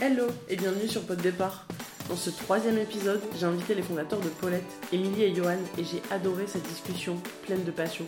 Hello 0.00 0.28
et 0.48 0.54
bienvenue 0.54 0.86
sur 0.86 1.02
Pod 1.02 1.20
Départ. 1.20 1.66
Dans 2.08 2.14
ce 2.14 2.30
troisième 2.30 2.78
épisode, 2.78 3.20
j'ai 3.36 3.46
invité 3.46 3.74
les 3.74 3.82
fondateurs 3.82 4.20
de 4.20 4.28
Paulette, 4.28 4.62
Émilie 4.92 5.24
et 5.24 5.34
Johan, 5.34 5.58
et 5.76 5.82
j'ai 5.82 6.00
adoré 6.12 6.46
cette 6.46 6.62
discussion 6.68 7.16
pleine 7.42 7.64
de 7.64 7.72
passion. 7.72 8.04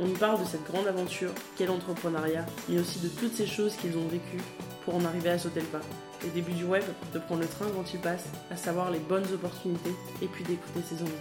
On 0.00 0.08
y 0.08 0.14
parle 0.14 0.40
de 0.40 0.44
cette 0.44 0.64
grande 0.64 0.88
aventure 0.88 1.30
qu'est 1.56 1.66
l'entrepreneuriat, 1.66 2.44
mais 2.68 2.80
aussi 2.80 2.98
de 2.98 3.06
toutes 3.06 3.34
ces 3.34 3.46
choses 3.46 3.76
qu'ils 3.76 3.96
ont 3.96 4.08
vécues 4.08 4.42
pour 4.84 4.96
en 4.96 5.04
arriver 5.04 5.30
à 5.30 5.38
sauter 5.38 5.60
le 5.60 5.66
pas. 5.66 5.80
Les 6.24 6.30
débuts 6.30 6.54
du 6.54 6.64
web, 6.64 6.82
de 7.14 7.20
prendre 7.20 7.42
le 7.42 7.46
train 7.46 7.66
quand 7.72 7.94
il 7.94 8.00
passe, 8.00 8.24
à 8.50 8.56
savoir 8.56 8.90
les 8.90 8.98
bonnes 8.98 9.32
opportunités, 9.32 9.94
et 10.22 10.26
puis 10.26 10.42
d'écouter 10.42 10.80
ses 10.88 11.00
envies. 11.02 11.12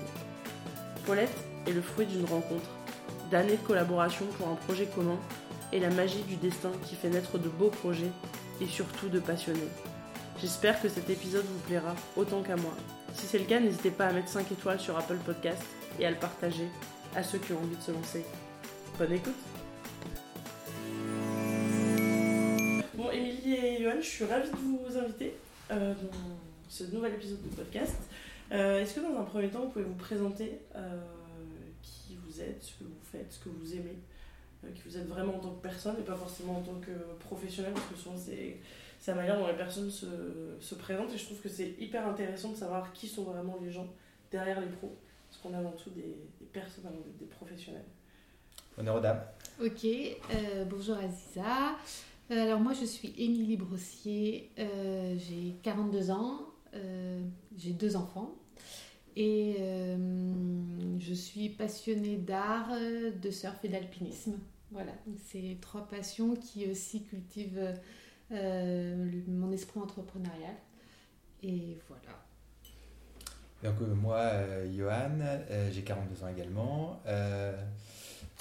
Paulette 1.06 1.38
est 1.68 1.74
le 1.74 1.84
fruit 1.84 2.08
d'une 2.08 2.26
rencontre, 2.26 2.72
d'années 3.30 3.58
de 3.58 3.68
collaboration 3.68 4.26
pour 4.40 4.48
un 4.48 4.56
projet 4.56 4.88
commun, 4.88 5.20
et 5.72 5.80
la 5.80 5.92
magie 5.92 6.24
du 6.24 6.38
destin 6.38 6.72
qui 6.88 6.96
fait 6.96 7.10
naître 7.10 7.38
de 7.38 7.50
beaux 7.50 7.70
projets, 7.70 8.12
et 8.62 8.68
surtout 8.68 9.10
de 9.10 9.20
passionnés. 9.20 9.70
J'espère 10.42 10.82
que 10.82 10.90
cet 10.90 11.10
épisode 11.10 11.46
vous 11.46 11.60
plaira 11.68 11.96
autant 12.16 12.42
qu'à 12.44 12.56
moi. 12.56 12.74
Si 13.14 13.26
c'est 13.26 13.40
le 13.40 13.46
cas, 13.46 13.60
n'hésitez 13.60 13.92
pas 13.92 14.08
à 14.08 14.14
mettre 14.14 14.28
5 14.30 14.52
étoiles 14.52 14.80
sur 14.80 14.98
Apple 14.98 15.18
Podcast 15.26 15.64
et 16.00 16.06
à 16.06 16.12
le 16.12 16.18
partager 16.18 16.68
à 17.16 17.24
ceux 17.24 17.38
qui 17.38 17.54
ont 17.54 17.60
envie 17.60 17.76
de 17.78 17.82
se 17.82 17.92
lancer. 17.92 18.26
Bonne 18.98 19.14
écoute 19.14 19.34
Bon, 22.96 23.10
Émilie 23.12 23.54
et 23.56 23.84
Johan, 23.84 23.96
je 24.02 24.08
suis 24.08 24.26
ravie 24.26 24.50
de 24.50 24.56
vous 24.56 24.98
inviter 24.98 25.34
euh, 25.72 25.94
dans 25.94 26.38
ce 26.68 26.84
nouvel 26.86 27.14
épisode 27.14 27.42
de 27.42 27.56
podcast. 27.56 27.96
Euh, 28.52 28.82
Est-ce 28.82 28.96
que 28.96 29.00
dans 29.02 29.20
un 29.20 29.24
premier 29.24 29.50
temps, 29.50 29.62
vous 29.62 29.70
pouvez 29.70 29.86
vous 29.86 29.96
présenter 29.96 30.60
euh, 30.76 31.00
qui 31.82 32.18
vous 32.26 32.42
êtes, 32.42 32.62
ce 32.64 32.72
que 32.74 32.84
vous 32.84 33.00
faites, 33.12 33.32
ce 33.32 33.40
que 33.40 33.50
vous 33.50 33.74
aimez, 33.74 33.98
qui 34.74 34.82
vous 34.86 34.98
êtes 34.98 35.08
vraiment 35.08 35.36
en 35.36 35.40
tant 35.40 35.52
que 35.52 35.62
personne 35.62 35.96
et 36.00 36.04
pas 36.04 36.16
forcément 36.16 36.58
en 36.58 36.62
tant 36.62 36.80
que 36.80 36.92
professionnel, 37.20 37.74
parce 37.74 37.88
que 37.88 37.96
souvent 37.96 38.18
c'est 38.18 38.58
c'est 39.00 39.12
la 39.12 39.18
manière 39.18 39.38
dont 39.38 39.48
les 39.48 39.56
personnes 39.56 39.92
se, 39.92 40.08
se 40.60 40.74
présentent 40.76 41.14
et 41.14 41.18
je 41.18 41.26
trouve 41.26 41.40
que 41.40 41.50
c'est 41.50 41.76
hyper 41.80 42.08
intéressant 42.08 42.50
de 42.50 42.56
savoir 42.56 42.92
qui 42.94 43.08
sont 43.08 43.24
vraiment 43.24 43.58
les 43.62 43.70
gens 43.70 43.88
derrière 44.32 44.60
les 44.60 44.68
pros, 44.68 44.96
parce 45.30 45.42
qu'on 45.42 45.54
est 45.54 45.58
avant 45.58 45.74
tout 45.74 45.92
des, 45.92 46.16
des 46.40 46.46
personnes 46.52 46.88
avant 46.88 46.98
des 47.20 47.26
professionnels. 47.26 47.86
Honneur 48.78 48.96
aux 48.96 49.00
dames. 49.00 49.22
Ok, 49.64 49.86
euh, 49.86 50.66
bonjour 50.66 50.98
Aziza. 50.98 51.76
Euh, 52.32 52.44
alors 52.44 52.60
moi 52.60 52.74
je 52.74 52.86
suis 52.86 53.14
Émilie 53.18 53.58
Brossier, 53.58 54.50
euh, 54.58 55.16
j'ai 55.18 55.56
42 55.62 56.10
ans, 56.10 56.40
euh, 56.74 57.22
j'ai 57.56 57.72
deux 57.72 57.96
enfants 57.96 58.34
et 59.16 59.56
euh, 59.60 59.98
je 61.00 61.14
suis 61.14 61.50
passionnée 61.50 62.18
d'art, 62.18 62.70
euh, 62.74 63.12
de 63.12 63.30
surf 63.32 63.64
et 63.64 63.70
d'alpinisme. 63.70 64.34
Voilà, 64.76 64.94
c'est 65.32 65.58
trois 65.62 65.88
passions 65.88 66.36
qui 66.36 66.70
aussi 66.70 67.04
cultivent 67.06 67.74
euh, 68.32 69.06
le- 69.12 69.32
mon 69.32 69.52
esprit 69.54 69.80
entrepreneurial. 69.80 70.56
Et 71.44 71.80
voilà. 71.88 72.26
Donc 73.64 73.82
euh, 73.82 73.96
moi, 73.96 74.18
euh, 74.18 74.72
Johan, 74.76 75.20
euh, 75.22 75.72
j'ai 75.72 75.84
42 75.84 76.24
ans 76.24 76.28
également. 76.28 77.02
Euh, 77.08 77.58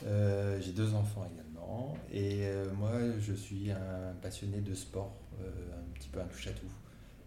euh, 0.06 0.60
j'ai 0.60 0.72
deux 0.72 0.94
enfants 0.94 1.26
également. 1.32 1.94
Et 2.12 2.46
euh, 2.46 2.66
moi, 2.74 2.92
je 3.20 3.32
suis 3.32 3.70
un 3.70 4.14
passionné 4.22 4.60
de 4.60 4.74
sport, 4.74 5.16
euh, 5.40 5.50
un 5.78 5.92
petit 5.94 6.08
peu 6.08 6.20
un 6.20 6.26
touche-à-tout. 6.26 6.66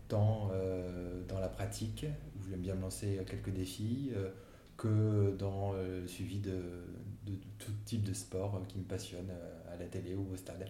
Tant 0.09 0.51
euh, 0.53 1.23
dans 1.27 1.39
la 1.39 1.49
pratique, 1.49 2.05
où 2.37 2.49
j'aime 2.49 2.61
bien 2.61 2.75
me 2.75 2.81
lancer 2.81 3.21
quelques 3.29 3.51
défis, 3.51 4.11
euh, 4.15 4.31
que 4.77 5.35
dans 5.37 5.73
euh, 5.75 6.01
le 6.01 6.07
suivi 6.07 6.39
de, 6.39 6.61
de- 7.27 7.35
de 7.35 7.41
tout 7.59 7.71
type 7.85 8.03
de 8.03 8.13
sport 8.13 8.55
euh, 8.55 8.59
qui 8.67 8.77
me 8.79 8.83
passionne 8.83 9.29
euh, 9.31 9.73
à 9.73 9.77
la 9.77 9.85
télé 9.85 10.15
ou 10.15 10.27
au 10.33 10.35
stade. 10.35 10.65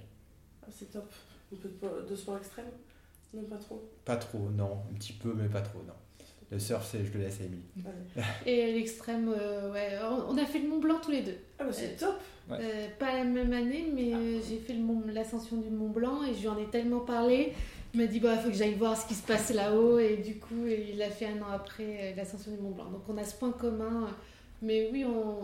Ah, 0.64 0.68
c'est 0.72 0.92
top. 0.92 1.10
Un 1.54 1.56
peu 1.58 1.70
de, 1.70 2.10
de 2.10 2.16
sport 2.16 2.38
extrême? 2.38 2.66
Non, 3.34 3.44
pas 3.44 3.58
trop. 3.58 3.90
Pas 4.06 4.18
trop, 4.18 4.50
non. 4.50 4.80
Un 4.92 4.94
petit 4.96 5.14
peu, 5.14 5.34
mais 5.34 5.48
pas 5.48 5.62
trop, 5.62 5.80
non. 5.88 5.94
Le 6.50 6.60
surf, 6.60 6.88
c'est- 6.90 7.04
je 7.06 7.12
le 7.14 7.20
laisse 7.20 7.40
à. 7.42 7.44
Allez. 7.44 8.26
Et 8.46 8.74
l'extrême, 8.74 9.30
euh, 9.38 9.72
ouais, 9.74 9.98
on 10.30 10.38
a 10.38 10.46
fait 10.46 10.60
le 10.60 10.70
Mont 10.70 10.80
Blanc 10.80 11.00
tous 11.02 11.12
les 11.12 11.22
deux. 11.22 11.38
Ah, 11.60 11.66
bah 11.66 11.74
c'est 11.74 11.98
top 11.98 12.16
Ouais. 12.50 12.58
Euh, 12.62 12.88
pas 12.98 13.14
la 13.14 13.26
même 13.26 13.52
année, 13.52 13.88
mais 13.94 14.14
euh, 14.14 14.40
j'ai 14.48 14.58
fait 14.60 14.72
le 14.72 14.80
Mont- 14.80 15.04
l'ascension 15.08 15.58
du 15.58 15.70
Mont 15.70 15.90
Blanc 15.90 16.24
et 16.24 16.34
je 16.34 16.40
lui 16.40 16.48
en 16.48 16.58
ai 16.58 16.70
tellement 16.70 17.02
parlé. 17.02 17.52
Il 17.94 18.00
m'a 18.00 18.08
dit, 18.08 18.22
bah, 18.22 18.36
il 18.36 18.40
faut 18.42 18.48
que 18.50 18.56
j'aille 18.56 18.76
voir 18.76 18.96
ce 18.96 19.06
qui 19.06 19.16
se 19.16 19.28
passe 19.28 19.54
là-haut. 19.54 20.00
Et 20.00 20.16
du 20.18 20.38
coup, 20.40 20.66
il 20.66 20.98
l'a 20.98 21.10
fait 21.10 21.26
un 21.26 21.42
an 21.42 21.50
après 21.54 22.14
l'ascension 22.16 22.52
du 22.52 22.58
Mont 22.62 22.72
Blanc. 22.72 22.86
Donc 22.90 23.02
on 23.10 23.18
a 23.18 23.24
ce 23.26 23.36
point 23.36 23.52
commun. 23.52 24.08
Mais 24.62 24.90
oui, 24.94 25.04
on... 25.04 25.40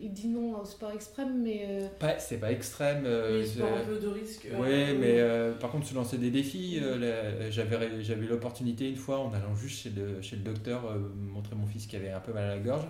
il 0.00 0.12
dit 0.12 0.28
non 0.28 0.60
au 0.60 0.64
sport 0.64 0.92
extrême, 0.92 1.42
mais 1.42 1.66
euh, 1.68 1.86
Pas- 1.98 2.18
c'est 2.18 2.38
pas 2.38 2.50
extrême. 2.52 3.04
euh, 3.06 3.44
sport 3.44 3.68
un 3.68 3.80
c'est- 3.80 3.86
peu 3.86 3.98
de 3.98 4.08
risque. 4.08 4.48
Oui, 4.52 4.68
euh, 4.70 4.96
mais 4.98 5.20
euh, 5.20 5.52
par 5.54 5.70
contre, 5.70 5.86
se 5.86 5.94
lancer 5.94 6.18
des 6.18 6.30
défis, 6.30 6.78
euh, 6.82 7.50
j'avais 7.50 8.02
j'avais 8.02 8.24
eu 8.24 8.28
l'opportunité 8.28 8.88
une 8.88 8.96
fois 8.96 9.18
en 9.18 9.32
allant 9.32 9.54
juste 9.54 9.80
chez 9.82 9.90
le, 9.90 10.20
chez 10.22 10.36
le 10.36 10.42
docteur 10.42 10.86
euh, 10.86 10.98
montrer 11.16 11.56
mon 11.56 11.66
fils 11.66 11.86
qui 11.86 11.96
avait 11.96 12.10
un 12.10 12.20
peu 12.20 12.32
mal 12.32 12.44
à 12.44 12.54
la 12.56 12.58
gorge, 12.60 12.86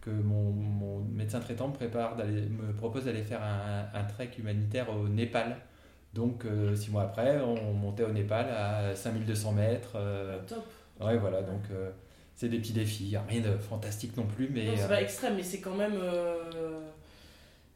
que 0.00 0.10
mon, 0.10 0.50
mon 0.52 1.00
médecin 1.00 1.40
traitant 1.40 1.68
me, 1.68 1.72
prépare 1.74 2.16
d'aller- 2.16 2.42
me 2.48 2.72
propose 2.74 3.06
d'aller 3.06 3.22
faire 3.22 3.42
un, 3.42 3.86
un 3.98 4.04
trek 4.04 4.30
humanitaire 4.38 4.88
au 4.94 5.08
Népal. 5.08 5.56
Donc, 6.12 6.44
euh, 6.44 6.76
six 6.76 6.90
mois 6.92 7.02
après, 7.02 7.40
on 7.40 7.72
montait 7.72 8.04
au 8.04 8.12
Népal 8.12 8.46
à 8.50 8.94
5200 8.94 9.52
mètres. 9.52 9.94
euh, 9.96 10.38
Top. 10.46 10.64
ouais, 11.00 11.16
voilà, 11.16 11.42
donc 11.42 11.62
euh, 11.72 11.90
c'est 12.36 12.48
des 12.48 12.58
petits 12.58 12.72
défis, 12.72 13.16
rien 13.28 13.40
de 13.40 13.56
fantastique 13.56 14.16
non 14.16 14.26
plus, 14.26 14.48
mais 14.52 14.64
Non, 14.66 14.72
c'est 14.76 14.82
euh, 14.84 14.88
pas 14.88 15.02
extrême, 15.02 15.36
mais 15.36 15.42
c'est 15.42 15.60
quand 15.60 15.74
même. 15.76 15.94
euh, 16.00 16.80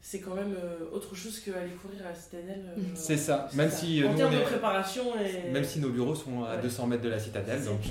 C'est 0.01 0.21
quand 0.21 0.33
même 0.35 0.53
euh, 0.55 0.89
autre 0.93 1.13
chose 1.13 1.39
qu'aller 1.41 1.71
courir 1.81 2.05
à 2.05 2.09
la 2.09 2.15
citadelle. 2.15 2.63
euh, 2.77 2.81
c'est 2.95 3.17
ça. 3.17 3.49
Même 3.53 3.69
ça. 3.69 3.77
si, 3.77 4.03
en 4.03 4.11
nous, 4.11 4.17
termes 4.17 4.33
on 4.33 4.37
de 4.37 4.41
est- 4.41 4.45
préparation 4.45 5.03
et. 5.19 5.51
même 5.51 5.63
si 5.63 5.79
nos 5.79 5.89
bureaux 5.89 6.15
sont 6.15 6.43
à 6.43 6.55
Ouais. 6.55 6.61
200 6.61 6.87
mètres 6.87 7.03
de 7.03 7.09
la 7.09 7.19
citadelle, 7.19 7.63
donc. 7.65 7.81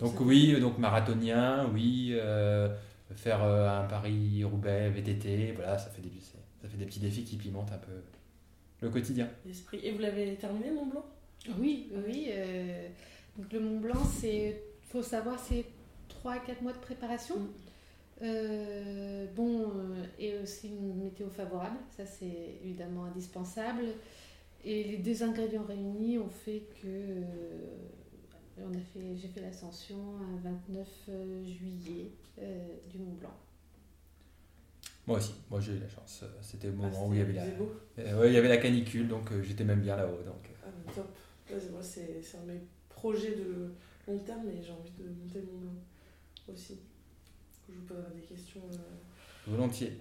Donc 0.00 0.18
oui, 0.20 0.58
donc 0.60 0.78
marathonien, 0.78 1.68
oui, 1.72 2.10
euh, 2.14 2.68
faire 3.14 3.42
euh, 3.44 3.68
un 3.68 3.84
Paris-Roubaix 3.84 4.90
VTT, 4.90 5.52
voilà, 5.54 5.78
ça 5.78 5.90
fait, 5.90 6.02
des, 6.02 6.10
ça 6.62 6.68
fait 6.68 6.76
des 6.76 6.86
petits 6.86 6.98
défis 7.00 7.22
qui 7.24 7.36
pimentent 7.36 7.70
un 7.72 7.78
peu 7.78 7.92
le 8.80 8.90
quotidien. 8.90 9.28
L'esprit. 9.46 9.80
Et 9.84 9.92
vous 9.92 9.98
l'avez 10.00 10.34
terminé, 10.36 10.70
Mont 10.70 10.86
Blanc? 10.86 11.04
Oui, 11.60 11.90
oui. 12.06 12.28
euh, 12.30 12.88
donc 13.38 13.52
le 13.52 13.60
Mont 13.60 13.78
Blanc, 13.80 14.02
c'est, 14.20 14.60
faut 14.90 15.02
savoir, 15.02 15.38
c'est 15.38 15.64
3 16.26 16.32
à 16.32 16.38
4 16.40 16.62
mois 16.62 16.72
de 16.72 16.78
préparation. 16.78 17.36
Mm. 17.38 17.48
Euh, 18.22 19.26
bon, 19.36 19.70
euh, 19.70 20.04
et 20.18 20.36
aussi 20.38 20.68
une 20.68 20.96
météo 20.96 21.28
favorable, 21.28 21.76
ça 21.96 22.04
c'est 22.04 22.58
évidemment 22.64 23.04
indispensable. 23.04 23.84
Et 24.64 24.82
les 24.84 24.96
deux 24.96 25.22
ingrédients 25.22 25.62
réunis 25.64 26.18
ont 26.18 26.28
fait 26.28 26.62
que 26.82 26.86
euh, 26.88 27.76
on 28.58 28.70
a 28.74 28.80
fait, 28.92 29.16
j'ai 29.16 29.28
fait 29.28 29.40
l'ascension 29.40 30.16
un 30.16 30.36
29 30.42 30.88
juillet 31.44 32.10
euh, 32.40 32.66
du 32.90 32.98
Mont 32.98 33.12
Blanc. 33.20 33.34
Moi 35.06 35.18
aussi, 35.18 35.34
moi 35.48 35.60
j'ai 35.60 35.74
eu 35.74 35.78
la 35.78 35.88
chance. 35.88 36.24
C'était 36.42 36.66
le 36.68 36.74
Ah, 36.82 36.86
moment 36.86 37.06
où 37.08 37.12
il 37.12 37.18
y 37.20 37.22
avait 37.22 37.34
la, 37.34 37.44
c'était 37.44 37.56
beau. 37.56 37.70
euh, 38.00 38.20
ouais, 38.20 38.30
il 38.30 38.34
y 38.34 38.38
avait 38.38 38.48
la 38.48 38.56
canicule, 38.56 39.06
donc 39.06 39.30
euh, 39.30 39.42
j'étais 39.42 39.62
même 39.62 39.80
bien 39.80 39.94
là-haut. 39.96 40.22
Donc, 40.24 40.50
Ah, 40.64 40.68
top. 40.92 41.06
Ouais, 41.48 41.60
c'est- 41.60 41.70
moi, 41.70 41.82
c'est 41.82 42.20
c'est 42.20 42.38
un 42.38 42.42
de 42.46 42.52
mes 42.52 42.60
projets 42.88 43.36
de 43.36 43.70
long 44.08 44.18
terme, 44.18 44.42
mais 44.46 44.60
j'ai 44.60 44.72
envie 44.72 44.90
de 44.98 45.04
monter 45.04 45.38
le 45.40 45.46
Mont 45.52 45.60
Blanc 45.60 45.74
aussi. 46.52 46.78
Je 47.68 47.74
vous 47.74 47.82
poserai 47.86 48.14
des 48.14 48.22
questions. 48.22 48.60
euh. 48.72 49.50
volontiers. 49.50 49.92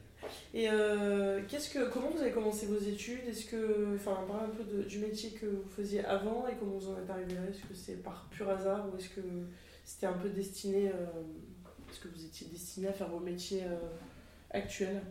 Et 0.54 0.70
euh, 0.70 1.42
qu'est-ce 1.48 1.70
que, 1.70 1.88
comment 1.90 2.10
vous 2.10 2.22
avez 2.22 2.32
commencé 2.32 2.66
vos 2.66 2.80
études? 2.80 3.28
Est-ce 3.28 3.46
que, 3.46 3.96
enfin, 3.96 4.18
parlez 4.28 4.46
un 4.46 4.56
peu 4.56 4.64
de- 4.64 4.84
du 4.84 4.98
métier 5.00 5.32
que 5.32 5.46
vous 5.46 5.70
faisiez 5.70 6.04
avant 6.06 6.48
et 6.48 6.56
comment 6.60 6.78
vous 6.78 6.90
en 6.90 6.98
êtes 6.98 7.10
arrivé 7.10 7.36
là? 7.36 7.42
Est-ce 7.50 7.62
que 7.68 7.76
c'est 7.76 8.02
par 8.02 8.28
pur 8.32 8.50
hasard 8.50 8.88
ou 8.92 8.98
est-ce 8.98 9.10
que 9.10 9.22
c'était 9.84 10.08
un 10.08 10.14
peu 10.14 10.30
destiné 10.30 10.90
euh, 10.90 11.06
Est-ce 11.92 12.00
que 12.00 12.08
vous 12.08 12.26
étiez 12.26 12.48
destiné 12.48 12.88
à 12.88 12.94
faire 12.94 13.10
vos 13.10 13.20
métiers 13.20 13.64
euh, 13.66 13.78
actuels? 14.50 15.02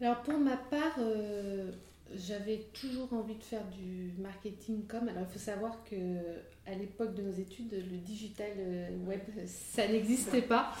Alors 0.00 0.20
pour 0.22 0.38
ma 0.38 0.56
part, 0.56 0.96
euh, 0.98 1.70
j'avais 2.14 2.66
toujours 2.72 3.12
envie 3.12 3.36
de 3.36 3.42
faire 3.42 3.64
du 3.68 4.12
marketing 4.18 4.86
com. 4.86 5.08
Alors 5.08 5.24
il 5.28 5.32
faut 5.32 5.38
savoir 5.38 5.82
que 5.84 5.94
à 6.70 6.74
l'époque 6.74 7.14
de 7.14 7.22
nos 7.22 7.32
études, 7.32 7.72
le 7.72 7.98
digital 7.98 8.50
euh, 8.58 8.88
web, 9.06 9.20
ça 9.46 9.86
n'existait 9.88 10.42
pas. 10.42 10.72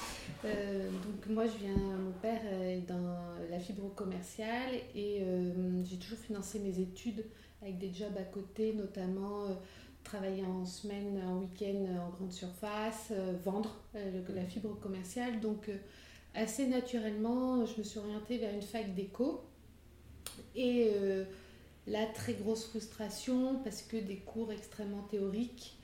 Euh, 0.44 0.88
donc 0.90 1.26
moi, 1.28 1.46
je 1.46 1.56
viens, 1.64 1.76
mon 1.76 2.12
père 2.22 2.40
est 2.62 2.86
dans 2.86 3.16
la 3.50 3.58
fibre 3.58 3.92
commerciale 3.94 4.74
et 4.94 5.18
euh, 5.22 5.82
j'ai 5.84 5.96
toujours 5.96 6.18
financé 6.18 6.58
mes 6.60 6.78
études 6.78 7.24
avec 7.62 7.78
des 7.78 7.92
jobs 7.92 8.16
à 8.16 8.22
côté, 8.22 8.72
notamment 8.72 9.44
travailler 10.04 10.44
en 10.44 10.64
semaine, 10.64 11.20
en 11.26 11.38
week-end 11.40 11.84
en 12.06 12.10
grande 12.10 12.32
surface, 12.32 13.12
vendre 13.44 13.76
le- 13.94 14.34
la 14.34 14.44
fibre 14.46 14.78
commerciale. 14.80 15.40
Donc 15.40 15.70
assez 16.34 16.66
naturellement, 16.66 17.66
je 17.66 17.78
me 17.78 17.82
suis 17.82 17.98
orientée 17.98 18.38
vers 18.38 18.54
une 18.54 18.62
fac 18.62 18.94
d'éco. 18.94 19.42
Et 20.56 20.90
la 21.86 22.06
très 22.06 22.32
grosse 22.34 22.64
frustration, 22.66 23.60
parce 23.62 23.82
que 23.82 23.96
des 23.96 24.16
cours 24.16 24.52
extrêmement 24.52 25.02
théoriques. 25.02 25.76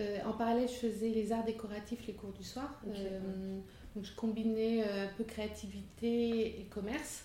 Euh, 0.00 0.18
en 0.24 0.32
parallèle, 0.32 0.68
je 0.68 0.88
faisais 0.88 1.10
les 1.10 1.30
arts 1.32 1.44
décoratifs 1.44 2.06
les 2.06 2.14
cours 2.14 2.32
du 2.32 2.42
soir. 2.42 2.80
Euh, 2.88 3.60
donc 3.94 4.04
je 4.04 4.14
combinais 4.14 4.82
euh, 4.82 5.04
un 5.06 5.12
peu 5.16 5.24
créativité 5.24 6.60
et 6.60 6.64
commerce. 6.64 7.24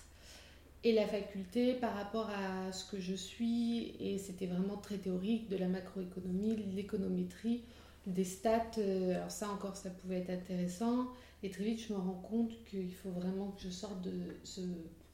et 0.84 0.92
la 0.92 1.06
faculté 1.06 1.74
par 1.74 1.94
rapport 1.94 2.30
à 2.30 2.70
ce 2.72 2.88
que 2.90 3.00
je 3.00 3.14
suis. 3.14 3.96
Et 4.00 4.18
c'était 4.18 4.46
vraiment 4.46 4.76
très 4.76 4.98
théorique, 4.98 5.48
de 5.48 5.56
la 5.56 5.66
macroéconomie, 5.68 6.54
de 6.54 6.76
l'économétrie, 6.76 7.62
des 8.06 8.24
stats. 8.24 8.78
euh, 8.78 9.16
Alors 9.16 9.30
ça 9.30 9.50
encore, 9.50 9.76
ça 9.76 9.90
pouvait 9.90 10.18
être 10.18 10.30
intéressant. 10.30 11.08
Et 11.42 11.50
très 11.50 11.64
vite, 11.64 11.80
je 11.86 11.92
me 11.92 11.98
rends 11.98 12.22
compte 12.30 12.52
qu'il 12.66 12.92
faut 12.94 13.10
vraiment 13.10 13.50
que 13.52 13.62
je 13.62 13.70
sorte 13.70 14.00
de 14.02 14.12
ce 14.44 14.60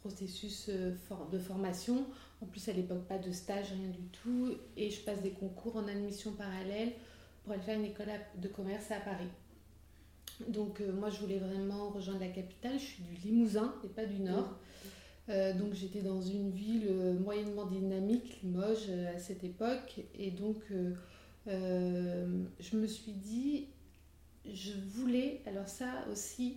processus 0.00 0.66
euh, 0.68 0.92
de 1.30 1.38
formation. 1.38 2.04
En 2.42 2.46
plus, 2.46 2.68
à 2.68 2.72
l'époque, 2.72 3.04
pas 3.08 3.18
de 3.18 3.32
stage, 3.32 3.68
rien 3.72 3.88
du 3.88 4.02
tout. 4.12 4.52
Et 4.76 4.90
je 4.90 5.00
passe 5.00 5.22
des 5.22 5.30
concours 5.30 5.76
en 5.76 5.86
admission 5.88 6.32
parallèle 6.32 6.92
pour 7.42 7.52
aller 7.52 7.62
faire 7.62 7.78
une 7.78 7.86
école 7.86 8.08
de 8.36 8.48
commerce 8.48 8.90
à 8.90 9.00
Paris. 9.00 9.28
Donc 10.48 10.80
euh, 10.80 10.92
moi, 10.92 11.10
je 11.10 11.20
voulais 11.20 11.38
vraiment 11.38 11.90
rejoindre 11.90 12.20
la 12.20 12.28
capitale. 12.28 12.78
Je 12.78 12.84
suis 12.84 13.02
du 13.02 13.14
Limousin 13.26 13.74
et 13.84 13.88
pas 13.88 14.06
du 14.06 14.20
Nord. 14.20 14.58
Euh, 15.28 15.52
donc 15.52 15.72
j'étais 15.74 16.00
dans 16.00 16.20
une 16.20 16.50
ville 16.50 16.86
euh, 16.88 17.12
moyennement 17.14 17.66
dynamique, 17.66 18.40
Limoges, 18.42 18.90
à 19.14 19.18
cette 19.18 19.44
époque. 19.44 20.00
Et 20.18 20.30
donc 20.30 20.62
euh, 21.48 22.44
je 22.58 22.76
me 22.76 22.86
suis 22.86 23.12
dit, 23.12 23.68
je 24.52 24.72
voulais, 24.72 25.40
alors 25.46 25.68
ça 25.68 26.04
aussi, 26.10 26.56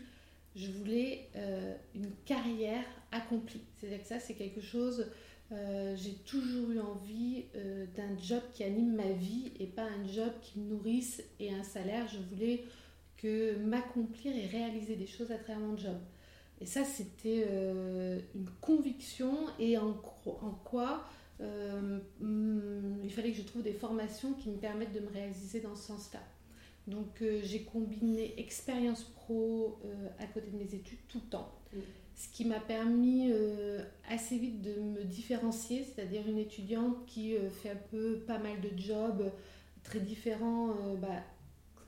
je 0.55 0.71
voulais 0.71 1.29
une 1.93 2.09
carrière 2.25 2.83
accomplie. 3.11 3.61
C'est-à-dire 3.77 4.01
que 4.01 4.07
ça, 4.07 4.19
c'est 4.19 4.35
quelque 4.35 4.61
chose, 4.61 5.07
euh, 5.51 5.95
j'ai 5.95 6.13
toujours 6.25 6.71
eu 6.71 6.79
envie 6.79 7.45
euh, 7.55 7.85
d'un 7.95 8.17
job 8.17 8.41
qui 8.53 8.63
anime 8.63 8.95
ma 8.95 9.11
vie 9.11 9.51
et 9.59 9.67
pas 9.67 9.83
un 9.83 10.07
job 10.07 10.31
qui 10.41 10.59
me 10.59 10.69
nourrisse 10.69 11.23
et 11.39 11.53
un 11.53 11.63
salaire. 11.63 12.07
Je 12.07 12.17
voulais 12.17 12.63
que 13.17 13.55
m'accomplir 13.57 14.35
et 14.35 14.47
réaliser 14.47 14.95
des 14.95 15.05
choses 15.05 15.31
à 15.31 15.37
travers 15.37 15.59
mon 15.59 15.77
job. 15.77 15.97
Et 16.61 16.65
ça, 16.65 16.83
c'était 16.83 17.45
euh, 17.47 18.19
une 18.33 18.49
conviction 18.61 19.35
et 19.59 19.77
en, 19.77 19.93
quoi 20.63 21.03
hum, 21.39 22.01
il 23.03 23.11
fallait 23.11 23.31
que 23.31 23.37
je 23.37 23.43
trouve 23.43 23.61
des 23.61 23.73
formations 23.73 24.33
qui 24.33 24.49
me 24.49 24.57
permettent 24.57 24.93
de 24.93 25.01
me 25.01 25.09
réaliser 25.09 25.59
dans 25.59 25.75
ce 25.75 25.87
sens-là. 25.87 26.21
Donc 26.87 27.23
j'ai 27.43 27.63
combiné 27.63 28.39
expérience 28.39 29.03
pro 29.03 29.79
à 30.19 30.27
côté 30.27 30.51
de 30.51 30.57
mes 30.57 30.75
études 30.75 30.99
tout 31.07 31.19
le 31.23 31.29
temps. 31.29 31.51
Mm. 31.73 31.79
Ce 32.15 32.29
qui 32.29 32.45
m'a 32.45 32.61
permis 32.61 33.29
euh, 33.29 33.83
assez 34.09 34.37
vite 34.37 34.61
de 34.61 34.79
me 34.79 35.03
différencier, 35.03 35.83
c'est-à-dire 35.83 36.25
une 36.27 36.37
étudiante 36.37 37.05
qui 37.05 37.35
euh, 37.35 37.49
fait 37.49 37.71
un 37.71 37.79
peu 37.91 38.19
pas 38.25 38.39
mal 38.39 38.61
de 38.61 38.69
jobs 38.77 39.29
très 39.83 39.99
différents. 39.99 40.69
euh, 40.69 40.95
bah, 40.95 41.23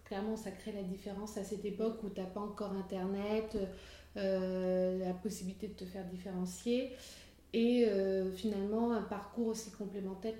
clairement, 0.04 0.36
ça 0.36 0.52
crée 0.52 0.74
la 0.74 0.84
différence 0.84 1.38
à 1.38 1.46
cette 1.46 1.64
époque 1.64 2.04
où 2.04 2.10
tu 2.10 2.20
n'as 2.20 2.28
pas 2.28 2.42
encore 2.42 2.74
Internet, 2.74 3.58
la 4.16 5.14
possibilité 5.14 5.68
de 5.68 5.74
te 5.74 5.86
faire 5.86 6.06
différencier. 6.06 6.92
Et 7.54 7.86
finalement, 8.36 8.92
un 8.94 9.02
parcours 9.02 9.48
aussi 9.48 9.72
complémentaire, 9.72 10.34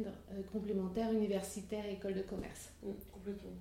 complémentaire 0.54 1.12
universitaire 1.12 1.86
et 1.86 1.94
école 1.94 2.14
de 2.14 2.22
commerce. 2.22 2.70
Mm, 2.82 2.92
complètement. 3.12 3.52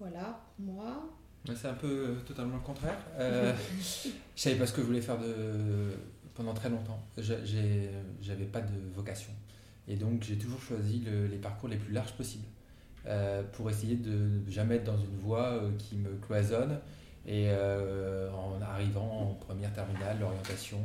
Voilà, 0.00 0.40
moi. 0.58 1.08
C'est 1.46 1.68
un 1.68 1.74
peu 1.74 1.88
euh, 1.88 2.14
totalement 2.26 2.56
le 2.56 2.62
contraire. 2.62 2.98
Euh, 3.18 3.52
je 3.80 4.10
savais 4.42 4.56
pas 4.56 4.66
ce 4.66 4.72
que 4.72 4.82
je 4.82 4.86
voulais 4.86 5.00
faire 5.00 5.18
de... 5.18 5.94
pendant 6.34 6.52
très 6.54 6.68
longtemps. 6.68 7.02
J'avais 7.18 8.44
pas 8.44 8.60
de 8.60 8.72
vocation. 8.94 9.32
Et 9.88 9.96
donc 9.96 10.22
j'ai 10.22 10.36
toujours 10.36 10.60
choisi 10.60 11.00
le- 11.00 11.26
les 11.26 11.38
parcours 11.38 11.68
les 11.68 11.76
plus 11.76 11.92
larges 11.92 12.12
possibles 12.12 12.46
euh, 13.06 13.42
pour 13.52 13.70
essayer 13.70 13.96
de 13.96 14.10
ne 14.46 14.50
jamais 14.50 14.76
être 14.76 14.84
dans 14.84 14.98
une 14.98 15.16
voie 15.18 15.46
euh, 15.54 15.70
qui 15.78 15.96
me 15.96 16.14
cloisonne. 16.18 16.78
Et 17.26 17.48
en 17.52 18.60
arrivant 18.62 19.20
en 19.30 19.34
première 19.34 19.72
terminale, 19.74 20.16
l'orientation, 20.20 20.78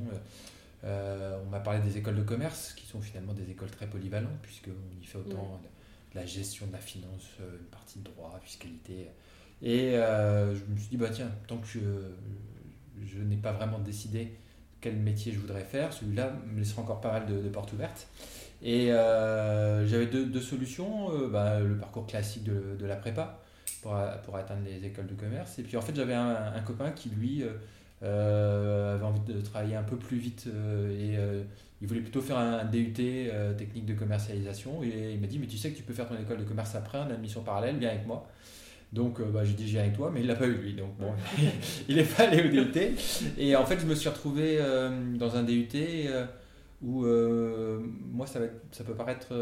on 0.84 1.50
m'a 1.50 1.62
parlé 1.62 1.80
des 1.80 1.98
écoles 1.98 2.18
de 2.18 2.24
commerce 2.24 2.74
qui 2.74 2.86
sont 2.86 3.02
finalement 3.02 3.34
des 3.34 3.50
écoles 3.50 3.72
très 3.72 3.88
polyvalentes 3.88 4.38
puisqu'on 4.42 4.72
y 5.02 5.06
fait 5.06 5.18
autant 5.18 5.60
de 6.13 6.19
la 6.19 6.25
gestion 6.25 6.68
de 6.68 6.74
la 6.74 6.80
finance, 6.80 7.30
une 7.40 7.66
partie 7.68 8.00
de 8.00 8.04
droit, 8.04 8.38
fiscalité. 8.44 9.07
Et 9.62 9.96
euh, 9.96 10.54
je 10.56 10.62
me 10.72 10.78
suis 10.78 10.90
dit, 10.90 10.98
bah 10.98 11.10
tiens, 11.12 11.31
tant 11.48 11.57
que 11.57 11.68
je, 11.68 11.80
je 13.06 13.19
n'ai 13.19 13.38
pas 13.38 13.52
vraiment 13.52 13.80
décidé 13.80 14.36
quel 14.81 14.96
métier 14.98 15.31
je 15.31 15.40
voudrais 15.40 15.63
faire, 15.63 15.94
celui-là 15.94 16.34
me 16.54 16.60
laissera 16.60 16.81
encore 16.81 17.02
pas 17.02 17.12
mal 17.12 17.25
de, 17.25 17.50
portes 17.50 17.74
ouvertes. 17.74 18.07
Et 18.62 18.92
euh, 18.92 19.86
j'avais 19.88 20.06
deux, 20.07 20.42
solutions, 20.42 21.12
euh, 21.12 21.28
bah, 21.28 21.60
le 21.60 21.78
parcours 21.78 22.06
classique 22.06 22.44
de, 22.44 22.75
de 22.78 22.86
la 22.86 22.96
prépa 22.96 23.40
pour, 23.81 23.98
pour 24.24 24.36
atteindre 24.38 24.62
les 24.66 24.86
écoles 24.86 25.07
de 25.07 25.13
commerce. 25.13 25.57
Et 25.60 25.63
puis 25.63 25.78
en 25.78 25.81
fait, 25.81 25.96
j'avais 25.96 26.13
un, 26.13 26.60
copain 26.66 26.92
qui, 26.92 27.10
lui, 27.10 27.44
avait 28.02 29.04
envie 29.04 29.22
de 29.22 29.42
travailler 29.42 29.75
un 29.75 29.84
peu 29.84 29.98
plus 29.98 30.18
vite 30.18 30.48
et 30.48 31.16
il 31.81 31.88
voulait 31.88 32.02
plutôt 32.02 32.22
faire 32.22 32.38
un 32.38 32.66
DUT 32.66 32.94
technique 33.57 33.86
de 33.86 33.94
commercialisation. 33.94 34.84
Et 34.84 35.13
il 35.13 35.19
m'a 35.19 35.28
dit, 35.28 35.40
mais 35.40 35.48
tu 35.48 35.57
sais 35.57 35.72
que 35.72 35.78
tu 35.78 35.84
peux 35.84 35.94
faire 35.94 36.07
ton 36.07 36.18
école 36.18 36.38
de 36.38 36.44
commerce 36.44 36.75
après 36.75 37.00
en 37.00 37.10
admission 37.10 37.42
parallèle, 37.42 37.78
viens 37.78 37.90
avec 37.90 38.06
moi. 38.06 38.28
Donc 38.95 39.19
euh, 39.19 39.25
bah, 39.25 39.44
j'ai 39.44 39.53
dit, 39.53 39.65
viens 39.65 39.81
avec 39.81 39.94
toi, 39.94 40.09
mais 40.13 40.21
il 40.21 40.27
l'a 40.27 40.36
pas 40.36 40.47
eu 40.47 40.53
lui. 40.56 40.74
Donc 40.74 40.95
bon, 40.97 41.12
il 41.89 41.97
n'est 41.97 42.03
pas 42.03 42.24
allé 42.24 42.44
au 42.44 42.50
DUT. 42.50 42.80
Et 43.38 43.56
en 43.56 43.65
fait, 43.65 43.80
je 43.80 43.86
me 43.86 43.94
suis 43.94 44.09
retrouvé 44.09 44.57
euh, 44.59 45.15
dans 45.18 45.36
un 45.36 45.44
DUT 45.44 45.68
euh, 45.75 46.25
où, 46.81 47.06
moi, 48.12 48.25
ça, 48.25 48.39
va 48.39 48.45
être- 48.45 48.62
ça 48.71 48.83
peut 48.83 48.94
paraître 48.95 49.33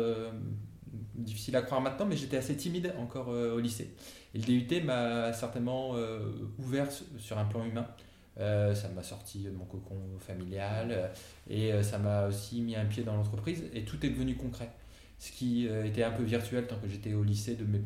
difficile 1.16 1.56
à 1.56 1.62
croire 1.62 1.82
maintenant, 1.82 2.06
mais 2.06 2.16
j'étais 2.16 2.38
assez 2.38 2.56
timide 2.56 2.94
encore 2.98 3.30
euh, 3.30 3.56
au 3.56 3.60
lycée. 3.60 3.90
Et 4.34 4.40
le 4.40 4.44
DUT 4.44 4.82
m'a 4.84 5.32
certainement 5.34 5.92
euh, 5.96 6.20
ouvert 6.60 6.88
sur- 7.18 7.38
un 7.38 7.46
plan 7.46 7.64
humain. 7.66 7.88
Euh, 8.40 8.74
ça 8.74 8.90
m'a 8.90 9.04
sorti 9.04 9.44
de 9.44 9.52
mon 9.52 9.66
cocon 9.66 9.96
familial 10.20 11.12
et 11.48 11.72
ça 11.84 12.00
m'a 12.00 12.26
aussi 12.28 12.62
mis 12.62 12.76
un 12.76 12.86
pied 12.86 13.04
dans 13.04 13.16
l'entreprise 13.16 13.64
et 13.76 13.84
tout 13.84 14.04
est 14.04 14.10
devenu 14.10 14.36
concret. 14.36 14.72
Ce 15.20 15.32
qui 15.32 15.68
était 15.86 16.02
un 16.04 16.10
peu 16.12 16.24
virtuel 16.24 16.66
tant 16.66 16.78
que 16.78 16.88
j'étais 16.88 17.14
au 17.14 17.24
lycée 17.24 17.54
de 17.56 17.64
mais 17.64 17.82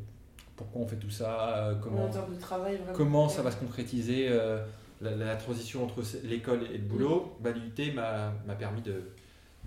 pourquoi 0.58 0.82
on 0.82 0.88
fait 0.88 0.98
tout 0.98 1.10
ça, 1.10 1.56
euh, 1.56 1.76
comment, 1.76 2.10
travail, 2.42 2.80
comment 2.94 3.30
ça 3.30 3.42
va 3.44 3.52
se 3.52 3.58
concrétiser 3.58 4.28
euh, 4.30 4.58
la, 5.02 5.12
la 5.16 5.36
transition 5.36 5.84
entre 5.86 6.02
l'école 6.24 6.64
et 6.74 6.78
le 6.80 6.84
boulot, 6.84 7.38
bah, 7.40 7.52
l'UT 7.52 7.94
m'a 7.94 8.56
permis 8.58 8.82
de, 8.82 9.04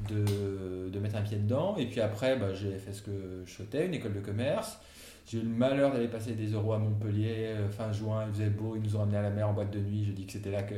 de, 0.09 0.89
de 0.91 0.99
mettre 0.99 1.17
un 1.17 1.23
pied 1.23 1.39
dedans. 1.39 1.77
Et 1.79 1.87
puis 1.87 2.01
après, 2.01 2.37
bah, 2.37 2.53
j'ai 2.53 2.77
fait 2.79 2.93
ce 2.93 3.03
que 3.03 3.43
je 3.47 3.51
souhaitais, 3.51 3.87
une 3.87 3.95
école 3.95 4.15
de 4.15 4.21
commerce. 4.21 4.79
J'ai 5.27 5.39
eu 5.39 5.43
le 5.43 5.49
malheur 5.49 5.93
d'aller 5.93 6.09
passer 6.09 6.33
des 6.33 6.49
euros 6.55 6.73
à 6.73 6.79
Montpellier 6.79 7.45
euh, 7.47 7.69
fin 7.69 7.93
juin, 7.93 8.25
il 8.27 8.35
faisait 8.35 8.51
beau, 8.51 8.75
ils 8.75 8.83
nous 8.83 8.97
ont 8.97 9.03
emmenés 9.03 9.19
à 9.19 9.23
la 9.23 9.31
mer 9.31 9.49
en 9.49 9.53
boîte 9.53 9.71
de 9.71 9.79
nuit. 9.79 10.05
Je 10.05 10.11
dis 10.11 10.27
que 10.27 10.33
c'était 10.33 10.51
là 10.51 10.65
que 10.65 10.75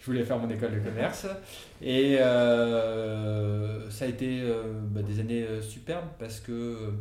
je 0.00 0.06
voulais 0.06 0.24
faire 0.24 0.38
mon 0.38 0.50
école 0.50 0.72
de 0.74 0.80
commerce. 0.80 1.26
Et 1.80 2.16
euh, 2.18 3.88
ça 3.90 4.06
a 4.06 4.08
été 4.08 4.40
euh, 4.42 4.80
bah, 4.90 5.02
des 5.02 5.20
années 5.20 5.46
superbes 5.62 6.08
parce 6.18 6.40
que 6.40 6.92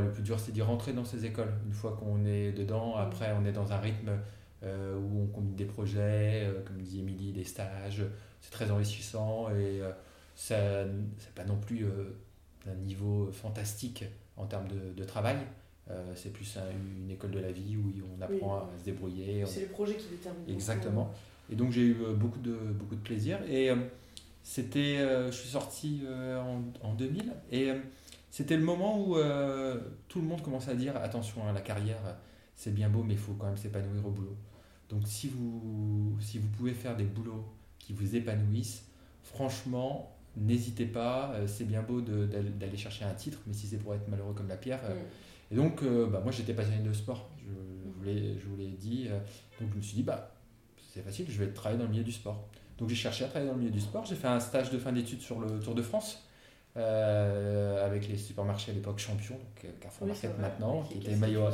le 0.00 0.10
plus 0.10 0.22
dur 0.22 0.38
c'est 0.40 0.52
d'y 0.52 0.62
rentrer 0.62 0.92
dans 0.92 1.04
ces 1.04 1.24
écoles. 1.26 1.52
Une 1.66 1.72
fois 1.72 1.96
qu'on 1.98 2.24
est 2.24 2.52
dedans, 2.52 2.96
après 2.96 3.32
on 3.40 3.44
est 3.44 3.52
dans 3.52 3.72
un 3.72 3.78
rythme 3.78 4.10
euh, 4.62 4.96
où 4.98 5.22
on 5.22 5.26
combine 5.26 5.54
des 5.56 5.64
projets, 5.66 6.44
euh, 6.46 6.62
comme 6.64 6.80
dit 6.80 7.00
Émilie, 7.00 7.32
des 7.32 7.44
stages. 7.44 8.02
C'est 8.40 8.50
très 8.50 8.70
enrichissant 8.70 9.48
et 9.50 9.80
euh, 9.82 9.90
ça 10.34 10.56
c'est 11.18 11.34
pas 11.34 11.44
non 11.44 11.56
plus 11.56 11.84
euh, 11.84 12.14
un 12.70 12.74
niveau 12.76 13.30
fantastique 13.32 14.04
en 14.36 14.46
termes 14.46 14.68
de, 14.68 14.92
de 14.96 15.04
travail. 15.04 15.36
C'est 16.14 16.32
plus 16.32 16.56
un- 16.56 16.62
une 17.02 17.10
école 17.10 17.30
de 17.32 17.38
la 17.40 17.52
vie 17.52 17.76
où 17.76 17.92
on 18.18 18.22
apprend 18.22 18.56
à 18.56 18.70
se 18.78 18.84
débrouiller. 18.86 19.44
on- 19.44 19.46
C'est 19.46 19.60
les 19.60 19.66
projets 19.66 19.96
qui 19.96 20.08
déterminent. 20.08 20.46
Exactement. 20.48 21.12
Et 21.52 21.56
donc 21.56 21.72
j'ai 21.72 21.82
eu 21.82 21.96
beaucoup 22.16 22.38
de, 22.40 22.54
beaucoup 22.54 22.94
de 22.94 23.02
plaisir. 23.02 23.38
Et 23.50 23.70
c'était, 24.42 24.96
je 25.26 25.30
suis 25.30 25.50
sorti 25.50 26.02
en, 26.40 26.62
en 26.86 26.94
2000 26.94 27.32
et 27.52 27.70
c'était 28.36 28.56
le 28.56 28.64
moment 28.64 28.98
où 29.00 29.16
euh, 29.16 29.78
tout 30.08 30.20
le 30.20 30.26
monde 30.26 30.42
commençait 30.42 30.72
à 30.72 30.74
dire 30.74 30.96
attention 30.96 31.46
à 31.46 31.52
la 31.52 31.60
carrière, 31.60 32.00
c'est 32.56 32.74
bien 32.74 32.88
beau, 32.88 33.04
mais 33.04 33.14
il 33.14 33.18
faut 33.20 33.34
quand 33.34 33.46
même 33.46 33.56
s'épanouir 33.56 34.04
au 34.04 34.10
boulot. 34.10 34.36
Donc 34.88 35.02
si 35.06 35.28
vous, 35.28 36.16
si 36.20 36.38
vous 36.40 36.48
pouvez 36.48 36.72
faire 36.74 36.96
des 36.96 37.04
boulots 37.04 37.44
qui 37.78 37.92
vous 37.92 38.16
épanouissent, 38.16 38.86
franchement, 39.22 40.16
n'hésitez 40.36 40.86
pas. 40.86 41.30
euh, 41.34 41.46
C'est 41.46 41.64
bien 41.64 41.82
beau 41.82 42.00
d'aller 42.00 42.76
chercher 42.76 43.04
un 43.04 43.14
titre, 43.14 43.38
mais 43.46 43.52
si 43.54 43.68
c'est 43.68 43.78
pour 43.78 43.94
être 43.94 44.08
malheureux 44.08 44.34
comme 44.34 44.48
la 44.48 44.56
pierre, 44.56 44.80
euh, 44.84 44.94
Mm. 44.94 45.52
et 45.52 45.56
donc, 45.56 45.82
euh, 45.84 46.06
bah, 46.08 46.20
moi, 46.20 46.32
j'étais 46.32 46.54
passionné 46.54 46.82
de 46.82 46.92
sport. 46.92 47.30
Je, 47.38 47.44
je 47.44 47.90
vous 47.96 48.02
l'ai- 48.04 48.38
je 48.40 48.46
vous 48.48 48.56
l'ai 48.56 48.68
dit. 48.72 49.08
donc, 49.60 49.70
je 49.72 49.76
me 49.76 49.82
suis 49.82 49.94
dit, 49.94 50.02
bah, 50.02 50.34
c'est 50.92 51.02
facile, 51.02 51.26
je 51.28 51.38
vais 51.38 51.52
travailler 51.52 51.78
dans 51.78 51.84
le 51.86 51.90
milieu 51.92 52.04
du 52.04 52.12
sport. 52.12 52.48
Donc, 52.78 52.88
j'ai 52.88 52.96
cherché 52.96 53.24
à 53.24 53.28
travailler 53.28 53.48
dans 53.50 53.56
le 53.56 53.60
milieu 53.62 53.72
du 53.72 53.80
sport. 53.80 54.04
J'ai 54.04 54.16
fait 54.16 54.26
un 54.26 54.40
stage 54.40 54.70
de 54.70 54.78
fin 54.78 54.90
d'études 54.92 55.20
sur 55.20 55.38
le 55.38 55.60
Tour 55.60 55.76
de 55.76 55.82
France 55.82 56.26
euh, 56.76 57.86
avec 57.86 58.08
les 58.08 58.16
supermarchés 58.16 58.72
à 58.72 58.74
l'époque 58.74 58.98
champions, 58.98 59.36
donc 59.36 59.64
euh, 59.64 59.68
Carrefour 59.80 60.08
Oui, 60.08 60.12
Market 60.12 60.38
maintenant, 60.40 60.82
Qui- 60.82 60.98
était 60.98 61.14
maillot 61.14 61.46
à, 61.46 61.52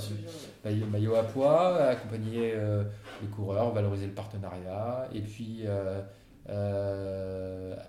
maillot, 0.65 0.87
maillot 0.87 1.15
à 1.17 1.25
poids, 1.25 1.77
accompagner 1.85 2.53
euh, 2.55 2.85
les 3.21 3.29
coureurs, 3.29 3.71
valoriser 3.73 4.07
le 4.07 4.15
partenariat. 4.15 5.09
Et 5.13 5.21
puis 5.21 5.65
euh, 5.67 6.01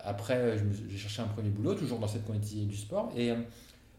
après, 0.04 0.58
j'ai 0.90 0.98
cherché 0.98 1.22
un 1.22 1.28
premier 1.28 1.50
boulot, 1.50 1.76
toujours 1.76 2.00
dans 2.00 2.08
cette 2.08 2.26
quantité 2.26 2.66
du 2.66 2.76
sport. 2.76 3.12
Et 3.16 3.30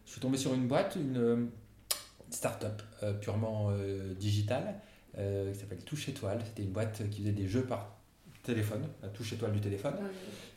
je 0.05 0.11
suis 0.11 0.21
tombé 0.21 0.37
sur 0.37 0.53
une 0.53 0.67
boîte, 0.67 0.95
une 0.95 1.49
start-up 2.29 2.81
purement 3.21 3.71
digitale, 4.19 4.75
qui 5.15 5.59
s'appelle 5.59 5.83
Touche 5.83 6.09
Étoile. 6.09 6.39
C'était 6.45 6.63
une 6.63 6.71
boîte 6.71 7.09
qui 7.09 7.21
faisait 7.21 7.31
des 7.33 7.47
jeux 7.47 7.65
par 7.65 7.95
téléphone, 8.43 8.83
la 9.01 9.09
touche 9.09 9.33
étoile 9.33 9.53
du 9.53 9.61
téléphone, 9.61 9.95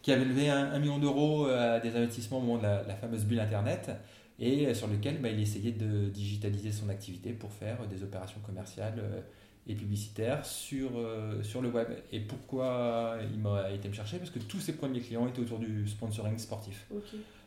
qui 0.03 0.13
avait 0.13 0.25
levé 0.25 0.51
un, 0.51 0.73
un 0.73 0.79
million 0.79 0.99
d'euros 0.99 1.47
à 1.47 1.81
des 1.81 1.97
investissements 1.97 2.39
au 2.39 2.43
moment 2.43 2.59
de 2.59 2.65
la, 2.65 2.83
la 2.83 2.95
fameuse 2.95 3.25
bulle 3.25 3.41
Internet, 3.41 3.91
et 4.39 4.75
sur 4.75 4.89
lequel 4.89 5.23
bah, 5.23 5.31
il 5.31 5.41
essayait 5.41 5.73
de 5.73 6.09
digitaliser 6.11 6.73
son 6.73 6.89
activité 6.91 7.33
pour 7.33 7.51
faire 7.53 7.79
des 7.87 8.03
opérations 8.03 8.41
commerciales 8.41 8.99
euh, 8.99 9.21
et 9.67 9.75
publicitaires 9.75 10.45
sur, 10.45 10.91
euh, 10.97 11.43
sur 11.43 11.63
le 11.63 11.71
web. 11.71 11.89
Et 12.13 12.21
pourquoi 12.21 13.17
il 13.33 13.41
m'a 13.41 13.71
été 13.71 13.89
me 13.89 13.95
chercher? 13.95 14.19
Parce 14.19 14.31
que 14.31 14.39
tous 14.39 14.61
ses 14.61 14.75
premiers 14.75 15.01
clients 15.01 15.27
étaient 15.27 15.41
autour 15.41 15.59
du 15.59 15.89
sponsoring 15.89 16.39
sportif. 16.39 16.87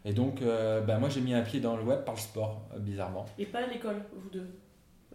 Et 0.03 0.13
donc, 0.13 0.41
euh, 0.41 0.81
bah, 0.81 0.97
moi 0.97 1.09
j'ai 1.09 1.21
mis 1.21 1.33
un 1.33 1.43
pied 1.43 1.59
dans 1.59 1.77
le 1.77 1.83
web 1.83 2.03
par 2.03 2.15
le 2.15 2.19
sport, 2.19 2.67
euh, 2.73 2.79
bizarrement. 2.79 3.25
Et 3.37 3.45
pas 3.45 3.59
à 3.59 3.67
l'école, 3.67 4.01
vous 4.15 4.29
deux? 4.29 4.47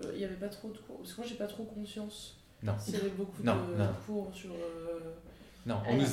Euh, 0.04 0.10
Il 0.12 0.18
n'y 0.18 0.24
avait 0.24 0.36
pas 0.36 0.48
trop 0.48 0.70
de 0.70 0.78
cours? 0.78 0.98
Parce 0.98 1.12
que 1.12 1.20
moi, 1.20 1.26
j'ai 1.28 1.36
pas 1.36 1.46
trop 1.46 1.64
conscience 1.64 2.38
Non. 2.64 2.73
s'il 2.78 2.94
y 2.94 2.97
avait 2.99 3.11
beaucoup 3.11 3.42
Non, 3.42 3.54
de 3.71 3.76
non. 3.83 3.88
cours 4.06 4.30
sur. 4.35 4.50
euh, 4.50 4.99
Non, 5.66 5.76
on 5.88 5.97
nous- 5.97 6.04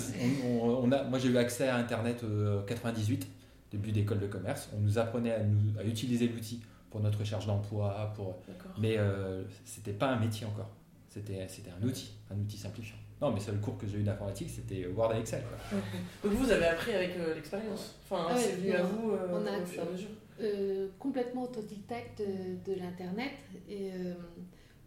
on- 0.46 0.48
on- 0.70 0.84
on 0.88 0.92
a, 0.92 1.04
moi 1.04 1.18
j'ai 1.20 1.30
eu 1.30 1.38
accès 1.38 1.68
à 1.68 1.78
Internet 1.78 2.24
en 2.24 2.62
98, 2.64 3.28
début 3.72 3.92
d'école 3.92 4.20
de 4.20 4.28
commerce. 4.28 4.70
On 4.76 4.80
nous 4.82 4.98
apprenait 5.00 5.34
à, 5.34 5.44
nous- 5.44 5.80
à 5.80 5.84
utiliser 5.84 6.28
l'outil 6.28 6.62
pour 6.90 7.00
notre 7.00 7.20
recherche 7.20 7.46
d'emploi, 7.48 8.12
pour... 8.16 8.38
Mais 8.80 8.96
euh, 8.98 9.44
c'était 9.66 9.94
pas 9.94 10.08
un 10.10 10.20
métier 10.20 10.46
encore. 10.46 10.70
C'était, 11.10 11.48
c'était 11.48 11.72
un 11.72 11.86
outil, 11.86 12.12
un 12.30 12.38
outil 12.38 12.58
simplifiant. 12.58 12.96
Non, 13.22 13.32
mais 13.32 13.40
c'est 13.40 13.52
le 13.52 13.60
cours 13.60 13.78
que 13.78 13.86
j'ai 13.88 14.00
eu 14.00 14.04
d'informatique, 14.04 14.50
c'était 14.50 14.88
Word 14.88 15.14
et 15.14 15.20
Excel. 15.20 15.44
quoi. 15.70 15.80
Donc 16.24 16.40
vous 16.40 16.50
avez 16.52 16.66
appris 16.66 16.92
avec 16.94 17.16
euh, 17.18 17.36
l'expérience. 17.36 17.96
Enfin, 18.04 18.26
Ah 18.30 18.34
ouais, 18.34 18.40
c'est 18.42 18.56
venu 18.56 18.72
à 18.74 18.84
vous 18.84 19.12
euh, 19.12 19.28
On 19.32 19.46
a 19.46 19.60
au 19.62 19.66
fur 19.66 19.84
et 19.84 19.88
à 19.88 19.92
mesure. 19.92 20.10
Euh, 20.42 20.88
complètement 20.98 21.44
autodidacte 21.44 22.20
de, 22.20 22.72
de 22.74 22.80
l'Internet. 22.80 23.32
Et 23.70 23.92
euh, 23.94 24.14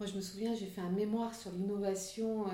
moi, 0.05 0.13
je 0.13 0.17
me 0.19 0.23
souviens, 0.23 0.55
j'ai 0.55 0.67
fait 0.67 0.83
un 0.83 0.91
mémoire 0.91 1.35
sur 1.35 1.51
l'innovation. 1.53 2.47
euh, 2.47 2.51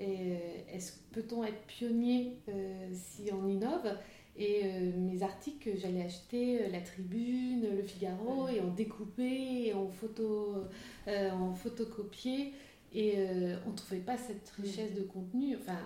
euh, 0.00 0.36
est-ce 0.72 0.92
peut-on 1.12 1.44
être 1.44 1.62
pionnier 1.66 2.38
euh, 2.48 2.88
si 2.92 3.30
on 3.32 3.46
innove? 3.46 3.96
Et 4.36 4.62
euh, 4.64 4.90
mes 4.96 5.22
articles, 5.22 5.70
j'allais 5.80 6.02
acheter 6.02 6.68
La 6.68 6.80
Tribune, 6.80 7.76
Le 7.76 7.82
Figaro, 7.82 8.48
et 8.48 8.60
on 8.60 8.72
découpait, 8.72 9.66
et 9.66 9.74
on, 9.74 9.88
photo, 9.88 10.64
euh, 11.06 11.30
on 11.32 11.54
photocopiait. 11.54 12.52
Et 12.92 13.14
euh, 13.18 13.56
on 13.66 13.70
ne 13.70 13.76
trouvait 13.76 14.00
pas 14.00 14.16
cette 14.16 14.50
richesse 14.60 14.94
de 14.94 15.02
contenu. 15.02 15.56
Enfin, 15.60 15.78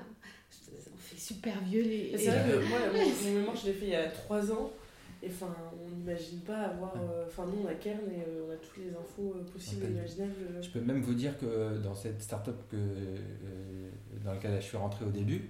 on 0.95 0.97
fait 0.97 1.21
super 1.21 1.61
vieux 1.65 1.83
les. 1.83 2.17
C'est 2.17 2.31
vrai 2.31 2.51
que 2.51 2.67
moi, 2.67 2.79
mon, 2.93 3.35
mémoire, 3.35 3.57
je 3.57 3.67
l'ai 3.67 3.73
fait 3.75 3.87
il 3.87 3.93
y 3.93 3.97
a 3.97 4.09
3 4.09 4.53
ans. 4.53 4.73
Et 5.25 5.29
enfin, 5.29 5.55
on 5.83 5.89
n'imagine 5.97 6.41
pas 6.41 6.59
avoir. 6.59 6.95
euh, 6.97 7.25
Enfin, 7.27 7.47
nous, 7.47 7.63
on 7.65 7.69
a 7.69 7.75
Kern 7.75 8.01
et 8.11 8.23
euh, 8.29 8.47
on 8.49 8.53
a 8.53 8.57
toutes 8.57 8.77
les 8.77 8.91
infos 8.91 9.35
euh, 9.37 9.43
possibles 9.53 9.85
et 9.87 9.89
imaginables. 9.89 10.33
Je 10.61 10.69
peux 10.69 10.81
même 10.81 11.01
vous 11.01 11.15
dire 11.15 11.39
que 11.39 11.79
dans 11.79 11.95
cette 11.95 12.21
start-up 12.23 12.57
que, 12.71 12.77
dans 14.25 14.33
laquelle 14.33 14.57
je 14.61 14.67
suis 14.67 14.77
rentré 14.77 15.05
au 15.05 15.11
début, 15.11 15.49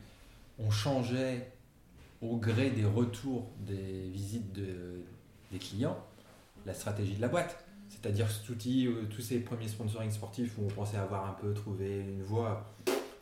on 0.58 0.70
changeait 0.70 1.50
au 2.22 2.36
gré 2.36 2.70
des 2.70 2.84
retours 2.84 3.48
des 3.60 4.08
visites 4.10 4.52
de- 4.52 5.00
des 5.52 5.58
clients 5.58 5.98
la 6.66 6.72
stratégie 6.74 7.16
de 7.16 7.20
la 7.20 7.28
boîte. 7.28 7.58
C'est-à-dire 7.88 8.30
cet 8.30 8.48
outil, 8.48 8.88
tous 9.10 9.20
ces 9.20 9.40
premiers 9.40 9.68
sponsoring 9.68 10.10
sportifs 10.10 10.56
où 10.58 10.62
on 10.64 10.68
pensait 10.68 10.96
avoir 10.96 11.28
un 11.28 11.32
peu 11.34 11.52
trouvé 11.52 11.98
une 12.00 12.22
voie, 12.22 12.64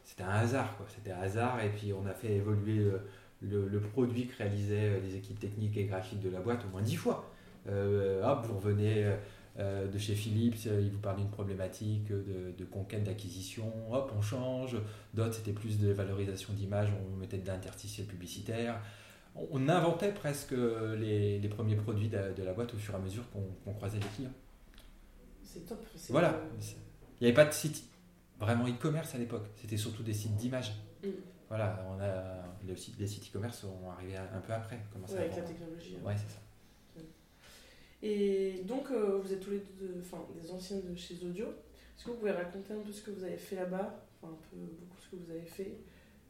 c'était 0.04 0.22
un 0.22 0.28
hasard. 0.30 0.76
quoi. 0.76 0.86
C'était 0.94 1.10
un 1.12 1.20
hasard 1.20 1.60
et 1.62 1.68
puis 1.70 1.92
on 1.92 2.06
a 2.06 2.12
fait 2.14 2.34
évoluer 2.36 2.90
le, 3.42 3.80
produit 3.80 4.26
que 4.26 4.36
réalisaient 4.38 5.00
les 5.00 5.16
équipes 5.16 5.38
techniques 5.38 5.76
et 5.76 5.84
graphiques 5.84 6.20
de 6.20 6.30
la 6.30 6.40
boîte 6.40 6.64
au 6.64 6.68
moins 6.70 6.82
dix 6.82 6.96
fois. 6.96 7.30
Euh, 7.68 8.22
hop, 8.24 8.46
vous 8.46 8.56
revenez 8.56 9.12
euh, 9.58 9.86
de 9.86 9.98
chez 9.98 10.14
Philips, 10.14 10.66
euh, 10.66 10.80
il 10.80 10.90
vous 10.90 10.98
parle 10.98 11.18
d'une 11.18 11.30
problématique 11.30 12.08
de, 12.08 12.52
de 12.56 12.64
conquête, 12.64 13.04
d'acquisition, 13.04 13.70
hop, 13.92 14.12
on 14.16 14.22
change. 14.22 14.76
D'autres, 15.14 15.34
c'était 15.34 15.52
plus 15.52 15.78
de 15.78 15.92
valorisation 15.92 16.52
d'image, 16.52 16.88
on 17.12 17.16
mettait 17.16 17.38
de 17.38 17.46
l'interstitiel 17.46 18.06
publicitaire. 18.06 18.80
On, 19.34 19.68
inventait 19.68 20.12
presque 20.12 20.54
les, 20.98 21.38
les 21.38 21.48
premiers 21.48 21.76
produits 21.76 22.08
de, 22.08 22.34
de 22.36 22.42
la 22.42 22.52
boîte 22.52 22.74
au 22.74 22.76
fur 22.76 22.94
et 22.94 22.96
à 22.98 23.00
mesure 23.00 23.24
qu'on 23.30 23.72
croisait 23.72 23.98
les 23.98 24.06
clients. 24.16 24.34
C'est 25.42 25.66
top. 25.66 25.86
Voilà. 26.10 26.38
Il 27.20 27.24
n'y 27.24 27.26
avait 27.28 27.34
pas 27.34 27.46
de 27.46 27.52
site 27.52 27.84
vraiment 28.38 28.66
e-commerce 28.66 29.14
à 29.14 29.18
l'époque, 29.18 29.46
c'était 29.56 29.76
surtout 29.76 30.02
des 30.02 30.12
sites 30.12 30.36
d'image. 30.36 30.72
Mm. 31.02 31.08
Voilà, 31.48 31.86
on 31.90 32.00
a, 32.00 32.51
les, 32.66 32.76
sites- 32.76 32.98
les 32.98 33.06
sites 33.06 33.28
e-commerce 33.30 33.58
sont 33.60 33.90
arrivés 33.90 34.16
un 34.16 34.40
peu 34.40 34.52
après. 34.52 34.78
Ouais, 35.08 35.18
avec 35.18 35.36
la 35.36 35.42
technologie. 35.42 35.96
hein. 36.00 36.06
Ouais, 36.06 36.14
c'est 36.16 36.32
ça. 36.34 36.40
Et 38.02 38.62
donc, 38.66 38.90
euh, 38.90 39.20
vous 39.22 39.32
êtes 39.32 39.40
tous 39.40 39.50
les 39.52 39.62
deux 39.78 39.94
enfin, 40.00 40.24
des 40.40 40.50
anciens 40.50 40.78
de 40.78 40.94
chez 40.96 41.14
Audio. 41.24 41.46
Est-ce 41.46 42.04
que 42.06 42.10
vous 42.10 42.16
pouvez 42.16 42.32
raconter 42.32 42.74
un 42.74 42.80
peu 42.80 42.92
ce 42.92 43.02
que 43.02 43.10
vous 43.12 43.22
avez 43.22 43.36
fait 43.36 43.56
là-bas? 43.56 43.94
Enfin, 44.20 44.32
un 44.32 44.36
peu, 44.50 44.56
beaucoup 44.56 44.96
ce 45.00 45.10
que 45.10 45.16
vous 45.22 45.30
avez 45.30 45.44
fait. 45.46 45.76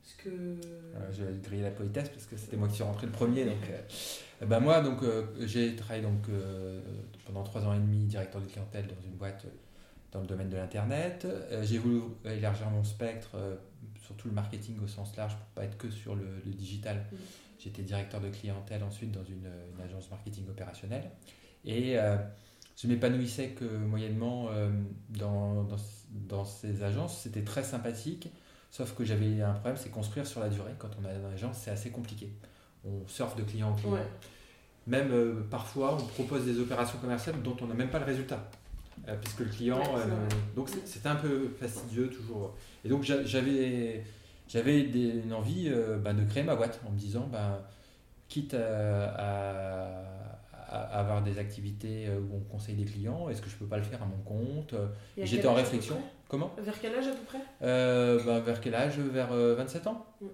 Ce 0.02 0.16
que. 0.22 0.28
Euh, 0.28 1.12
je 1.12 1.24
vais 1.24 1.38
griller 1.42 1.62
la 1.62 1.70
politesse 1.70 2.10
parce 2.10 2.26
que 2.26 2.36
c'était 2.36 2.56
moi 2.58 2.68
qui 2.68 2.74
suis 2.74 2.84
rentré 2.84 3.06
le 3.06 3.12
premier. 3.12 3.44
Donc, 3.46 3.54
euh, 3.70 4.46
ben 4.46 4.60
moi, 4.60 4.82
donc, 4.82 5.02
euh, 5.02 5.24
j'ai 5.46 5.74
travaillé 5.76 6.02
donc, 6.02 6.28
euh, 6.28 6.80
pendant 7.24 7.42
trois 7.42 7.62
ans 7.64 7.72
et 7.72 7.78
demi 7.78 8.04
directeur 8.04 8.42
de 8.42 8.46
clientèle 8.48 8.86
dans 8.88 9.00
une 9.06 9.14
boîte 9.14 9.46
dans 10.10 10.20
le 10.20 10.26
domaine 10.26 10.50
de 10.50 10.56
l'Internet. 10.56 11.24
Euh, 11.24 11.62
j'ai 11.62 11.78
voulu 11.78 12.02
élargir 12.26 12.68
mon 12.68 12.84
spectre, 12.84 13.30
euh, 13.36 13.56
surtout 14.00 14.28
le 14.28 14.34
marketing 14.34 14.78
au 14.82 14.88
sens 14.88 15.16
large, 15.16 15.36
pour 15.36 15.46
pas 15.54 15.64
être 15.64 15.78
que 15.78 15.90
sur 15.90 16.14
le, 16.14 16.24
le 16.44 16.52
digital. 16.52 17.06
Mhm. 17.10 17.18
J'étais 17.58 17.82
directeur 17.82 18.20
de 18.20 18.28
clientèle 18.28 18.82
ensuite 18.82 19.12
dans 19.12 19.24
une, 19.24 19.48
une 19.74 19.84
agence 19.84 20.10
marketing 20.10 20.48
opérationnelle. 20.48 21.10
Et 21.64 21.96
euh, 21.96 22.16
je 22.76 22.88
m'épanouissais 22.88 23.50
que 23.50 23.64
moyennement 23.64 24.48
euh, 24.50 24.70
dans, 25.10 25.62
dans, 25.62 25.76
dans 26.10 26.44
ces 26.44 26.82
agences. 26.82 27.20
C'était 27.20 27.44
très 27.44 27.62
sympathique. 27.62 28.28
Sauf 28.70 28.94
que 28.94 29.04
j'avais 29.04 29.40
un 29.42 29.52
problème, 29.52 29.76
c'est 29.76 29.90
construire 29.90 30.26
sur 30.26 30.40
la 30.40 30.48
durée. 30.48 30.72
Quand 30.78 30.90
on 31.00 31.04
a 31.04 31.12
une 31.12 31.24
agence, 31.26 31.58
c'est 31.58 31.70
assez 31.70 31.90
compliqué. 31.90 32.32
On 32.84 33.06
surfe 33.06 33.36
de 33.36 33.42
client 33.42 33.70
en 33.70 33.74
client. 33.74 33.92
Ouais. 33.92 34.08
Même 34.86 35.12
euh, 35.12 35.42
parfois, 35.48 35.94
on 35.94 36.04
propose 36.04 36.44
des 36.44 36.58
opérations 36.58 36.98
commerciales 36.98 37.40
dont 37.42 37.56
on 37.60 37.66
n'a 37.66 37.74
même 37.74 37.90
pas 37.90 38.00
le 38.00 38.06
résultat. 38.06 38.50
Euh, 39.08 39.16
puisque 39.20 39.40
le 39.40 39.46
client. 39.46 39.80
Euh, 39.96 40.06
donc 40.54 40.68
c'était 40.84 41.08
un 41.08 41.16
peu 41.16 41.48
fastidieux 41.58 42.08
toujours. 42.08 42.54
Et 42.84 42.88
donc 42.88 43.02
j'a- 43.02 43.24
j'avais 43.24 44.04
j'avais 44.48 44.80
une 44.80 45.32
envie 45.32 45.68
euh, 45.68 45.98
bah, 45.98 46.12
de 46.12 46.24
créer 46.24 46.42
ma 46.44 46.54
boîte 46.56 46.80
en 46.86 46.90
me 46.92 46.96
disant, 46.98 47.26
bah, 47.32 47.68
quitte 48.28 48.54
à, 48.54 49.08
à- 49.08 50.38
à 50.68 51.00
avoir 51.00 51.22
des 51.22 51.38
activités 51.38 52.06
où 52.08 52.36
on 52.36 52.40
conseille 52.40 52.74
des 52.76 52.84
clients, 52.84 53.28
est-ce 53.28 53.42
que 53.42 53.50
je 53.50 53.56
peux 53.56 53.66
pas 53.66 53.76
le 53.76 53.82
faire 53.82 54.02
à 54.02 54.06
mon 54.06 54.16
compte? 54.24 54.74
J'étais 55.18 55.46
en 55.48 55.54
réflexion. 55.54 55.96
Comment? 56.28 56.50
Vers 56.58 56.80
quel 56.80 56.94
âge 56.94 57.06
à 57.08 57.10
peu 57.10 57.24
près? 57.26 57.38
Bah, 57.60 58.40
vers 58.40 58.60
quel 58.60 58.74
âge? 58.74 58.98
Vers 58.98 59.32
euh, 59.32 59.54
27 59.56 59.86
ans. 59.88 60.06
Mm. 60.20 60.26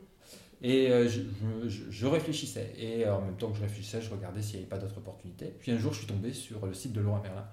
Et 0.62 0.88
je, 1.08 1.20
je- 1.68 1.90
je 1.90 2.06
réfléchissais. 2.06 2.72
Et 2.78 3.08
en 3.08 3.20
même 3.22 3.36
temps 3.36 3.50
que 3.50 3.56
je 3.56 3.62
réfléchissais, 3.62 4.00
je 4.00 4.10
regardais 4.10 4.42
s'il 4.42 4.56
n'y 4.56 4.62
avait 4.62 4.68
pas 4.68 4.78
d'autres 4.78 4.98
opportunités. 4.98 5.54
Puis 5.58 5.72
un 5.72 5.78
jour, 5.78 5.92
je 5.92 5.98
suis 5.98 6.06
tombé 6.06 6.32
sur 6.32 6.66
le 6.66 6.74
site 6.74 6.92
de 6.92 7.00
Laurent 7.00 7.20
Merlin, 7.22 7.46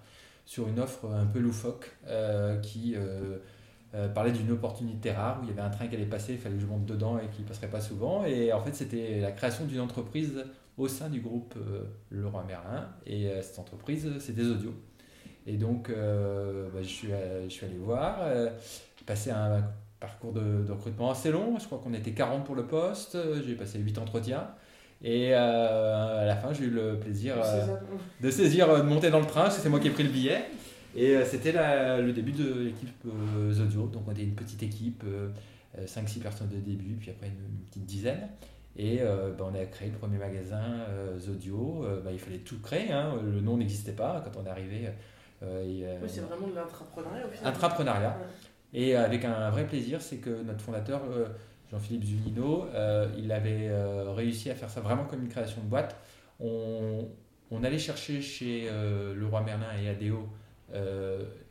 sur 0.46 0.68
une 0.68 0.80
offre 0.80 1.06
un 1.12 1.26
peu 1.26 1.40
loufoque 1.40 1.92
euh, 2.08 2.58
qui 2.60 2.94
euh, 2.96 3.38
euh, 3.96 4.08
parlait 4.08 4.32
d'une 4.32 4.52
opportunité 4.52 5.12
rare 5.12 5.40
où 5.40 5.44
il 5.44 5.50
y 5.50 5.52
avait 5.52 5.62
un 5.62 5.70
train 5.70 5.88
qui 5.88 5.96
allait 5.96 6.06
passer, 6.06 6.34
il 6.34 6.40
fallait 6.40 6.56
que 6.56 6.62
je 6.62 6.68
monte 6.68 6.86
dedans 6.86 7.18
et 7.18 7.28
qui 7.36 7.42
ne 7.42 7.48
passerait 7.48 7.70
pas 7.70 7.82
souvent. 7.82 8.26
Et 8.26 8.54
en 8.54 8.62
fait, 8.62 8.76
c'était 8.76 9.20
la 9.20 9.32
création 9.32 9.66
d'une 9.66 9.80
entreprise 9.80 10.46
au 10.78 10.88
sein 10.88 11.10
du 11.10 11.22
groupe 11.22 11.56
Leroy 12.12 12.44
Merlin. 12.44 12.90
Et 13.06 13.30
cette 13.42 13.60
entreprise, 13.60 14.12
c'est 14.20 14.34
des 14.36 14.48
audios. 14.50 14.76
Et 15.48 15.58
donc, 15.58 15.90
bah, 15.90 16.82
je, 16.82 16.88
suis, 16.88 17.14
allé 17.14 17.78
voir. 17.78 18.18
euh, 18.22 18.50
j'ai 18.98 19.06
passé 19.06 19.32
un 19.32 19.64
parcours 20.02 20.34
de, 20.34 20.64
de 20.64 20.72
recrutement 20.72 21.12
assez 21.12 21.32
long. 21.32 21.58
Je 21.58 21.66
crois 21.66 21.80
qu'on 21.80 21.94
était 21.94 22.12
40 22.12 22.44
pour 22.46 22.56
le 22.56 22.68
poste. 22.68 23.18
J'ai 23.46 23.56
passé 23.56 23.80
8 23.80 23.98
entretiens. 23.98 24.50
Et 25.04 25.34
euh, 25.34 26.22
à 26.22 26.26
la 26.26 26.36
fin, 26.36 26.52
j'ai 26.54 26.66
eu 26.66 26.70
le 26.72 26.98
plaisir 27.00 27.36
C'est 27.44 27.70
euh, 27.70 27.76
de 28.22 28.32
saisir, 28.32 28.70
euh, 28.70 28.78
de 28.80 28.84
monter 28.84 29.10
dans 29.12 29.20
le 29.20 29.26
train. 29.28 29.50
C'est 29.50 29.70
moi 29.70 29.80
qui 29.80 29.88
ai 29.88 29.92
pris 29.92 30.04
le 30.04 30.10
billet. 30.10 30.46
Et 30.96 31.18
c'était 31.26 31.52
le 31.52 32.12
début 32.14 32.32
de 32.32 32.62
l'équipe 32.62 33.04
Zodio. 33.52 33.88
Donc 33.88 34.04
on 34.08 34.12
était 34.12 34.24
une 34.24 34.34
petite 34.34 34.64
équipe, 34.64 35.04
5-6 35.86 36.20
personnes 36.20 36.48
de 36.48 36.56
début, 36.56 36.96
puis 36.98 37.12
après 37.12 37.28
une, 37.28 37.34
une 37.34 37.66
petite 37.66 37.86
dizaine. 37.86 38.30
Et 38.78 39.00
euh, 39.02 39.32
bah, 39.38 39.46
on 39.52 39.56
a 39.56 39.66
créé 39.66 39.90
le 39.90 39.98
premier 39.98 40.18
magasin 40.18 40.62
euh, 40.90 41.20
Zodio. 41.20 41.84
Euh, 41.84 42.02
bah, 42.02 42.12
il 42.14 42.20
fallait 42.20 42.38
tout 42.40 42.60
créer. 42.62 42.92
hein. 42.94 43.14
Le 43.24 43.42
nom 43.42 43.58
n'existait 43.58 43.92
pas 43.92 44.24
quand 44.24 44.40
on 44.42 44.46
est 44.46 44.50
arrivé. 44.50 44.90
Oui, 45.42 45.84
c'est 46.08 46.22
vraiment 46.22 46.48
de 46.48 46.56
l'intrapreneuriat. 46.56 47.26
Intrapreneuriat. 47.44 48.18
Ouais. 48.18 48.80
et 48.82 48.96
avec 48.96 49.26
un 49.26 49.50
vrai 49.50 49.66
plaisir, 49.66 50.02
c'est 50.02 50.18
que 50.18 50.44
notre 50.44 50.62
fondateur, 50.62 51.02
Jean-Philippe 51.76 52.06
Zunino, 52.06 52.68
euh, 52.74 53.10
il 53.18 53.32
avait 53.34 53.68
euh, 53.68 54.14
réussi 54.14 54.50
à 54.50 54.56
faire 54.56 54.70
ça 54.70 54.80
vraiment 54.80 55.04
comme 55.04 55.22
une 55.22 55.28
création 55.30 55.62
de 55.62 55.68
boîte. 55.68 55.98
On, 56.40 57.06
on 57.52 57.64
allait 57.66 57.80
chercher 57.80 58.22
chez 58.22 58.68
euh, 58.72 59.14
Leroy 59.14 59.42
Merlin 59.42 59.68
et 59.82 59.90
ADO 59.90 60.28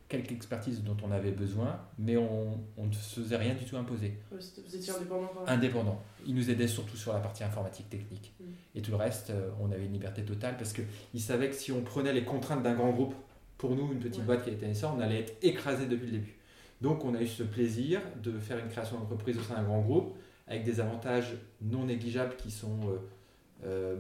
quelques 0.09 0.33
expertises 0.33 0.83
dont 0.85 0.97
on 1.03 1.11
avait 1.11 1.31
besoin, 1.31 1.81
mais 1.99 2.17
on 2.17 2.61
on 2.77 2.87
ne 2.87 2.93
se 2.93 3.21
faisait 3.21 3.37
rien 3.37 3.55
du 3.55 3.65
tout 3.65 3.77
imposer. 3.77 4.19
Vous 4.31 4.77
étiez 4.77 4.93
indépendant 4.93 5.31
quand 5.35 5.45
même. 5.45 5.59
Indépendant. 5.59 6.03
Il 6.27 6.35
nous 6.35 6.51
aidait 6.51 6.69
surtout 6.69 6.97
sur 6.97 7.13
la 7.13 7.21
partie 7.21 7.43
informatique 7.43 7.89
technique. 7.89 8.33
Mm. 8.39 8.45
Et 8.77 8.83
tout 8.83 8.91
le 8.91 8.99
reste, 8.99 9.33
on 9.61 9.73
avait 9.73 9.87
une 9.87 9.93
liberté 9.93 10.23
totale 10.23 10.57
parce 10.57 10.73
qu'il 10.75 11.21
savait 11.21 11.49
que 11.49 11.55
si 11.57 11.73
on 11.73 11.81
prenait 11.83 12.13
les 12.13 12.25
contraintes 12.25 12.63
d'un 12.63 12.75
grand 12.75 12.91
groupe, 12.91 13.15
pour 13.57 13.75
nous, 13.77 13.93
une 13.93 13.99
petite 13.99 14.19
Ouais. 14.21 14.27
boîte 14.27 14.45
qui 14.45 14.51
était 14.51 14.67
naissante, 14.67 14.97
on 14.99 15.01
allait 15.01 15.21
être 15.21 15.35
écrasé 15.43 15.87
depuis 15.87 16.07
le 16.07 16.13
début. 16.13 16.35
Donc 16.81 17.05
on 17.05 17.15
a 17.15 17.21
eu 17.23 17.27
ce 17.27 17.43
plaisir 17.43 18.01
de 18.23 18.39
faire 18.39 18.59
une 18.59 18.69
création 18.69 18.99
d'entreprise 18.99 19.39
au 19.39 19.43
sein 19.43 19.55
d'un 19.55 19.65
grand 19.65 19.81
groupe 19.81 20.17
avec 20.47 20.65
des 20.65 20.81
avantages 20.81 21.35
non 21.63 21.87
négligeables 21.87 22.37
qui 22.37 22.51
sont 22.51 22.99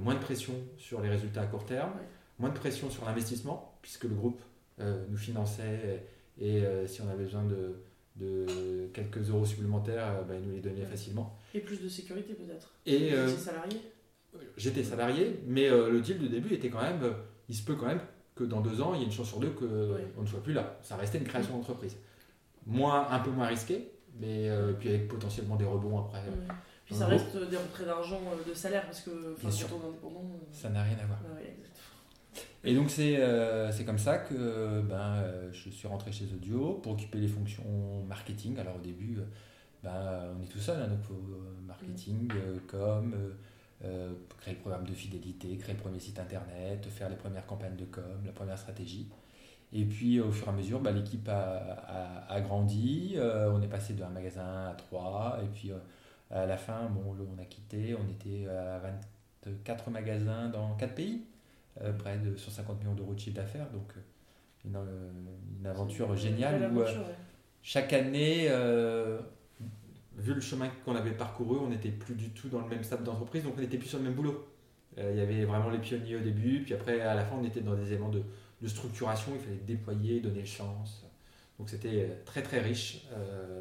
moins 0.03 0.15
de 0.15 0.21
pression 0.21 0.53
sur 0.77 1.01
les 1.01 1.09
résultats 1.09 1.43
à 1.43 1.47
court 1.47 1.65
terme, 1.65 1.93
moins 2.39 2.51
de 2.51 2.55
pression 2.55 2.91
sur 2.91 3.07
l'investissement, 3.07 3.79
puisque 3.81 4.05
le 4.05 4.15
groupe 4.15 4.43
nous 4.79 5.17
finançait 5.17 6.05
et 6.39 6.63
si 6.87 7.01
on 7.01 7.09
avait 7.09 7.25
besoin 7.25 7.45
de, 7.45 7.77
de 8.17 8.89
quelques 8.93 9.31
euros 9.31 9.47
supplémentaires, 9.47 10.23
ben, 10.29 10.35
il 10.39 10.47
nous 10.47 10.55
les 10.55 10.61
donnait 10.61 10.85
facilement. 10.85 11.39
Et 11.55 11.61
plus 11.61 11.81
de 11.81 11.89
sécurité 11.89 12.35
peut-être. 12.35 12.75
Et 12.85 13.13
salarié 13.39 13.81
J'étais 14.57 14.83
salarié, 14.83 15.41
mais 15.47 15.71
le 15.71 16.01
deal 16.01 16.19
de 16.19 16.27
début 16.27 16.53
était 16.55 16.69
quand 16.69 16.83
même, 16.83 17.01
il 17.49 17.55
se 17.55 17.65
peut 17.65 17.77
quand 17.77 17.87
même 17.87 18.01
que 18.35 18.45
dans 18.45 18.61
deux 18.61 18.81
ans, 18.81 18.95
il 18.95 19.01
y 19.01 19.03
ait 19.03 19.07
une 19.07 19.13
chance 19.13 19.29
sur 19.29 19.39
deux 19.39 19.51
qu'on 19.51 20.23
ne 20.23 20.27
soit 20.27 20.43
plus 20.43 20.53
là. 20.53 20.79
Ça 20.83 20.97
restait 20.97 21.19
une 21.19 21.25
création 21.25 21.57
d'entreprise. 21.57 21.97
Moins, 22.67 23.09
un 23.11 23.19
peu 23.19 23.31
moins 23.31 23.47
risqué, 23.47 23.91
mais 24.19 24.49
euh, 24.49 24.73
puis 24.73 24.89
avec 24.89 25.09
potentiellement 25.09 25.57
des 25.57 25.65
rebonds 25.65 25.99
après. 25.99 26.23
Puis 26.87 26.95
ça 26.95 27.07
reste 27.07 27.37
des 27.37 27.57
rentrées 27.57 27.85
d'argent 27.85 28.21
euh, 28.33 28.49
de 28.49 28.55
salaire 28.55 28.85
parce 28.85 29.01
que 29.01 29.11
quand 29.41 29.49
on 29.49 29.89
indépendant. 29.89 30.25
Euh, 30.35 30.47
ça 30.53 30.71
n'a 30.71 30.83
rien 30.83 30.97
à 31.03 31.07
voir. 31.07 31.19
et 32.63 32.75
donc 32.75 32.91
c'est 32.91 33.21
c'est 33.73 33.85
comme 33.85 33.99
ça 33.99 34.19
que 34.19 34.81
ben, 34.83 35.23
je 35.53 35.71
suis 35.71 35.89
rentré 35.89 36.13
chez 36.13 36.25
Audio 36.25 36.75
pour 36.83 36.93
occuper 36.93 37.19
les 37.19 37.29
fonctions 37.29 38.05
marketing. 38.07 38.59
Alors 38.59 38.77
au 38.77 38.81
début, 38.81 39.19
ben, 39.83 40.35
on 40.39 40.43
est 40.43 40.49
tout 40.49 40.59
seul, 40.59 40.81
hein, 40.81 40.89
donc 40.89 41.19
marketing, 41.67 42.29
com, 42.67 43.15
euh, 43.85 44.15
créer 44.41 44.55
le 44.55 44.61
programme 44.61 44.87
de 44.87 44.95
fidélité, 44.95 45.57
créer 45.59 45.75
le 45.75 45.81
premier 45.81 45.99
site 45.99 46.19
internet, 46.19 46.87
faire 46.87 47.11
les 47.11 47.17
premières 47.17 47.45
campagnes 47.45 47.77
de 47.77 47.85
com, 47.85 48.03
la 48.25 48.33
première 48.33 48.59
stratégie. 48.59 49.09
Et 49.75 49.85
puis 49.85 50.21
au 50.21 50.31
fur 50.31 50.47
et 50.47 50.51
à 50.51 50.53
mesure, 50.53 50.81
bah, 50.81 50.93
l'équipe 50.93 51.29
a, 51.29 52.25
a, 52.29 52.41
grandi, 52.41 53.15
euh, 53.17 53.51
on 53.53 53.61
est 53.61 53.69
passé 53.69 53.95
d'un 53.95 54.09
magasin 54.09 54.69
à 54.69 54.75
trois, 54.75 55.41
et 55.43 55.49
puis 55.49 55.73
euh, 55.73 55.79
à 56.31 56.47
la 56.47 56.57
fin, 56.57 56.89
bon, 56.91 57.17
on 57.37 57.43
a 57.43 57.45
quitté, 57.45 57.95
on 57.95 58.09
était 58.09 58.47
à 58.49 58.81
24 59.45 59.91
magasins 59.91 60.49
dans 60.49 60.75
4 60.77 60.95
pays, 60.95 61.25
près 61.99 62.19
de 62.19 62.37
150 62.37 62.79
millions 62.79 62.95
d'euros 62.95 63.15
de 63.15 63.19
chiffre 63.19 63.37
d'affaires, 63.37 63.69
donc 63.71 63.93
une, 64.65 64.79
une, 65.61 65.67
aventure 65.67 66.15
géniale 66.17 66.73
où 66.73 66.83
chaque 67.63 67.93
année 67.93 68.49
vu 70.19 70.35
le 70.35 70.41
chemin 70.41 70.69
qu'on 70.85 70.95
avait 70.95 71.13
parcouru, 71.13 71.59
on 71.59 71.69
n'était 71.69 71.91
plus 71.91 72.15
du 72.15 72.31
tout 72.31 72.49
dans 72.49 72.61
le 72.61 72.69
même 72.69 72.85
stade 72.85 73.03
d'entreprise, 73.03 73.43
donc 73.43 73.55
on 73.57 73.61
n'était 73.61 73.79
plus 73.79 73.89
sur 73.89 73.99
le 73.99 74.05
même 74.05 74.15
boulot. 74.15 74.47
Euh, 74.99 75.11
il 75.13 75.19
y 75.19 75.21
avait 75.21 75.45
vraiment 75.45 75.71
les 75.71 75.79
pionniers 75.79 76.17
au 76.17 76.21
début, 76.21 76.63
puis 76.63 76.75
après, 76.75 77.01
à 77.01 77.15
la 77.15 77.25
fin, 77.25 77.37
on 77.41 77.45
était 77.45 77.61
dans 77.61 77.75
des 77.75 77.89
éléments 77.89 78.11
de, 78.11 78.23
structuration, 78.69 79.33
il 79.35 79.41
fallait 79.41 79.57
déployer, 79.67 80.21
donner 80.21 80.45
chance. 80.45 81.05
Donc 81.59 81.71
c'était 81.71 82.19
très 82.25 82.43
très 82.43 82.61
riche 82.61 83.03
euh, 83.13 83.61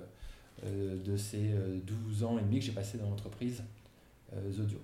euh, 0.65 1.03
de 1.03 1.17
ces 1.17 1.51
12 1.85 2.23
ans 2.23 2.37
et 2.37 2.41
demi 2.41 2.59
que 2.59 2.65
j'ai 2.65 2.71
passé 2.71 2.97
dans 2.97 3.09
l'entreprise 3.09 3.63
Zodio. 4.51 4.79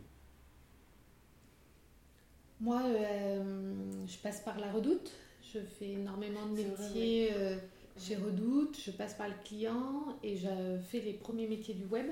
Moi, 2.61 2.83
je 4.05 4.17
passe 4.17 4.41
par 4.41 4.59
la 4.59 4.71
redoute, 4.71 5.11
je 5.41 5.59
fais 5.59 5.93
énormément 5.93 6.45
de 6.45 6.57
métiers 6.57 7.31
chez 7.99 8.15
Redoute, 8.15 8.79
je 8.85 8.91
passe 8.91 9.13
par 9.13 9.27
le 9.27 9.33
client 9.43 10.17
et 10.23 10.37
je 10.37 10.77
fais 10.89 10.99
les 10.99 11.13
premiers 11.13 11.47
métiers 11.47 11.73
du 11.73 11.85
web. 11.85 12.07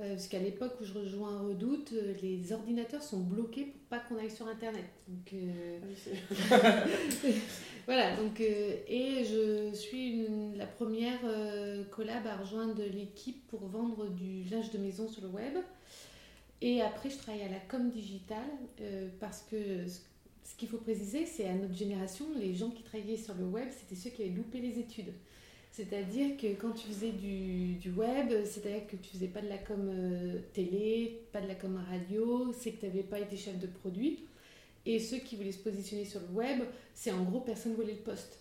Euh, 0.00 0.14
parce 0.14 0.28
qu'à 0.28 0.38
l'époque 0.38 0.72
où 0.80 0.84
je 0.84 0.94
rejoins 0.94 1.40
Redoute, 1.40 1.92
euh, 1.92 2.14
les 2.22 2.52
ordinateurs 2.52 3.02
sont 3.02 3.20
bloqués 3.20 3.64
pour 3.64 3.80
pas 3.90 3.98
qu'on 3.98 4.16
aille 4.16 4.30
sur 4.30 4.46
Internet. 4.46 4.86
Donc, 5.08 5.34
euh, 5.34 5.78
ah 6.50 6.84
voilà, 7.86 8.16
donc, 8.16 8.40
et 8.40 9.24
je 9.24 9.74
suis 9.74 10.26
la 10.56 10.66
première 10.66 11.20
collab 11.90 12.26
à 12.26 12.36
rejoindre 12.36 12.82
l'équipe 12.82 13.46
pour 13.48 13.66
vendre 13.66 14.08
du 14.08 14.44
linge 14.44 14.70
de 14.70 14.78
maison 14.78 15.08
sur 15.08 15.22
le 15.22 15.28
web. 15.28 15.58
Et 16.62 16.80
après, 16.80 17.10
je 17.10 17.18
travaille 17.18 17.42
à 17.42 17.48
la 17.48 17.58
com 17.58 17.90
digitale 17.90 18.50
parce 19.18 19.42
que 19.42 19.86
ce 19.86 20.54
qu'il 20.56 20.68
faut 20.68 20.78
préciser, 20.78 21.26
c'est 21.26 21.48
à 21.48 21.54
notre 21.54 21.74
génération, 21.74 22.26
les 22.38 22.54
gens 22.54 22.70
qui 22.70 22.82
travaillaient 22.82 23.16
sur 23.16 23.34
le 23.34 23.44
web, 23.44 23.68
c'était 23.70 23.96
ceux 24.00 24.10
qui 24.10 24.22
avaient 24.22 24.32
loupé 24.32 24.60
les 24.60 24.78
études. 24.78 25.12
C'est-à-dire 25.70 26.36
que 26.36 26.48
quand 26.60 26.72
tu 26.72 26.88
faisais 26.88 27.12
du, 27.12 27.74
du 27.74 27.90
web, 27.92 28.44
c'est-à-dire 28.44 28.86
que 28.88 28.96
tu 28.96 29.10
faisais 29.10 29.28
pas 29.28 29.40
de 29.40 29.48
la 29.48 29.58
com 29.58 29.88
euh, 29.88 30.40
télé, 30.52 31.22
pas 31.32 31.40
de 31.40 31.46
la 31.46 31.54
com 31.54 31.80
radio, 31.88 32.52
c'est 32.52 32.72
que 32.72 32.80
tu 32.80 32.86
n'avais 32.86 33.04
pas 33.04 33.20
été 33.20 33.36
chef 33.36 33.58
de 33.58 33.68
produit. 33.68 34.24
Et 34.84 34.98
ceux 34.98 35.18
qui 35.18 35.36
voulaient 35.36 35.52
se 35.52 35.62
positionner 35.62 36.04
sur 36.04 36.20
le 36.20 36.34
web, 36.34 36.62
c'est 36.94 37.12
en 37.12 37.22
gros 37.22 37.40
personne 37.40 37.74
voulait 37.74 37.94
le 37.94 38.00
poste. 38.00 38.38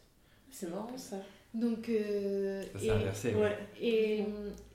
C'est 0.50 0.70
marrant 0.70 0.98
ça. 0.98 1.18
Donc, 1.54 1.90
euh, 1.90 2.64
et, 3.82 3.88
et, 3.88 4.26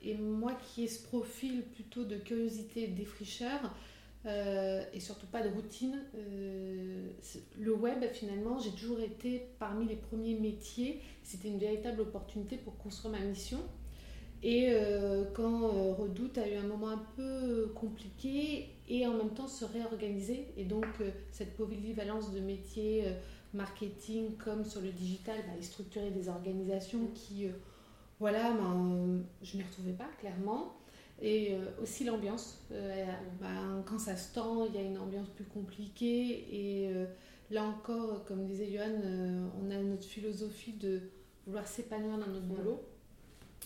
et, 0.02 0.14
moi 0.14 0.52
qui 0.54 0.84
ai 0.84 0.88
ce 0.88 1.02
profil 1.04 1.62
plutôt 1.62 2.04
de 2.04 2.16
curiosité 2.16 2.88
défricheur, 2.88 3.74
euh, 4.26 4.82
et 4.94 5.00
surtout 5.00 5.26
pas 5.26 5.42
de 5.42 5.50
routine. 5.50 6.00
Euh, 6.16 7.10
le 7.58 7.74
web, 7.74 8.04
finalement, 8.12 8.58
j'ai 8.58 8.70
toujours 8.70 9.00
été 9.00 9.48
parmi 9.58 9.86
les 9.86 9.96
premiers 9.96 10.38
métiers. 10.38 11.00
C'était 11.22 11.48
une 11.48 11.58
véritable 11.58 12.00
opportunité 12.00 12.56
pour 12.56 12.76
construire 12.78 13.12
ma 13.12 13.20
mission. 13.20 13.58
Et 14.42 14.68
euh, 14.70 15.24
quand 15.34 15.68
Redoute 15.94 16.38
a 16.38 16.48
eu 16.48 16.56
un 16.56 16.66
moment 16.66 16.88
un 16.88 17.02
peu 17.16 17.72
compliqué 17.74 18.68
et 18.88 19.06
en 19.06 19.14
même 19.14 19.30
temps 19.30 19.48
se 19.48 19.64
réorganiser, 19.64 20.48
et 20.56 20.64
donc 20.64 20.86
cette 21.30 21.56
polyvalence 21.56 22.32
de 22.32 22.40
métiers, 22.40 23.04
marketing 23.54 24.36
comme 24.36 24.64
sur 24.64 24.82
le 24.82 24.90
digital, 24.90 25.36
bah, 25.46 25.62
structurer 25.62 26.10
des 26.10 26.28
organisations 26.28 27.08
qui, 27.14 27.46
voilà, 28.20 28.52
ben, 28.52 29.22
je 29.42 29.56
ne 29.56 29.62
m'y 29.62 29.66
retrouvais 29.66 29.92
pas 29.92 30.08
clairement. 30.18 30.76
Et 31.24 31.54
euh, 31.54 31.82
aussi 31.82 32.04
l'ambiance. 32.04 32.58
Euh, 32.70 33.06
bah, 33.40 33.82
quand 33.86 33.98
ça 33.98 34.14
se 34.14 34.34
tend, 34.34 34.66
il 34.66 34.74
y 34.74 34.78
a 34.78 34.82
une 34.82 34.98
ambiance 34.98 35.28
plus 35.30 35.46
compliquée. 35.46 36.46
Et 36.52 36.90
euh, 36.92 37.06
là 37.50 37.64
encore, 37.64 38.26
comme 38.26 38.44
disait 38.44 38.70
Johan, 38.70 39.00
on 39.58 39.70
a 39.70 39.78
notre 39.78 40.04
philosophie 40.04 40.74
de 40.74 41.00
vouloir 41.46 41.66
s'épanouir 41.66 42.18
dans 42.18 42.26
notre 42.26 42.46
boulot 42.46 42.82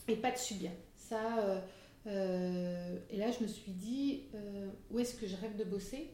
et 0.07 0.15
pas 0.15 0.31
de 0.31 0.39
subir. 0.39 0.71
Ça, 0.97 1.65
et 2.07 3.17
là, 3.17 3.31
je 3.31 3.43
me 3.43 3.49
suis 3.49 3.73
dit, 3.73 4.23
où 4.91 4.99
est-ce 4.99 5.15
que 5.17 5.27
je 5.27 5.37
rêve 5.37 5.57
de 5.57 5.65
bosser? 5.65 6.11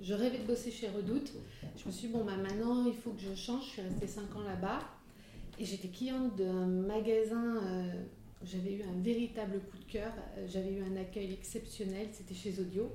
Je 0.00 0.14
rêvais 0.14 0.38
de 0.38 0.46
bosser 0.46 0.70
chez 0.70 0.88
Redoute. 0.88 1.32
Je 1.76 1.86
me 1.86 1.90
suis 1.90 2.08
dit, 2.08 2.12
bon, 2.12 2.24
bah, 2.24 2.36
maintenant, 2.36 2.86
il 2.86 2.94
faut 2.94 3.10
que 3.10 3.20
je 3.20 3.34
change. 3.34 3.64
Je 3.64 3.70
suis 3.70 3.82
restée 3.82 4.06
5 4.06 4.36
ans 4.36 4.42
là-bas. 4.42 4.80
Et 5.58 5.64
j'étais 5.64 5.88
cliente 5.88 6.36
d'un 6.36 6.66
magasin 6.66 7.60
j'avais 8.44 8.72
eu 8.72 8.82
un 8.82 9.02
véritable 9.02 9.60
coup 9.70 9.78
de 9.78 9.90
cœur, 9.90 10.12
euh, 10.36 10.46
j'avais 10.48 10.72
eu 10.72 10.82
un 10.82 10.96
accueil 11.00 11.32
exceptionnel, 11.32 12.08
c'était 12.12 12.34
chez 12.34 12.58
Audio. 12.60 12.90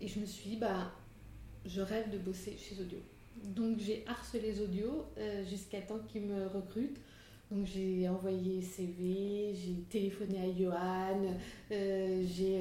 Et 0.00 0.08
je 0.08 0.20
me 0.20 0.26
suis 0.26 0.50
dit, 0.50 0.56
bah, 0.56 0.92
je 1.64 1.80
rêve 1.80 2.10
de 2.10 2.18
bosser 2.18 2.56
chez 2.58 2.80
Audio. 2.80 2.98
Donc 3.42 3.78
j'ai 3.78 4.04
harcelé 4.06 4.60
Audio 4.60 5.06
euh, 5.18 5.44
jusqu'à 5.44 5.80
temps 5.80 6.00
qu'ils 6.08 6.22
me 6.22 6.46
recrutent. 6.46 7.00
Donc 7.50 7.66
j'ai 7.66 8.08
envoyé 8.08 8.60
CV, 8.60 9.54
j'ai 9.54 9.74
téléphoné 9.88 10.40
à 10.40 10.58
Johan, 10.58 11.36
euh, 11.70 12.24
j'ai... 12.26 12.58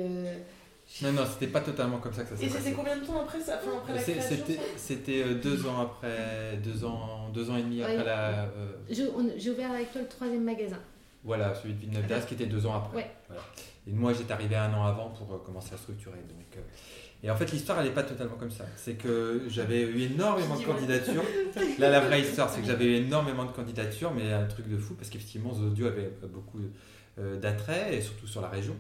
non, 1.02 1.12
non, 1.12 1.24
c'était 1.26 1.52
pas 1.52 1.62
totalement 1.62 1.98
comme 1.98 2.14
ça 2.14 2.24
que 2.24 2.30
ça 2.30 2.38
s'est 2.38 2.46
passé. 2.46 2.58
Et 2.58 2.62
c'était 2.62 2.76
combien 2.76 2.96
de 2.98 3.04
temps 3.04 3.20
après 3.20 3.42
ça 3.42 3.60
enfin, 3.60 3.80
après 3.80 3.96
la 3.96 4.02
création 4.02 4.46
C'était 4.78 5.24
deux 5.36 5.66
ans 5.66 5.80
après, 5.82 6.60
deux 6.64 6.86
ans, 6.86 7.30
deux 7.34 7.50
ans 7.50 7.58
et 7.58 7.64
demi 7.64 7.82
après 7.82 8.04
la... 8.04 8.48
J'ai 8.88 9.50
ouvert 9.50 9.72
avec 9.72 9.92
toi 9.92 10.02
le 10.02 10.08
troisième 10.08 10.44
magasin. 10.44 10.80
Voilà, 11.26 11.56
celui 11.56 11.74
de 11.74 11.80
Villeneuve 11.80 12.06
d'Ascq 12.06 12.28
qui 12.28 12.34
était 12.36 12.46
deux 12.46 12.68
ans 12.68 12.76
après. 12.76 13.12
Et 13.88 13.92
moi, 13.92 14.14
j'étais 14.14 14.32
arrivé 14.32 14.56
un 14.56 14.72
an 14.74 14.86
avant 14.86 15.10
pour 15.10 15.34
euh, 15.34 15.38
commencer 15.40 15.74
à 15.74 15.78
structurer. 15.78 16.18
Donc, 16.18 16.58
euh, 16.58 16.62
et 17.24 17.32
en 17.32 17.36
fait, 17.36 17.52
l'histoire, 17.52 17.80
elle 17.80 17.88
n'est 17.88 17.94
pas 17.94 18.04
totalement 18.04 18.36
comme 18.36 18.52
ça. 18.52 18.66
C'est 18.76 18.94
que 18.94 19.42
j'avais 19.48 19.82
eu 19.82 20.02
énormément 20.04 20.56
de 20.56 20.64
candidatures. 20.64 21.24
Là, 21.80 21.90
la 21.90 22.00
vraie 22.02 22.22
histoire, 22.22 22.50
c'est 22.52 22.62
que 22.62 22.68
j'avais 22.68 22.86
eu 22.86 22.96
énormément 22.98 23.46
de 23.46 23.52
candidatures, 23.52 24.14
mais 24.14 24.32
un 24.32 24.46
truc 24.46 24.70
de 24.70 24.78
fou, 24.78 24.94
parce 24.94 25.10
qu'effectivement, 25.10 25.52
Zodio 25.52 25.88
avait 25.88 26.12
beaucoup 26.32 26.60
euh, 27.18 27.40
d'attrait, 27.40 27.96
et 27.96 28.02
surtout 28.02 28.28
sur 28.28 28.42
la 28.42 28.50
région. 28.50 28.76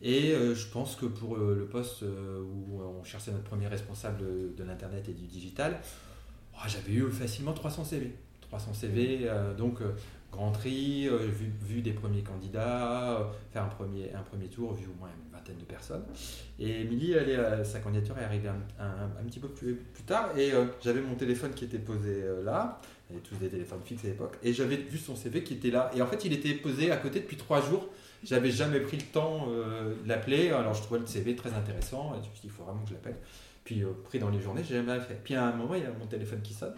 Et 0.00 0.32
je 0.32 0.66
pense 0.68 0.94
que 0.94 1.06
pour 1.06 1.36
le 1.36 1.66
poste 1.66 2.02
où 2.02 2.80
on 2.80 3.02
cherchait 3.02 3.32
notre 3.32 3.42
premier 3.42 3.66
responsable 3.66 4.18
de, 4.56 4.62
l'Internet 4.62 5.08
et 5.08 5.12
du 5.12 5.26
digital, 5.26 5.80
oh, 6.54 6.68
j'avais 6.68 6.92
eu 6.92 7.10
facilement 7.10 7.52
300 7.52 7.82
CV. 7.82 8.12
300 8.42 8.74
CV, 8.74 9.28
donc 9.56 9.80
grand 10.30 10.52
tri, 10.52 11.08
euh, 11.08 11.18
vu, 11.62 11.80
des 11.80 11.92
premiers 11.92 12.22
candidats, 12.22 13.18
euh, 13.18 13.24
faire 13.52 13.64
un 13.64 13.68
premier, 13.68 14.12
un 14.14 14.22
premier 14.22 14.46
tour, 14.46 14.74
vu 14.74 14.86
au 14.86 14.98
moins 14.98 15.08
une 15.08 15.32
vingtaine 15.32 15.56
de 15.56 15.64
personnes. 15.64 16.04
Et 16.58 16.82
Émilie, 16.82 17.12
elle 17.12 17.64
sa 17.64 17.80
candidature 17.80 18.18
est 18.18 18.24
arrivée 18.24 18.48
un, 18.48 18.84
un, 19.20 19.24
petit 19.24 19.40
peu 19.40 19.48
plus, 19.48 19.74
plus 19.76 20.04
tard, 20.04 20.36
et 20.36 20.52
euh, 20.52 20.66
j'avais 20.82 21.00
mon 21.00 21.14
téléphone 21.14 21.52
qui 21.52 21.64
était 21.64 21.78
posé 21.78 22.22
là, 22.44 22.80
y 23.10 23.14
avait 23.14 23.22
tous 23.22 23.36
des 23.36 23.48
téléphones 23.48 23.80
fixes 23.84 24.04
à 24.04 24.08
l'époque, 24.08 24.36
et 24.42 24.52
j'avais 24.52 24.76
vu 24.76 24.98
son 24.98 25.16
CV 25.16 25.42
qui 25.42 25.54
était 25.54 25.70
là. 25.70 25.90
Et 25.96 26.02
en 26.02 26.06
fait, 26.06 26.24
il 26.24 26.32
était 26.32 26.54
posé 26.54 26.90
à 26.90 26.96
côté 26.96 27.20
depuis 27.20 27.36
trois 27.36 27.60
jours. 27.62 27.88
J'avais 28.24 28.50
jamais 28.50 28.80
pris 28.80 28.96
le 28.96 29.04
temps 29.04 29.46
de 29.46 30.08
l'appeler, 30.08 30.50
alors 30.50 30.74
je 30.74 30.82
trouvais 30.82 31.00
le 31.00 31.06
CV 31.06 31.36
très 31.36 31.52
intéressant, 31.52 32.12
je 32.14 32.18
me 32.18 32.22
suis 32.24 32.32
dit, 32.32 32.40
il 32.44 32.50
faut 32.50 32.64
vraiment 32.64 32.82
que 32.82 32.88
je 32.88 32.94
l'appelle. 32.94 33.16
Puis 33.64 33.82
pris 34.04 34.18
dans 34.18 34.30
les 34.30 34.40
journées, 34.40 34.62
j'ai 34.68 34.74
jamais 34.74 34.98
fait. 35.00 35.20
Puis 35.22 35.34
à 35.34 35.46
un 35.46 35.52
moment, 35.52 35.74
il 35.74 35.82
y 35.82 35.86
a 35.86 35.92
mon 35.92 36.06
téléphone 36.06 36.42
qui 36.42 36.52
sonne. 36.52 36.74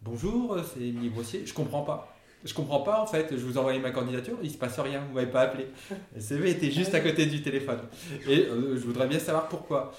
Bonjour, 0.00 0.56
c'est 0.72 0.80
Émilie 0.80 1.10
Brossier. 1.10 1.44
Je 1.44 1.52
comprends 1.52 1.82
pas 1.82 2.16
je 2.44 2.54
comprends 2.54 2.80
pas 2.80 3.00
en 3.00 3.06
fait, 3.06 3.28
je 3.30 3.36
vous 3.44 3.58
envoyais 3.58 3.78
ma 3.78 3.90
candidature, 3.90 4.36
il 4.42 4.50
se 4.50 4.56
passe 4.58 4.78
rien, 4.80 5.02
vous 5.08 5.14
m'avez 5.14 5.30
pas 5.30 5.42
appelé. 5.42 5.66
Le 6.14 6.20
CV 6.20 6.50
était 6.50 6.70
juste 6.70 6.94
à 6.94 7.00
côté 7.00 7.26
du 7.26 7.42
téléphone. 7.42 7.78
Et 8.28 8.46
euh, 8.46 8.74
je 8.76 8.84
voudrais 8.84 9.06
bien 9.06 9.18
savoir 9.18 9.48
pourquoi. 9.48 9.92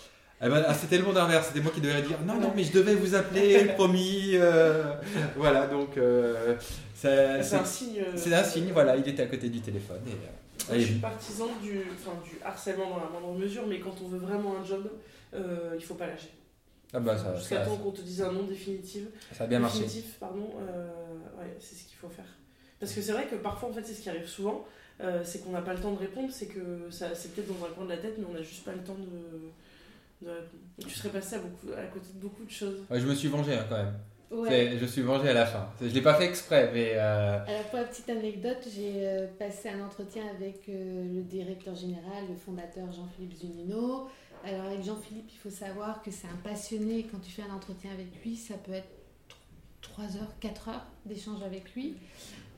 Eh 0.45 0.49
ben, 0.49 0.62
ah, 0.67 0.73
c'était 0.73 0.97
le 0.97 1.03
monde 1.06 1.17
inverse, 1.17 1.47
c'était 1.47 1.62
moi 1.62 1.71
qui 1.73 1.79
devais 1.79 2.01
dire 2.01 2.17
non, 2.25 2.38
non, 2.39 2.51
mais 2.56 2.63
je 2.65 2.73
devais 2.73 2.95
vous 2.95 3.15
appeler, 3.15 3.65
promis. 3.75 4.32
euh, 4.34 4.93
voilà, 5.38 5.67
donc 5.67 5.95
euh, 5.97 6.56
C'est 6.93 7.10
un 7.56 7.63
signe. 7.63 8.03
c'est 8.15 8.34
un 8.34 8.43
signe, 8.43 8.71
voilà, 8.73 8.97
il 8.97 9.08
était 9.08 9.23
à 9.23 9.27
côté 9.27 9.47
du 9.49 9.62
téléphone. 9.62 10.01
Et, 10.06 10.12
Moi, 10.67 10.77
et- 10.77 10.82
je 10.82 10.86
suis 10.86 10.95
partisan 10.95 11.47
du, 11.62 11.82
enfin, 11.93 12.17
du 12.25 12.32
harcèlement 12.43 12.89
dans 12.89 12.97
la 12.97 13.10
moindre 13.10 13.38
mesure, 13.39 13.63
mais 13.67 13.79
quand 13.79 13.95
on 14.03 14.08
veut 14.10 14.17
vraiment 14.19 14.56
un 14.62 14.65
job, 14.65 14.89
il 15.34 15.84
faut 15.84 15.95
pas 15.95 16.08
lâcher. 16.08 16.32
ah 16.93 16.99
bah, 16.99 17.17
ça, 17.17 17.36
Jusqu'à 17.38 17.60
temps 17.60 17.77
qu'on 17.77 17.91
te 17.91 18.01
dise 18.01 18.21
un 18.21 18.32
nom 18.34 18.43
définitif. 18.43 19.03
ça 19.32 19.45
a 19.45 19.47
bien 19.47 19.60
marché. 19.60 19.86
pardon, 20.19 20.49
ouais, 21.39 21.55
c'est 21.59 21.75
ce 21.75 21.83
qu'il 21.86 21.97
faut 21.97 22.09
faire. 22.09 22.38
Parce 22.79 22.93
que 22.93 23.01
c'est 23.01 23.13
vrai 23.13 23.27
que 23.27 23.36
parfois, 23.36 23.69
en 23.69 23.73
fait, 23.73 23.83
c'est 23.83 23.93
ce 23.93 24.01
qui 24.01 24.09
arrive 24.09 24.27
souvent, 24.27 24.65
euh, 25.01 25.21
c'est 25.23 25.43
qu'on 25.43 25.51
n'a 25.51 25.62
pas 25.62 25.73
le 25.73 25.79
temps 25.79 25.91
de 25.91 25.99
répondre, 25.99 26.29
c'est 26.31 26.47
que 26.47 26.89
ça, 26.89 27.15
c'est 27.15 27.33
peut-être 27.33 27.47
dans 27.47 27.65
un 27.65 27.69
coin 27.69 27.86
de 27.86 27.89
la 27.89 27.97
tête, 27.97 28.15
mais 28.17 28.25
on 28.29 28.33
n'a 28.33 28.41
juste 28.41 28.65
pas 28.65 28.73
le 28.73 28.83
temps 28.83 28.95
de, 28.95 30.25
de 30.25 30.31
répondre. 30.31 30.63
Et 30.79 30.83
tu 30.83 30.89
serais 30.91 31.09
passé 31.09 31.36
à, 31.36 31.39
beaucoup, 31.39 31.73
à 31.73 31.86
côté 31.86 32.07
de 32.13 32.19
beaucoup 32.19 32.43
de 32.43 32.51
choses. 32.51 32.83
Ouais, 32.89 32.99
je 32.99 33.07
me 33.07 33.15
suis 33.15 33.27
vengé 33.29 33.53
hein, 33.53 33.65
quand 33.69 33.77
même. 33.77 33.93
Ouais. 34.33 34.77
Je 34.79 34.86
suis 34.86 35.01
vengé 35.01 35.29
à 35.29 35.33
la 35.33 35.45
fin. 35.45 35.69
Je 35.79 35.88
l'ai 35.88 36.01
pas 36.01 36.15
fait 36.15 36.25
exprès, 36.25 36.71
mais 36.73 36.93
euh, 36.95 37.38
Alors 37.45 37.63
pour 37.69 37.79
la 37.79 37.86
petite 37.86 38.09
anecdote, 38.09 38.67
j'ai 38.73 39.05
euh, 39.05 39.27
passé 39.38 39.69
un 39.69 39.86
entretien 39.86 40.23
avec 40.36 40.67
euh, 40.69 41.03
le 41.13 41.21
directeur 41.21 41.75
général, 41.75 42.23
le 42.27 42.36
fondateur 42.36 42.91
Jean-Philippe 42.91 43.36
Zunino. 43.36 44.07
Alors 44.43 44.65
avec 44.65 44.83
Jean-Philippe, 44.83 45.29
il 45.31 45.38
faut 45.38 45.55
savoir 45.55 46.01
que 46.01 46.09
c'est 46.09 46.27
un 46.27 46.38
passionné. 46.43 47.07
Quand 47.12 47.19
tu 47.19 47.31
fais 47.31 47.43
un 47.43 47.53
entretien 47.53 47.91
avec 47.91 48.07
lui, 48.23 48.36
ça 48.36 48.55
peut 48.55 48.73
être 48.73 48.89
3 49.84 50.06
heures, 50.17 50.34
4 50.39 50.69
heures 50.69 50.86
d'échange 51.06 51.43
avec 51.43 51.74
lui. 51.76 51.96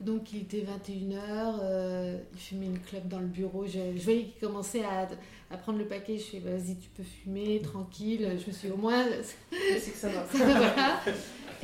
Donc 0.02 0.34
il 0.34 0.42
était 0.42 0.66
21h, 0.66 2.20
il 2.34 2.40
fumait 2.40 2.66
une 2.66 2.80
clope 2.80 3.08
dans 3.08 3.20
le 3.20 3.28
bureau. 3.28 3.66
Je, 3.66 3.80
je 3.96 4.04
voyais 4.04 4.24
qu'il 4.24 4.40
commençait 4.48 4.84
à, 4.84 5.08
à 5.52 5.58
prendre 5.58 5.80
le 5.80 5.86
paquet. 5.86 6.18
Je 6.18 6.24
fais 6.24 6.40
vas-y, 6.40 6.76
tu 6.78 6.90
peux 6.90 7.04
fumer, 7.04 7.62
tranquille. 7.62 8.38
Je 8.40 8.48
me 8.48 8.54
suis 8.54 8.70
au 8.70 8.78
moins, 8.78 9.06
c'est 9.52 9.92
que 9.92 9.98
ça 9.98 10.10
va. 10.10 10.26
ça, 10.26 10.38
voilà. 10.38 11.02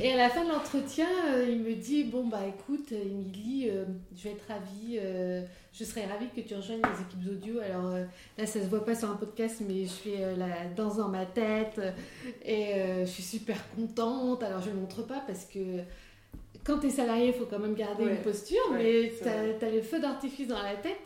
Et 0.00 0.12
à 0.12 0.16
la 0.16 0.30
fin 0.30 0.44
de 0.44 0.50
l'entretien, 0.50 1.06
euh, 1.28 1.46
il 1.48 1.60
me 1.60 1.74
dit 1.74 2.04
Bon, 2.04 2.26
bah 2.26 2.40
écoute, 2.48 2.92
Émilie, 2.92 3.68
euh, 3.68 3.84
je 4.16 4.24
vais 4.24 4.30
être 4.30 4.46
ravie, 4.48 4.98
euh, 4.98 5.42
je 5.72 5.84
serais 5.84 6.04
ravie 6.06 6.28
que 6.28 6.40
tu 6.46 6.54
rejoignes 6.54 6.80
les 6.82 7.02
équipes 7.02 7.32
audio. 7.32 7.60
Alors 7.60 7.86
euh, 7.94 8.04
là, 8.36 8.46
ça 8.46 8.60
se 8.60 8.66
voit 8.66 8.84
pas 8.84 8.94
sur 8.94 9.10
un 9.10 9.16
podcast, 9.16 9.62
mais 9.66 9.84
je 9.84 9.90
fais 9.90 10.16
euh, 10.20 10.36
la 10.36 10.66
danse 10.76 10.96
dans 10.96 11.08
ma 11.08 11.24
tête 11.26 11.78
euh, 11.78 11.90
et 12.44 12.74
euh, 12.74 13.06
je 13.06 13.10
suis 13.10 13.22
super 13.22 13.56
contente. 13.74 14.42
Alors 14.42 14.60
je 14.60 14.70
ne 14.70 14.74
montre 14.76 15.02
pas 15.06 15.22
parce 15.26 15.44
que 15.46 15.78
quand 16.64 16.78
tu 16.78 16.88
es 16.88 16.90
salarié, 16.90 17.28
il 17.28 17.32
faut 17.34 17.46
quand 17.46 17.58
même 17.58 17.74
garder 17.74 18.04
Ouais. 18.04 18.12
une 18.16 18.22
posture, 18.22 18.60
Ouais, 18.70 19.10
mais 19.20 19.56
tu 19.58 19.64
as, 19.64 19.70
le 19.70 19.80
feu 19.82 19.98
d'artifice 19.98 20.46
dans 20.48 20.62
la 20.62 20.76
tête. 20.76 20.98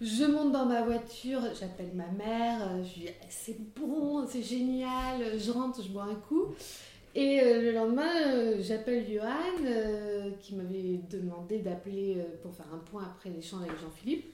Je 0.00 0.24
monte 0.24 0.52
dans 0.52 0.64
ma 0.64 0.82
voiture, 0.82 1.40
j'appelle 1.58 1.90
ma 1.94 2.06
mère, 2.06 2.70
je 2.82 3.00
lui 3.00 3.06
dis 3.06 3.12
c'est 3.28 3.58
bon, 3.78 4.26
c'est 4.26 4.42
génial, 4.42 5.38
je 5.38 5.50
rentre, 5.50 5.82
je 5.82 5.88
bois 5.90 6.04
un 6.04 6.14
coup. 6.14 6.46
Et 7.14 7.40
euh, 7.40 7.62
le 7.62 7.72
lendemain, 7.72 8.12
euh, 8.28 8.62
j'appelle 8.62 9.04
Johan, 9.10 9.26
euh, 9.64 10.30
qui 10.40 10.54
m'avait 10.54 11.00
demandé 11.10 11.58
d'appeler 11.58 12.18
pour 12.42 12.54
faire 12.54 12.72
un 12.72 12.78
point 12.78 13.02
après 13.04 13.30
l'échange 13.30 13.62
avec 13.64 13.80
Jean-Philippe. 13.80 14.26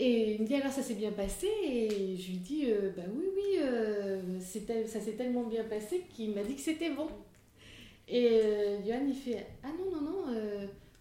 Et 0.00 0.34
il 0.34 0.42
me 0.42 0.46
dit 0.46 0.54
alors 0.54 0.72
ça 0.72 0.82
s'est 0.82 0.94
bien 0.94 1.10
passé? 1.10 1.48
Et 1.64 2.16
je 2.16 2.28
lui 2.30 2.38
dis 2.38 2.66
bah 2.96 3.02
oui 3.12 3.24
oui 3.34 4.40
ça 4.40 5.00
s'est 5.00 5.12
tellement 5.12 5.42
bien 5.42 5.64
passé 5.64 6.04
qu'il 6.14 6.30
m'a 6.30 6.44
dit 6.44 6.54
que 6.54 6.60
c'était 6.60 6.90
bon. 6.90 7.08
Et 8.06 8.40
Johan 8.86 9.00
il 9.08 9.14
fait 9.14 9.44
ah 9.64 9.68
non 9.76 9.90
non 9.90 10.00
non 10.00 10.26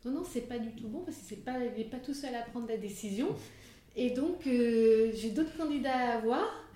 non 0.04 0.12
non 0.12 0.24
c'est 0.28 0.48
pas 0.48 0.58
du 0.58 0.72
tout 0.72 0.88
bon 0.88 1.02
parce 1.02 1.18
c'est 1.18 1.46
pas 1.46 1.60
il 1.60 1.78
n'est 1.78 1.90
pas 1.90 1.98
tout 1.98 2.16
seul 2.16 2.34
à 2.34 2.42
prendre 2.42 2.68
la 2.68 2.78
décision 2.78 3.28
et 3.96 4.10
donc 4.10 4.42
j'ai 4.46 5.30
d'autres 5.30 5.56
candidats 5.56 6.14
à 6.14 6.20
voir 6.20 6.68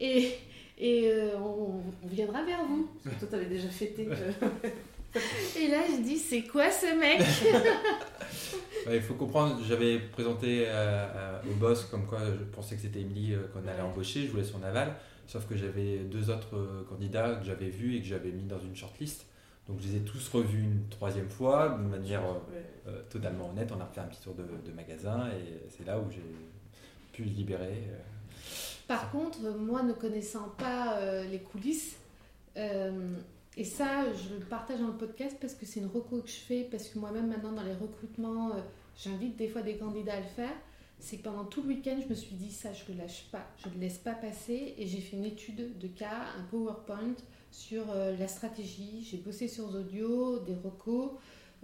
et 0.00 0.32
et 0.78 1.10
euh, 1.12 1.36
on, 1.38 1.82
on 2.04 2.06
viendra 2.06 2.44
vers 2.44 2.64
vous. 2.64 2.88
Parce 3.04 3.16
que 3.16 3.20
toi, 3.20 3.28
t'avais 3.30 3.46
déjà 3.46 3.68
fêté. 3.68 4.08
euh, 4.10 4.48
Et 5.58 5.68
là 5.68 5.78
je 5.88 6.02
dis 6.02 6.18
c'est 6.18 6.42
quoi 6.42 6.70
ce 6.70 6.94
mec 6.98 7.20
il 8.92 9.00
faut 9.00 9.14
comprendre, 9.14 9.58
j'avais 9.66 9.98
présenté 9.98 10.64
euh, 10.66 11.40
au 11.50 11.54
boss 11.54 11.84
comme 11.86 12.06
quoi 12.06 12.18
je 12.26 12.44
pensais 12.54 12.76
que 12.76 12.82
c'était 12.82 13.00
Emily 13.00 13.32
euh, 13.34 13.48
qu'on 13.52 13.66
allait 13.66 13.80
embaucher, 13.80 14.26
je 14.26 14.30
voulais 14.30 14.44
son 14.44 14.62
aval, 14.62 14.94
sauf 15.26 15.46
que 15.46 15.56
j'avais 15.56 15.98
deux 16.00 16.28
autres 16.30 16.56
euh, 16.56 16.84
candidats 16.88 17.36
que 17.36 17.46
j'avais 17.46 17.70
vus 17.70 17.96
et 17.96 18.00
que 18.00 18.06
j'avais 18.06 18.30
mis 18.30 18.44
dans 18.44 18.60
une 18.60 18.76
shortlist. 18.76 19.24
Donc 19.66 19.80
je 19.80 19.88
les 19.88 19.96
ai 19.96 20.00
tous 20.00 20.28
revus 20.28 20.62
une 20.62 20.88
troisième 20.88 21.28
fois, 21.28 21.70
de 21.70 21.88
manière 21.88 22.22
totalement 23.10 23.50
honnête. 23.50 23.70
On 23.76 23.80
a 23.80 23.84
refait 23.84 24.00
un 24.00 24.04
petit 24.04 24.22
tour 24.22 24.34
de, 24.34 24.42
de 24.42 24.74
magasin 24.74 25.28
et 25.28 25.58
c'est 25.68 25.86
là 25.86 25.98
où 25.98 26.10
j'ai 26.10 26.22
pu 27.12 27.24
libérer. 27.24 27.82
Par 28.88 29.10
contre, 29.12 29.40
moi 29.58 29.82
ne 29.82 29.92
connaissant 29.92 30.48
pas 30.56 30.96
euh, 30.96 31.24
les 31.24 31.40
coulisses, 31.40 31.98
euh, 32.56 33.16
et 33.58 33.64
ça 33.64 34.10
je 34.14 34.34
le 34.34 34.46
partage 34.46 34.80
dans 34.80 34.86
le 34.86 34.96
podcast 34.96 35.36
parce 35.38 35.54
que 35.54 35.66
c'est 35.66 35.80
une 35.80 35.88
reco 35.88 36.22
que 36.22 36.28
je 36.28 36.36
fais, 36.36 36.62
parce 36.70 36.88
que 36.88 36.98
moi-même 36.98 37.28
maintenant 37.28 37.52
dans 37.52 37.62
les 37.62 37.74
recrutements, 37.74 38.52
euh, 38.52 38.60
j'invite 38.96 39.36
des 39.36 39.46
fois 39.46 39.60
des 39.60 39.76
candidats 39.76 40.14
à 40.14 40.20
le 40.20 40.26
faire, 40.26 40.54
c'est 40.98 41.18
que 41.18 41.24
pendant 41.24 41.44
tout 41.44 41.60
le 41.60 41.68
week-end 41.68 41.98
je 42.02 42.08
me 42.08 42.14
suis 42.14 42.34
dit 42.34 42.50
ça 42.50 42.72
je 42.72 42.90
le 42.90 42.96
lâche 42.96 43.28
pas, 43.30 43.46
je 43.62 43.68
le 43.68 43.78
laisse 43.78 43.98
pas 43.98 44.14
passer 44.14 44.74
et 44.78 44.86
j'ai 44.86 45.00
fait 45.02 45.18
une 45.18 45.26
étude 45.26 45.78
de 45.78 45.86
cas, 45.86 46.22
un 46.38 46.44
PowerPoint 46.50 47.14
sur 47.50 47.84
la 47.94 48.28
stratégie, 48.28 49.06
j'ai 49.10 49.18
bossé 49.18 49.48
sur 49.48 49.70
Zodio, 49.70 50.38
des 50.40 50.54
recos. 50.54 51.10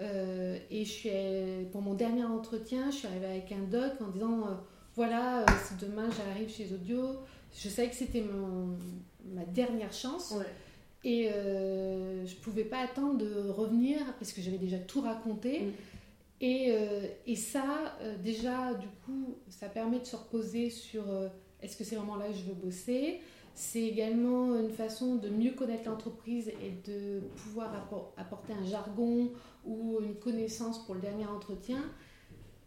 et 0.01 1.69
pour 1.73 1.81
mon 1.81 1.95
dernier 1.95 2.25
entretien, 2.25 2.91
je 2.91 2.97
suis 2.97 3.07
arrivée 3.07 3.27
avec 3.27 3.53
un 3.53 3.63
doc 3.63 3.93
en 4.03 4.09
disant 4.09 4.61
voilà, 4.95 5.41
euh, 5.43 5.47
si 5.67 5.75
demain 5.85 6.09
j'arrive 6.11 6.49
chez 6.49 6.73
Audio, 6.73 7.17
je 7.57 7.69
savais 7.69 7.89
que 7.89 7.97
c'était 7.97 8.23
mon, 8.23 8.77
ma 9.35 9.45
dernière 9.45 9.93
chance. 9.93 10.35
Ouais. 10.37 10.47
Et 11.05 11.31
euh, 11.31 12.25
je 12.27 12.35
pouvais 12.37 12.65
pas 12.65 12.79
attendre 12.79 13.19
de 13.19 13.49
revenir 13.51 13.99
parce 14.19 14.33
que 14.33 14.41
j'avais 14.41 14.59
déjà 14.59 14.79
tout 14.79 15.01
raconté. 15.01 15.61
Mm. 15.61 15.73
Et, 16.41 16.67
euh, 16.71 17.07
et 17.27 17.37
ça, 17.37 17.97
déjà, 18.23 18.75
du 18.75 18.89
coup, 19.05 19.35
ça 19.49 19.69
permet 19.69 19.99
de 19.99 20.05
se 20.05 20.17
reposer 20.17 20.71
sur 20.71 21.05
est-ce 21.61 21.77
que 21.77 21.85
c'est 21.85 21.97
vraiment 21.97 22.17
là 22.17 22.29
que 22.29 22.35
je 22.35 22.45
veux 22.45 22.55
bosser? 22.55 23.21
C'est 23.55 23.83
également 23.83 24.59
une 24.59 24.71
façon 24.73 25.15
de 25.15 25.29
mieux 25.29 25.53
connaître 25.53 25.89
l'entreprise 25.89 26.49
et 26.49 26.91
de 26.91 27.21
pouvoir 27.37 27.73
appor- 27.73 28.13
apporter 28.17 28.53
un 28.53 28.65
jargon 28.67 29.31
ou 29.65 30.01
une 30.01 30.17
connaissance 30.17 30.85
pour 30.85 30.97
le 30.97 31.01
dernier 31.01 31.27
entretien. 31.27 31.83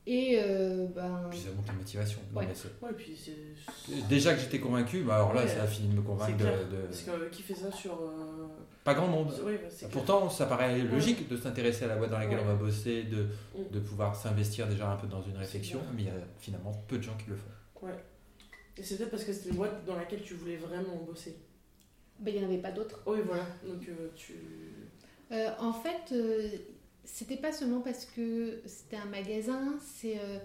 Et 0.09 0.39
euh, 0.41 0.87
ben, 0.95 1.27
Puis 1.29 1.39
ça 1.39 1.49
monte 1.53 1.67
la 1.67 1.73
motivation. 1.73 2.19
Non, 2.31 2.39
Ouais. 2.39 2.47
mais 2.47 2.55
c'est- 2.55 2.69
Ouais, 2.81 2.93
puis. 2.95 3.13
Déjà 4.07 4.33
que 4.33 4.39
j'étais 4.39 4.59
convaincu, 4.61 5.03
bah 5.03 5.15
alors 5.15 5.33
là 5.33 5.41
Ouais. 5.41 5.47
ça 5.49 5.63
a 5.63 5.67
fini 5.67 5.89
de 5.89 5.95
me 5.95 6.01
convaincre 6.01 6.37
de, 6.37 6.43
de- 6.45 6.81
Parce 6.83 7.01
que 7.01 7.11
euh, 7.11 7.29
qui 7.29 7.41
fait 7.41 7.53
ça 7.55 7.69
sur. 7.71 7.91
euh, 7.93 8.47
Pas 8.85 8.93
grand 8.93 9.07
monde. 9.07 9.33
Ouais, 9.43 9.57
bah. 9.61 9.87
Pourtant, 9.91 10.29
ça 10.29 10.45
paraît 10.45 10.79
logique 10.81 11.27
de 11.27 11.35
s'intéresser 11.35 11.83
à 11.83 11.87
la 11.89 11.97
boîte 11.97 12.11
dans 12.11 12.19
laquelle 12.19 12.37
Ouais. 12.37 12.43
on 12.45 12.47
va 12.47 12.55
bosser, 12.55 13.03
de, 13.03 13.23
Mm. 13.53 13.69
de 13.73 13.79
pouvoir 13.81 14.15
s'investir 14.15 14.65
déjà 14.69 14.89
un 14.89 14.95
peu 14.95 15.07
dans 15.07 15.21
une 15.21 15.35
réflexion, 15.35 15.81
mais 15.93 16.03
il 16.03 16.05
y 16.07 16.09
a 16.09 16.13
finalement 16.39 16.71
peu 16.87 16.97
de 16.97 17.03
gens 17.03 17.17
qui 17.17 17.29
le 17.29 17.35
font. 17.35 17.87
Et 18.77 18.83
c'est 18.83 18.95
peut-être 18.97 19.11
parce 19.11 19.23
que 19.25 19.33
c'était 19.33 19.49
une 19.49 19.55
boîte 19.57 19.83
dans 19.85 19.95
laquelle 19.97 20.21
tu 20.21 20.35
voulais 20.35 20.55
vraiment 20.57 20.95
bosser. 21.05 21.35
ben, 22.19 22.33
il 22.33 22.39
n'y 22.39 22.45
en 22.45 22.49
avait 22.49 22.61
pas 22.61 22.71
d'autres. 22.71 23.01
Oui, 23.05 23.19
voilà. 23.25 23.43
Donc 23.67 23.87
euh, 23.89 24.07
tu. 24.15 24.33
Euh, 25.31 25.49
en 25.59 25.73
fait, 25.73 26.13
euh, 26.13 26.49
c'était 27.07 27.37
pas 27.37 27.51
seulement 27.53 27.79
parce 27.81 28.05
que 28.05 28.61
c'était 28.65 28.97
un 28.97 29.05
magasin, 29.05 29.77
c'est. 29.81 30.19
euh, 30.19 30.37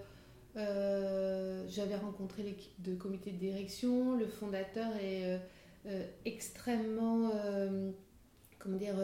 euh, 0.57 1.65
J'avais 1.67 1.95
rencontré 1.95 2.41
l'équipe 2.43 2.81
de 2.81 2.95
comité 2.95 3.31
de 3.31 3.37
direction, 3.37 4.15
le 4.15 4.25
fondateur 4.27 4.95
est 5.01 5.39
euh, 5.87 6.05
extrêmement. 6.25 7.31
comment 8.59 8.77
dire. 8.77 8.95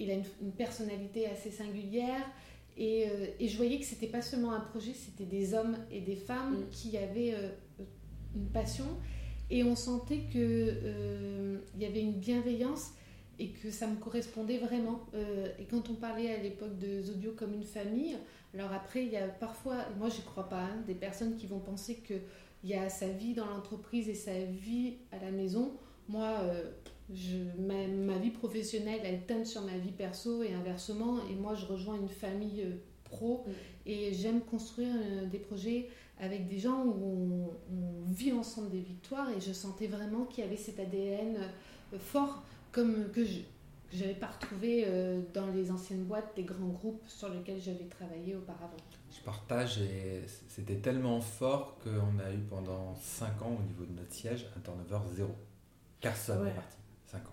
il 0.00 0.10
a 0.10 0.14
une, 0.14 0.24
une 0.42 0.52
personnalité 0.52 1.26
assez 1.28 1.50
singulière. 1.50 2.24
Et, 2.80 3.06
et 3.40 3.48
je 3.48 3.56
voyais 3.56 3.78
que 3.80 3.84
c'était 3.84 4.06
pas 4.06 4.22
seulement 4.22 4.52
un 4.52 4.60
projet, 4.60 4.92
c'était 4.94 5.24
des 5.26 5.52
hommes 5.52 5.76
et 5.90 6.00
des 6.00 6.14
femmes 6.16 6.60
Mm. 6.60 6.68
qui 6.70 6.96
avaient 6.96 7.34
une 8.36 8.48
passion. 8.50 8.86
Et 9.50 9.64
on 9.64 9.74
sentait 9.76 10.22
que 10.32 11.60
il 11.74 11.82
y 11.82 11.86
avait 11.86 12.00
une 12.00 12.18
bienveillance 12.20 12.92
et 13.38 13.50
que 13.50 13.70
ça 13.70 13.86
me 13.86 13.96
correspondait 13.96 14.58
vraiment. 14.58 15.06
Euh, 15.14 15.48
et 15.58 15.64
quand 15.64 15.90
on 15.90 15.94
parlait 15.94 16.34
à 16.34 16.38
l'époque 16.38 16.78
de 16.78 17.00
Zodio 17.00 17.32
comme 17.32 17.54
une 17.54 17.64
famille, 17.64 18.16
alors 18.54 18.72
après, 18.72 19.04
il 19.04 19.12
y 19.12 19.16
a 19.16 19.28
parfois, 19.28 19.76
moi 19.98 20.08
je 20.08 20.20
crois 20.22 20.48
pas, 20.48 20.62
hein, 20.62 20.82
des 20.86 20.94
personnes 20.94 21.36
qui 21.36 21.46
vont 21.46 21.60
penser 21.60 21.96
qu'il 21.96 22.20
y 22.64 22.74
a 22.74 22.88
sa 22.88 23.08
vie 23.08 23.34
dans 23.34 23.46
l'entreprise 23.46 24.08
et 24.08 24.14
sa 24.14 24.38
vie 24.38 24.94
à 25.12 25.18
la 25.18 25.30
maison. 25.30 25.72
Moi, 26.08 26.26
euh, 26.42 26.70
je, 27.12 27.36
ma, 27.60 27.86
ma 27.86 28.18
vie 28.18 28.30
professionnelle, 28.30 29.00
elle 29.04 29.22
teinte 29.22 29.46
sur 29.46 29.62
ma 29.62 29.76
vie 29.78 29.92
perso 29.92 30.42
et 30.42 30.52
inversement. 30.54 31.18
Et 31.30 31.34
moi, 31.34 31.54
je 31.54 31.66
rejoins 31.66 31.96
une 31.96 32.08
famille 32.08 32.62
euh, 32.62 32.76
pro 33.04 33.44
Mm. 33.46 33.50
et 33.86 34.12
j'aime 34.12 34.40
construire 34.40 34.92
des 35.30 35.38
projets 35.38 35.88
avec 36.20 36.48
des 36.48 36.58
gens 36.58 36.84
où 36.84 37.48
on, 37.70 37.74
on 37.74 38.10
vit 38.10 38.32
ensemble 38.32 38.70
des 38.70 38.80
victoires 38.80 39.30
et 39.30 39.40
je 39.40 39.52
sentais 39.52 39.86
vraiment 39.86 40.24
qu'il 40.24 40.44
y 40.44 40.46
avait 40.46 40.56
cet 40.56 40.80
ADN 40.80 41.38
fort 41.98 42.42
comme 42.72 43.10
que 43.10 43.24
je, 43.24 43.38
que 43.90 43.96
j'avais 43.96 44.14
pas 44.14 44.26
retrouvé 44.28 44.84
euh, 44.86 45.20
dans 45.34 45.46
les 45.48 45.70
anciennes 45.70 46.04
boîtes 46.04 46.34
des 46.36 46.44
grands 46.44 46.68
groupes 46.68 47.02
sur 47.06 47.28
lesquels 47.28 47.60
j'avais 47.60 47.86
travaillé 47.86 48.36
auparavant. 48.36 48.76
Je 49.10 49.20
partage 49.24 49.78
et 49.78 50.22
c'était 50.48 50.76
tellement 50.76 51.20
fort 51.20 51.78
qu'on 51.82 52.18
a 52.18 52.32
eu 52.32 52.38
pendant 52.50 52.94
5 52.96 53.42
ans 53.42 53.56
au 53.58 53.62
niveau 53.62 53.84
de 53.84 53.92
notre 53.92 54.12
siège 54.12 54.46
un 54.56 54.60
turnover 54.60 54.98
zéro. 55.14 55.34
Personne 56.00 56.38
Ouais. 56.42 56.48
n'est 56.48 56.54
parti. 56.54 56.76
5 57.06 57.18
ans. 57.26 57.32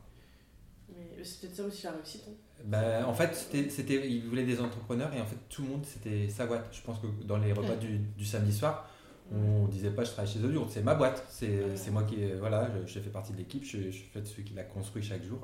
Mais 0.90 1.04
peut-être 1.18 1.56
ça 1.56 1.64
aussi 1.64 1.84
la 1.84 1.92
réussite. 1.92 2.24
hein. 2.30 2.34
Ben, 2.64 3.04
en 3.06 3.14
fait, 3.14 3.36
c'était, 3.36 3.70
c'était, 3.70 4.10
ils 4.10 4.26
voulaient 4.26 4.46
des 4.46 4.62
entrepreneurs 4.62 5.14
et 5.14 5.20
en 5.20 5.26
fait, 5.26 5.36
tout 5.50 5.64
le 5.64 5.70
monde, 5.70 5.86
c'était 5.86 6.30
sa 6.30 6.46
boîte. 6.46 6.70
Je 6.72 6.82
pense 6.82 7.00
que 7.00 7.08
dans 7.26 7.38
les 7.38 7.52
repas 7.52 7.70
Ouais. 7.72 7.78
du, 7.78 7.98
du 7.98 8.26
samedi 8.26 8.54
soir, 8.54 8.90
on 9.34 9.66
disait 9.68 9.90
pas 9.92 10.04
je 10.04 10.12
travaille 10.12 10.32
chez 10.32 10.40
Audio, 10.44 10.66
c'est 10.70 10.84
ma 10.84 10.96
boîte. 10.96 11.26
C'est, 11.30 11.90
moi 11.92 12.04
qui, 12.04 12.18
voilà, 12.40 12.70
je, 12.86 12.92
je 12.94 13.00
fais 13.00 13.10
partie 13.10 13.34
de 13.34 13.38
l'équipe, 13.38 13.64
je, 13.64 13.90
je 13.92 14.04
fais 14.14 14.22
de 14.22 14.26
celui 14.26 14.44
qui 14.44 14.54
l'a 14.54 14.64
construit 14.64 15.02
chaque 15.04 15.24
jour. 15.24 15.40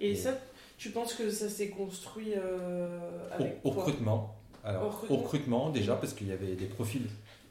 Et 0.00 0.10
Et- 0.12 0.16
ça, 0.16 0.36
tu 0.78 0.90
penses 0.90 1.14
que 1.14 1.30
ça 1.30 1.48
s'est 1.48 1.68
construit 1.68 2.32
euh, 2.36 2.98
Au, 3.30 3.34
avec 3.34 3.58
au 3.64 3.70
quoi 3.70 3.84
recrutement. 3.84 4.36
Alors, 4.64 5.04
Au 5.08 5.14
au 5.14 5.16
recrutement. 5.18 5.70
déjà, 5.70 5.94
parce 5.96 6.12
qu'il 6.14 6.28
y 6.28 6.32
avait 6.32 6.54
des 6.56 6.66
profils 6.66 7.06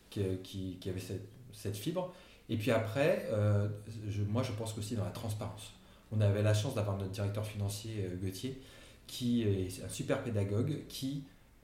qui, 0.10 0.22
qui, 0.44 0.78
qui 0.82 0.90
avaient 0.90 1.00
cette, 1.00 1.28
cette 1.54 1.78
fibre. 1.78 2.14
Et 2.50 2.58
puis 2.58 2.72
après, 2.72 3.28
euh, 3.32 3.68
je- 4.10 4.24
moi, 4.24 4.44
je 4.44 4.52
pense 4.52 4.74
qu'aussi 4.74 4.96
dans 4.96 5.06
la 5.06 5.12
transparence. 5.12 5.72
On 6.12 6.20
avait 6.20 6.42
la 6.44 6.54
chance 6.54 6.76
d'avoir 6.76 6.98
notre 6.98 7.12
directeur 7.12 7.46
financier, 7.46 8.06
euh, 8.06 8.16
Gauthier, 8.22 8.60
qui 9.08 9.44
est 9.44 9.82
un 9.86 9.90
super 9.90 10.22
pédagogue, 10.24 10.80
qui, 10.90 11.24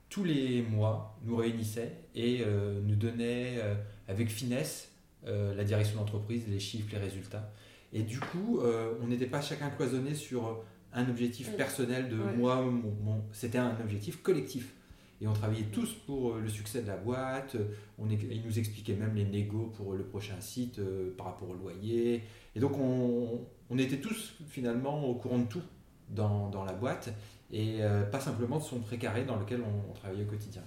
tous 0.10 0.24
les 0.24 0.62
mois, 0.62 1.17
nous 1.26 1.36
réunissait 1.36 1.91
et 2.15 2.41
euh, 2.46 2.80
nous 2.82 2.96
donnait 2.96 3.56
euh, 3.58 3.76
avec 4.08 4.30
finesse 4.30 4.89
euh, 5.28 5.54
la 5.56 5.63
direction 5.63 5.98
d'entreprise, 6.00 6.43
les 6.48 6.60
chiffres, 6.60 6.88
les 6.91 6.98
résultats. 7.00 7.52
Et 7.93 8.04
du 8.04 8.20
coup, 8.20 8.60
euh, 8.62 8.93
on 9.02 9.08
n'était 9.08 9.26
pas 9.28 9.41
chacun 9.41 9.70
cloisonné 9.70 10.13
sur 10.13 10.63
un 10.93 11.10
objectif 11.10 11.56
personnel 11.56 12.10
de 12.10 12.17
Ouais. 12.17 12.34
moi, 12.38 12.62
mon- 12.62 12.93
mon- 13.04 13.24
c'était 13.32 13.58
un 13.58 13.76
objectif 13.82 14.22
collectif. 14.22 14.74
Et 15.20 15.28
on 15.28 15.34
travaillait 15.34 15.65
tous 15.72 15.93
pour 16.06 16.34
euh, 16.34 16.41
le 16.41 16.48
succès 16.50 16.82
de 16.84 16.88
la 16.88 16.96
boîte. 16.98 17.56
On, 17.98 18.10
est- 18.10 18.20
il 18.30 18.43
nous 18.46 18.60
expliquait 18.60 18.93
même 18.96 19.15
les 19.15 19.26
négos 19.26 19.72
pour 19.76 19.93
le 19.93 20.04
prochain 20.04 20.39
site 20.39 20.80
euh, 20.80 21.13
par 21.17 21.28
rapport 21.28 21.50
au 21.50 21.54
loyer. 21.56 22.22
Et 22.56 22.60
donc 22.60 22.78
on, 22.78 23.41
on 23.70 23.78
était 23.80 23.98
tous 23.98 24.36
finalement 24.48 25.04
au 25.06 25.15
courant 25.15 25.39
de 25.39 25.48
tout 25.48 25.62
dans, 26.10 26.50
dans 26.50 26.63
la 26.65 26.74
boîte 26.74 27.10
et 27.52 27.78
euh, 27.82 28.04
pas 28.04 28.20
simplement 28.20 28.58
de 28.60 28.63
son 28.63 28.80
précaré 28.80 29.24
dans 29.26 29.38
lequel 29.38 29.62
on, 29.62 29.89
on 29.91 29.93
travaillait 29.93 30.24
au 30.24 30.28
quotidien. 30.28 30.62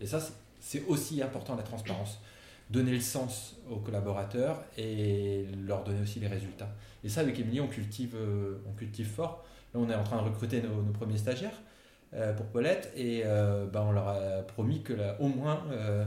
Et 0.00 0.06
ça, 0.06 0.20
c'est 0.60 0.84
aussi 0.86 1.22
important 1.22 1.54
la 1.54 1.62
transparence. 1.62 2.18
Donner 2.72 2.92
le 2.92 3.00
sens 3.00 3.56
aux 3.70 3.76
collaborateurs 3.76 4.64
et 4.76 5.46
leur 5.66 5.84
donner 5.84 6.00
aussi 6.02 6.20
les 6.20 6.26
résultats. 6.26 6.74
Et 7.04 7.08
ça, 7.08 7.20
avec 7.20 7.38
Émilie, 7.38 7.60
on 7.60 7.68
cultive, 7.68 8.14
euh, 8.16 8.58
on 8.68 8.72
cultive 8.72 9.06
fort. 9.08 9.44
Là, 9.74 9.80
on 9.80 9.90
est 9.90 9.94
en 9.94 10.04
train 10.04 10.16
de 10.16 10.28
recruter 10.28 10.62
nos, 10.62 10.82
nos 10.82 10.92
premiers 10.92 11.18
stagiaires 11.18 11.60
euh, 12.14 12.32
pour 12.32 12.46
Paulette 12.46 12.92
et 12.96 13.22
euh, 13.24 13.66
ben, 13.66 13.82
on 13.82 13.92
leur 13.92 14.08
a 14.08 14.42
promis 14.42 14.82
que 14.82 14.92
là, 14.92 15.16
au 15.20 15.28
moins, 15.28 15.64
euh, 15.70 16.04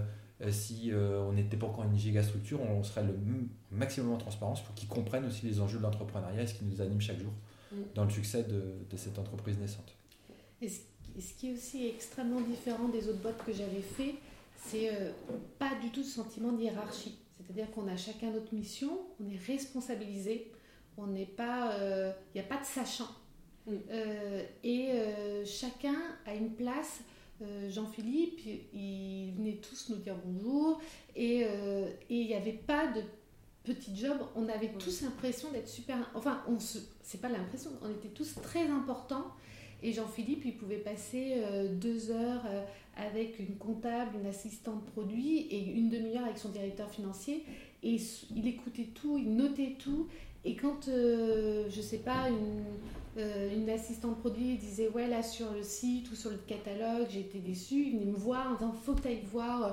si 0.49 0.91
on 0.93 1.31
n'était 1.31 1.57
pas 1.57 1.67
encore 1.67 1.85
une 1.85 1.97
giga 1.97 2.21
structure, 2.21 2.61
on 2.61 2.83
serait 2.83 3.03
le 3.03 3.15
maximum 3.71 4.13
en 4.13 4.17
transparence 4.17 4.61
pour 4.61 4.75
qu'ils 4.75 4.89
comprennent 4.89 5.25
aussi 5.25 5.45
les 5.45 5.61
enjeux 5.61 5.77
de 5.77 5.83
l'entrepreneuriat 5.83 6.41
et 6.41 6.47
ce 6.47 6.55
qui 6.55 6.65
nous 6.65 6.81
anime 6.81 6.99
chaque 6.99 7.19
jour 7.19 7.31
Mm. 7.71 7.75
dans 7.95 8.03
le 8.03 8.09
succès 8.09 8.43
de, 8.43 8.61
de 8.89 8.97
cette 8.97 9.17
entreprise 9.17 9.57
naissante. 9.57 9.95
Et 10.61 10.69
ce, 10.69 10.81
et 11.17 11.21
ce 11.21 11.33
qui 11.33 11.49
est 11.49 11.53
aussi 11.53 11.87
extrêmement 11.87 12.41
différent 12.41 12.87
des 12.89 13.07
autres 13.07 13.21
boîtes 13.21 13.43
que 13.45 13.53
j'avais 13.53 13.81
fait, 13.81 14.15
c'est 14.67 14.89
euh, 14.89 15.11
pas 15.59 15.75
du 15.81 15.89
tout 15.91 16.03
ce 16.03 16.15
sentiment 16.15 16.51
de 16.51 16.61
hiérarchie. 16.61 17.17
C'est-à-dire 17.37 17.69
qu'on 17.71 17.87
a 17.87 17.95
chacun 17.95 18.31
notre 18.31 18.53
mission, 18.53 18.99
on 19.19 19.29
est 19.29 19.39
responsabilisé, 19.45 20.51
on 20.97 21.07
n'est 21.07 21.25
pas, 21.25 21.73
euh, 21.73 22.11
il 22.33 22.41
n'y 22.41 22.45
a 22.45 22.49
pas 22.49 22.59
de 22.59 22.65
sachant. 22.65 23.09
Mm. 23.67 23.73
Euh, 23.91 24.43
et 24.63 24.89
chacun 25.45 25.95
a 26.25 26.33
une 26.33 26.51
place. 26.51 27.01
Jean-Philippe, 27.67 28.39
ils 28.73 29.33
venaient 29.35 29.59
tous 29.61 29.89
nous 29.89 29.97
dire 29.97 30.15
bonjour 30.23 30.79
et 31.17 31.45
il 32.09 32.27
n'y 32.27 32.33
avait 32.33 32.53
pas 32.53 32.87
de 32.87 33.01
petit 33.65 33.93
job. 33.95 34.17
On 34.35 34.47
avait 34.47 34.69
Mm. 34.69 34.77
tous 34.77 35.01
l'impression 35.01 35.51
d'être 35.51 35.67
super. 35.67 36.09
Enfin, 36.15 36.41
on 36.47 36.57
se, 36.59 36.79
c'est 37.01 37.19
pas 37.19 37.27
l'impression, 37.27 37.71
on 37.81 37.89
était 37.91 38.07
tous 38.07 38.35
très 38.35 38.67
importants. 38.67 39.27
Et 39.83 39.91
Jean-Philippe, 39.91 40.45
il 40.45 40.55
pouvait 40.55 40.77
passer 40.77 41.43
deux 41.73 42.09
heures 42.09 42.45
avec 42.95 43.39
une 43.39 43.55
comptable, 43.57 44.17
une 44.21 44.27
assistante 44.27 44.85
produit 44.85 45.47
et 45.49 45.71
une 45.73 45.89
demi-heure 45.89 46.25
avec 46.25 46.37
son 46.37 46.49
directeur 46.49 46.89
financier. 46.89 47.43
Et 47.83 47.97
il 48.35 48.47
écoutait 48.47 48.89
tout, 48.93 49.17
il 49.17 49.35
notait 49.35 49.75
tout. 49.77 50.07
Et 50.45 50.55
quand, 50.55 50.87
euh, 50.87 51.65
je 51.69 51.81
sais 51.81 51.97
pas, 51.97 52.29
une, 52.29 52.63
euh, 53.17 53.73
assistante 53.73 54.19
produit 54.19 54.57
disait 54.57 54.89
Ouais, 54.89 55.07
là 55.07 55.23
sur 55.23 55.51
le 55.53 55.63
site 55.63 56.11
ou 56.11 56.15
sur 56.15 56.29
le 56.29 56.37
catalogue, 56.37 57.07
j'étais 57.09 57.39
déçue, 57.39 57.87
il 57.87 57.99
venait 57.99 58.11
me 58.11 58.17
voir 58.17 58.51
en 58.51 58.53
disant 58.55 58.71
Faut 58.71 58.93
que 58.93 59.01
tu 59.01 59.07
ailles 59.07 59.23
voir 59.31 59.63
euh, 59.63 59.71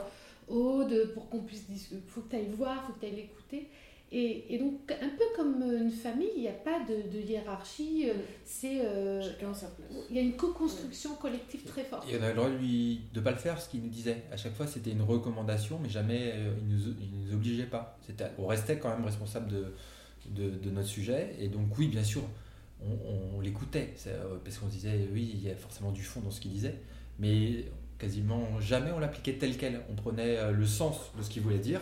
Aude 0.48 1.12
pour 1.14 1.28
qu'on 1.28 1.40
puisse 1.40 1.66
discuter, 1.68 2.02
faut 2.08 2.22
que 2.22 2.30
tu 2.30 2.36
ailles 2.36 2.50
voir, 2.56 2.84
faut 2.84 2.92
que 2.94 3.00
tu 3.00 3.06
ailles 3.06 3.16
l'écouter. 3.16 3.68
Et, 4.14 4.54
et 4.54 4.58
donc, 4.58 4.92
un 4.92 5.08
peu 5.08 5.24
comme 5.34 5.62
une 5.62 5.90
famille, 5.90 6.28
il 6.36 6.42
n'y 6.42 6.48
a 6.48 6.52
pas 6.52 6.80
de, 6.80 7.10
de 7.10 7.18
hiérarchie, 7.24 8.10
euh, 8.10 8.12
c'est. 8.44 8.80
euh, 8.84 9.22
Chacun 9.22 9.50
a 9.50 9.54
sa 9.54 9.68
place. 9.68 9.88
il 10.10 10.16
y 10.16 10.18
a 10.18 10.22
une 10.22 10.36
co-construction 10.36 11.14
collective 11.14 11.62
très 11.64 11.82
forte. 11.82 12.06
Et 12.10 12.18
on 12.18 12.22
avait 12.22 12.32
le 12.32 12.36
droit 12.36 12.50
de 12.50 13.14
de 13.14 13.20
pas 13.20 13.30
le 13.30 13.38
faire, 13.38 13.58
ce 13.60 13.70
qu'il 13.70 13.80
nous 13.82 13.88
disait. 13.88 14.24
À 14.30 14.36
chaque 14.36 14.54
fois, 14.54 14.66
c'était 14.66 14.90
une 14.90 15.00
recommandation, 15.02 15.78
mais 15.82 15.88
jamais 15.88 16.32
euh, 16.34 16.52
il 16.60 16.68
nous, 16.76 16.94
il 17.00 17.26
nous 17.26 17.34
obligeait 17.34 17.64
pas. 17.66 17.98
C'était, 18.06 18.26
on 18.36 18.46
restait 18.46 18.78
quand 18.78 18.90
même 18.90 19.04
responsable 19.04 19.48
de, 19.48 19.74
de, 20.28 20.50
de 20.50 20.70
notre 20.70 20.88
sujet. 20.88 21.34
Et 21.40 21.48
donc, 21.48 21.76
oui, 21.78 21.88
bien 21.88 22.04
sûr, 22.04 22.22
on, 22.84 23.36
on 23.38 23.40
l'écoutait. 23.40 23.94
Euh, 24.08 24.36
parce 24.44 24.58
qu'on 24.58 24.66
se 24.66 24.72
disait, 24.72 25.08
oui, 25.12 25.30
il 25.34 25.42
y 25.42 25.50
a 25.50 25.54
forcément 25.56 25.90
du 25.90 26.02
fond 26.02 26.20
dans 26.20 26.30
ce 26.30 26.40
qu'il 26.42 26.50
disait. 26.52 26.74
Mais 27.18 27.64
quasiment 27.98 28.60
jamais 28.60 28.90
on 28.90 28.98
l'appliquait 28.98 29.34
tel 29.34 29.56
quel. 29.56 29.80
On 29.90 29.94
prenait 29.94 30.52
le 30.52 30.66
sens 30.66 31.12
de 31.16 31.22
ce 31.22 31.30
qu'il 31.30 31.40
voulait 31.42 31.58
dire, 31.58 31.80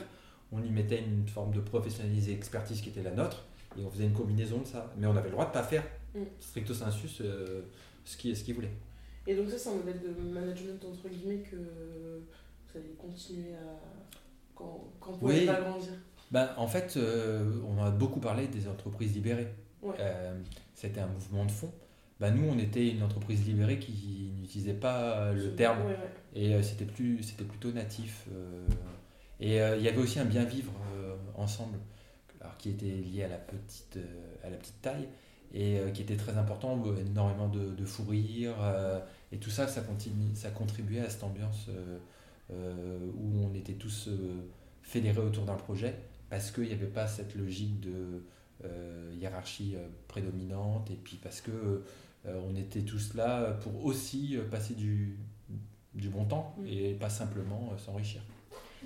on 0.53 0.63
y 0.63 0.71
mettait 0.71 1.01
une 1.03 1.27
forme 1.29 1.53
de 1.53 1.61
professionnalisme 1.61 2.31
et 2.31 2.35
expertise 2.35 2.81
qui 2.81 2.89
était 2.91 3.03
la 3.03 3.13
nôtre, 3.13 3.45
et 3.79 3.83
on 3.85 3.91
faisait 3.91 4.05
une 4.05 4.13
combinaison 4.13 4.59
de 4.59 4.67
ça. 4.67 4.91
Mais 4.99 5.07
on 5.07 5.17
avait 5.17 5.29
le 5.29 5.33
droit 5.33 5.47
de 5.47 5.53
pas 5.53 5.63
faire, 5.63 5.85
Mm. 6.15 6.23
stricto 6.41 6.75
sensus, 6.75 7.21
euh, 7.21 7.63
ce 8.05 8.17
qu'il 8.17 8.37
ce 8.37 8.43
qu'il 8.43 8.55
voulait. 8.55 8.73
Et 9.29 9.37
donc 9.37 9.49
ça, 9.49 9.57
c'est 9.59 9.69
un 9.69 9.75
modèle 9.77 10.01
de 10.01 10.09
management, 10.23 10.85
entre 10.85 11.09
guillemets, 11.09 11.43
que 11.49 11.55
vous 11.57 12.79
allez 12.79 12.95
continuer 12.99 13.53
à... 13.55 13.79
Quand, 14.57 14.89
quand 14.99 15.13
vous 15.13 15.29
Oui. 15.29 15.49
allez 15.49 15.61
grandir. 15.63 15.93
Ben, 16.33 16.51
en 16.57 16.67
fait, 16.67 16.95
euh, 16.97 17.61
on 17.67 17.81
a 17.83 17.91
beaucoup 17.91 18.19
parlé 18.21 18.49
des 18.49 18.67
entreprises 18.69 19.15
libérées. 19.15 19.49
Ouais. 19.83 19.95
Euh, 20.01 20.37
C'était 20.75 21.01
un 21.01 21.07
mouvement 21.07 21.45
de 21.45 21.51
fond. 21.51 21.71
Ben, 22.19 22.33
nous, 22.35 22.49
on 22.49 22.59
était 22.59 22.89
une 22.91 23.03
entreprise 23.03 23.47
libérée 23.47 23.79
qui 23.79 24.33
n'utilisait 24.41 24.75
pas 24.75 25.33
le 25.33 25.55
terme. 25.55 25.81
Ouais, 25.87 25.93
ouais. 25.93 26.11
Et 26.35 26.55
euh, 26.55 26.63
c'était 26.63 26.85
plus, 26.85 27.23
c'était 27.23 27.45
plutôt 27.45 27.71
natif. 27.73 28.27
Et 29.41 29.61
euh, 29.61 29.77
il 29.77 29.83
y 29.83 29.89
avait 29.89 29.99
aussi 29.99 30.19
un 30.19 30.25
bien 30.25 30.45
vivre 30.45 30.73
euh, 30.95 31.17
ensemble, 31.35 31.79
alors 32.41 32.57
qui 32.57 32.71
était 32.71 32.87
lié 32.87 33.25
à 33.25 33.29
la 33.29 33.39
petite, 33.39 33.97
euh, 33.97 34.47
à 34.47 34.51
la 34.51 34.57
petite 34.57 34.81
taille 34.83 35.09
et 35.53 35.81
qui 35.93 36.03
était 36.03 36.17
très 36.17 36.37
important, 36.37 36.81
énormément 37.05 37.49
de, 37.49 37.75
de 37.75 37.85
fou 37.85 38.05
rire 38.05 38.55
et 39.33 39.39
tout 39.39 39.51
ça, 39.51 39.67
ça, 39.67 39.81
continue, 39.81 40.33
ça 40.37 40.49
contribuait 40.51 41.01
à 41.01 41.11
cette 41.11 41.25
ambiance 41.25 41.69
où 42.51 43.45
on 43.45 43.53
était 43.57 43.73
tous 43.73 44.09
fédérés 44.85 45.19
autour 45.19 45.47
d'un 45.47 45.57
projet 45.57 45.97
parce 46.29 46.53
qu'il 46.53 46.69
n'y 46.69 46.73
avait 46.73 46.87
pas 46.87 47.09
cette 47.09 47.35
logique 47.35 47.81
de 47.81 48.23
euh, 48.65 49.13
hiérarchie 49.19 49.75
prédominante 50.07 50.89
et 50.93 50.95
puis 51.03 51.19
parce 51.21 51.41
que 51.41 51.83
euh, 52.27 52.41
on 52.49 52.55
était 52.55 52.83
tous 52.83 53.15
là 53.15 53.51
pour 53.55 53.85
aussi 53.85 54.39
passer 54.53 54.75
du, 54.75 55.19
du 55.95 56.11
bon 56.11 56.27
temps 56.27 56.55
Mm. 56.61 56.67
et 56.67 56.95
pas 56.95 57.11
simplement 57.11 57.71
euh, 57.73 57.79
s'enrichir. 57.79 58.23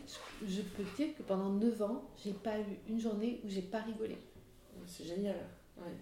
Je 0.07 0.14
peux 0.40 0.83
te 0.85 0.97
dire 0.97 1.16
que 1.16 1.23
pendant 1.23 1.51
9 1.51 1.83
ans, 1.83 2.11
j'ai 2.23 2.33
pas 2.33 2.59
eu 2.59 2.64
une 2.88 3.01
journée 3.01 3.40
où 3.44 3.49
j'ai 3.49 3.62
pas 3.62 3.81
rigolé. 3.83 4.16
C'est 4.87 5.05
génial. 5.05 5.37
Ouais. 5.79 5.92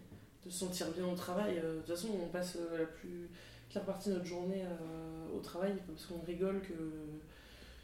De 0.45 0.51
se 0.51 0.59
sentir 0.59 0.91
bien 0.91 1.07
au 1.07 1.15
travail. 1.15 1.59
Euh, 1.63 1.75
De 1.77 1.79
toute 1.81 1.95
façon, 1.95 2.09
on 2.25 2.29
passe 2.29 2.57
euh, 2.57 2.79
la 2.79 2.85
plus 2.87 3.29
claire 3.71 3.85
partie 3.85 4.09
de 4.09 4.15
notre 4.15 4.27
journée 4.27 4.63
euh, 4.65 5.37
au 5.37 5.41
travail 5.41 5.75
parce 5.87 6.07
qu'on 6.07 6.21
rigole 6.27 6.61
que. 6.63 6.73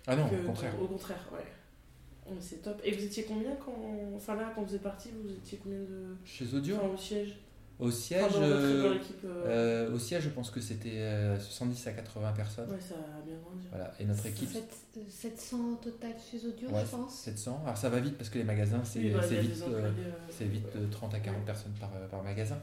Ah 0.07 0.17
non, 0.17 0.29
que- 0.29 0.35
au 0.43 0.47
contraire. 0.47 0.83
Au 0.83 0.87
contraire. 0.87 1.29
Ouais, 1.33 2.35
C'est 2.41 2.63
top. 2.63 2.81
Et 2.85 2.93
vous 2.93 3.05
étiez 3.05 3.25
combien 3.25 3.55
quand. 3.57 3.77
Enfin 4.17 4.35
là, 4.35 4.53
quand 4.55 4.63
vous 4.63 4.75
êtes 4.75 4.83
parti, 4.83 5.11
vous 5.23 5.31
étiez 5.31 5.59
combien 5.63 5.79
de. 5.81 6.17
Chez 6.25 6.53
Audio, 6.55 6.77
Enfin, 6.77 6.89
au 6.89 6.97
siège? 6.97 7.37
Au 7.79 7.91
siège, 7.91 8.25
Enfin, 8.37 8.43
euh, 8.43 8.83
dans 8.88 8.93
l'équipe. 8.95 9.25
euh, 9.25 9.87
euh, 9.88 9.95
au 9.95 9.99
siège, 9.99 10.25
je 10.25 10.29
pense 10.31 10.51
que 10.51 10.61
c'était 10.61 10.99
euh, 10.99 11.38
70 11.38 11.87
à 11.87 11.93
80 11.93 12.33
personnes. 12.33 12.71
Ouais, 12.71 12.81
ça 12.81 12.95
a 12.95 13.21
bien 13.25 13.37
grandi. 13.45 13.67
Voilà. 13.71 13.93
Et 14.01 14.05
notre 14.05 14.27
équipe, 14.27 14.49
Sept- 14.51 14.77
euh, 14.97 15.01
700 15.09 15.77
total 15.83 16.12
chez 16.19 16.38
Audio, 16.47 16.69
Ouais, 16.71 16.85
je 16.85 16.91
pense. 16.91 17.14
700. 17.21 17.61
Alors 17.64 17.77
ça 17.77 17.88
va 17.88 18.01
vite 18.01 18.17
parce 18.17 18.31
que 18.31 18.38
les 18.38 18.45
magasins, 18.45 18.83
c'est 18.85 18.99
Oui, 19.01 19.11
bah, 19.12 19.21
vite, 19.27 19.62
euh, 19.62 19.67
employés, 19.91 20.09
euh, 20.09 20.12
c'est 20.31 20.45
vite 20.47 20.67
euh, 20.77 20.87
30 20.91 21.14
à 21.14 21.21
40 21.21 21.45
personnes 21.45 21.75
par, 21.79 21.91
euh, 21.95 22.09
par 22.09 22.23
magasin. 22.23 22.59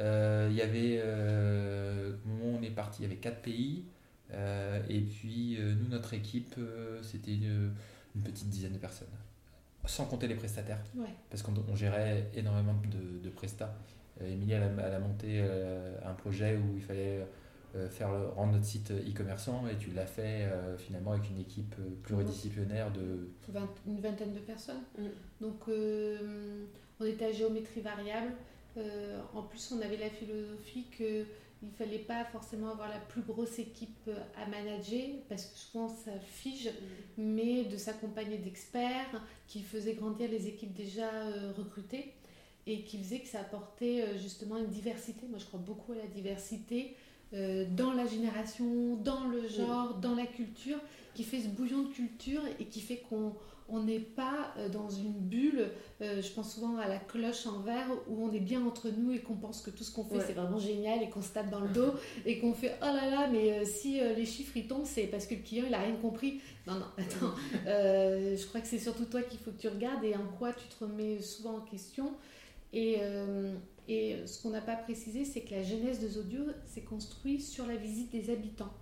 Euh, 0.00 0.48
Il 0.50 0.56
y 0.56 0.62
avait, 0.62 1.00
euh, 1.02 2.12
au 2.24 2.28
moment 2.28 2.44
où 2.54 2.58
on 2.58 2.62
est 2.62 2.70
parti, 2.70 3.02
il 3.02 3.02
y 3.02 3.06
avait 3.06 3.16
4 3.20 3.42
pays. 3.42 3.84
euh, 4.32 4.80
et 4.88 5.00
puis, 5.00 5.56
euh, 5.58 5.74
nous, 5.74 5.88
notre 5.88 6.14
équipe, 6.14 6.54
euh, 6.58 7.02
c'était 7.02 7.34
une, 7.34 7.72
une 8.16 8.22
petite 8.22 8.48
dizaine 8.48 8.72
de 8.72 8.78
personnes. 8.78 9.08
Sans 9.84 10.04
compter 10.06 10.28
les 10.28 10.36
prestataires. 10.36 10.78
Ouais. 10.94 11.08
Parce 11.28 11.42
qu'on 11.42 11.52
on 11.68 11.74
gérait 11.76 12.30
énormément 12.34 12.74
de, 12.90 13.18
de 13.22 13.28
prestats 13.30 13.74
Emilie, 14.26 14.52
elle, 14.52 14.62
a 14.62 14.98
monté 14.98 15.42
un 16.04 16.14
projet 16.14 16.56
où 16.56 16.76
il 16.76 16.82
fallait 16.82 17.26
faire 17.90 18.10
rendre 18.34 18.52
notre 18.52 18.64
site 18.64 18.90
e-commerçant 18.90 19.64
et 19.66 19.76
tu 19.76 19.90
l'as 19.90 20.06
fait 20.06 20.48
finalement 20.78 21.12
avec 21.12 21.30
une 21.30 21.38
équipe 21.38 21.74
pluridisciplinaire 22.02 22.92
de... 22.92 23.30
une 23.86 24.00
vingtaine 24.00 24.34
de 24.34 24.40
personnes. 24.40 24.82
Mm. 24.98 25.06
Donc 25.40 25.68
on 25.68 27.04
était 27.04 27.26
à 27.26 27.32
géométrie 27.32 27.80
variable. 27.80 28.32
en 29.34 29.42
plus, 29.42 29.72
on 29.72 29.80
avait 29.80 29.96
la 29.96 30.10
philosophie 30.10 30.86
que 30.98 31.24
il 31.62 31.68
ne 31.68 31.74
fallait 31.74 31.98
pas 31.98 32.24
forcément 32.24 32.70
avoir 32.70 32.88
la 32.88 32.98
plus 32.98 33.22
grosse 33.22 33.58
équipe 33.58 34.08
euh, 34.08 34.16
à 34.36 34.48
manager 34.48 35.08
parce 35.28 35.46
que 35.46 35.56
souvent 35.56 35.88
ça 35.88 36.10
fige, 36.20 36.68
mm. 36.68 37.22
mais 37.22 37.64
de 37.64 37.76
s'accompagner 37.76 38.38
d'experts 38.38 39.22
qui 39.46 39.62
faisaient 39.62 39.94
grandir 39.94 40.28
les 40.28 40.48
équipes 40.48 40.74
déjà 40.74 41.08
euh, 41.08 41.52
recrutées 41.56 42.14
et 42.66 42.82
qui 42.82 42.98
faisaient 42.98 43.20
que 43.20 43.28
ça 43.28 43.40
apportait 43.40 44.02
euh, 44.02 44.18
justement 44.18 44.56
une 44.56 44.68
diversité. 44.68 45.26
Moi 45.28 45.38
je 45.38 45.46
crois 45.46 45.60
beaucoup 45.60 45.92
à 45.92 45.96
la 45.96 46.06
diversité 46.06 46.96
dans 47.78 47.94
la 47.94 48.06
génération, 48.06 48.96
dans 48.96 49.26
le 49.26 49.44
mm. 49.44 49.48
genre, 49.48 49.94
dans 49.94 50.14
la 50.14 50.26
culture, 50.26 50.76
qui 51.14 51.24
fait 51.24 51.40
ce 51.40 51.48
bouillon 51.48 51.84
de 51.84 51.88
culture 51.88 52.42
et 52.60 52.66
qui 52.66 52.82
fait 52.82 52.98
qu'on 53.08 53.32
on 53.72 53.82
n'est 53.82 54.00
pas 54.00 54.52
euh, 54.58 54.68
dans 54.68 54.90
une 54.90 55.12
bulle, 55.12 55.70
euh, 56.02 56.20
je 56.20 56.30
pense 56.32 56.54
souvent 56.54 56.76
à 56.76 56.88
la 56.88 56.98
cloche 56.98 57.46
en 57.46 57.60
verre, 57.60 57.88
où 58.08 58.24
on 58.24 58.32
est 58.32 58.40
bien 58.40 58.64
entre 58.66 58.90
nous 58.90 59.12
et 59.12 59.20
qu'on 59.20 59.34
pense 59.34 59.62
que 59.62 59.70
tout 59.70 59.82
ce 59.82 59.92
qu'on 59.92 60.04
fait 60.04 60.20
c'est 60.20 60.34
vraiment 60.34 60.58
génial 60.58 61.02
et 61.02 61.08
qu'on 61.08 61.22
se 61.22 61.32
tape 61.32 61.50
dans 61.50 61.60
le 61.60 61.68
dos 61.68 61.94
et 62.26 62.38
qu'on 62.38 62.52
fait 62.52 62.74
oh 62.82 62.84
là 62.84 63.08
là, 63.08 63.28
mais 63.32 63.52
euh, 63.52 63.64
si 63.64 63.98
les 64.00 64.26
chiffres 64.26 64.56
ils 64.56 64.66
tombent, 64.66 64.84
c'est 64.84 65.06
parce 65.06 65.26
que 65.26 65.34
le 65.34 65.40
client 65.40 65.64
il 65.66 65.74
a 65.74 65.80
rien 65.80 65.96
compris. 65.96 66.40
Non, 66.66 66.74
non, 66.74 66.86
attends, 66.98 67.34
je 67.66 68.46
crois 68.46 68.60
que 68.60 68.66
c'est 68.66 68.78
surtout 68.78 69.06
toi 69.06 69.22
qu'il 69.22 69.40
faut 69.40 69.50
que 69.50 69.60
tu 69.60 69.68
regardes 69.68 70.04
et 70.04 70.14
en 70.14 70.26
quoi 70.38 70.52
tu 70.52 70.66
te 70.68 70.84
remets 70.84 71.20
souvent 71.20 71.56
en 71.56 71.60
question. 71.60 72.12
Et, 72.72 72.98
et 73.88 74.16
ce 74.26 74.40
qu'on 74.42 74.50
n'a 74.50 74.60
pas 74.60 74.76
précisé, 74.76 75.24
c'est 75.24 75.42
que 75.42 75.54
la 75.54 75.62
jeunesse 75.62 76.00
de 76.00 76.08
Zodio 76.08 76.44
s'est 76.66 76.82
construite 76.82 77.42
sur 77.42 77.66
la 77.66 77.76
visite 77.76 78.10
des 78.10 78.30
habitants. 78.30 78.72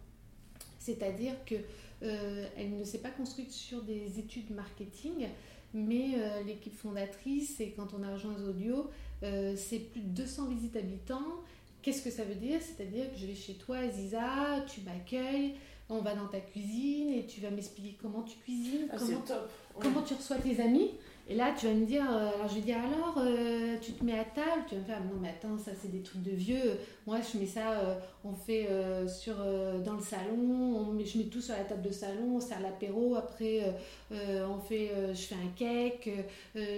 C'est-à-dire 0.79 1.35
que 1.45 1.57
euh, 2.03 2.47
ne 2.59 2.85
s'est 2.85 2.99
pas 2.99 3.11
construite 3.11 3.53
sur 3.53 3.83
des 3.83 4.19
études 4.19 4.51
marketing, 4.51 5.29
mais 5.75 6.15
euh, 6.17 6.43
l'équipe 6.43 6.75
fondatrice, 6.75 7.61
et 7.61 7.73
quand 7.73 7.89
on 7.95 8.03
a 8.03 8.13
rejoint 8.13 8.37
Zodio, 8.39 8.91
euh, 9.23 9.55
c'est 9.57 9.79
plus 9.79 10.01
de 10.01 10.09
200 10.09 10.49
visites 10.49 10.77
habitants. 10.77 11.43
Qu'est-ce 11.83 12.03
que 12.03 12.11
ça 12.11 12.25
veut 12.25 12.35
dire? 12.35 12.61
C'est-à-dire 12.61 13.11
que 13.13 13.19
je 13.19 13.27
vais 13.27 13.35
chez 13.35 13.55
toi, 13.55 13.79
Aziza, 13.79 14.65
tu 14.67 14.81
m'accueilles, 14.81 15.55
on 15.89 16.01
va 16.01 16.15
dans 16.15 16.27
ta 16.27 16.41
cuisine 16.41 17.11
et 17.11 17.27
tu 17.27 17.41
vas 17.41 17.51
m'expliquer 17.51 17.97
comment 18.01 18.23
tu 18.23 18.39
cuisines, 18.39 18.89
ah, 18.91 18.97
comment, 18.99 19.21
top. 19.21 19.51
comment 19.81 20.03
tu 20.03 20.15
reçois 20.15 20.37
tes 20.37 20.61
amis. 20.61 20.93
Et 21.31 21.37
là, 21.37 21.55
tu 21.57 21.67
vas 21.67 21.75
me 21.75 21.87
dire, 21.87 22.03
euh, 22.11 22.29
alors 22.35 22.49
je 22.49 22.57
vais 22.57 22.61
dire, 22.61 22.79
alors, 22.79 23.15
euh, 23.19 23.77
tu 23.81 23.93
te 23.93 24.05
mets 24.05 24.19
à 24.19 24.25
table, 24.25 24.65
tu 24.69 24.75
vas 24.75 24.81
me 24.81 24.85
faire, 24.85 25.01
non, 25.05 25.21
mais 25.23 25.29
attends, 25.29 25.57
ça 25.59 25.71
c'est 25.81 25.93
des 25.93 26.03
trucs 26.03 26.25
de 26.25 26.33
vieux. 26.33 26.77
Moi, 27.07 27.19
je 27.21 27.39
mets 27.39 27.47
ça, 27.47 27.71
euh, 27.71 27.95
on 28.25 28.35
fait 28.35 28.67
sur, 29.07 29.37
dans 29.85 29.95
le 29.95 30.03
salon, 30.03 30.91
on 30.91 30.99
je 31.05 31.19
mets 31.19 31.25
tout 31.25 31.41
sur 31.41 31.55
la 31.55 31.63
table 31.63 31.83
de 31.83 31.93
salon, 31.93 32.35
on 32.35 32.41
sert 32.41 32.61
l'apéro, 32.61 33.15
après, 33.15 33.63
on 34.11 34.59
fait, 34.59 34.91
je 35.15 35.21
fais 35.21 35.37
un 35.37 35.51
cake, 35.57 36.11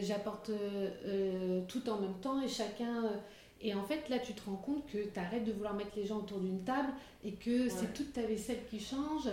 j'apporte 0.03 0.51
tout 1.67 1.89
en 1.89 2.01
même 2.01 2.19
temps 2.21 2.43
et 2.43 2.49
chacun. 2.49 3.11
et 3.63 3.75
en 3.75 3.85
fait, 3.85 4.09
là, 4.11 4.19
tu 4.19 4.35
te 4.35 4.45
rends 4.45 4.57
compte 4.57 4.87
que 4.87 4.99
tu 4.99 5.19
arrêtes 5.19 5.45
de 5.45 5.53
vouloir 5.53 5.73
mettre 5.75 5.97
les 5.97 6.05
gens 6.05 6.19
autour 6.19 6.41
d'une 6.41 6.63
table 6.63 6.93
et 7.25 7.33
que 7.33 7.71
c'est 7.71 7.95
toute 7.95 8.13
ta 8.13 8.23
vaisselle 8.23 8.61
qui 8.71 8.79
change. 8.79 9.29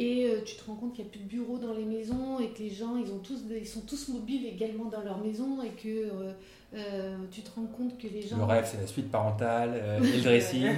Et 0.00 0.26
euh, 0.26 0.42
tu 0.44 0.54
te 0.54 0.64
rends 0.64 0.76
compte 0.76 0.94
qu'il 0.94 1.04
n'y 1.04 1.10
a 1.10 1.10
plus 1.10 1.20
de 1.20 1.28
bureaux 1.28 1.58
dans 1.58 1.72
les 1.72 1.84
maisons 1.84 2.38
et 2.38 2.50
que 2.50 2.60
les 2.60 2.70
gens, 2.70 2.96
ils, 2.96 3.10
ont 3.10 3.18
tous, 3.18 3.42
ils 3.50 3.66
sont 3.66 3.80
tous 3.80 4.08
mobiles 4.10 4.46
également 4.46 4.84
dans 4.84 5.00
leur 5.00 5.18
maison 5.18 5.60
et 5.60 5.70
que 5.70 5.88
euh, 5.88 6.32
euh, 6.74 7.16
tu 7.32 7.42
te 7.42 7.50
rends 7.50 7.66
compte 7.66 7.98
que 7.98 8.06
les 8.06 8.22
gens... 8.22 8.36
Le 8.36 8.44
rêve, 8.44 8.64
c'est 8.70 8.80
la 8.80 8.86
suite 8.86 9.10
parentale 9.10 9.98
le 10.00 10.22
dressing. 10.22 10.68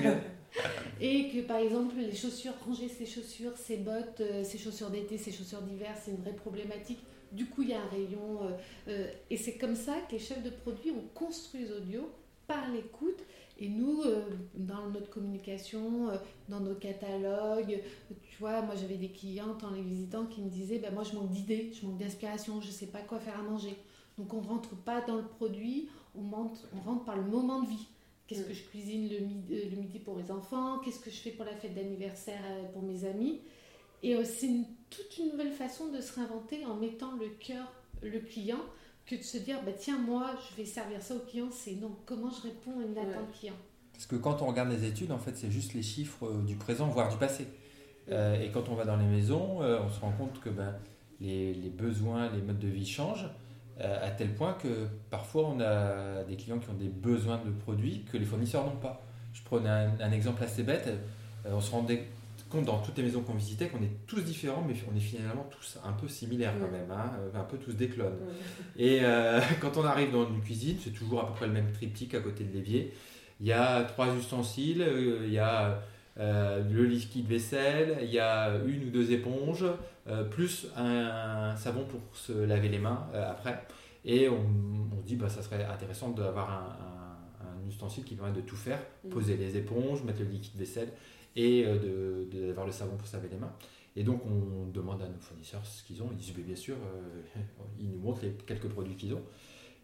et 1.02 1.28
que 1.28 1.42
par 1.42 1.58
exemple, 1.58 1.96
les 1.98 2.16
chaussures, 2.16 2.54
ranger 2.66 2.88
ses 2.88 3.04
chaussures, 3.04 3.54
ses 3.58 3.76
bottes, 3.76 4.22
ses 4.42 4.56
chaussures 4.56 4.88
d'été, 4.88 5.18
ses 5.18 5.32
chaussures 5.32 5.60
d'hiver, 5.60 5.94
c'est 6.02 6.12
une 6.12 6.22
vraie 6.22 6.32
problématique. 6.32 7.00
Du 7.30 7.44
coup, 7.44 7.60
il 7.60 7.68
y 7.68 7.74
a 7.74 7.80
un 7.82 7.88
rayon. 7.88 8.40
et 9.28 9.36
c'est 9.36 9.58
comme 9.58 9.76
ça 9.76 9.96
que 10.08 10.12
les 10.12 10.18
chefs 10.18 10.42
de 10.42 10.50
produits 10.50 10.92
ont 10.92 11.04
construit 11.14 11.66
Audio 11.76 12.10
par 12.46 12.70
l'écoute 12.72 13.22
et 13.60 13.68
nous, 13.68 14.02
euh, 14.02 14.22
dans 14.54 14.88
notre 14.88 15.10
communication, 15.10 16.08
euh, 16.08 16.16
dans 16.48 16.60
nos 16.60 16.74
catalogues, 16.74 17.82
tu 18.22 18.38
vois, 18.38 18.62
moi 18.62 18.74
j'avais 18.74 18.96
des 18.96 19.10
clientes 19.10 19.62
en 19.62 19.70
les 19.70 19.82
visitant 19.82 20.24
qui 20.24 20.40
me 20.40 20.48
disaient, 20.48 20.78
ben, 20.78 20.94
moi 20.94 21.04
je 21.04 21.14
manque 21.14 21.28
d'idées, 21.28 21.70
je 21.78 21.86
manque 21.86 21.98
d'inspiration, 21.98 22.62
je 22.62 22.68
ne 22.68 22.72
sais 22.72 22.86
pas 22.86 23.02
quoi 23.02 23.20
faire 23.20 23.38
à 23.38 23.42
manger. 23.42 23.76
Donc 24.16 24.32
on 24.32 24.40
ne 24.40 24.46
rentre 24.46 24.74
pas 24.76 25.02
dans 25.02 25.16
le 25.16 25.26
produit, 25.26 25.90
on, 26.14 26.22
rentre 26.30 27.04
par 27.04 27.16
le 27.16 27.24
moment 27.24 27.60
de 27.60 27.68
vie. 27.68 27.86
Qu'est-ce 28.26 28.44
que 28.44 28.54
je 28.54 28.62
cuisine 28.62 29.10
le 29.10 29.18
midi, 29.18 29.54
euh, 29.54 29.70
le 29.70 29.76
midi 29.76 29.98
pour 29.98 30.16
mes 30.16 30.30
enfants? 30.30 30.78
Qu'est-ce 30.78 31.00
que 31.00 31.10
je 31.10 31.18
fais 31.18 31.32
pour 31.32 31.44
la 31.44 31.54
fête 31.54 31.74
d'anniversaire 31.74 32.42
pour 32.72 32.82
mes 32.82 33.04
amis? 33.04 33.40
Et 34.02 34.24
c'est 34.24 34.48
toute 34.88 35.18
une 35.18 35.32
nouvelle 35.32 35.52
façon 35.52 35.88
de 35.88 36.00
se 36.00 36.14
réinventer 36.14 36.64
en 36.64 36.76
mettant 36.76 37.12
le 37.16 37.28
cœur, 37.28 37.70
le 38.02 38.18
client, 38.20 38.64
que 39.06 39.16
de 39.16 39.22
se 39.22 39.38
dire, 39.38 39.56
bah, 39.64 39.72
tiens, 39.76 39.98
moi, 39.98 40.30
je 40.50 40.56
vais 40.56 40.64
servir 40.64 41.02
ça 41.02 41.14
au 41.14 41.20
client, 41.20 41.48
c'est 41.50 41.72
non, 41.72 41.96
comment 42.06 42.30
je 42.30 42.42
réponds 42.42 42.80
à 42.80 42.84
une 42.84 42.96
attente 42.96 43.32
client 43.38 43.54
Parce 43.92 44.06
que 44.06 44.16
quand 44.16 44.42
on 44.42 44.46
regarde 44.46 44.70
les 44.70 44.84
études, 44.84 45.12
en 45.12 45.18
fait, 45.18 45.36
c'est 45.36 45.50
juste 45.50 45.74
les 45.74 45.82
chiffres 45.82 46.26
euh, 46.26 46.42
du 46.42 46.56
présent, 46.56 46.86
voire 46.88 47.10
du 47.10 47.16
passé. 47.16 47.46
Euh, 48.10 48.40
et 48.40 48.50
quand 48.50 48.68
on 48.68 48.74
va 48.74 48.84
dans 48.84 48.96
les 48.96 49.06
maisons, 49.06 49.62
euh, 49.62 49.80
on 49.84 49.90
se 49.90 50.00
rend 50.00 50.12
compte 50.12 50.40
que 50.40 50.50
ben, 50.50 50.74
les, 51.20 51.54
les, 51.54 51.68
besoins, 51.68 52.30
les 52.30 52.42
modes 52.42 52.58
de 52.58 52.68
vie 52.68 52.86
changent, 52.86 53.28
à 53.82 54.10
tel 54.10 54.34
point 54.34 54.52
que 54.52 54.88
parfois 55.08 55.48
on 55.48 55.58
a 55.58 56.22
des 56.24 56.36
clients 56.36 56.58
qui 56.58 56.68
ont 56.68 56.74
des 56.74 56.90
besoins 56.90 57.40
de 57.42 57.50
produits 57.50 58.04
que 58.12 58.18
les 58.18 58.26
fournisseurs 58.26 58.66
n'ont 58.66 58.76
pas. 58.76 59.02
Je 59.32 59.42
prenais 59.42 59.70
un, 59.70 59.98
un 59.98 60.12
exemple 60.12 60.44
assez 60.44 60.64
bête, 60.64 60.86
on 61.46 61.62
se 61.62 61.70
rendait 61.70 62.04
compte 62.50 62.64
dans 62.64 62.78
toutes 62.78 62.98
les 62.98 63.04
maisons 63.04 63.22
qu'on 63.22 63.34
visitait 63.34 63.68
qu'on 63.68 63.82
est 63.82 64.06
tous 64.06 64.20
différents, 64.20 64.64
mais 64.66 64.74
on 64.92 64.96
est 64.96 65.00
finalement 65.00 65.46
tous 65.50 65.78
un 65.84 65.92
peu 65.92 66.08
similaires 66.08 66.52
quand 66.60 66.70
même, 66.70 66.90
hein, 66.90 67.12
un 67.34 67.44
peu 67.44 67.56
tous 67.56 67.72
des 67.72 67.88
clones. 67.88 68.18
Et 68.76 68.98
euh, 69.02 69.40
quand 69.60 69.76
on 69.76 69.84
arrive 69.84 70.12
dans 70.12 70.28
une 70.28 70.40
cuisine, 70.40 70.76
c'est 70.82 70.90
toujours 70.90 71.20
à 71.20 71.28
peu 71.28 71.34
près 71.34 71.46
le 71.46 71.52
même 71.52 71.72
triptyque 71.72 72.14
à 72.14 72.20
côté 72.20 72.44
de 72.44 72.52
l'évier. 72.52 72.92
Il 73.40 73.46
y 73.46 73.52
a 73.52 73.84
trois 73.84 74.14
ustensiles, 74.14 74.82
euh, 74.82 75.22
il 75.24 75.32
y 75.32 75.38
a 75.38 75.80
euh, 76.18 76.62
le 76.68 76.84
liquide 76.84 77.26
vaisselle, 77.26 77.98
il 78.02 78.10
y 78.10 78.18
a 78.18 78.52
une 78.66 78.88
ou 78.88 78.90
deux 78.90 79.12
éponges, 79.12 79.64
plus 80.32 80.66
un, 80.76 81.54
savon 81.56 81.84
pour 81.84 82.00
se 82.12 82.32
laver 82.32 82.68
les 82.68 82.80
mains 82.80 83.06
après. 83.14 83.62
Et 84.04 84.28
on, 84.28 84.34
on 84.34 85.00
dit 85.06 85.14
bah 85.14 85.28
ça 85.28 85.40
serait 85.40 85.64
intéressant 85.64 86.10
d'avoir 86.10 86.50
un, 86.50 87.46
un, 87.46 87.68
ustensile 87.68 88.02
qui 88.02 88.16
permet 88.16 88.32
de 88.32 88.40
tout 88.40 88.56
faire, 88.56 88.80
mm. 89.04 89.10
poser 89.10 89.36
les 89.36 89.56
éponges, 89.56 90.02
mettre 90.02 90.20
le 90.20 90.26
liquide 90.26 90.58
vaisselle 90.58 90.88
et 91.36 91.64
euh, 91.66 92.26
d'avoir 92.48 92.66
le 92.66 92.72
savon 92.72 92.96
pour 92.96 93.06
se 93.06 93.16
laver 93.16 93.28
les 93.28 93.36
mains. 93.36 93.52
Et 93.96 94.04
donc 94.04 94.20
on 94.24 94.68
demande 94.70 95.02
à 95.02 95.08
nos 95.08 95.20
fournisseurs 95.20 95.64
ce 95.64 95.82
qu'ils 95.82 96.02
ont. 96.02 96.08
Ils 96.12 96.18
disent 96.18 96.34
bien 96.34 96.56
sûr, 96.56 96.76
euh, 96.76 97.40
ils 97.78 97.90
nous 97.90 97.98
montrent 97.98 98.22
les 98.22 98.32
quelques 98.46 98.68
produits 98.68 98.94
qu'ils 98.94 99.14
ont. 99.14 99.22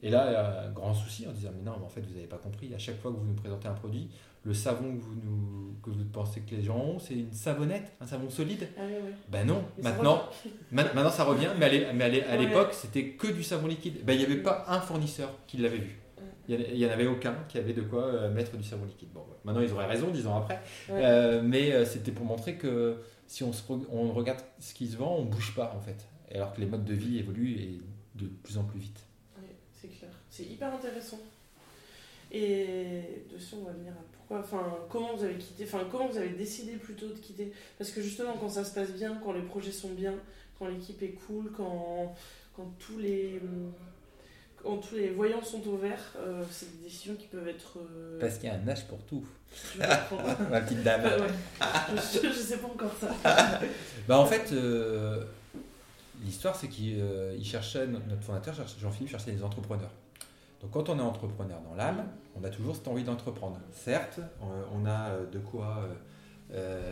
Et 0.03 0.11
là, 0.11 0.27
il 0.29 0.33
y 0.33 0.37
a 0.37 0.69
un 0.69 0.73
grand 0.73 0.93
souci 0.93 1.27
en 1.27 1.33
disant 1.33 1.51
mais 1.57 1.63
non, 1.63 1.77
mais 1.79 1.87
en 1.87 1.89
fait 1.89 2.03
vous 2.03 2.15
n'avez 2.15 2.27
pas 2.27 2.39
compris. 2.39 2.73
À 2.75 2.79
chaque 2.79 3.01
fois 3.01 3.11
que 3.11 3.17
vous 3.17 3.25
nous 3.25 3.35
présentez 3.35 3.67
un 3.67 3.75
produit, 3.75 4.09
le 4.45 4.55
savon 4.55 4.95
que 4.97 5.03
vous, 5.03 5.15
nous, 5.25 5.75
que 5.83 5.91
vous 5.91 6.05
pensez 6.13 6.41
que 6.41 6.55
les 6.55 6.63
gens 6.63 6.79
ont, 6.79 6.99
c'est 6.99 7.15
une 7.15 7.33
savonnette, 7.33 7.93
un 8.01 8.07
savon 8.07 8.31
solide. 8.31 8.69
Ah 8.79 8.83
Ben 9.29 9.47
non, 9.47 9.65
maintenant, 9.83 10.23
maintenant 10.71 11.11
ça 11.11 11.25
revient, 11.25 11.49
mais 11.59 11.85
à 12.25 12.37
l'époque 12.37 12.73
c'était 12.73 13.11
que 13.11 13.27
du 13.29 13.43
savon 13.43 13.67
liquide. 13.67 14.05
Ben, 14.05 14.13
il 14.13 14.19
n'y 14.19 14.25
avait 14.25 14.43
pas 14.43 14.65
un 14.69 14.81
fournisseur 14.81 15.31
qui 15.47 15.57
l'avait 15.57 15.79
vu. 15.79 15.99
Il 16.49 16.75
n'y 16.75 16.87
en 16.87 16.91
avait 16.91 17.07
aucun 17.07 17.35
qui 17.49 17.59
avait 17.59 17.73
de 17.73 17.83
quoi 17.83 18.05
euh, 18.05 18.33
mettre 18.33 18.57
du 18.57 18.63
savon 18.63 18.85
liquide. 18.85 19.09
Bon, 19.13 19.25
maintenant 19.45 19.63
ils 19.63 19.73
auraient 19.73 19.87
raison 19.87 20.11
dix 20.11 20.27
ans 20.27 20.37
après, 20.37 20.61
euh, 20.91 21.43
mais 21.45 21.73
euh, 21.73 21.85
c'était 21.85 22.13
pour 22.13 22.25
montrer 22.25 22.55
que 22.55 22.99
si 23.27 23.43
on, 23.43 23.53
se 23.53 23.63
on 23.91 24.13
regarde 24.13 24.41
ce 24.61 24.73
qui 24.73 24.87
se 24.87 24.97
vend, 24.97 25.17
on 25.17 25.25
bouge 25.25 25.55
pas 25.55 25.75
en 25.77 25.81
fait. 25.81 26.07
Alors 26.33 26.53
que 26.53 26.61
les 26.61 26.67
modes 26.67 26.85
de 26.85 26.95
vie 26.95 27.19
évoluent 27.19 27.57
et 27.57 27.81
de 28.15 28.27
plus 28.27 28.59
en 28.59 28.65
plus 28.65 28.79
vite. 28.79 29.01
Oui, 29.39 29.49
c'est 29.73 29.89
clair. 29.89 30.11
C'est 30.31 30.45
hyper 30.45 30.73
intéressant. 30.73 31.19
Et 32.33 33.25
dessus, 33.33 33.55
on 33.61 33.65
va 33.65 33.73
venir 33.73 33.93
à 33.93 34.05
pourquoi, 34.13 34.41
enfin, 34.41 34.77
comment 34.91 35.15
vous 35.15 35.25
avez 35.25 35.37
quitté, 35.37 35.65
enfin, 35.65 35.87
comment 35.91 36.09
vous 36.09 36.19
avez 36.19 36.31
décidé 36.31 36.73
plutôt 36.73 37.07
de 37.09 37.15
quitter? 37.15 37.53
Parce 37.79 37.91
que 37.91 38.03
justement, 38.03 38.35
quand 38.39 38.49
ça 38.49 38.65
se 38.65 38.75
passe 38.75 38.93
bien, 38.93 39.21
quand 39.23 39.33
les 39.33 39.43
projets 39.43 39.71
sont 39.73 39.93
bien, 39.93 40.15
quand 40.59 40.67
l'équipe 40.67 41.01
est 41.03 41.17
cool, 41.27 41.53
quand, 41.57 42.15
quand 42.55 42.73
tous 42.79 42.99
les 42.99 43.41
quand 44.67 44.79
tous 44.79 44.97
les 44.97 45.11
voyants 45.11 45.43
sont 45.43 45.67
au 45.69 45.77
vert, 45.77 46.01
euh, 46.19 46.43
c'est 46.51 46.79
des 46.79 46.85
décisions 46.85 47.15
qui 47.15 47.29
peuvent 47.29 47.47
être. 47.47 47.79
Euh, 47.79 48.19
Parce 48.21 48.39
qu'il 48.39 48.49
y 48.49 48.53
a 48.53 48.57
un 48.57 48.69
âge 48.69 48.87
pour 48.87 48.99
tout. 49.05 49.25
Ma 49.79 50.61
petite 50.61 50.83
dame. 50.83 51.03
je, 51.61 52.27
ne 52.27 52.33
sais 52.33 52.59
pas 52.59 52.67
encore 52.67 52.93
ça. 53.01 53.15
bah 54.09 54.19
en 54.19 54.27
fait, 54.27 54.53
euh, 54.53 55.25
l'histoire 56.25 56.57
c'est 56.57 56.69
qu'il 56.69 57.01
cherchait, 57.45 57.87
notre 57.87 58.23
fondateur, 58.23 58.55
Jean-Philippe, 58.81 59.11
cherchait 59.11 59.33
des 59.33 59.43
entrepreneurs. 59.43 59.93
Donc 60.61 60.73
quand 60.73 60.89
on 60.89 60.99
est 60.99 61.03
entrepreneur 61.03 61.61
dans 61.61 61.75
l'âme, 61.75 62.05
on 62.35 62.45
a 62.45 62.51
toujours 62.51 62.75
cette 62.75 62.89
envie 62.89 63.05
d'entreprendre. 63.05 63.61
Certes, 63.73 64.21
on 64.41 64.85
a 64.87 65.11
de 65.31 65.39
quoi 65.39 65.89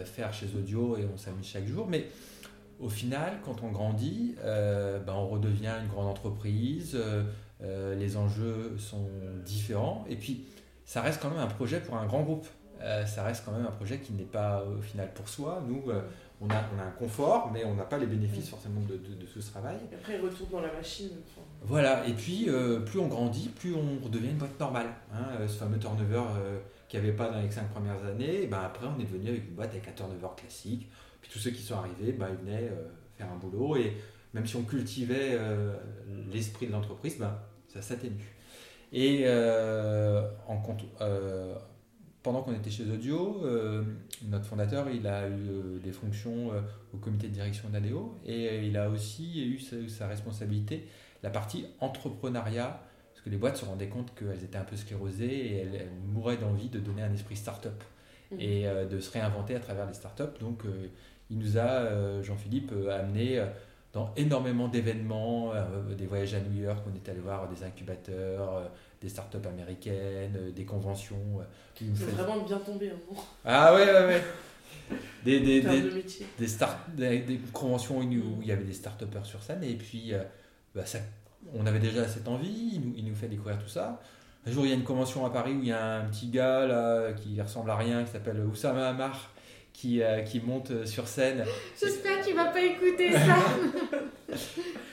faire 0.05 0.33
chez 0.33 0.47
Audio 0.57 0.97
et 0.97 1.07
on 1.13 1.17
s'amuse 1.17 1.47
chaque 1.47 1.67
jour, 1.67 1.87
mais 1.89 2.07
au 2.81 2.89
final, 2.89 3.41
quand 3.45 3.63
on 3.63 3.71
grandit, 3.71 4.37
bah, 4.45 5.15
on 5.15 5.29
redevient 5.29 5.73
une 5.83 5.89
grande 5.89 6.09
entreprise. 6.09 6.93
Euh, 6.95 7.25
les 7.61 8.17
enjeux 8.17 8.77
sont 8.79 9.09
différents. 9.45 10.05
Et 10.09 10.17
puis, 10.17 10.45
ça 10.85 11.01
reste 11.01 11.21
quand 11.23 11.31
même 11.31 11.39
un 11.41 11.47
projet 11.47 11.81
pour 11.81 11.97
un 11.97 12.07
grand 12.07 12.23
groupe. 12.23 12.47
ça 13.07 13.23
reste 13.23 13.45
quand 13.45 13.53
même 13.53 13.67
un 13.67 13.71
projet 13.71 13.99
qui 13.99 14.13
n'est 14.13 14.25
pas 14.25 14.63
au 14.65 14.83
final 14.83 15.11
pour 15.15 15.29
soi. 15.29 15.63
Nous, 15.67 15.83
on 16.41 16.51
a, 16.51 16.63
on 16.75 16.79
a, 16.79 16.85
un 16.85 16.91
confort, 16.91 17.51
mais 17.53 17.65
on 17.65 17.75
n'a 17.75 17.85
pas 17.85 17.97
les 17.97 18.07
bénéfices 18.07 18.51
forcément 18.51 18.81
de, 18.83 18.97
de, 18.97 19.27
ce 19.27 19.39
travail. 19.51 19.77
Et 19.91 19.95
après, 19.95 20.17
il 20.17 20.21
retourne 20.21 20.51
dans 20.51 20.61
la 20.61 20.73
machine. 20.73 21.11
Voilà, 21.63 22.07
et 22.07 22.13
puis 22.13 22.49
plus 22.85 22.99
on 22.99 23.07
grandit, 23.07 23.49
plus 23.49 23.75
on 23.75 24.09
devient 24.09 24.31
une 24.31 24.37
boîte 24.37 24.59
normale. 24.61 24.89
Hein. 25.13 25.47
ce 25.47 25.55
fameux 25.55 25.79
turnover 25.79 26.25
qu'il 26.89 27.01
n'y 27.01 27.09
avait 27.09 27.17
pas 27.17 27.31
dans 27.31 27.41
les 27.41 27.51
cinq 27.51 27.71
premières 27.71 28.05
années, 28.05 28.47
ben 28.47 28.61
après 28.61 28.87
on 28.87 29.01
est 29.01 29.05
devenu 29.05 29.31
avec 29.31 29.49
une 29.49 29.55
boîte 29.55 29.71
avec 29.71 29.89
un 29.89 29.93
turnover 29.93 30.35
classique. 30.37 30.91
Puis 31.23 31.31
tous 31.33 31.39
ceux 31.39 31.51
qui 31.51 31.63
sont 31.63 31.77
arrivés, 31.77 32.13
ben, 32.13 32.29
ils 32.31 32.45
venaient 32.45 32.71
faire 33.17 33.29
un 33.33 33.37
boulot. 33.37 33.77
Et 33.77 33.97
même 34.35 34.47
si 34.47 34.57
on 34.57 34.65
cultivait 34.65 35.39
euh, 35.39 35.73
l'esprit 36.33 36.67
de 36.67 36.73
l'entreprise, 36.73 37.19
ben, 37.19 37.39
ça 37.69 37.81
s'atténue. 37.81 38.35
Et 38.93 39.23
euh, 39.25 40.29
en 40.49 40.61
euh, 41.01 41.55
pendant 42.23 42.43
qu'on 42.43 42.53
était 42.53 42.71
chez 42.71 42.85
Audio, 42.91 43.43
notre 44.29 44.47
fondateur, 44.47 44.89
il 44.91 45.07
a 45.07 45.29
eu 45.29 45.79
des 45.83 45.93
fonctions 45.93 46.51
au 46.93 46.97
comité 46.97 47.29
de 47.29 47.35
direction 47.35 47.69
d'Adeo 47.69 48.19
et 48.25 48.67
il 48.67 48.77
a 48.79 48.89
aussi 48.89 49.45
eu 49.45 49.59
sa, 49.89 50.07
responsabilité, 50.07 50.89
la 51.23 51.29
partie 51.29 51.67
entrepreneuriat, 51.81 52.81
parce 53.13 53.23
que 53.23 53.29
les 53.29 53.37
boîtes 53.37 53.59
se 53.59 53.67
rendaient 53.67 53.89
compte 53.89 54.15
qu'elles 54.15 54.43
étaient 54.43 54.57
un 54.57 54.65
peu 54.65 54.77
sclérosées 54.77 55.27
et 55.27 55.57
elles, 55.59 55.91
mouraient 56.15 56.39
d'envie 56.39 56.71
de 56.71 56.79
donner 56.79 57.03
un 57.03 57.13
esprit 57.13 57.37
start-up 57.37 57.85
mmh. 58.31 58.41
et 58.41 58.65
de 58.91 59.01
se 59.01 59.11
réinventer 59.11 59.55
à 59.55 59.61
travers 59.61 59.87
les 59.87 59.95
start-up. 59.95 60.41
Donc, 60.41 60.63
il 61.29 61.37
nous 61.37 61.59
a, 61.59 62.23
Jean-Philippe, 62.23 62.73
amené 62.91 63.45
dans 63.95 64.13
énormément 64.17 64.67
d'événements, 64.67 65.53
euh, 65.55 65.95
des 65.97 66.07
voyages 66.07 66.35
à 66.35 66.41
New 66.41 66.63
York, 66.63 66.81
on 66.91 66.95
est 66.95 67.09
allé 67.09 67.21
voir 67.21 67.49
des 67.49 67.63
incubateurs, 67.63 68.57
euh, 68.57 68.65
des 69.01 69.09
startups 69.09 69.47
américaines, 69.49 70.37
euh, 70.37 70.51
des 70.51 70.65
conventions. 70.65 71.39
C'est 71.77 71.87
vraiment 72.11 72.43
bien 72.43 72.59
tombé. 72.59 72.91
Hein. 72.91 73.15
Ah 73.45 73.73
ouais, 73.73 73.87
ouais, 73.87 74.07
ouais. 74.07 74.23
Des, 75.25 75.41
des, 75.41 75.63
des, 75.63 76.05
des, 76.39 76.47
start, 76.47 76.91
des, 76.95 77.41
conventions 77.55 78.01
où 78.01 78.03
il 78.43 78.47
y 78.47 78.53
avait 78.53 78.65
des 78.65 78.75
start-upers 78.75 79.25
sur 79.25 79.43
scène, 79.43 79.65
et 79.65 79.77
puis 79.77 80.13
bah, 80.75 80.85
ça, 80.85 80.99
on 81.55 81.65
avait 81.65 81.79
déjà 81.79 82.07
cette 82.07 82.29
envie, 82.29 82.73
il 82.75 82.81
nous, 82.83 82.93
il 82.95 83.05
nous 83.07 83.15
fait 83.15 83.29
découvrir 83.29 83.59
tout 83.59 83.69
ça. 83.69 84.03
Un 84.47 84.51
jour, 84.51 84.67
il 84.67 84.69
y 84.69 84.73
a 84.73 84.75
une 84.75 84.85
convention 84.85 85.25
à 85.25 85.31
Paris 85.31 85.55
où 85.55 85.63
il 85.63 85.69
y 85.69 85.73
a 85.73 86.01
un 86.01 86.05
petit 86.05 86.29
gars 86.29 86.67
là, 86.67 87.15
qui 87.15 87.41
ressemble 87.41 87.71
à 87.71 87.77
rien, 87.77 88.05
qui 88.05 88.13
s'appelle 88.13 88.39
Oussama 88.41 88.89
Amar, 88.89 89.31
qui, 89.75 90.01
euh, 90.03 90.23
qui 90.23 90.41
monte 90.41 90.71
euh, 90.71 90.87
sur 90.87 91.07
scène. 91.07 91.45
J'espère 91.79 92.23
qu'il 92.23 92.35
va 92.35 92.47
pas 92.47 92.63
écouter 92.63 93.13
ça. 93.13 93.37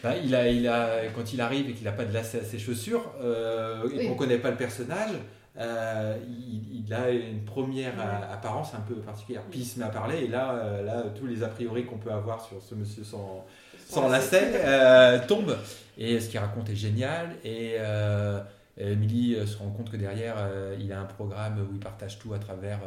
Bah, 0.03 0.13
il 0.17 0.35
a, 0.35 0.47
il 0.49 0.67
a, 0.67 1.07
quand 1.15 1.31
il 1.31 1.41
arrive 1.41 1.69
et 1.69 1.73
qu'il 1.73 1.85
n'a 1.85 1.91
pas 1.91 2.05
de 2.05 2.13
lacets 2.13 2.41
à 2.41 2.43
ses 2.43 2.59
chaussures 2.59 3.13
euh, 3.21 3.87
et 3.89 4.05
qu'on 4.05 4.13
ne 4.13 4.17
connaît 4.17 4.37
pas 4.39 4.49
le 4.49 4.57
personnage, 4.57 5.11
il, 5.57 6.93
a 6.93 7.09
une 7.09 7.43
première 7.45 7.93
apparence 8.31 8.73
un 8.73 8.81
peu 8.81 8.95
particulière. 8.95 9.43
Puis 9.49 9.59
il 9.59 9.65
se 9.65 9.79
met 9.79 9.85
à 9.85 9.89
parler 9.89 10.25
et 10.25 10.27
là, 10.27 10.81
là 10.83 11.03
tous 11.15 11.27
les 11.27 11.43
a 11.43 11.47
priori 11.47 11.85
qu'on 11.85 11.97
peut 11.97 12.11
avoir 12.11 12.43
sur 12.45 12.61
ce 12.61 12.75
monsieur 12.75 13.03
sans, 13.03 13.45
sans 13.87 14.09
lacets 14.09 15.21
tombent. 15.27 15.57
Et 15.97 16.19
ce 16.19 16.29
qu'il 16.29 16.39
raconte 16.39 16.69
est 16.69 16.75
génial. 16.75 17.35
Et. 17.43 17.77
Emily 18.77 19.35
se 19.45 19.57
rend 19.57 19.69
compte 19.69 19.91
que 19.91 19.97
derrière, 19.97 20.37
il 20.79 20.91
a 20.91 20.99
un 20.99 21.05
programme 21.05 21.59
où 21.59 21.73
il 21.73 21.79
partage 21.79 22.17
tout 22.17 22.33
à 22.33 22.39
travers 22.39 22.79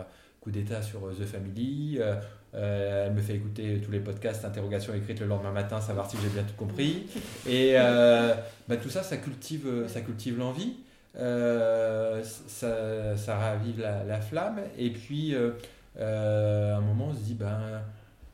coup 0.45 0.51
d'état 0.51 0.83
sur 0.83 1.07
euh, 1.07 1.13
The 1.13 1.25
Family. 1.25 1.97
Euh, 1.99 2.15
euh, 2.55 3.07
elle 3.07 3.15
me 3.15 3.21
fait 3.21 3.35
écouter 3.35 3.81
tous 3.85 3.91
les 3.91 3.99
podcasts, 3.99 4.45
interrogations 4.45 4.95
écrites 4.95 5.19
le 5.19 5.27
lendemain 5.27 5.51
matin, 5.51 5.81
savoir 5.81 6.09
si 6.09 6.17
j'ai 6.23 6.29
bien 6.29 6.45
tout 6.45 6.55
compris. 6.57 7.09
Et 7.49 7.75
bah, 7.75 8.77
tout 8.81 8.91
ça, 8.91 9.03
ça 9.03 9.17
cultive, 9.17 9.89
ça 9.89 10.03
cultive 10.03 10.39
l'envie, 10.39 10.77
ça, 11.17 13.17
ça, 13.17 13.37
ravive 13.37 13.81
la, 13.81 14.21
flamme. 14.21 14.61
Et 14.79 14.91
puis, 14.91 15.35
à 15.35 16.77
un 16.77 16.81
moment, 16.81 17.09
on 17.09 17.13
se 17.13 17.25
dit, 17.25 17.35
ben, 17.35 17.83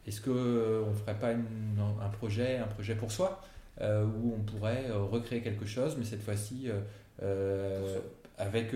est-ce 0.07 0.21
qu'on 0.21 0.35
ne 0.35 0.95
ferait 0.95 1.19
pas 1.19 1.31
un, 1.31 2.09
projet, 2.11 2.59
un 2.59 2.67
projet 2.67 2.97
pour 2.97 3.11
soi, 3.11 3.41
où 3.81 4.35
on 4.37 4.41
pourrait 4.41 4.91
recréer 4.91 5.41
quelque 5.41 5.65
chose, 5.65 5.97
mais 5.99 6.05
cette 6.05 6.23
fois-ci 6.23 6.69
avec 8.37 8.75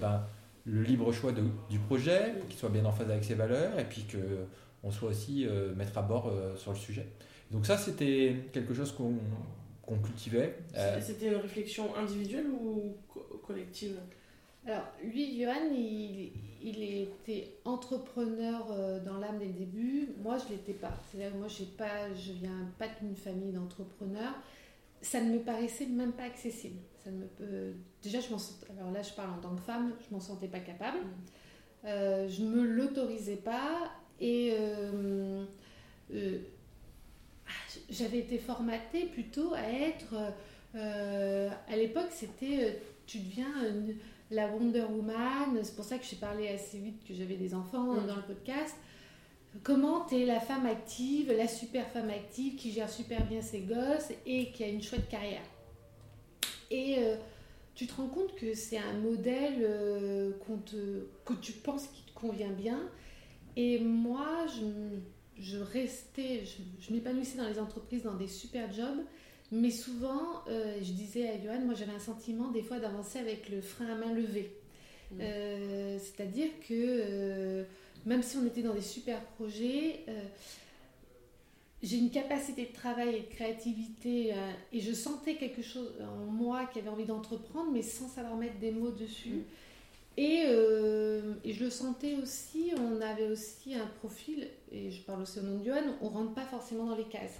ben, 0.00 0.22
le 0.66 0.82
libre 0.82 1.12
choix 1.12 1.32
du 1.70 1.78
projet, 1.78 2.34
qu'il 2.48 2.58
soit 2.58 2.68
bien 2.68 2.84
en 2.84 2.92
phase 2.92 3.08
avec 3.10 3.24
ses 3.24 3.34
valeurs, 3.34 3.78
et 3.78 3.84
puis 3.84 4.04
qu'on 4.04 4.90
soit 4.90 5.10
aussi 5.10 5.46
euh, 5.46 5.74
mettre 5.74 5.96
à 5.96 6.02
bord 6.02 6.28
euh, 6.28 6.56
sur 6.56 6.72
le 6.72 6.76
sujet. 6.76 7.06
Donc 7.52 7.64
ça, 7.64 7.78
c'était 7.78 8.36
quelque 8.52 8.74
chose 8.74 8.92
qu'on 8.92 9.98
cultivait. 9.98 10.56
Euh, 10.76 11.00
c'était 11.00 11.28
une 11.28 11.36
réflexion 11.36 11.94
individuelle 11.96 12.46
ou 12.48 12.96
collective? 13.46 13.96
Alors, 14.66 14.82
lui, 15.04 15.40
Johan, 15.40 15.70
il, 15.72 16.32
il 16.60 16.82
était 16.82 17.52
entrepreneur 17.64 18.66
dans 19.04 19.18
l'âme 19.18 19.38
dès 19.38 19.46
le 19.46 19.52
début. 19.52 20.08
Moi, 20.24 20.38
je 20.38 20.52
ne 20.52 20.58
l'étais 20.58 20.72
pas. 20.72 20.92
C'est-à-dire 21.08 21.36
moi, 21.36 21.46
pas, 21.78 22.12
je 22.16 22.32
viens 22.32 22.68
pas 22.76 22.86
d'une 23.00 23.14
famille 23.14 23.52
d'entrepreneurs. 23.52 24.34
Ça 25.02 25.20
ne 25.20 25.32
me 25.32 25.38
paraissait 25.40 25.86
même 25.86 26.12
pas 26.12 26.24
accessible. 26.24 26.80
Ça 27.04 27.10
me 27.10 27.26
peut... 27.26 27.74
Déjà, 28.02 28.20
je 28.20 28.30
m'en 28.30 28.38
alors 28.78 28.92
là, 28.92 29.02
je 29.02 29.12
parle 29.12 29.30
en 29.30 29.38
tant 29.38 29.54
que 29.54 29.62
femme, 29.62 29.92
je 30.06 30.14
m'en 30.14 30.20
sentais 30.20 30.48
pas 30.48 30.60
capable. 30.60 30.98
Mm. 30.98 31.86
Euh, 31.86 32.28
je 32.28 32.42
me 32.42 32.64
l'autorisais 32.64 33.36
pas 33.36 33.92
et 34.20 34.54
euh, 34.58 35.44
euh, 36.12 36.38
j'avais 37.90 38.18
été 38.18 38.38
formatée 38.38 39.06
plutôt 39.06 39.52
à 39.54 39.62
être. 39.62 40.14
Euh, 40.74 41.50
à 41.68 41.76
l'époque, 41.76 42.08
c'était 42.10 42.80
tu 43.06 43.18
deviens 43.18 43.52
la 44.30 44.48
Wonder 44.48 44.84
Woman. 44.90 45.60
C'est 45.62 45.76
pour 45.76 45.84
ça 45.84 45.98
que 45.98 46.04
j'ai 46.04 46.16
parlé 46.16 46.48
assez 46.48 46.78
vite 46.78 47.06
que 47.06 47.14
j'avais 47.14 47.36
des 47.36 47.54
enfants 47.54 47.94
mm. 47.94 48.06
dans 48.06 48.16
le 48.16 48.22
podcast. 48.22 48.76
Comment 49.62 50.04
tu 50.06 50.16
es 50.16 50.26
la 50.26 50.40
femme 50.40 50.66
active, 50.66 51.32
la 51.32 51.48
super 51.48 51.86
femme 51.88 52.10
active 52.10 52.56
qui 52.56 52.72
gère 52.72 52.90
super 52.90 53.24
bien 53.26 53.40
ses 53.40 53.60
gosses 53.60 54.12
et 54.26 54.50
qui 54.50 54.64
a 54.64 54.68
une 54.68 54.82
chouette 54.82 55.08
carrière? 55.08 55.44
Et 56.70 56.96
euh, 56.98 57.16
tu 57.74 57.86
te 57.86 57.94
rends 57.94 58.08
compte 58.08 58.34
que 58.34 58.54
c'est 58.54 58.78
un 58.78 58.94
modèle 58.94 59.58
euh, 59.60 60.32
que 61.24 61.34
tu 61.34 61.52
penses 61.52 61.86
qui 61.88 62.02
te 62.02 62.12
convient 62.18 62.50
bien? 62.50 62.80
Et 63.56 63.78
moi, 63.78 64.46
je, 64.48 65.42
je 65.42 65.58
restais, 65.58 66.42
je, 66.80 66.92
m'épanouissais 66.92 67.38
dans 67.38 67.48
les 67.48 67.58
entreprises, 67.58 68.02
dans 68.02 68.16
des 68.16 68.28
super 68.28 68.72
jobs. 68.72 69.04
Mais 69.52 69.70
souvent, 69.70 70.42
euh, 70.48 70.78
je 70.82 70.92
disais 70.92 71.28
à 71.28 71.40
Johan, 71.40 71.60
moi 71.64 71.74
j'avais 71.74 71.92
un 71.92 72.00
sentiment 72.00 72.50
des 72.50 72.62
fois 72.62 72.80
d'avancer 72.80 73.20
avec 73.20 73.48
le 73.48 73.60
frein 73.60 73.86
à 73.86 73.94
main 73.94 74.12
levé. 74.12 74.50
Mmh. 75.12 75.20
C'est-à-dire 76.00 76.48
que 76.68 77.64
même 78.06 78.22
si 78.22 78.36
on 78.38 78.46
était 78.46 78.62
dans 78.62 78.74
des 78.74 78.80
super 78.80 79.20
projets, 79.20 80.04
j'ai 81.82 81.98
une 81.98 82.10
capacité 82.10 82.66
de 82.66 82.72
travail 82.72 83.16
et 83.16 83.20
de 83.20 83.34
créativité 83.34 84.32
euh, 84.32 84.52
et 84.72 84.80
je 84.80 84.92
sentais 84.92 85.34
quelque 85.34 85.62
chose 85.62 85.92
en 86.00 86.24
moi 86.24 86.66
qui 86.72 86.78
avait 86.78 86.88
envie 86.88 87.04
d'entreprendre 87.04 87.70
mais 87.72 87.82
sans 87.82 88.08
savoir 88.08 88.36
mettre 88.36 88.58
des 88.58 88.72
mots 88.72 88.90
dessus. 88.90 89.28
Mm. 89.28 89.42
Et, 90.18 90.44
euh, 90.46 91.34
et, 91.44 91.52
je 91.52 91.64
le 91.64 91.68
sentais 91.68 92.14
aussi, 92.14 92.72
on 92.78 93.02
avait 93.02 93.28
aussi 93.28 93.74
un 93.74 93.86
profil, 94.00 94.48
et 94.72 94.90
je 94.90 95.02
parle 95.02 95.20
aussi 95.20 95.40
au 95.40 95.42
nom 95.42 95.58
de 95.58 95.64
Johan, 95.66 95.82
on 96.00 96.08
rentre 96.08 96.32
pas 96.32 96.46
forcément 96.46 96.86
dans 96.86 96.96
les 96.96 97.04
cases. 97.04 97.38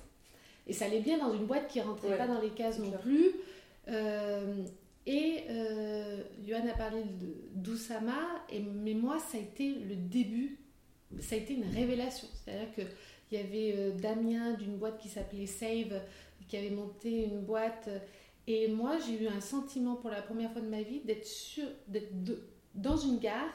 Et 0.66 0.74
ça 0.74 0.84
allait 0.84 1.00
bien 1.00 1.16
dans 1.16 1.32
une 1.32 1.46
boîte 1.46 1.68
qui 1.68 1.80
rentrait 1.80 2.18
pas 2.18 2.26
dans 2.26 2.38
les 2.38 2.50
cases 2.50 2.78
non 2.78 2.90
plus. 3.02 3.30
Euh, 3.88 4.62
et 5.06 5.44
Johan 6.44 6.66
a 6.68 6.76
parlé 6.76 7.04
d'Oussama, 7.54 8.44
mais 8.82 8.94
moi 8.94 9.18
ça 9.18 9.38
a 9.38 9.40
été 9.40 9.74
le 9.74 9.96
début, 9.96 10.58
ça 11.20 11.36
a 11.36 11.38
été 11.38 11.54
une 11.54 11.64
révélation. 11.64 12.28
C'est-à-dire 12.34 12.74
que 12.74 12.82
il 13.30 13.38
y 13.38 13.40
avait 13.40 13.74
euh, 13.76 13.90
Damien 13.92 14.52
d'une 14.54 14.76
boîte 14.76 14.98
qui 14.98 15.08
s'appelait 15.08 15.46
Save, 15.46 16.00
qui 16.48 16.56
avait 16.56 16.70
monté 16.70 17.24
une 17.24 17.40
boîte. 17.40 17.88
Et 18.46 18.68
moi, 18.68 18.98
j'ai 18.98 19.24
eu 19.24 19.26
un 19.26 19.40
sentiment 19.40 19.96
pour 19.96 20.10
la 20.10 20.22
première 20.22 20.52
fois 20.52 20.60
de 20.60 20.68
ma 20.68 20.82
vie 20.82 21.00
d'être 21.04 21.26
dans 22.74 22.96
une 22.96 23.18
gare 23.18 23.52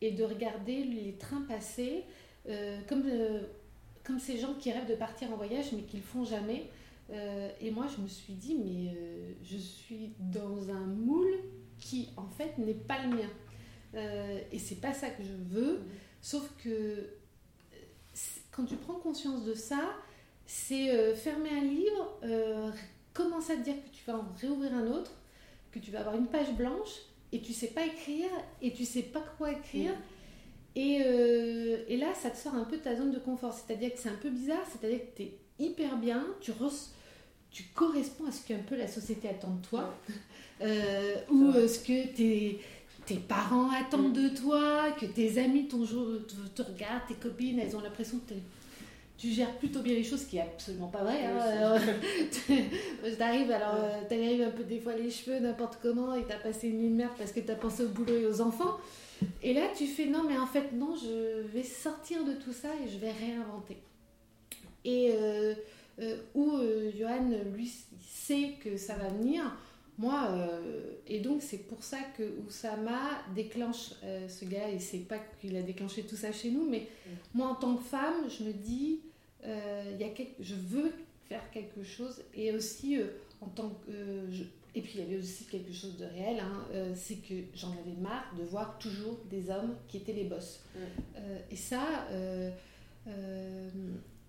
et 0.00 0.12
de 0.12 0.24
regarder 0.24 0.84
les 0.84 1.16
trains 1.18 1.42
passer 1.42 2.04
euh, 2.48 2.78
comme, 2.88 3.04
euh, 3.06 3.42
comme 4.04 4.18
ces 4.18 4.38
gens 4.38 4.54
qui 4.54 4.72
rêvent 4.72 4.88
de 4.88 4.94
partir 4.94 5.30
en 5.32 5.36
voyage 5.36 5.72
mais 5.72 5.82
qui 5.82 5.98
le 5.98 6.02
font 6.02 6.24
jamais. 6.24 6.70
Et 7.60 7.70
moi, 7.70 7.86
je 7.94 8.02
me 8.02 8.08
suis 8.08 8.32
dit, 8.34 8.54
mais 8.54 8.94
je 9.42 9.56
suis 9.56 10.12
dans 10.18 10.70
un 10.70 10.86
moule 10.86 11.32
qui, 11.78 12.08
en 12.16 12.28
fait, 12.28 12.56
n'est 12.58 12.74
pas 12.74 12.98
le 13.04 13.16
mien. 13.16 14.42
et 14.50 14.58
c'est 14.58 14.80
pas 14.80 14.92
ça 14.92 15.10
que 15.10 15.22
je 15.22 15.34
veux. 15.54 15.78
Mmh. 15.78 15.84
Sauf 16.22 16.50
que 16.62 17.10
quand 18.52 18.64
tu 18.64 18.76
prends 18.76 18.94
conscience 18.94 19.44
de 19.44 19.54
ça, 19.54 19.96
c'est 20.46 20.90
euh, 20.90 21.14
fermer 21.14 21.50
un 21.50 21.64
livre, 21.64 22.18
euh, 22.24 22.70
commencer 23.14 23.54
à 23.54 23.56
te 23.56 23.62
dire 23.62 23.74
que 23.74 23.88
tu 23.90 24.04
vas 24.06 24.18
en 24.18 24.26
réouvrir 24.40 24.74
un 24.74 24.86
autre, 24.88 25.12
que 25.70 25.78
tu 25.78 25.90
vas 25.90 26.00
avoir 26.00 26.16
une 26.16 26.26
page 26.26 26.52
blanche 26.52 27.00
et 27.32 27.40
tu 27.40 27.52
sais 27.52 27.68
pas 27.68 27.86
écrire 27.86 28.28
et 28.60 28.72
tu 28.72 28.84
sais 28.84 29.02
pas 29.02 29.24
quoi 29.38 29.52
écrire. 29.52 29.92
Et, 30.74 31.02
euh, 31.04 31.84
et, 31.88 31.96
là, 31.96 32.14
ça 32.14 32.30
te 32.30 32.36
sort 32.36 32.54
un 32.54 32.64
peu 32.64 32.76
de 32.76 32.82
ta 32.82 32.96
zone 32.96 33.10
de 33.10 33.18
confort. 33.18 33.52
C'est-à-dire 33.52 33.92
que 33.92 33.98
c'est 33.98 34.08
un 34.08 34.16
peu 34.16 34.30
bizarre, 34.30 34.64
c'est-à-dire 34.70 35.00
que 35.00 35.16
tu 35.16 35.22
es 35.22 35.38
hyper 35.58 35.98
bien, 35.98 36.26
tu, 36.40 36.50
tu 37.52 37.64
corresponds 37.74 38.26
à 38.26 38.32
ce 38.32 38.46
qu'un 38.46 38.58
peu 38.58 38.76
la 38.76 38.88
société 38.88 39.28
attend 39.28 39.50
de 39.50 39.66
toi, 39.66 39.94
ou 41.30 41.52
ce 41.52 41.78
que 41.80 42.14
tu 42.14 42.24
es 42.24 42.58
tes 43.04 43.16
parents 43.16 43.68
attendent 43.70 44.12
de 44.12 44.28
toi, 44.28 44.92
que 44.92 45.06
tes 45.06 45.38
amis 45.42 45.66
ton 45.66 45.84
jour, 45.84 46.06
te, 46.26 46.62
te 46.62 46.68
regardent, 46.70 47.02
tes 47.08 47.14
copines, 47.14 47.58
elles 47.58 47.74
ont 47.76 47.80
l'impression 47.80 48.18
que 48.18 48.34
t'es- 48.34 48.40
tu 49.18 49.28
gères 49.30 49.56
plutôt 49.58 49.80
bien 49.82 49.94
les 49.94 50.02
choses, 50.04 50.22
ce 50.22 50.26
qui 50.26 50.36
est 50.38 50.42
absolument 50.42 50.88
pas 50.88 51.02
vrai. 51.04 51.24
Hein. 51.26 51.78
T'arrives, 53.18 53.50
alors 53.50 53.74
euh, 53.84 54.00
t'arrives 54.08 54.42
un 54.42 54.50
peu 54.50 54.64
des 54.64 54.80
fois 54.80 54.94
les 54.94 55.10
cheveux 55.10 55.38
n'importe 55.38 55.78
comment 55.82 56.14
et 56.14 56.24
t'as 56.24 56.38
passé 56.38 56.68
une 56.68 56.78
nuit 56.78 56.88
de 56.90 56.94
merde 56.96 57.12
parce 57.18 57.32
que 57.32 57.40
t'as 57.40 57.54
pensé 57.54 57.84
au 57.84 57.88
boulot 57.88 58.16
et 58.16 58.26
aux 58.26 58.40
enfants. 58.40 58.78
Et 59.42 59.54
là, 59.54 59.68
tu 59.76 59.86
fais 59.86 60.06
non, 60.06 60.24
mais 60.26 60.36
en 60.38 60.46
fait, 60.46 60.72
non, 60.72 60.96
je 60.96 61.42
vais 61.42 61.62
sortir 61.62 62.24
de 62.24 62.32
tout 62.32 62.52
ça 62.52 62.68
et 62.84 62.88
je 62.90 62.98
vais 62.98 63.12
réinventer. 63.12 63.76
Et 64.84 65.10
euh, 65.12 65.14
euh, 65.16 65.54
où 66.34 66.52
euh, 66.56 66.90
Johan, 66.98 67.30
lui, 67.54 67.70
sait 68.00 68.54
que 68.62 68.76
ça 68.76 68.94
va 68.96 69.08
venir. 69.08 69.42
Moi, 69.98 70.26
euh, 70.30 70.94
et 71.06 71.20
donc 71.20 71.42
c'est 71.42 71.58
pour 71.68 71.84
ça 71.84 71.98
que 72.16 72.22
Oussama 72.46 73.10
déclenche 73.34 73.90
euh, 74.04 74.26
ce 74.28 74.44
gars, 74.46 74.68
et 74.70 74.78
c'est 74.78 75.00
pas 75.06 75.18
qu'il 75.40 75.54
a 75.56 75.62
déclenché 75.62 76.02
tout 76.04 76.16
ça 76.16 76.32
chez 76.32 76.50
nous, 76.50 76.66
mais 76.68 76.88
moi 77.34 77.48
en 77.48 77.54
tant 77.54 77.76
que 77.76 77.82
femme, 77.82 78.28
je 78.30 78.42
me 78.44 78.52
dis, 78.52 79.00
euh, 79.44 79.96
y 80.00 80.04
a 80.04 80.08
je 80.40 80.54
veux 80.54 80.92
faire 81.28 81.50
quelque 81.50 81.82
chose, 81.82 82.22
et 82.34 82.52
aussi 82.52 82.98
euh, 82.98 83.08
en 83.42 83.48
tant 83.48 83.68
que. 83.68 83.90
euh, 83.92 84.30
je- 84.32 84.44
et 84.74 84.80
puis 84.80 84.92
il 84.94 85.00
y 85.00 85.02
avait 85.02 85.18
aussi 85.18 85.44
quelque 85.44 85.72
chose 85.74 85.98
de 85.98 86.06
réel, 86.06 86.40
hein, 86.40 86.66
euh, 86.72 86.94
c'est 86.96 87.16
que 87.16 87.34
j'en 87.54 87.70
avais 87.72 87.92
marre 88.00 88.34
de 88.38 88.44
voir 88.44 88.78
toujours 88.78 89.18
des 89.30 89.50
hommes 89.50 89.76
qui 89.88 89.98
étaient 89.98 90.14
les 90.14 90.24
boss. 90.24 90.60
Mm. 90.74 90.78
Euh, 91.18 91.38
et 91.50 91.56
ça, 91.56 92.06
euh, 92.10 92.50
euh, 93.08 93.68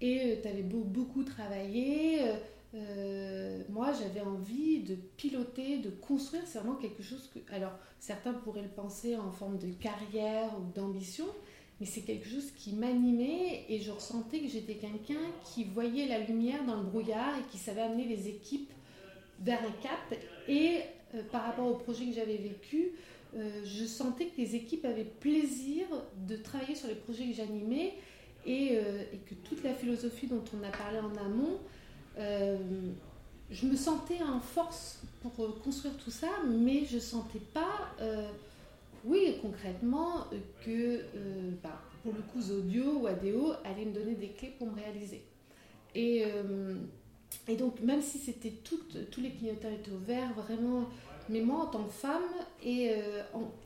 et 0.04 0.40
tu 0.42 0.48
avais 0.48 0.64
beaucoup 0.64 1.24
travaillé. 1.24 2.22
euh, 2.22 2.34
euh, 2.76 3.62
moi, 3.70 3.94
j'avais 3.94 4.22
envie 4.22 4.80
de 4.80 4.96
piloter, 4.96 5.78
de 5.78 5.90
construire. 5.90 6.44
C'est 6.46 6.60
vraiment 6.60 6.76
quelque 6.76 7.02
chose 7.02 7.30
que. 7.34 7.40
Alors, 7.54 7.72
certains 8.00 8.34
pourraient 8.34 8.64
le 8.64 8.68
penser 8.68 9.16
en 9.16 9.32
forme 9.32 9.58
de 9.58 9.72
carrière 9.72 10.50
ou 10.60 10.74
d'ambition, 10.74 11.28
mais 11.80 11.86
c'est 11.86 12.02
quelque 12.02 12.28
chose 12.28 12.52
qui 12.52 12.74
m'animait 12.74 13.66
et 13.70 13.80
je 13.80 13.92
ressentais 13.92 14.40
que 14.40 14.50
j'étais 14.50 14.76
quelqu'un 14.76 15.22
qui 15.46 15.64
voyait 15.64 16.08
la 16.08 16.20
lumière 16.20 16.66
dans 16.66 16.76
le 16.76 16.84
brouillard 16.84 17.38
et 17.38 17.52
qui 17.52 17.58
savait 17.58 17.82
amener 17.82 18.06
les 18.06 18.28
équipes 18.28 18.72
vers 19.40 19.60
un 19.60 19.82
cap. 19.82 20.20
Et 20.50 20.80
euh, 21.16 21.22
par 21.32 21.44
rapport 21.44 21.68
au 21.68 21.76
projet 21.76 22.06
que 22.08 22.14
j'avais 22.14 22.38
vécu, 22.38 22.92
euh, 23.36 23.62
je 23.64 23.86
sentais 23.86 24.26
que 24.26 24.42
les 24.42 24.56
équipes 24.56 24.84
avaient 24.86 25.06
plaisir 25.06 25.86
de 26.28 26.36
travailler 26.36 26.76
sur 26.76 26.88
les 26.88 26.96
projets 26.96 27.26
que 27.26 27.34
j'animais 27.34 27.94
et, 28.46 28.78
euh, 28.78 29.04
et 29.14 29.18
que 29.18 29.36
toute 29.36 29.64
la 29.64 29.74
philosophie 29.74 30.28
dont 30.28 30.44
on 30.60 30.64
a 30.68 30.70
parlé 30.72 31.00
en 31.00 31.16
amont, 31.16 31.60
euh, 32.18 32.58
je 33.50 33.66
me 33.66 33.76
sentais 33.76 34.22
en 34.24 34.40
force 34.40 35.02
pour 35.22 35.32
euh, 35.46 35.60
construire 35.64 35.96
tout 35.98 36.12
ça, 36.12 36.30
mais 36.48 36.86
je 36.86 37.00
sentais 37.00 37.42
pas, 37.54 37.96
oui, 39.06 39.38
concrètement, 39.42 40.28
que 40.66 41.02
bah, 41.62 41.82
pour 42.04 42.14
le 42.14 42.22
coup, 42.22 42.42
Zodio 42.42 43.00
ou 43.02 43.08
ADO 43.08 43.54
allait 43.66 43.86
me 43.86 43.94
donner 43.94 44.16
des 44.16 44.30
clés 44.30 44.54
pour 44.58 44.68
me 44.72 44.76
réaliser. 44.76 45.24
Et, 45.96 46.24
donc, 47.58 47.82
même 47.82 48.02
si 48.02 48.18
c'était 48.18 48.54
toutes- 48.64 49.10
tous 49.12 49.20
les 49.22 49.32
clignotants 49.32 49.70
étaient 49.72 49.92
ouverts, 49.92 50.34
vraiment, 50.34 50.86
mais 51.30 51.42
moi 51.42 51.64
en 51.64 51.68
tant 51.68 51.84
que 51.84 51.92
femme 51.92 52.24
et, 52.64 52.94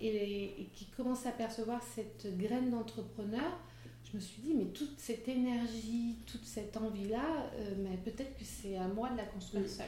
et 0.01 0.67
qui 0.73 0.85
commence 0.97 1.25
à 1.27 1.31
percevoir 1.31 1.81
cette 1.83 2.35
graine 2.37 2.71
d'entrepreneur, 2.71 3.59
je 4.11 4.17
me 4.17 4.21
suis 4.21 4.41
dit, 4.41 4.53
mais 4.53 4.65
toute 4.65 4.97
cette 4.99 5.27
énergie, 5.27 6.15
toute 6.25 6.45
cette 6.45 6.77
envie-là, 6.77 7.51
euh, 7.55 7.75
mais 7.79 7.97
peut-être 7.97 8.37
que 8.37 8.45
c'est 8.45 8.77
à 8.77 8.87
moi 8.87 9.09
de 9.09 9.17
la 9.17 9.25
construire 9.25 9.67
seule. 9.67 9.85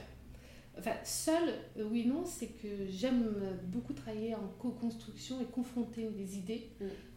Enfin, 0.78 0.94
seule, 1.04 1.54
euh, 1.78 1.88
oui, 1.90 2.06
non, 2.06 2.26
c'est 2.26 2.48
que 2.48 2.88
j'aime 2.90 3.34
beaucoup 3.66 3.94
travailler 3.94 4.36
en 4.36 4.48
co-construction 4.60 5.42
et 5.42 5.46
confronter 5.46 6.10
des 6.10 6.38
idées. 6.38 6.70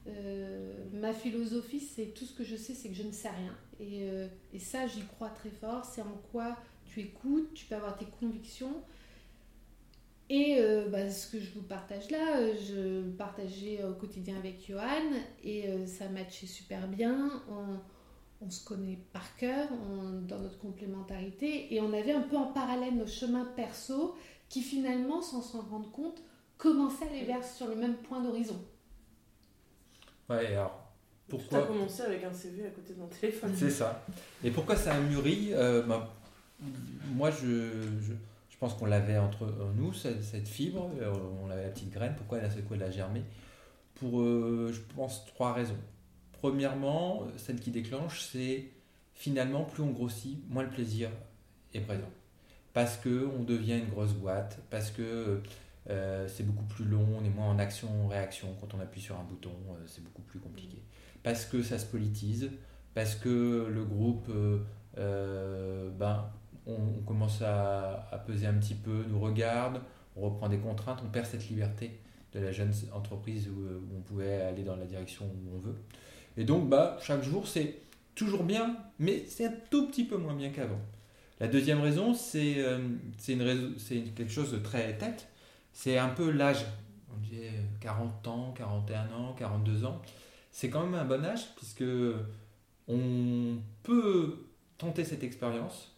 Euh, 0.07 0.85
ma 0.93 1.13
philosophie, 1.13 1.81
c'est 1.81 2.15
tout 2.15 2.25
ce 2.25 2.35
que 2.35 2.45
je 2.45 2.57
sais, 2.57 2.75
c'est 2.75 2.89
que 2.89 2.95
je 2.95 3.05
ne 3.05 3.13
sais 3.13 3.31
rien. 3.31 3.57
Et, 3.81 4.07
et 4.53 4.59
ça, 4.61 4.87
j'y 4.87 5.03
crois 5.03 5.31
très 5.31 5.51
fort. 5.51 5.85
C'est 5.85 6.03
en 6.03 6.21
quoi 6.31 6.57
tu 6.87 7.01
écoutes, 7.01 7.53
tu 7.55 7.67
peux 7.67 7.75
avoir 7.75 7.97
tes 7.97 8.07
convictions. 8.21 8.83
Et 10.35 10.57
euh, 10.61 10.89
bah, 10.89 11.11
ce 11.11 11.27
que 11.31 11.39
je 11.39 11.53
vous 11.55 11.61
partage 11.61 12.11
là, 12.11 12.39
euh, 12.39 12.55
je 12.57 13.03
partageais 13.19 13.85
au 13.85 13.93
quotidien 13.93 14.35
avec 14.39 14.67
Johan 14.67 15.13
et 15.45 15.69
euh, 15.69 15.87
ça 15.87 16.09
matchait 16.09 16.47
super 16.47 16.89
bien. 16.89 17.43
On, 17.51 17.77
on 18.47 18.49
se 18.51 18.65
connaît 18.65 18.99
par 19.13 19.37
cœur 19.37 19.69
on- 19.91 20.23
dans 20.23 20.39
notre 20.39 20.59
complémentarité 20.59 21.75
et 21.75 21.83
on 21.83 21.93
avait 21.93 22.13
un 22.13 22.23
peu 22.23 22.39
en 22.39 22.47
parallèle 22.47 22.97
nos 22.97 23.07
chemins 23.07 23.45
perso 23.57 24.17
qui 24.49 24.63
finalement, 24.63 25.21
sans 25.21 25.43
s'en 25.43 25.61
rendre 25.61 25.91
compte, 25.91 26.23
commençaient 26.57 27.05
à 27.05 27.11
aller 27.11 27.25
vers 27.25 27.45
sur 27.45 27.67
le 27.69 27.75
même 27.75 27.97
point 27.97 28.23
d'horizon. 28.23 28.59
Ouais, 30.31 30.45
et 30.53 30.55
alors, 30.55 30.81
Tout 31.29 31.37
a 31.37 31.39
pourquoi 31.41 31.63
commencé 31.67 32.01
avec 32.03 32.25
un 32.25 32.33
CV 32.33 32.67
à 32.67 32.71
côté 32.71 32.95
d'un 32.95 33.05
téléphone. 33.07 33.53
C'est 33.55 33.69
ça. 33.71 34.03
Et 34.43 34.51
pourquoi 34.51 34.77
ça 34.77 34.95
a 34.95 35.01
mûri? 35.01 35.51
Euh, 35.53 35.83
bah, 35.83 36.11
Moi, 37.15 37.31
je 37.31 37.71
pense 38.63 38.75
qu'on 38.75 38.87
l'avait 38.87 39.19
entre 39.19 39.43
euh, 39.43 39.73
nous, 39.75 39.93
cette, 39.93 40.47
fibre, 40.47 40.89
euh, 41.01 41.13
on 41.43 41.51
avait 41.51 41.65
la 41.65 41.71
petite 41.71 41.91
graine. 41.91 42.15
Pourquoi 42.17 42.39
elle 42.39 42.45
a 42.45 42.51
secoué, 42.51 42.77
elle 42.77 42.85
a 42.85 42.91
germé? 42.93 43.25
Pour, 43.97 44.21
euh, 44.21 44.71
je 44.73 44.81
pense, 44.95 45.25
trois 45.27 45.53
raisons. 45.53 45.81
Premièrement, 46.31 47.27
celle 47.39 47.59
qui 47.59 47.73
déclenche, 47.73 48.21
c'est 48.21 48.71
finalement, 49.15 49.65
plus 49.65 49.83
on 49.83 49.91
grossit, 49.91 50.39
moins 50.49 50.63
le 50.63 50.71
plaisir 50.71 51.11
est 51.75 51.81
présent. 51.81 52.11
Parce 52.73 52.97
qu'on 52.97 53.43
devient 53.43 53.79
une 53.79 53.89
grosse 53.89 54.13
boîte, 54.13 54.61
parce 54.71 54.93
que 54.93 55.43
c'est 56.29 56.47
beaucoup 56.47 56.65
plus 56.65 56.85
long, 56.85 57.07
on 57.21 57.25
est 57.25 57.31
moins 57.31 57.49
en 57.49 57.59
action-réaction. 57.59 58.57
Quand 58.61 58.75
on 58.75 58.81
appuie 58.81 59.01
sur 59.01 59.19
un 59.19 59.25
bouton, 59.25 59.53
c'est 59.87 60.03
beaucoup 60.03 60.23
plus 60.23 60.39
compliqué. 60.39 60.83
Parce 61.23 61.45
que 61.45 61.63
ça 61.63 61.79
se 61.79 61.87
politise, 61.87 62.51
parce 62.95 63.15
que 63.15 63.69
le 63.69 63.85
groupe, 63.85 64.31
ben, 64.97 66.31
on, 66.67 67.03
commence 67.07 67.43
à, 67.43 68.23
peser 68.27 68.47
un 68.47 68.55
petit 68.55 68.75
peu, 68.75 69.05
nous 69.09 69.21
regarde, 69.21 69.81
on 70.17 70.23
reprend 70.23 70.49
des 70.49 70.59
contraintes, 70.59 71.01
on 71.05 71.09
perd 71.09 71.27
cette 71.27 71.49
liberté 71.49 71.99
de 72.33 72.41
la 72.41 72.53
jeune 72.53 72.73
entreprise 72.93 73.49
où, 73.49 73.63
euh, 73.63 73.81
on 73.97 74.01
pouvait 74.01 74.43
aller 74.43 74.63
dans 74.63 74.77
la 74.77 74.87
direction 74.87 75.27
où 75.27 75.57
on 75.57 75.59
veut. 75.59 75.77
Et 76.37 76.45
donc, 76.45 76.69
bah, 76.69 76.97
chaque 77.03 77.23
jour, 77.23 77.47
c'est 77.47 77.77
toujours 78.15 78.45
bien, 78.45 78.77
mais 78.99 79.25
c'est 79.27 79.47
un 79.47 79.55
tout 79.71 79.89
petit 79.89 80.05
peu 80.05 80.17
moins 80.17 80.35
bien 80.35 80.51
qu'avant. 80.51 80.81
La 81.41 81.49
deuxième 81.49 81.81
raison, 81.81 82.15
c'est 82.15 82.55
euh, 82.59 82.79
quelque 83.19 84.31
chose 84.31 84.53
de 84.53 84.59
très 84.59 84.97
tête, 84.97 85.29
c'est 85.73 85.99
un 85.99 86.09
peu 86.09 86.31
l'âge. 86.31 86.65
On 87.11 87.19
dit 87.21 87.41
euh, 87.43 87.63
40 87.81 88.29
ans, 88.29 88.55
41 88.57 89.13
ans, 89.13 89.35
42 89.37 89.85
ans. 89.85 90.01
C'est 90.51 90.71
quand 90.71 90.85
même 90.85 90.95
un 90.95 91.05
bon 91.05 91.25
âge 91.25 91.55
puisque 91.57 91.85
on 92.89 93.57
peut 93.83 94.47
tenter 94.79 95.05
cette 95.05 95.25
expérience, 95.25 95.92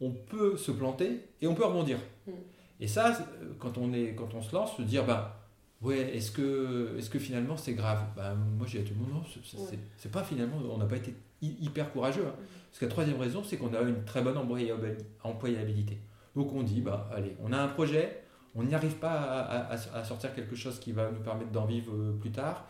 on 0.00 0.10
peut 0.10 0.56
se 0.56 0.70
planter 0.70 1.20
et 1.40 1.46
on 1.46 1.54
peut 1.54 1.64
rebondir. 1.64 1.98
Mm. 2.26 2.32
Et 2.80 2.86
ça, 2.86 3.08
euh, 3.10 3.52
quand 3.58 3.76
on, 3.78 3.92
est, 3.92 4.14
quand 4.14 4.32
on 4.34 4.42
se 4.42 4.54
lance, 4.54 4.76
se 4.76 4.82
dire, 4.82 5.04
bah, 5.04 5.40
ouais, 5.82 6.16
est-ce 6.16 6.30
que, 6.30 6.96
est 6.98 7.10
que 7.10 7.18
finalement 7.18 7.56
c'est 7.56 7.74
grave? 7.74 8.02
Bah, 8.16 8.34
Moi, 8.34 8.66
j'ai 8.68 8.78
dit 8.80 8.84
à 8.84 8.88
tout 8.88 8.94
le 8.94 9.00
monde, 9.04 9.22
non, 9.22 9.28
c'est- 9.44 9.56
Ouais. 9.58 10.10
pas 10.12 10.22
finalement, 10.22 10.56
on 10.70 10.78
n'a 10.78 10.86
pas 10.86 10.96
été 10.96 11.14
hy- 11.42 11.56
hyper 11.60 11.92
courageux. 11.92 12.24
hein. 12.26 12.34
Parce 12.70 12.78
que 12.80 12.84
la 12.84 12.90
troisième 12.90 13.18
raison, 13.20 13.42
c'est 13.42 13.56
qu'on 13.56 13.72
a 13.74 13.80
une 13.80 14.04
très 14.04 14.22
bonne 14.22 14.36
employabil- 14.36 14.98
employabilité. 15.24 15.98
Donc 16.36 16.52
on 16.52 16.62
dit, 16.62 16.80
bah, 16.80 17.08
allez, 17.12 17.36
on 17.42 17.52
a 17.52 17.58
un 17.58 17.68
projet, 17.68 18.22
on 18.54 18.62
n'y 18.62 18.74
arrive 18.74 18.96
pas 18.96 19.10
à, 19.12 19.72
à- 19.72 19.98
à 19.98 20.04
sortir 20.04 20.34
quelque 20.34 20.54
chose 20.54 20.78
qui 20.78 20.92
va 20.92 21.10
nous 21.10 21.20
permettre 21.20 21.50
d'en 21.50 21.64
vivre 21.64 21.92
euh, 21.92 22.16
plus 22.20 22.30
tard. 22.30 22.66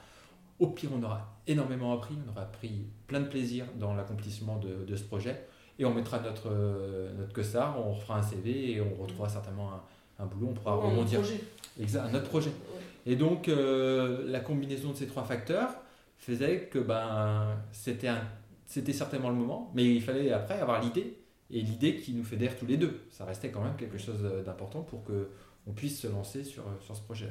Au 0.59 0.69
pire, 0.69 0.91
on 0.95 1.03
aura 1.03 1.39
énormément 1.47 1.93
appris, 1.93 2.15
on 2.27 2.31
aura 2.31 2.47
pris 2.47 2.87
plein 3.07 3.21
de 3.21 3.29
plaisir 3.29 3.65
dans 3.79 3.95
l'accomplissement 3.95 4.57
de, 4.57 4.85
de 4.87 4.97
ce 4.97 5.05
projet. 5.05 5.47
Et 5.79 5.85
on 5.85 5.95
mettra 5.95 6.19
notre, 6.21 6.49
euh, 6.51 7.13
notre 7.15 7.33
costard, 7.33 7.79
on 7.79 7.93
refera 7.93 8.19
un 8.19 8.23
CV 8.23 8.73
et 8.73 8.81
on 8.81 8.95
retrouvera 9.01 9.29
certainement 9.29 9.71
un, 9.73 10.25
un 10.25 10.27
boulot, 10.27 10.49
on 10.51 10.55
pourra 10.55 10.75
rebondir. 10.75 11.21
projet. 11.21 11.41
Exact, 11.81 12.07
un 12.11 12.15
autre 12.15 12.29
projet. 12.29 12.51
Ouais. 12.51 13.13
Et 13.13 13.17
donc, 13.17 13.49
euh, 13.49 14.25
la 14.27 14.41
combinaison 14.41 14.91
de 14.91 14.97
ces 14.97 15.07
trois 15.07 15.23
facteurs 15.23 15.71
faisait 16.17 16.63
que 16.63 16.79
ben, 16.81 17.57
c'était, 17.71 18.09
un, 18.09 18.23
c'était 18.67 18.93
certainement 18.93 19.29
le 19.29 19.37
moment, 19.37 19.71
mais 19.75 19.85
il 19.85 20.03
fallait 20.03 20.33
après 20.33 20.59
avoir 20.61 20.83
l'idée, 20.83 21.17
et 21.51 21.61
l'idée 21.63 21.97
qui 21.97 22.13
nous 22.13 22.25
fédère 22.25 22.59
tous 22.59 22.67
les 22.67 22.77
deux. 22.77 23.01
Ça 23.11 23.25
restait 23.25 23.51
quand 23.51 23.63
même 23.63 23.77
quelque 23.77 23.99
chose 23.99 24.21
d'important 24.45 24.83
pour 24.83 25.05
que 25.05 25.29
on 25.67 25.73
puisse 25.73 26.01
se 26.01 26.09
lancer 26.09 26.45
sur, 26.45 26.65
sur 26.81 26.97
ce 26.97 27.03
projet. 27.03 27.31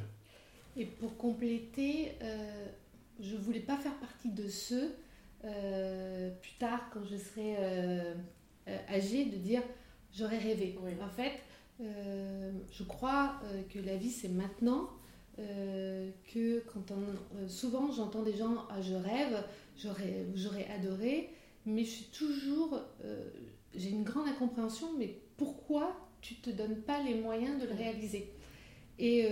Et 0.77 0.85
pour 0.85 1.17
compléter, 1.17 2.13
euh, 2.21 2.67
je 3.19 3.35
voulais 3.35 3.59
pas 3.59 3.77
faire 3.77 3.95
partie 3.95 4.29
de 4.29 4.47
ceux, 4.47 4.95
euh, 5.43 6.29
plus 6.41 6.53
tard, 6.59 6.81
quand 6.93 7.03
je 7.03 7.17
serai 7.17 7.55
euh, 8.67 8.77
âgée, 8.89 9.25
de 9.25 9.37
dire 9.37 9.61
j'aurais 10.13 10.37
rêvé. 10.39 10.77
Oui. 10.83 10.91
En 11.03 11.09
fait, 11.09 11.33
euh, 11.81 12.51
je 12.71 12.83
crois 12.83 13.39
euh, 13.45 13.61
que 13.69 13.79
la 13.79 13.95
vie 13.97 14.09
c'est 14.11 14.29
maintenant. 14.29 14.89
euh, 15.39 16.09
que 16.33 16.61
quand 16.73 16.91
on, 16.91 17.47
souvent 17.47 17.91
j'entends 17.91 18.23
des 18.23 18.35
gens 18.35 18.65
ah, 18.71 18.81
je 18.81 18.95
rêve, 18.95 19.43
j'aurais, 19.77 20.25
j'aurais 20.35 20.67
adoré, 20.71 21.29
mais 21.65 21.83
je 21.83 21.89
suis 21.89 22.05
toujours, 22.05 22.79
j'ai 23.75 23.89
une 23.89 24.03
grande 24.03 24.27
incompréhension, 24.27 24.87
mais 24.97 25.19
pourquoi 25.37 25.95
tu 26.21 26.35
te 26.35 26.49
donnes 26.49 26.81
pas 26.81 27.03
les 27.03 27.13
moyens 27.13 27.61
de 27.61 27.67
le 27.67 27.73
réaliser? 27.73 28.31
Et, 28.97 29.27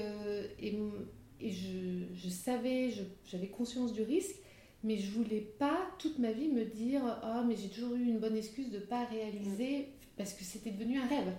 et 0.60 1.52
je, 1.52 2.06
je 2.14 2.30
savais, 2.30 2.92
je- 2.92 3.04
j'avais 3.26 3.48
conscience 3.48 3.94
du 3.94 4.04
risque, 4.04 4.36
mais 4.84 4.98
je 4.98 5.10
voulais 5.12 5.42
pas 5.42 5.85
toute 6.00 6.20
ma 6.20 6.32
vie 6.32 6.48
me 6.50 6.66
dire 6.66 7.02
Ah, 7.24 7.44
mais 7.48 7.56
j'ai 7.56 7.70
toujours 7.70 7.96
eu 7.96 8.04
une 8.04 8.20
bonne 8.20 8.36
excuse 8.38 8.72
de 8.72 8.80
pas 8.80 9.06
réaliser, 9.06 9.90
parce 10.18 10.34
que 10.34 10.44
c'était 10.44 10.72
devenu 10.72 11.00
un 11.00 11.08
rêve. 11.08 11.34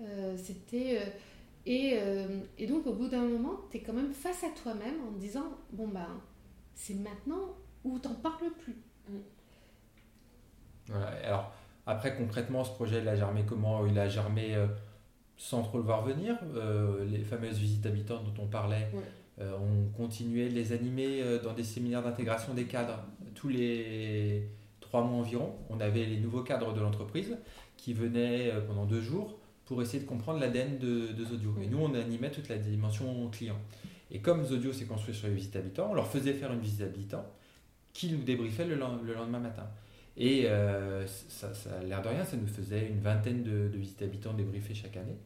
Euh, 0.00 0.36
c'était. 0.36 0.98
euh, 1.00 1.10
et, 1.66 1.92
euh, 2.00 2.40
et 2.58 2.66
donc, 2.66 2.86
au 2.86 2.94
bout 2.94 3.08
d'un 3.08 3.22
moment, 3.26 3.60
tu 3.70 3.76
es 3.76 3.80
quand 3.80 3.92
même 3.92 4.12
face 4.12 4.42
à 4.44 4.48
toi-même 4.62 4.94
en 5.08 5.12
te 5.12 5.18
disant 5.20 5.44
Bon, 5.72 5.88
ben, 5.88 6.08
c'est 6.74 6.94
maintenant 6.94 7.54
ou 7.84 7.98
t'en 7.98 8.14
parles 8.14 8.50
plus. 8.60 8.76
Voilà. 10.86 11.06
Alors, 11.24 11.52
après, 11.86 12.16
concrètement, 12.16 12.64
ce 12.64 12.72
projet, 12.72 13.00
il 13.00 13.08
a 13.08 13.16
germé 13.16 13.44
comment 13.46 13.86
Il 13.86 13.98
a 13.98 14.08
germé 14.08 14.54
euh, 14.54 14.66
sans 15.36 15.62
trop 15.62 15.78
le 15.78 15.84
voir 15.84 16.02
venir. 16.04 16.38
Euh, 16.54 17.04
les 17.04 17.22
fameuses 17.22 17.58
visites 17.58 17.86
habitantes 17.86 18.24
dont 18.24 18.42
on 18.44 18.46
parlait, 18.48 18.88
Ouais. 18.94 19.00
euh, 19.40 19.56
on 19.58 19.90
continuait 19.96 20.48
de 20.48 20.54
les 20.54 20.72
animer 20.72 21.22
euh, 21.22 21.40
dans 21.42 21.52
des 21.52 21.64
séminaires 21.64 22.02
d'intégration 22.02 22.54
des 22.54 22.64
cadres? 22.66 23.04
Tous 23.34 23.48
les 23.48 24.48
trois 24.80 25.02
mois 25.02 25.18
environ. 25.18 25.54
On 25.68 25.80
avait 25.80 26.04
les 26.04 26.18
nouveaux 26.18 26.42
cadres 26.42 26.72
de 26.74 26.80
l'entreprise 26.80 27.36
qui 27.76 27.92
venaient 27.94 28.50
euh, 28.50 28.60
pendant 28.60 28.84
deux 28.86 29.00
jours 29.00 29.38
pour 29.66 29.80
essayer 29.82 30.02
de 30.02 30.08
comprendre 30.08 30.40
l'ADN 30.40 30.78
de, 30.78 31.12
de 31.12 31.24
Zodio. 31.24 31.54
Et 31.62 31.66
nous, 31.66 31.78
on 31.78 31.94
animait 31.94 32.30
toute 32.30 32.48
la 32.48 32.56
dimension 32.58 33.28
client. 33.30 33.58
Et 34.10 34.18
comme 34.18 34.44
Zodio 34.44 34.72
s'est 34.72 34.86
construit 34.86 35.14
sur 35.14 35.28
les 35.28 35.34
visites 35.34 35.54
habitants, 35.56 35.88
on 35.90 35.94
leur 35.94 36.08
faisait 36.08 36.32
faire 36.32 36.52
une 36.52 36.60
visite 36.60 36.82
habitant 36.82 37.24
qui 37.92 38.10
nous 38.12 38.22
débriefait 38.22 38.64
le, 38.66 38.74
len- 38.76 39.00
le 39.04 39.14
lendemain 39.14 39.38
matin. 39.38 39.68
Et 40.16 40.46
euh, 40.46 41.06
ça, 41.06 41.52
a 41.78 41.84
l'air 41.84 42.02
de 42.02 42.08
rien, 42.08 42.24
ça 42.24 42.36
nous 42.36 42.48
faisait 42.48 42.88
une 42.88 43.00
vingtaine 43.00 43.44
de, 43.44 43.70
visites 43.76 44.02
habitants 44.02 44.32
débriefés 44.34 44.74
chaque 44.74 44.96
année. 44.96 45.16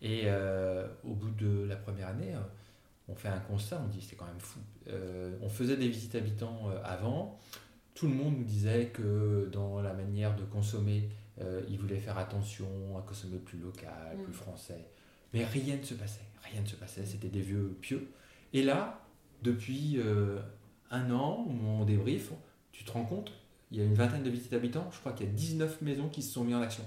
Et 0.00 0.22
euh, 0.24 0.86
au 1.04 1.12
bout 1.14 1.30
de 1.30 1.64
la 1.68 1.76
première 1.76 2.08
année, 2.08 2.34
euh, 2.34 2.38
on 3.12 3.14
fait 3.14 3.28
un 3.28 3.38
constat, 3.40 3.80
on 3.84 3.88
dit 3.88 4.00
c'est 4.00 4.16
quand 4.16 4.26
même 4.26 4.40
fou. 4.40 4.60
Euh, 4.88 5.36
on 5.42 5.48
faisait 5.48 5.76
des 5.76 5.88
visites 5.88 6.14
habitants 6.14 6.70
euh, 6.70 6.78
avant, 6.84 7.38
tout 7.94 8.08
le 8.08 8.14
monde 8.14 8.38
nous 8.38 8.44
disait 8.44 8.86
que 8.86 9.48
dans 9.52 9.80
la 9.82 9.92
manière 9.92 10.34
de 10.34 10.42
consommer, 10.44 11.08
euh, 11.40 11.60
ils 11.68 11.78
voulaient 11.78 11.98
faire 12.00 12.18
attention 12.18 12.66
à 12.98 13.02
consommer 13.02 13.38
plus 13.38 13.58
local, 13.58 14.16
Mm. 14.16 14.22
plus 14.22 14.32
français. 14.32 14.88
Mais 15.34 15.44
rien 15.44 15.76
ne 15.76 15.82
se 15.82 15.94
passait, 15.94 16.24
rien 16.50 16.62
ne 16.62 16.66
se 16.66 16.76
passait, 16.76 17.04
c'était 17.06 17.28
des 17.28 17.40
vieux 17.40 17.76
pieux. 17.80 18.08
Et 18.52 18.62
là, 18.62 19.00
depuis 19.42 19.94
euh, 19.98 20.38
un 20.90 21.10
an, 21.10 21.46
on 21.48 21.84
débrief, 21.84 22.30
tu 22.72 22.84
te 22.84 22.92
rends 22.92 23.04
compte, 23.04 23.32
il 23.70 23.78
y 23.78 23.80
a 23.80 23.84
une 23.84 23.94
vingtaine 23.94 24.22
de 24.22 24.30
visites 24.30 24.52
habitants, 24.52 24.88
je 24.92 24.98
crois 25.00 25.12
qu'il 25.12 25.26
y 25.26 25.28
a 25.28 25.32
19 25.32 25.80
maisons 25.82 26.08
qui 26.08 26.22
se 26.22 26.32
sont 26.32 26.44
mises 26.44 26.54
en 26.54 26.60
action. 26.62 26.84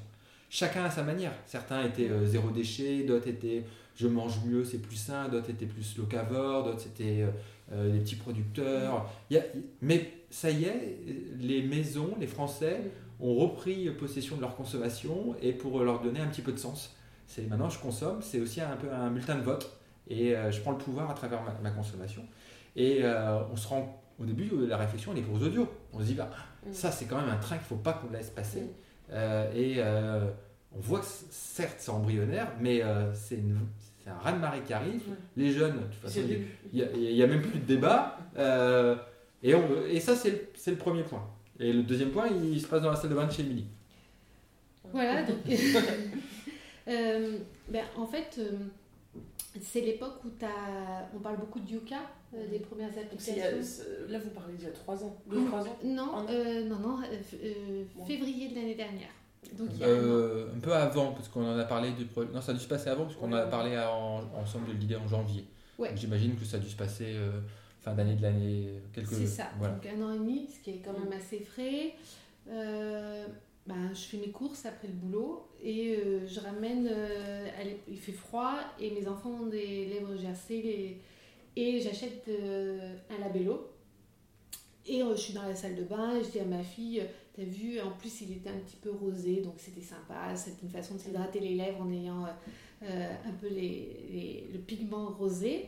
Chacun 0.50 0.86
à 0.86 0.92
sa 0.92 1.02
manière. 1.04 1.34
Certains 1.48 1.84
étaient 1.84 2.10
euh, 2.10 2.26
zéro 2.26 2.52
déchet, 2.52 3.04
d'autres 3.04 3.28
étaient 3.28 3.66
je 3.96 4.08
mange 4.08 4.40
mieux, 4.46 4.64
c'est 4.66 4.80
plus 4.80 4.96
sain, 4.98 5.30
d'autres 5.30 5.50
étaient 5.50 5.66
plus 5.66 5.98
locavores, 5.98 6.64
d'autres 6.66 6.82
c'était 6.82 7.22
euh, 7.24 7.30
euh, 7.72 7.92
les 7.94 8.00
petits 8.00 8.16
producteurs. 8.16 9.10
Il 9.30 9.38
y 9.38 9.40
a- 9.40 9.46
mais 9.82 10.12
ça 10.30 10.50
y 10.52 10.66
est, 10.66 11.00
les 11.40 11.62
maisons, 11.64 12.14
les 12.20 12.28
Français 12.28 12.82
ont 13.20 13.36
repris 13.36 13.90
possession 13.92 14.36
de 14.36 14.42
leur 14.42 14.56
consommation 14.56 15.36
et 15.42 15.54
pour 15.54 15.80
leur 15.84 16.02
donner 16.02 16.20
un 16.20 16.28
petit 16.28 16.42
peu 16.42 16.52
de 16.52 16.58
sens. 16.60 16.96
C'est 17.28 17.48
maintenant 17.50 17.70
je 17.70 17.80
consomme, 17.80 18.22
c'est 18.22 18.40
aussi 18.42 18.62
un 18.62 18.76
peu 18.76 18.92
un 18.92 19.10
bulletin 19.10 19.36
de 19.36 19.42
vote 19.44 19.72
et 20.10 20.36
euh, 20.36 20.52
je 20.52 20.60
prends 20.62 20.72
le 20.72 20.78
pouvoir 20.78 21.10
à 21.10 21.14
travers 21.14 21.42
ma, 21.44 21.54
ma 21.64 21.72
consommation. 21.72 22.22
Et 22.76 23.00
euh, 23.04 23.40
on 23.52 23.56
se 23.56 23.68
rend 23.68 24.04
au 24.20 24.26
début 24.26 24.50
euh, 24.54 24.68
la 24.68 24.78
réflexion 24.78 25.12
elle 25.14 25.20
est 25.20 25.22
pour 25.24 25.38
les 25.38 25.46
audios. 25.46 25.68
On 25.94 26.00
se 26.00 26.06
dit 26.06 26.14
bah 26.16 26.30
Mm. 26.68 26.74
ça 26.74 26.92
c'est 26.92 27.06
quand 27.06 27.18
même 27.22 27.30
un 27.30 27.38
train 27.38 27.58
qu'il 27.58 27.68
faut 27.68 27.76
pas 27.76 27.94
qu'on 27.94 28.12
laisse 28.12 28.32
passer. 28.32 28.62
Mm. 29.12 29.14
Et 29.56 29.80
on 30.76 30.80
voit 30.80 31.00
que 31.00 31.06
certes 31.30 31.76
c'est 31.78 31.92
embryonnaire, 31.92 32.52
mais 32.60 32.82
c'est 33.14 33.36
une- 33.36 33.60
c'est 34.06 34.12
un 34.12 34.18
raz-de-marée 34.18 34.62
qui 34.62 34.72
arrive. 34.74 35.02
Ouais. 35.10 35.16
Les 35.36 35.52
jeunes, 35.52 35.74
de 35.78 35.84
toute 35.84 35.96
façon, 35.96 36.20
il 36.72 36.82
n'y 37.14 37.24
a, 37.24 37.28
même 37.28 37.42
plus 37.42 37.60
de 37.60 37.66
débat. 37.66 38.18
euh, 38.38 38.96
et, 39.44 39.54
on- 39.56 39.86
et 39.88 40.00
ça, 40.00 40.16
c'est 40.16 40.30
le, 40.32 40.40
c'est 40.56 40.72
le 40.72 40.78
premier 40.78 41.04
point. 41.04 41.28
Et 41.60 41.74
le 41.74 41.84
deuxième 41.84 42.12
point, 42.12 42.28
il 42.28 42.62
se 42.62 42.68
passe 42.68 42.82
dans 42.84 42.92
la 42.92 42.96
salle 42.96 43.10
de 43.10 43.16
bain 43.16 43.26
de 43.26 43.32
chez 43.32 43.42
Émilie. 43.44 43.66
Voilà, 44.92 45.24
donc. 45.24 45.38
Euh, 46.88 47.40
ben, 47.70 47.84
en 47.98 48.06
fait, 48.06 48.36
euh, 48.38 48.52
c'est 49.60 49.82
l'époque 49.82 50.24
où 50.24 50.30
t'as- 50.30 51.10
on 51.16 51.20
parle 51.20 51.38
beaucoup 51.38 51.60
de 51.60 51.68
Yuka, 51.68 51.96
euh, 52.36 52.48
des 52.48 52.60
premières 52.60 52.94
y 52.96 53.00
a- 53.00 53.02
applications. 53.02 53.58
là, 54.08 54.20
vous 54.20 54.30
parlez 54.30 54.54
d'il 54.54 54.66
y 54.66 54.70
a 54.70 54.72
3 54.72 55.04
ans, 55.04 55.18
2-3 55.28 55.62
ans 55.68 55.78
Non, 55.84 56.04
an 56.14 56.26
euh, 56.30 56.64
non, 56.66 56.78
non, 56.78 56.98
février 58.06 58.50
de 58.50 58.56
l'année 58.56 58.76
dernière. 58.76 59.10
Donc. 59.54 59.70
Euh, 59.82 60.48
un 60.56 60.60
peu 60.60 60.74
avant, 60.74 61.12
parce 61.14 61.28
qu'on 61.30 61.46
en 61.46 61.58
a 61.58 61.64
parlé 61.66 61.92
du 61.92 62.06
projet. 62.06 62.30
Non, 62.34 62.42
ça 62.42 62.52
a 62.52 62.56
dû 62.56 62.62
se 62.62 62.68
passer 62.68 62.90
avant, 62.90 63.04
parce 63.06 63.16
qu'on 63.16 63.30
en 63.32 63.34
a 63.34 63.46
Ouais. 63.46 63.50
parlé 63.50 63.78
en- 63.78 64.24
ensemble 64.42 64.68
de 64.68 64.74
l'idée 64.74 64.96
en 64.96 65.08
janvier. 65.08 65.46
Ouais. 65.78 65.92
J'imagine 65.96 66.36
que 66.36 66.46
ça 66.46 66.58
a 66.58 66.60
dû 66.60 66.70
se 66.70 66.76
passer 66.76 67.14
euh, 67.16 67.40
fin 67.82 67.94
d'année 67.94 68.16
de 68.16 68.22
l'année. 68.22 68.70
Quelques... 68.94 69.14
C'est 69.14 69.28
ça, 69.28 69.50
Voilà. 69.58 69.74
donc 69.76 69.86
un 69.86 70.02
an 70.02 70.14
et 70.14 70.18
demi, 70.20 70.48
ce 70.54 70.60
qui 70.64 70.72
est 70.72 70.82
quand 70.84 70.94
même 70.94 71.10
Mm. 71.10 71.20
assez 71.20 71.40
frais. 71.40 71.94
Euh, 72.50 73.26
ben, 73.68 73.90
je 73.94 74.00
fais 74.02 74.18
mes 74.18 74.30
courses 74.30 74.66
après 74.66 74.88
le 74.88 74.94
boulot 74.94 75.48
et 75.64 75.96
euh, 75.98 76.28
je 76.28 76.40
ramène, 76.40 76.88
euh, 76.92 77.48
il 77.90 77.98
fait 77.98 78.12
froid 78.12 78.54
et 78.80 78.92
mes 78.92 79.08
enfants 79.08 79.32
ont 79.32 79.48
des 79.48 79.88
lèvres 79.88 80.16
gercées 80.16 80.62
les- 80.62 81.02
et 81.56 81.80
j'achète 81.82 82.26
euh, 82.28 82.96
un 83.10 83.20
labello. 83.24 83.72
Et 84.86 85.02
euh, 85.02 85.16
je 85.16 85.22
suis 85.22 85.34
dans 85.34 85.42
la 85.44 85.56
salle 85.56 85.76
de 85.76 85.84
bain 85.84 86.16
et 86.16 86.24
je 86.24 86.30
dis 86.30 86.40
à 86.40 86.46
ma 86.46 86.62
fille, 86.62 87.00
euh, 87.00 87.06
t'as 87.36 87.44
vu, 87.44 87.80
en 87.82 87.92
plus 87.92 88.22
il 88.22 88.32
était 88.34 88.50
un 88.50 88.60
petit 88.60 88.78
peu 88.78 88.92
rosé, 88.92 89.42
donc 89.42 89.56
c'était 89.58 89.82
sympa, 89.82 90.36
c'était 90.36 90.64
une 90.64 90.70
façon 90.70 90.96
de 90.96 91.00
s'hydrater 91.00 91.40
les 91.40 91.56
lèvres 91.56 91.82
en 91.82 91.92
ayant 91.92 92.26
euh, 92.26 92.30
euh, 92.84 93.14
un 93.28 93.32
peu 93.34 93.48
les, 93.48 94.06
les- 94.12 94.48
le 94.54 94.60
pigment 94.60 95.08
rosé. 95.18 95.66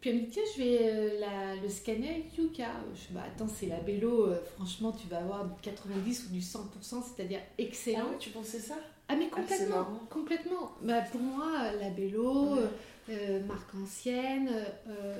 Puis 0.00 0.10
elle 0.10 0.16
me 0.16 0.20
dit, 0.22 0.28
tiens, 0.30 0.42
je 0.56 0.62
vais 0.62 0.78
euh, 0.82 1.18
la- 1.20 1.56
le 1.56 1.68
scanner 1.68 2.08
avec 2.10 2.38
Yuka. 2.38 2.66
Je 2.94 3.00
dis, 3.08 3.12
bah 3.12 3.22
attends, 3.26 3.48
c'est 3.48 3.66
la 3.66 3.80
Bello, 3.80 4.26
euh, 4.26 4.40
franchement, 4.54 4.92
tu 4.92 5.08
vas 5.08 5.18
avoir 5.18 5.44
du 5.44 5.60
90 5.60 6.26
ou 6.26 6.32
du 6.34 6.40
100%, 6.40 7.02
c'est-à-dire 7.02 7.40
Ah 7.42 7.52
excellent. 7.58 8.10
ouais, 8.10 8.18
tu 8.20 8.30
pensais 8.30 8.60
ça? 8.60 8.76
Ah, 9.08 9.16
mais 9.16 9.28
Ah, 9.32 9.36
complètement, 9.40 9.84
complètement. 10.10 10.72
Bah, 10.82 11.00
pour 11.10 11.20
moi, 11.20 11.72
la 11.80 11.90
Bello, 11.90 12.54
Ouais. 13.08 13.40
marque 13.48 13.74
ancienne, 13.74 14.50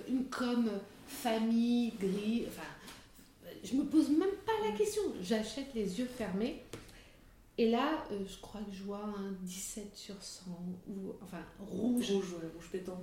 une 0.09 0.27
com 0.27 0.71
famille, 1.09 1.93
gris, 1.99 2.45
enfin, 2.47 2.69
je 3.65 3.75
me 3.75 3.85
pose 3.85 4.11
même 4.11 4.37
pas 4.45 4.69
la 4.69 4.77
question. 4.77 5.03
J'achète 5.23 5.75
les 5.75 5.99
yeux 5.99 6.07
fermés. 6.07 6.63
Et 7.57 7.71
là, 7.71 8.05
euh, 8.13 8.21
je 8.29 8.41
crois 8.41 8.61
que 8.61 8.73
je 8.73 8.85
vois 8.85 9.05
un 9.05 9.33
17 9.43 9.97
sur 9.97 10.23
100, 10.23 10.45
ou 10.89 11.13
enfin 11.23 11.45
rouge. 11.59 12.11
Rouge, 12.13 12.33
ouais, 12.35 12.49
rouge 12.55 12.69
pétant. 12.71 13.03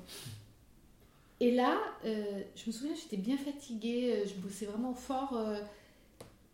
Et 1.40 1.52
là, 1.52 1.80
euh, 2.06 2.44
je 2.56 2.68
me 2.68 2.72
souviens, 2.72 2.96
j'étais 2.96 3.18
bien 3.18 3.38
fatiguée, 3.38 4.14
euh, 4.14 4.26
je 4.26 4.34
bossais 4.36 4.66
vraiment 4.66 4.94
fort. 4.94 5.36
euh, 5.36 5.60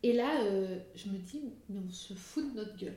et 0.03 0.13
là, 0.13 0.31
je 0.95 1.09
me 1.09 1.17
dis, 1.19 1.43
mais 1.69 1.79
on 1.87 1.91
se 1.91 2.15
fout 2.15 2.51
de 2.51 2.57
notre 2.57 2.75
gueule. 2.75 2.95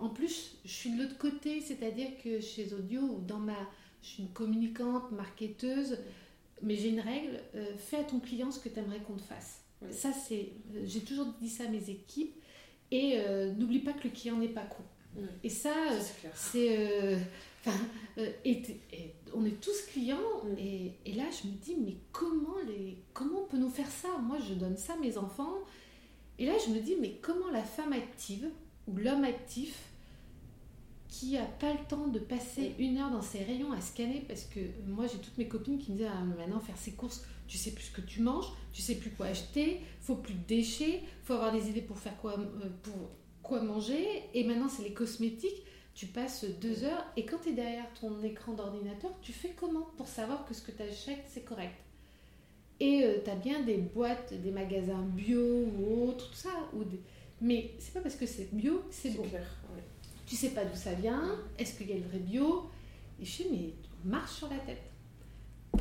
En 0.00 0.08
plus, 0.08 0.56
je 0.64 0.70
suis 0.70 0.90
de 0.96 1.02
l'autre 1.02 1.18
côté, 1.18 1.60
c'est-à-dire 1.60 2.08
que 2.24 2.40
chez 2.40 2.72
Audio, 2.72 3.02
ou 3.02 3.20
dans 3.20 3.38
ma, 3.38 3.58
je 4.02 4.08
suis 4.08 4.22
une 4.22 4.30
communicante, 4.30 5.12
marketeuse, 5.12 5.98
mais 6.62 6.76
j'ai 6.76 6.88
une 6.88 7.00
règle, 7.00 7.38
fais 7.76 7.98
à 7.98 8.04
ton 8.04 8.20
client 8.20 8.50
ce 8.50 8.58
que 8.58 8.70
tu 8.70 8.78
aimerais 8.78 9.00
qu'on 9.00 9.16
te 9.16 9.22
fasse. 9.22 9.61
Ça, 9.90 10.12
c'est, 10.12 10.52
euh, 10.74 10.82
j'ai 10.84 11.00
toujours 11.00 11.26
dit 11.40 11.48
ça 11.48 11.64
à 11.64 11.68
mes 11.68 11.90
équipes. 11.90 12.34
Et 12.90 13.14
euh, 13.16 13.52
n'oublie 13.54 13.78
pas 13.78 13.92
que 13.94 14.04
le 14.04 14.10
client 14.10 14.36
n'est 14.36 14.48
pas 14.48 14.64
con. 14.64 14.82
Et 15.42 15.48
ça, 15.48 15.70
euh, 15.92 15.98
Ça, 16.00 16.28
c'est 16.34 16.76
euh, 16.78 17.18
euh, 18.18 18.30
et, 18.44 18.62
et 18.92 19.14
on 19.34 19.44
est 19.44 19.60
tous 19.60 19.82
clients, 19.92 20.18
Mm. 20.44 20.58
et, 20.58 20.92
et 21.06 21.12
là 21.12 21.24
je 21.30 21.48
me 21.48 21.54
dis, 21.54 21.76
mais 21.76 21.96
comment, 22.12 22.56
les, 22.66 22.98
comment 23.14 23.42
on 23.42 23.46
peut 23.46 23.58
nous 23.58 23.70
faire 23.70 23.90
ça? 23.90 24.08
Moi 24.22 24.38
je 24.46 24.54
donne 24.54 24.76
ça 24.76 24.94
à 24.94 24.96
mes 24.96 25.16
enfants, 25.18 25.54
et 26.38 26.46
là 26.46 26.54
je 26.66 26.72
me 26.72 26.80
dis, 26.80 26.96
mais 27.00 27.18
comment 27.22 27.50
la 27.50 27.62
femme 27.62 27.92
active 27.92 28.48
ou 28.88 28.96
l'homme 28.96 29.24
actif 29.24 29.78
qui 31.08 31.36
a 31.36 31.44
pas 31.44 31.72
le 31.72 31.86
temps 31.88 32.08
de 32.08 32.18
passer 32.18 32.74
une 32.78 32.96
heure 32.98 33.10
dans 33.10 33.22
ses 33.22 33.44
rayons 33.44 33.72
à 33.72 33.80
scanner, 33.80 34.24
parce 34.26 34.44
que 34.44 34.60
moi 34.86 35.06
j'ai 35.06 35.18
toutes 35.18 35.36
mes 35.38 35.46
copines 35.46 35.78
qui 35.78 35.92
me 35.92 35.98
disent, 35.98 36.08
ah, 36.10 36.24
maintenant 36.24 36.58
faire 36.60 36.76
ses 36.78 36.92
courses, 36.92 37.24
tu 37.52 37.58
sais 37.58 37.72
plus 37.72 37.84
ce 37.84 37.90
que 37.90 38.00
tu 38.00 38.22
manges, 38.22 38.46
tu 38.72 38.80
sais 38.80 38.94
plus 38.94 39.10
quoi 39.10 39.26
acheter, 39.26 39.82
faut 40.00 40.14
plus 40.14 40.32
de 40.32 40.42
déchets, 40.48 41.02
faut 41.22 41.34
avoir 41.34 41.52
des 41.52 41.68
idées 41.68 41.82
pour 41.82 41.98
faire 41.98 42.16
quoi, 42.16 42.38
euh, 42.38 42.68
pour 42.82 43.10
quoi 43.42 43.60
manger, 43.60 44.22
et 44.32 44.42
maintenant 44.44 44.70
c'est 44.70 44.82
les 44.84 44.94
cosmétiques. 44.94 45.62
Tu 45.94 46.06
passes 46.06 46.46
deux 46.62 46.84
heures 46.84 47.04
et 47.18 47.26
quand 47.26 47.36
tu 47.42 47.50
es 47.50 47.52
derrière 47.52 47.84
ton 48.00 48.22
écran 48.22 48.54
d'ordinateur, 48.54 49.10
tu 49.20 49.32
fais 49.32 49.50
comment 49.54 49.90
pour 49.98 50.08
savoir 50.08 50.46
que 50.46 50.54
ce 50.54 50.62
que 50.62 50.70
tu 50.70 50.82
achètes 50.82 51.24
c'est 51.28 51.44
correct? 51.44 51.74
Et 52.80 53.20
tu 53.22 53.30
as 53.30 53.36
bien 53.36 53.60
des 53.60 53.76
boîtes, 53.76 54.32
des 54.32 54.50
magasins 54.50 55.02
bio 55.02 55.66
ou 55.66 56.08
autres, 56.08 56.30
tout 56.30 56.36
ça. 56.36 56.48
Ou 56.72 56.84
des... 56.84 57.00
Mais 57.42 57.72
c'est 57.78 57.92
pas 57.92 58.00
parce 58.00 58.16
que 58.16 58.24
c'est 58.24 58.48
bio 58.54 58.78
que 58.78 58.94
c'est 58.94 59.10
bon. 59.10 59.24
clair. 59.24 59.46
ouais. 59.74 59.82
Tu 60.26 60.36
sais 60.36 60.48
pas 60.48 60.64
d'où 60.64 60.74
ça 60.74 60.94
vient, 60.94 61.38
est-ce 61.58 61.76
qu'il 61.76 61.90
y 61.90 61.92
a 61.92 61.96
le 61.96 62.08
vrai 62.08 62.18
bio? 62.18 62.70
Et 63.20 63.26
je 63.26 63.30
fais, 63.30 63.46
mais 63.52 63.74
on 64.02 64.08
marche 64.08 64.32
sur 64.32 64.48
la 64.48 64.56
tête. 64.56 64.82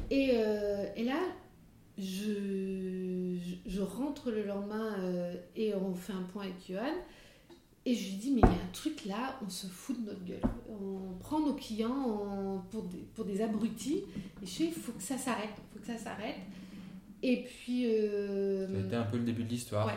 Et, 0.09 0.31
euh, 0.33 0.85
et 0.97 1.05
là, 1.05 1.19
je, 1.97 3.81
rentre 3.81 4.31
le 4.31 4.45
lendemain 4.45 4.95
euh, 4.99 5.35
et 5.55 5.73
on 5.75 5.93
fait 5.95 6.13
un 6.13 6.23
point 6.23 6.43
avec 6.43 6.55
Johan. 6.67 6.93
Et 7.85 7.95
je 7.95 8.11
lui 8.11 8.17
dis, 8.17 8.31
mais 8.31 8.41
il 8.43 8.47
y 8.47 8.59
a 8.59 8.63
un 8.63 8.71
truc 8.73 9.05
là, 9.05 9.39
on 9.43 9.49
se 9.49 9.65
fout 9.65 9.99
de 9.99 10.05
notre 10.05 10.23
gueule. 10.23 10.41
On 10.69 11.17
prend 11.19 11.39
nos 11.39 11.55
clients 11.55 11.89
en- 11.89 12.59
pour, 12.69 12.83
des, 12.83 12.99
pour 13.15 13.25
des 13.25 13.41
abrutis. 13.41 14.03
Et 14.41 14.45
je 14.45 14.57
dis, 14.57 14.63
il 14.65 14.73
faut 14.73 14.91
que 14.91 15.01
ça 15.01 15.17
s'arrête. 15.17 15.49
Il 15.57 15.73
faut 15.73 15.79
que 15.79 15.87
ça 15.87 15.97
s'arrête. 15.97 16.37
Et 17.23 17.43
puis. 17.43 17.87
Euh, 17.87 18.67
ça 18.67 18.77
a 18.77 18.85
été 18.85 18.95
un 18.95 19.03
peu 19.03 19.17
le 19.17 19.23
début 19.23 19.43
de 19.43 19.49
l'histoire. 19.49 19.87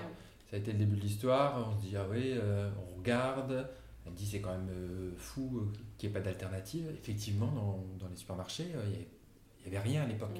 Ça 0.50 0.56
a 0.56 0.58
été 0.58 0.72
le 0.72 0.78
début 0.78 0.96
de 0.96 1.02
l'histoire. 1.02 1.68
On 1.68 1.78
se 1.78 1.86
dit, 1.86 1.96
ah 1.96 2.06
oui, 2.10 2.32
euh, 2.32 2.70
on 2.88 2.98
regarde. 2.98 3.68
On 4.06 4.10
dit, 4.12 4.26
c'est 4.26 4.40
quand 4.40 4.52
même 4.52 4.68
euh, 4.70 5.10
fou 5.18 5.62
qu'il 5.98 6.08
n'y 6.08 6.16
ait 6.16 6.18
pas 6.18 6.24
d'alternative. 6.24 6.86
Effectivement, 6.98 7.48
dans, 7.48 7.84
dans, 7.98 8.08
les 8.10 8.16
supermarchés, 8.16 8.66
il 8.72 9.70
n'y 9.70 9.76
avait 9.76 9.86
rien 9.86 10.02
à 10.02 10.06
l'époque 10.06 10.38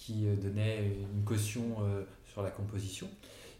qui 0.00 0.24
donnait 0.42 0.96
une 1.14 1.24
caution 1.24 1.76
sur 2.26 2.42
la 2.42 2.50
composition. 2.50 3.06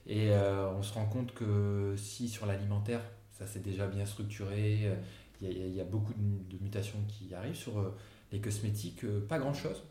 Et 0.07 0.31
on 0.33 0.83
se 0.83 0.95
rend 0.95 1.05
compte 1.05 1.35
que 1.35 1.95
si 1.99 2.29
sur 2.29 2.47
l'alimentaire, 2.47 3.03
ça 3.31 3.47
s'est 3.47 3.61
déjà 3.61 3.87
bien 3.87 4.07
structuré, 4.07 4.91
il 5.43 5.77
y, 5.77 5.81
a 5.81 5.85
beaucoup 5.85 6.15
de, 6.15 6.57
mutations 6.63 6.99
qui 7.09 7.35
arrivent. 7.35 7.55
Sur 7.55 7.93
les 8.33 8.41
cosmétiques, 8.41 9.05
pas 9.29 9.39
grand-chose. 9.39 9.83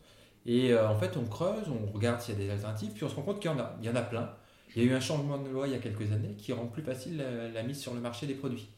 Et 0.46 0.72
euh, 0.72 0.88
en 0.88 0.96
fait, 0.96 1.16
on 1.16 1.24
creuse, 1.24 1.68
on 1.68 1.92
regarde 1.92 2.20
s'il 2.20 2.34
y 2.34 2.42
a 2.42 2.44
des 2.44 2.50
alternatives, 2.50 2.92
puis 2.92 3.04
on 3.04 3.08
se 3.08 3.14
rend 3.14 3.22
compte 3.22 3.40
qu'il 3.40 3.50
y 3.50 3.54
en 3.54 3.58
a. 3.58 3.76
Il 3.80 3.86
y 3.86 3.90
en 3.90 3.96
a 3.96 4.02
plein. 4.02 4.30
Il 4.74 4.82
y 4.82 4.86
a 4.86 4.90
eu 4.90 4.94
un 4.94 5.00
changement 5.00 5.38
de 5.38 5.48
loi 5.48 5.66
il 5.66 5.72
y 5.72 5.76
a 5.76 5.80
quelques 5.80 6.12
années 6.12 6.34
qui 6.38 6.52
rend 6.52 6.66
plus 6.66 6.82
facile 6.82 7.22
la, 7.52 7.62
mise 7.62 7.80
sur 7.80 7.92
le 7.92 8.00
marché 8.00 8.26
des 8.26 8.34
produits. 8.34 8.68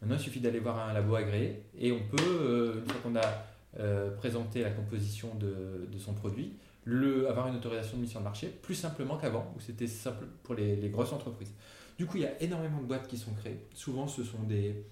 Maintenant, 0.00 0.16
il 0.16 0.22
suffit 0.22 0.40
d'aller 0.40 0.60
voir 0.60 0.78
un 0.78 0.92
labo 0.92 1.14
agréé 1.14 1.62
et 1.78 1.92
on 1.92 2.00
peut, 2.00 2.16
euh, 2.22 2.80
une 2.80 2.88
fois 2.88 3.00
qu'on 3.02 3.16
a 3.16 3.44
euh, 3.78 4.10
présenté 4.16 4.62
la 4.62 4.70
composition 4.70 5.34
de, 5.34 5.86
son 5.98 6.14
produit, 6.14 6.54
le, 6.84 7.28
avoir 7.28 7.48
une 7.48 7.56
autorisation 7.56 7.96
de 7.96 8.02
mise 8.02 8.10
sur 8.10 8.20
le 8.20 8.24
marché 8.24 8.48
plus 8.48 8.74
simplement 8.74 9.16
qu'avant, 9.16 9.52
où 9.56 9.60
c'était 9.60 9.86
simple 9.86 10.26
pour 10.42 10.54
les, 10.54 10.76
les, 10.76 10.88
grosses 10.88 11.12
entreprises. 11.12 11.52
Du 11.98 12.06
coup, 12.06 12.16
il 12.16 12.22
y 12.22 12.26
a 12.26 12.42
énormément 12.42 12.80
de 12.80 12.86
boîtes 12.86 13.06
qui 13.06 13.18
sont 13.18 13.32
créées. 13.34 13.66
Souvent, 13.74 14.08
ce 14.08 14.24
sont 14.24 14.42
des. 14.42 14.84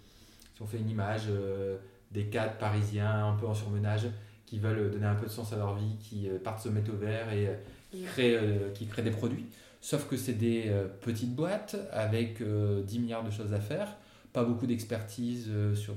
Si 0.54 0.62
on 0.62 0.66
fait 0.66 0.78
une 0.78 0.90
image, 0.90 1.28
des 2.10 2.26
cadres 2.26 2.56
parisiens 2.58 3.28
un 3.28 3.36
peu 3.36 3.46
en 3.46 3.54
surmenage 3.54 4.06
qui 4.50 4.58
veulent 4.58 4.90
donner 4.90 5.06
un 5.06 5.14
peu 5.14 5.26
de 5.26 5.30
sens 5.30 5.52
à 5.52 5.56
leur 5.56 5.76
vie, 5.76 5.96
qui 6.00 6.28
euh, 6.28 6.38
partent 6.42 6.60
se 6.60 6.68
mettre 6.68 6.92
au 6.92 6.96
vert 6.96 7.32
et 7.32 7.48
qui 7.92 8.04
euh, 8.04 8.08
créent, 8.08 8.34
euh, 8.34 8.70
qui 8.74 8.86
créent 8.86 9.02
des 9.02 9.12
produits. 9.12 9.46
Sauf 9.80 10.08
que 10.08 10.16
c'est 10.16 10.34
des 10.34 10.70
petites 11.00 11.34
boîtes 11.34 11.74
avec 11.90 12.42
10 12.42 12.98
milliards 12.98 13.24
de 13.24 13.30
choses 13.30 13.54
à 13.54 13.60
faire, 13.60 13.96
pas 14.30 14.44
beaucoup 14.44 14.66
d'expertise 14.66 15.50
sur 15.74 15.94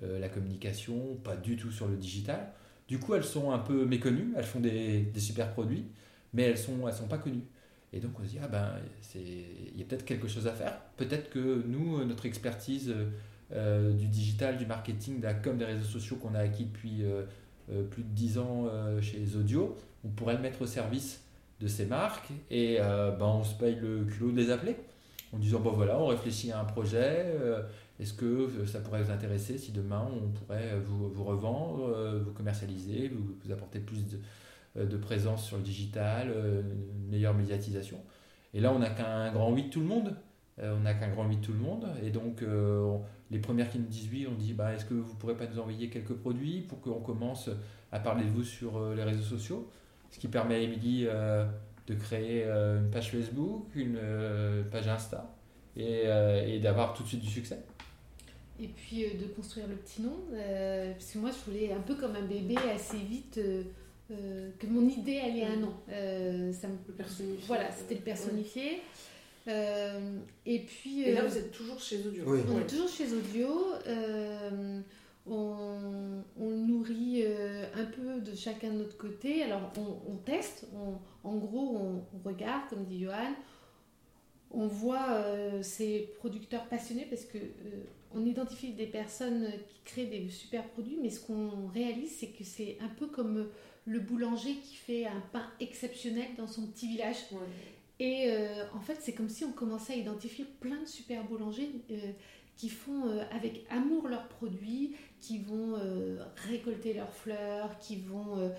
la 0.00 0.28
communication, 0.30 1.16
pas 1.22 1.36
du 1.36 1.58
tout 1.58 1.70
sur 1.70 1.86
le 1.86 1.96
digital. 1.96 2.50
Du 2.88 2.98
coup, 2.98 3.14
elles 3.14 3.24
sont 3.24 3.52
un 3.52 3.58
peu 3.58 3.84
méconnues, 3.84 4.32
elles 4.36 4.44
font 4.44 4.60
des, 4.60 5.06
super 5.16 5.52
produits, 5.52 5.84
mais 6.32 6.42
elles 6.44 6.52
ne 6.52 6.90
sont, 6.90 7.06
pas 7.08 7.18
connues. 7.18 7.44
Et 7.92 8.00
donc 8.00 8.12
on 8.18 8.24
se 8.24 8.30
dit, 8.30 8.38
ah 8.42 8.48
ben, 8.48 8.72
il 9.14 9.78
y 9.78 9.82
a 9.82 9.84
peut-être 9.84 10.04
quelque 10.04 10.26
chose 10.26 10.46
à 10.46 10.52
faire. 10.52 10.80
Peut-être 10.96 11.30
que 11.30 11.62
nous, 11.66 12.04
notre 12.04 12.26
expertise 12.26 12.94
du 13.50 14.06
digital, 14.06 14.56
du 14.56 14.66
marketing, 14.66 15.20
de 15.20 15.24
la 15.24 15.34
com, 15.34 15.56
des 15.56 15.64
réseaux 15.64 15.84
sociaux 15.84 16.16
qu'on 16.16 16.34
a 16.34 16.40
acquis 16.40 16.64
depuis 16.64 17.04
euh, 17.70 17.82
plus 17.82 18.02
de 18.02 18.08
10 18.08 18.38
ans 18.38 18.66
euh, 18.66 19.02
chez 19.02 19.18
les 19.18 19.36
audios, 19.36 19.76
on 20.02 20.08
pourrait 20.08 20.34
le 20.34 20.40
mettre 20.40 20.62
au 20.62 20.66
service 20.66 21.22
de 21.60 21.68
ces 21.68 21.84
marques 21.84 22.30
et 22.50 22.78
euh, 22.80 23.10
ben, 23.10 23.26
on 23.26 23.44
se 23.44 23.54
paye 23.54 23.74
le 23.74 24.04
culot 24.04 24.30
de 24.30 24.38
les 24.38 24.50
appeler 24.50 24.74
en 25.34 25.38
disant 25.38 25.60
bon 25.60 25.72
voilà, 25.72 25.98
on 25.98 26.06
réfléchit 26.06 26.50
à 26.50 26.60
un 26.60 26.64
projet, 26.64 27.26
est-ce 28.00 28.12
que 28.12 28.64
ça 28.66 28.80
pourrait 28.80 29.02
vous 29.02 29.10
intéresser 29.10 29.58
si 29.58 29.72
demain 29.72 30.08
on 30.12 30.28
pourrait 30.28 30.78
vous, 30.84 31.10
vous 31.10 31.24
revendre, 31.24 32.20
vous 32.24 32.32
commercialiser, 32.32 33.08
vous, 33.08 33.52
apporter 33.52 33.80
plus 33.80 34.04
de, 34.06 34.84
de, 34.84 34.96
présence 34.96 35.44
sur 35.44 35.56
le 35.56 35.64
digital, 35.64 36.28
une 36.30 37.10
meilleure 37.10 37.34
médiatisation? 37.34 37.98
Et 38.54 38.60
là, 38.60 38.72
on 38.72 38.78
n'a 38.78 38.90
qu'un 38.90 39.32
grand 39.32 39.52
oui 39.52 39.64
de 39.64 39.70
tout 39.70 39.80
le 39.80 39.86
monde. 39.86 40.14
on 40.62 40.80
n'a 40.80 40.94
qu'un 40.94 41.08
grand 41.08 41.26
oui 41.26 41.36
de 41.36 41.44
tout 41.44 41.52
le 41.52 41.58
monde. 41.58 41.86
Et 42.02 42.10
donc, 42.10 42.44
les 43.30 43.38
premières 43.38 43.70
qui 43.70 43.78
nous 43.78 43.86
disent 43.86 44.08
oui, 44.10 44.26
on 44.30 44.34
dit 44.34 44.54
bah, 44.54 44.74
est-ce 44.74 44.84
que 44.84 44.94
vous 44.94 45.14
pourrez 45.14 45.36
pas 45.36 45.46
nous 45.46 45.58
envoyer 45.58 45.90
quelques 45.90 46.14
produits 46.14 46.60
pour 46.60 46.80
qu'on 46.80 47.00
commence 47.00 47.50
à 47.92 48.00
parler 48.00 48.24
de 48.24 48.30
vous 48.30 48.44
sur 48.44 48.78
euh, 48.78 48.94
les 48.94 49.02
réseaux 49.02 49.22
sociaux? 49.22 49.70
Ce 50.10 50.18
qui 50.18 50.28
permet 50.28 50.54
à 50.54 50.58
Émilie 50.58 51.04
euh, 51.06 51.44
de 51.86 51.94
créer 51.94 52.44
euh, 52.46 52.80
une 52.80 52.90
page 52.90 53.10
Facebook, 53.10 53.66
une 53.74 53.98
page 54.70 54.88
Insta 54.88 55.34
et, 55.76 56.58
d'avoir 56.60 56.94
tout 56.94 57.02
de 57.02 57.08
suite 57.08 57.20
du 57.20 57.28
succès. 57.28 57.62
Et 58.60 58.68
puis 58.68 59.04
de 59.04 59.26
construire 59.34 59.68
le 59.68 59.76
petit 59.76 60.02
nom, 60.02 60.16
parce 60.30 61.12
que 61.12 61.18
moi 61.18 61.30
je 61.30 61.50
voulais 61.50 61.72
un 61.72 61.80
peu 61.80 61.94
comme 61.94 62.16
un 62.16 62.26
bébé 62.26 62.56
assez 62.74 62.98
vite. 62.98 63.40
que 64.08 64.66
mon 64.66 64.88
idée 64.88 65.18
allait 65.18 65.44
un 65.44 65.56
nom. 65.56 65.74
ça 65.86 66.68
me... 66.68 66.76
Le 66.88 66.94
personnifier. 66.96 67.46
Voilà, 67.46 67.70
c'était 67.70 67.94
le 67.94 68.00
personnifier. 68.00 68.80
Euh, 69.48 70.18
et 70.44 70.60
puis. 70.60 71.02
Et 71.02 71.14
là, 71.14 71.22
euh, 71.22 71.28
vous 71.28 71.38
êtes 71.38 71.52
toujours 71.52 71.80
chez 71.80 72.06
Audio. 72.06 72.24
On 72.26 72.60
est 72.60 72.66
toujours 72.66 72.88
chez 72.88 73.12
Audio. 73.12 73.48
Euh, 73.86 74.80
on, 75.26 76.22
on, 76.38 76.50
nourrit 76.50 77.24
un 77.74 77.84
peu 77.84 78.20
de 78.20 78.34
chacun 78.34 78.72
de 78.72 78.78
notre 78.78 78.96
côté. 78.96 79.42
Alors, 79.42 79.72
on, 79.76 80.16
teste. 80.16 80.66
en 81.24 81.36
gros, 81.36 81.76
on, 81.76 82.28
regarde, 82.28 82.68
comme 82.70 82.84
dit 82.84 83.00
Johan. 83.00 83.34
On 84.50 84.66
voit 84.66 85.22
ces 85.62 86.10
producteurs 86.18 86.66
passionnés 86.66 87.06
parce 87.08 87.26
que 87.26 87.38
on 88.14 88.24
identifie 88.24 88.72
des 88.72 88.86
personnes 88.86 89.50
qui 89.68 89.80
créent 89.84 90.06
des 90.06 90.28
super 90.28 90.66
produits, 90.68 90.98
mais 91.00 91.10
ce 91.10 91.20
qu'on 91.20 91.66
réalise, 91.68 92.16
c'est 92.16 92.28
que 92.28 92.44
c'est 92.44 92.78
un 92.80 92.88
peu 92.88 93.06
comme 93.06 93.48
le 93.84 94.00
boulanger 94.00 94.56
qui 94.56 94.74
fait 94.74 95.06
un 95.06 95.20
pain 95.32 95.46
exceptionnel 95.60 96.28
dans 96.36 96.46
son 96.46 96.66
petit 96.66 96.88
village. 96.88 97.16
Et 98.00 98.26
euh, 98.28 98.64
en 98.74 98.80
fait, 98.80 98.98
c'est 99.00 99.14
comme 99.14 99.28
si 99.28 99.44
on 99.44 99.52
commençait 99.52 99.94
à 99.94 99.96
identifier 99.96 100.44
plein 100.60 100.80
de 100.80 100.86
super 100.86 101.24
boulangers 101.24 101.70
euh, 101.90 102.12
qui 102.54 102.68
font 102.68 103.06
euh, 103.06 103.24
avec 103.32 103.66
amour 103.70 104.08
leurs 104.08 104.28
produits, 104.28 104.94
qui 105.20 105.38
vont 105.38 105.74
récolter 106.48 106.94
leurs 106.94 107.12
fleurs, 107.12 107.76
qui 107.80 107.96
vont 107.96 108.52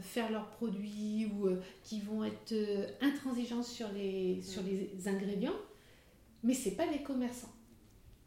faire 0.00 0.30
leurs 0.30 0.48
produits 0.50 1.26
ou 1.26 1.48
qui 1.82 1.98
vont 1.98 2.22
être 2.22 2.54
intransigeants 3.00 3.64
sur 3.64 3.90
les, 3.90 4.40
sur 4.42 4.62
les 4.62 5.08
ingrédients, 5.08 5.56
mais 6.44 6.54
c'est 6.54 6.76
pas 6.76 6.86
des 6.86 7.02
commerçants. 7.02 7.53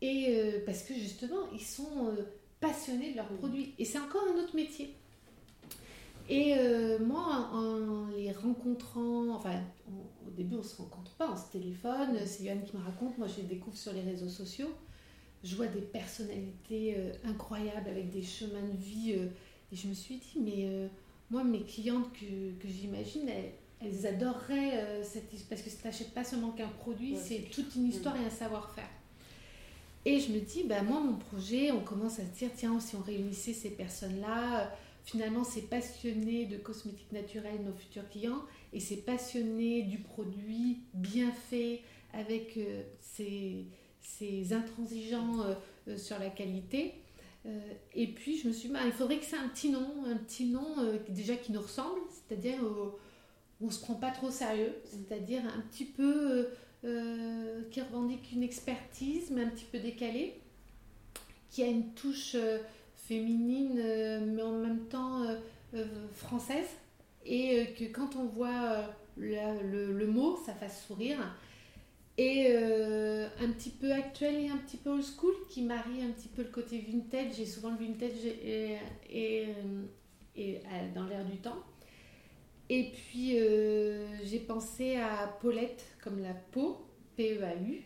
Et 0.01 0.39
parce 0.65 0.83
que 0.83 0.93
justement, 0.93 1.49
ils 1.53 1.61
sont 1.61 2.15
passionnés 2.59 3.11
de 3.11 3.17
leurs 3.17 3.29
produits. 3.29 3.73
Et 3.79 3.85
c'est 3.85 3.99
encore 3.99 4.23
un 4.31 4.37
autre 4.41 4.55
métier. 4.55 4.95
Et 6.29 6.55
euh, 6.57 6.99
moi, 6.99 7.49
en 7.53 8.07
les 8.09 8.31
rencontrant, 8.31 9.29
enfin, 9.29 9.61
au 10.27 10.31
début, 10.31 10.55
on 10.55 10.59
ne 10.59 10.63
se 10.63 10.75
rencontre 10.75 11.11
pas, 11.11 11.31
on 11.31 11.37
se 11.37 11.51
téléphone, 11.51 12.17
c'est 12.25 12.43
Yann 12.43 12.61
qui 12.63 12.75
me 12.75 12.81
raconte, 12.81 13.17
moi 13.17 13.27
je 13.27 13.37
les 13.37 13.47
découvre 13.47 13.77
sur 13.77 13.93
les 13.93 14.01
réseaux 14.01 14.27
sociaux. 14.27 14.73
Je 15.43 15.55
vois 15.55 15.67
des 15.67 15.81
personnalités 15.81 16.95
euh, 16.97 17.13
incroyables 17.23 17.87
avec 17.87 18.09
des 18.09 18.23
chemins 18.23 18.67
de 18.67 18.77
vie. 18.77 19.13
Euh, 19.15 19.27
et 19.71 19.75
je 19.75 19.87
me 19.87 19.93
suis 19.93 20.15
dit, 20.15 20.39
mais 20.39 20.89
moi, 21.29 21.43
mes 21.43 21.63
clientes 21.63 22.09
que, 22.13 22.53
que 22.57 22.69
j'imagine, 22.69 23.29
elles, 23.81 24.07
adoreraient 24.07 25.03
cette 25.03 25.33
histoire. 25.33 25.49
Parce 25.49 25.61
que 25.61 25.69
tu 25.69 25.85
n'achètes 25.85 26.13
pas 26.13 26.23
seulement 26.23 26.51
qu'un 26.51 26.69
produit, 26.69 27.17
c'est 27.17 27.49
toute 27.51 27.75
une 27.75 27.87
histoire 27.87 28.15
et 28.15 28.25
un 28.25 28.29
savoir-faire. 28.29 28.87
Et 30.09 30.21
je 30.21 30.31
me 30.31 30.39
dis, 30.39 30.63
bah, 30.63 30.83
moi, 30.83 31.01
mon 31.01 31.15
projet, 31.15 31.69
on 31.73 31.81
commence 31.81 32.19
à 32.19 32.21
se 32.21 32.29
dire, 32.29 32.49
tiens, 32.55 32.79
si 32.79 32.95
on 32.95 33.01
réunissait 33.01 33.51
ces 33.51 33.71
personnes-là 33.71 34.71
finalement, 35.03 35.43
c'est 35.43 35.69
passionné 35.69 36.45
de 36.45 36.55
cosmétiques 36.55 37.11
naturels 37.11 37.61
nos 37.65 37.73
futurs 37.73 38.07
clients 38.09 38.41
et 38.71 38.79
c'est 38.79 39.03
passionné 39.05 39.81
du 39.81 39.97
produit 39.99 40.79
bien 40.93 41.31
fait 41.31 41.81
avec 42.13 42.55
euh, 42.55 42.83
ces, 43.01 44.53
intransigeants 44.53 45.41
euh, 45.41 45.55
euh, 45.89 45.97
sur 45.97 46.17
la 46.19 46.29
qualité. 46.29 46.93
et 47.93 48.07
puis, 48.07 48.37
je 48.37 48.47
me 48.47 48.53
suis 48.53 48.69
dit, 48.69 48.73
bah, 48.73 48.85
il 48.85 48.93
faudrait 48.93 49.19
que 49.19 49.25
c'est 49.25 49.35
un 49.35 49.49
petit 49.49 49.69
nom, 49.69 50.05
un 50.05 50.15
petit 50.15 50.45
nom 50.45 50.77
déjà 51.09 51.35
qui 51.35 51.51
nous 51.51 51.61
ressemble, 51.61 51.99
c'est-à-dire 52.09 52.59
on 53.59 53.65
ne 53.65 53.71
se 53.71 53.81
prend 53.81 53.95
pas 53.95 54.11
trop 54.11 54.31
sérieux, 54.31 54.73
c'est-à-dire 54.85 55.41
un 55.53 55.61
petit 55.69 55.85
peu 55.85 56.47
qui 56.81 57.81
revendique 57.81 58.31
une 58.31 58.43
expertise, 58.43 59.31
mais 59.31 59.43
un 59.43 59.49
petit 59.49 59.65
peu 59.65 59.79
décalée, 59.79 60.39
qui 61.49 61.63
a 61.63 61.67
une 61.67 61.93
touche 61.93 62.35
féminine, 63.07 63.79
euh, 63.79 64.19
mais 64.25 64.41
en 64.41 64.51
même 64.51 64.85
temps 64.87 65.23
euh, 65.23 65.37
euh, 65.73 65.85
française. 66.13 66.67
Et 67.25 67.73
que 67.77 67.85
quand 67.85 68.15
on 68.15 68.25
voit 68.25 68.85
le, 69.17 70.05
mot, 70.05 70.37
ça 70.45 70.53
fasse 70.53 70.85
sourire. 70.85 71.17
Et 72.17 72.55
un 72.55 73.51
petit 73.51 73.69
peu 73.69 73.91
actuel 73.91 74.45
et 74.45 74.49
un 74.49 74.55
petit 74.57 74.77
peu 74.77 74.91
old 74.91 75.03
school 75.03 75.33
qui 75.49 75.61
marie 75.61 76.01
un 76.01 76.11
petit 76.11 76.29
peu 76.29 76.41
le 76.41 76.47
côté 76.47 76.79
vintage. 76.79 77.35
J'ai 77.35 77.45
souvent 77.45 77.71
le 77.71 77.85
vintage 77.85 78.23
et, 78.25 78.77
et, 79.09 80.61
dans 80.95 81.05
l'air 81.05 81.25
du 81.25 81.37
temps. 81.37 81.61
Et 82.69 82.91
puis 82.91 83.37
j'ai 84.23 84.39
pensé 84.39 84.97
à 84.97 85.27
Paulette 85.41 85.85
comme 86.03 86.19
la 86.21 86.33
peau, 86.51 86.85
P-E-A-U, 87.15 87.83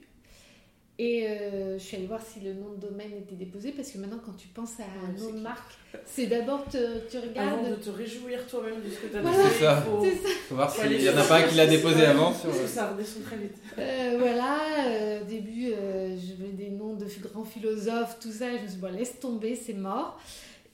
et 1.03 1.25
euh, 1.27 1.79
je 1.79 1.84
suis 1.84 1.97
allée 1.97 2.05
voir 2.05 2.19
si 2.21 2.41
le 2.41 2.53
nom 2.53 2.73
de 2.73 2.88
domaine 2.88 3.11
était 3.17 3.34
déposé 3.34 3.71
parce 3.71 3.89
que 3.89 3.97
maintenant, 3.97 4.19
quand 4.23 4.38
tu 4.38 4.47
penses 4.49 4.79
à 4.79 4.84
un 4.84 5.19
nom 5.19 5.32
de 5.32 5.39
marque, 5.39 5.73
c'est 6.05 6.27
d'abord 6.27 6.63
tu 6.69 6.77
regardes. 7.17 7.59
Avant 7.59 7.69
de 7.71 7.75
te 7.75 7.89
réjouir 7.89 8.45
toi-même 8.45 8.84
de 8.86 8.89
ce 8.91 8.99
que 8.99 9.07
tu 9.07 9.17
as 9.17 9.21
voilà, 9.21 9.38
C'est 9.49 9.63
ça. 9.63 9.84
Il 9.84 10.07
faut, 10.47 10.55
voir 10.55 10.69
s'il 10.69 10.99
n'y 10.99 11.09
en 11.09 11.17
a 11.17 11.23
pas 11.23 11.38
un 11.38 11.41
qui 11.47 11.55
l'a 11.55 11.65
déposé 11.65 12.05
avant. 12.05 12.32
Sur... 12.32 12.53
Ça 12.67 12.91
redescend 12.91 13.23
très 13.23 13.38
vite. 13.38 13.55
Euh, 13.79 14.17
voilà, 14.19 14.59
euh, 14.86 15.21
au 15.21 15.25
début, 15.25 15.69
je 15.69 16.43
veux 16.43 16.51
des 16.51 16.69
noms 16.69 16.93
de 16.93 17.07
grands 17.23 17.45
philosophes, 17.45 18.19
tout 18.21 18.32
ça. 18.32 18.49
je 18.49 18.53
me 18.53 18.57
suis 18.59 18.67
dit, 18.67 18.77
bon, 18.77 18.93
laisse 18.93 19.19
tomber, 19.19 19.55
c'est 19.55 19.73
mort. 19.73 20.21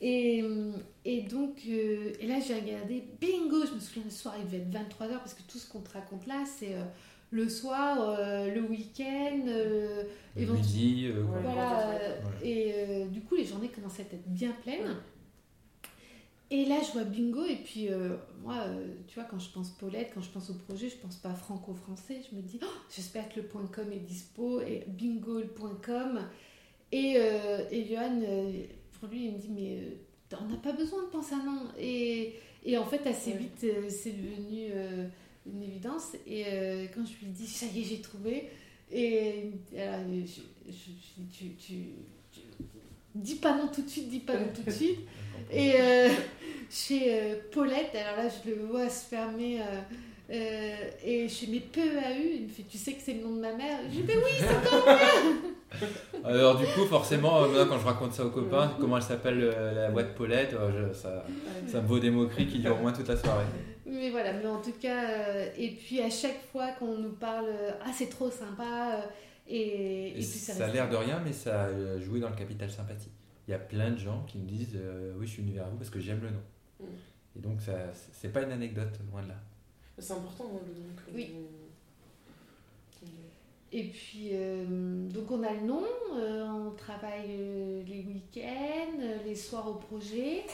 Et, 0.01 0.43
Et 1.05 1.21
donc, 1.23 1.61
euh, 1.69 2.11
et 2.19 2.27
là, 2.27 2.39
j'ai 2.39 2.53
regardé, 2.55 3.03
bingo, 3.19 3.65
je 3.65 3.73
me 3.73 3.79
souviens, 3.79 4.03
le 4.05 4.11
soir, 4.11 4.35
il 4.39 4.45
devait 4.45 4.57
être 4.57 4.69
23h, 4.71 5.17
parce 5.19 5.33
que 5.33 5.41
tout 5.49 5.57
ce 5.57 5.67
qu'on 5.69 5.79
te 5.81 5.91
raconte 5.91 6.27
là, 6.27 6.43
c'est 6.45 6.73
euh, 6.75 6.83
le 7.31 7.47
soir, 7.49 7.97
euh, 8.19 8.53
le 8.53 8.61
week-end, 8.61 9.41
euh, 9.47 10.03
Le 10.35 10.41
éventu- 10.43 10.53
midi, 10.57 11.07
euh, 11.07 11.23
voilà. 11.23 11.89
Ouais. 11.89 11.99
euh, 12.01 12.21
Et 12.43 12.73
euh, 12.75 13.05
du 13.07 13.21
coup, 13.21 13.35
les 13.35 13.45
journées 13.45 13.69
commençaient 13.69 14.03
à 14.11 14.15
être 14.15 14.27
bien 14.27 14.51
pleines. 14.63 14.97
Et 16.49 16.63
là, 16.65 16.75
je 16.85 16.93
vois 16.93 17.03
bingo, 17.03 17.43
et 17.43 17.57
puis 17.57 17.89
euh, 17.89 18.15
moi, 18.41 18.55
euh, 18.67 18.85
tu 19.07 19.15
vois, 19.15 19.25
quand 19.29 19.39
je 19.39 19.49
pense 19.49 19.69
Paulette, 19.71 20.11
quand 20.13 20.21
je 20.21 20.29
pense 20.29 20.49
au 20.49 20.53
projet, 20.53 20.87
je 20.89 20.95
pense 20.95 21.17
pas 21.17 21.33
franco-français. 21.33 22.21
Je 22.31 22.35
me 22.37 22.41
dis, 22.41 22.57
Oh, 22.63 22.67
j'espère 22.95 23.27
que 23.27 23.41
le 23.41 23.47
point 23.47 23.65
.com 23.73 23.85
est 23.91 23.99
dispo, 23.99 24.61
et 24.61 24.83
bingo 24.87 25.39
le 25.39 25.47
point 25.47 25.77
.com. 25.85 26.21
Et, 26.93 27.15
euh, 27.17 27.65
et 27.69 27.85
Johan, 27.85 28.21
euh, 28.23 28.51
pour 28.99 29.09
lui, 29.09 29.25
il 29.25 29.33
me 29.33 29.37
dit, 29.37 29.49
mais 29.49 29.77
euh, 29.81 30.37
on 30.41 30.45
n'a 30.51 30.57
pas 30.57 30.71
besoin 30.73 31.03
de 31.03 31.09
penser 31.09 31.33
à 31.35 31.43
non. 31.45 31.63
Et, 31.79 32.35
et 32.65 32.77
en 32.77 32.85
fait, 32.85 33.05
assez 33.07 33.31
Ouais. 33.31 33.37
vite, 33.37 33.63
euh, 33.63 33.89
c'est 33.89 34.11
devenu 34.11 34.67
euh, 34.73 35.07
une 35.45 35.63
évidence. 35.63 36.13
Et 36.25 36.43
euh, 36.47 36.85
quand 36.93 37.05
je 37.05 37.25
lui 37.25 37.31
dis, 37.31 37.47
ça 37.47 37.65
y 37.67 37.81
est, 37.81 37.83
j'ai 37.83 38.01
trouvé. 38.01 38.49
Et 38.91 39.51
alors, 39.77 39.99
je, 40.25 40.41
je, 40.71 40.71
tu, 41.37 41.49
tu, 41.55 41.75
tu- 42.31 42.41
dis 43.15 43.35
pas 43.35 43.57
non 43.57 43.67
tout 43.67 43.81
de 43.81 43.89
suite, 43.89 44.09
dis 44.09 44.19
pas 44.19 44.37
non 44.37 44.47
tout 44.53 44.63
de 44.63 44.71
suite. 44.71 44.99
Et 45.51 45.73
euh, 45.79 46.09
chez 46.69 47.13
euh, 47.13 47.35
Paulette, 47.51 47.95
alors 47.95 48.23
là, 48.25 48.29
je 48.29 48.49
le 48.49 48.65
vois 48.65 48.89
se 48.89 49.05
fermer. 49.05 49.61
euh, 49.61 49.81
euh, 50.29 50.75
et 51.05 51.29
chez 51.29 51.47
mes 51.47 51.61
PEAU, 51.61 52.21
il 52.35 52.43
me 52.43 52.47
fait 52.49 52.63
Tu 52.69 52.77
sais 52.77 52.91
que 52.93 53.01
c'est 53.01 53.13
le 53.13 53.21
nom 53.21 53.33
de 53.35 53.39
ma 53.39 53.53
mère 53.53 53.79
Je 53.89 53.95
lui 53.95 54.03
dis 54.03 54.07
Mais 54.07 54.15
oui, 54.17 54.31
c'est 54.39 54.69
toi 54.69 54.99
Alors 56.23 56.57
du 56.57 56.65
coup, 56.67 56.85
forcément, 56.85 57.43
euh, 57.43 57.47
moi, 57.49 57.65
quand 57.67 57.79
je 57.79 57.85
raconte 57.85 58.13
ça 58.13 58.25
aux 58.25 58.29
copains, 58.29 58.75
comment 58.79 58.97
elle 58.97 59.03
s'appelle 59.03 59.39
euh, 59.41 59.73
la 59.73 59.91
boîte 59.91 60.15
Paulette, 60.15 60.53
euh, 60.53 60.89
je- 60.89 60.93
ça, 60.97 61.25
ça 61.67 61.81
me 61.81 61.87
vaut 61.87 61.99
des 61.99 62.09
moqueries 62.09 62.47
qui 62.47 62.59
durent 62.59 62.77
au 62.77 62.81
moins 62.81 62.93
toute 62.93 63.07
la 63.07 63.17
soirée. 63.17 63.45
Mais 63.85 64.09
voilà, 64.09 64.33
mais 64.33 64.45
en 64.47 64.61
tout 64.61 64.73
cas, 64.81 65.09
euh, 65.09 65.49
et 65.57 65.71
puis 65.71 66.01
à 66.01 66.09
chaque 66.09 66.41
fois 66.51 66.71
qu'on 66.79 66.97
nous 66.97 67.13
parle 67.13 67.47
euh, 67.49 67.71
Ah, 67.85 67.91
c'est 67.93 68.09
trop 68.09 68.29
sympa, 68.31 68.95
euh, 68.95 69.01
et, 69.47 69.57
et 69.57 70.07
Et 70.09 70.13
puis 70.13 70.23
ça, 70.23 70.53
ça 70.53 70.65
a 70.65 70.67
l'air 70.67 70.89
de 70.89 70.95
rien, 70.95 71.21
mais 71.23 71.31
ça 71.33 71.65
a 71.65 71.99
joué 71.99 72.19
dans 72.19 72.29
le 72.29 72.35
capital 72.35 72.69
sympathie. 72.69 73.11
Il 73.47 73.51
y 73.51 73.53
a 73.53 73.59
plein 73.59 73.91
de 73.91 73.97
gens 73.97 74.23
qui 74.27 74.39
me 74.39 74.47
disent 74.47 74.75
euh, 74.75 75.13
Oui, 75.17 75.25
je 75.27 75.31
suis 75.33 75.41
venu 75.43 75.53
vers 75.55 75.69
vous 75.69 75.77
parce 75.77 75.89
que 75.89 75.99
j'aime 75.99 76.19
le 76.21 76.29
nom. 76.31 76.41
Mm. 76.81 76.83
Et 77.37 77.39
donc, 77.39 77.61
ça, 77.61 77.73
c'est 78.11 78.31
pas 78.33 78.41
une 78.41 78.51
anecdote, 78.51 78.99
loin 79.11 79.21
de 79.21 79.29
là. 79.29 79.35
C'est 79.99 80.13
important 80.13 80.45
le 80.45 80.73
nom 80.83 80.89
Oui. 81.13 81.31
vous- 81.33 81.66
Et 83.73 83.83
puis, 83.83 84.29
euh, 84.31 85.09
donc 85.09 85.29
on 85.29 85.43
a 85.43 85.53
le 85.53 85.61
nom, 85.61 85.83
euh, 86.15 86.45
on 86.45 86.71
travaille 86.71 87.35
euh, 87.37 87.83
les 87.83 88.01
week-ends, 88.03 89.01
les 89.25 89.35
soirs 89.35 89.69
au 89.69 89.73
projet. 89.73 90.45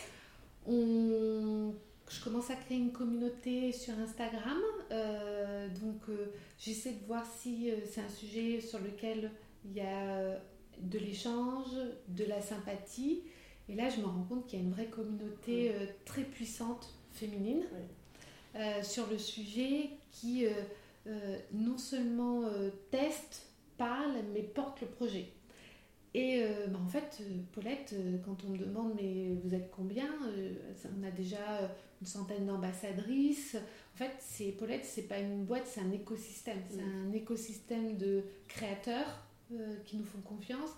On, 0.66 1.74
je 2.09 2.24
commence 2.24 2.49
à 2.49 2.55
créer 2.55 2.78
une 2.78 2.91
communauté 2.91 3.72
sur 3.72 3.93
Instagram. 3.99 4.57
euh, 4.91 5.68
donc, 5.70 6.01
j'essaie 6.57 6.93
de 6.93 7.05
voir 7.05 7.24
si 7.39 7.70
c'est 7.86 8.01
un 8.01 8.09
sujet 8.09 8.59
sur 8.59 8.80
lequel 8.80 9.30
il 9.66 9.74
y 9.74 9.82
a 9.82 10.39
de 10.80 10.97
l'échange, 10.97 11.68
de 12.07 12.26
la 12.26 12.41
sympathie. 12.41 13.22
Et 13.70 13.76
là, 13.76 13.89
je 13.89 14.01
me 14.01 14.05
rends 14.05 14.24
compte 14.28 14.47
qu'il 14.47 14.59
y 14.59 14.61
a 14.61 14.66
une 14.66 14.72
vraie 14.72 14.88
communauté 14.88 15.72
très 16.05 16.24
puissante 16.24 16.93
féminine 17.11 17.64
sur 18.82 19.07
le 19.07 19.20
sujet 19.20 19.91
qui. 20.11 20.47
Euh, 21.08 21.38
non 21.51 21.78
seulement 21.78 22.45
euh, 22.45 22.70
teste, 22.91 23.47
parle, 23.78 24.14
mais 24.34 24.43
porte 24.43 24.82
le 24.82 24.88
projet. 24.88 25.32
Et 26.14 26.43
euh, 26.43 26.68
bah, 26.68 26.80
en 26.84 26.88
fait, 26.88 27.20
euh, 27.22 27.41
Paulette, 27.51 27.95
quand 28.26 28.43
on 28.45 28.51
me 28.51 28.58
demande 28.58 28.93
mais 28.95 29.36
vous 29.43 29.56
êtes 29.56 29.72
combien 29.72 30.10
On 30.16 31.04
a 31.04 31.12
déjà 31.12 31.76
une 32.01 32.08
centaine 32.08 32.45
d'ambassadrices. 32.45 33.56
En 33.56 33.97
fait, 33.97 34.14
c'est 34.20 34.51
Paulette, 34.51 34.86
c'est 34.86 35.08
pas 35.08 35.20
une 35.20 35.45
boîte, 35.45 35.66
c'est 35.66 35.82
un 35.82 35.91
écosystème. 35.91 36.62
C'est 36.70 36.82
un 36.82 37.12
écosystème 37.14 37.97
de 37.97 38.24
créateurs 38.47 39.26
qui 39.86 39.97
nous 39.97 40.06
font 40.06 40.22
confiance 40.22 40.72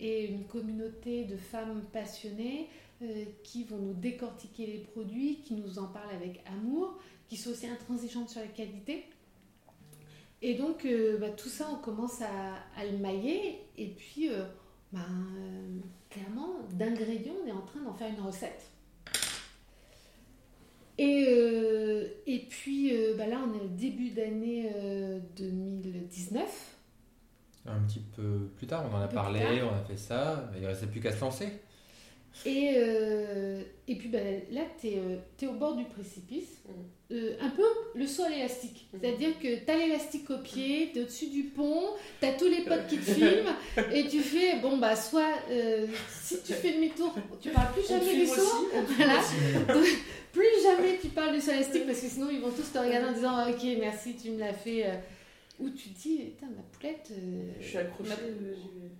et 0.00 0.26
une 0.26 0.44
communauté 0.44 1.24
de 1.24 1.36
femmes 1.36 1.82
passionnées 1.92 2.68
euh, 3.02 3.24
qui 3.42 3.64
vont 3.64 3.78
nous 3.78 3.94
décortiquer 3.94 4.66
les 4.66 4.78
produits, 4.78 5.40
qui 5.44 5.54
nous 5.54 5.78
en 5.78 5.86
parlent 5.86 6.14
avec 6.14 6.40
amour, 6.46 6.98
qui 7.28 7.36
sont 7.36 7.50
aussi 7.50 7.68
intransigeantes 7.68 8.30
sur 8.30 8.40
la 8.40 8.48
qualité. 8.48 9.04
Et 10.40 10.54
donc, 10.54 10.84
euh, 10.84 11.18
bah, 11.18 11.30
tout 11.30 11.48
ça, 11.48 11.68
on 11.72 11.76
commence 11.76 12.22
à, 12.22 12.54
à 12.76 12.84
le 12.84 12.96
mailler. 12.98 13.58
Et 13.76 13.88
puis, 13.88 14.30
euh, 14.30 14.44
bah, 14.92 15.00
euh, 15.00 15.78
clairement, 16.10 16.54
d'ingrédients, 16.72 17.34
on 17.44 17.48
est 17.48 17.52
en 17.52 17.62
train 17.62 17.80
d'en 17.80 17.94
faire 17.94 18.08
une 18.08 18.24
recette. 18.24 18.70
Et, 21.00 22.12
et 22.26 22.38
puis, 22.48 22.92
bah, 23.16 23.26
là, 23.26 23.40
on 23.46 23.56
est 23.56 23.62
au 23.62 23.68
début 23.68 24.10
d'année 24.10 24.72
euh, 24.74 25.20
2019. 25.36 26.74
Un 27.66 27.80
petit 27.80 28.00
peu 28.16 28.48
plus 28.56 28.66
tard, 28.66 28.84
on 28.90 28.96
en 28.96 29.00
a 29.00 29.08
parlé, 29.08 29.62
on 29.62 29.74
a 29.74 29.84
fait 29.84 29.96
ça, 29.96 30.50
il 30.58 30.66
restait 30.66 30.86
plus 30.86 31.00
qu'à 31.00 31.12
se 31.12 31.20
lancer. 31.20 31.60
Et, 32.46 32.74
euh, 32.76 33.62
et 33.86 33.96
puis 33.96 34.08
bah, 34.08 34.18
là, 34.50 34.62
tu 34.80 34.88
es, 34.88 35.46
au 35.46 35.52
bord 35.52 35.76
du 35.76 35.84
précipice, 35.84 36.62
Mm. 36.68 37.14
Euh, 37.14 37.36
un 37.40 37.48
peu 37.48 37.62
le 37.94 38.06
saut 38.06 38.24
à 38.24 38.28
l'élastique. 38.28 38.86
Mm. 38.92 38.98
C'est-à-dire 39.00 39.38
que 39.40 39.64
tu 39.64 39.70
as 39.70 39.76
l'élastique 39.76 40.28
au 40.28 40.38
pied, 40.38 40.90
tu 40.92 40.98
es 40.98 41.02
au-dessus 41.02 41.28
du 41.28 41.44
pont, 41.44 41.84
tu 42.20 42.26
as 42.26 42.32
tous 42.32 42.48
les 42.48 42.60
potes 42.60 42.86
qui 42.86 42.98
te 42.98 43.10
filment, 43.12 43.54
et 43.92 44.06
tu 44.08 44.20
fais, 44.20 44.58
bon, 44.60 44.76
bah, 44.76 44.94
soit 44.94 45.32
euh, 45.50 45.86
si 46.10 46.42
tu 46.42 46.52
fais 46.52 46.72
demi-tour, 46.72 47.14
tu 47.40 47.48
parles 47.48 47.72
plus 47.72 47.88
jamais 47.88 48.14
du 48.14 48.26
saut, 48.26 48.68
Voilà. 48.96 49.20
plus 50.32 50.62
jamais 50.62 50.98
tu 51.00 51.08
parles 51.08 51.34
du 51.34 51.40
saut 51.40 51.50
à 51.50 51.54
l'élastique, 51.54 51.86
parce 51.86 52.00
que 52.00 52.08
sinon 52.08 52.28
ils 52.30 52.40
vont 52.40 52.50
tous 52.50 52.70
te 52.72 52.78
regarder 52.78 53.08
en 53.08 53.12
disant, 53.12 53.32
Ah, 53.32 53.48
ok, 53.50 53.66
merci, 53.80 54.14
tu 54.14 54.30
me 54.30 54.40
l'as 54.40 54.52
fait. 54.52 54.84
Euh. 55.60 55.64
Ou 55.64 55.70
tu 55.70 55.90
te 55.90 55.98
dis, 56.00 56.18
putain, 56.18 56.46
ma 56.48 56.62
poulette. 56.72 57.10
euh, 57.12 57.52
Je 57.60 57.66
suis 57.66 57.78
accrochée. 57.78 58.10
ma- 58.10 58.16
euh, 58.16 58.54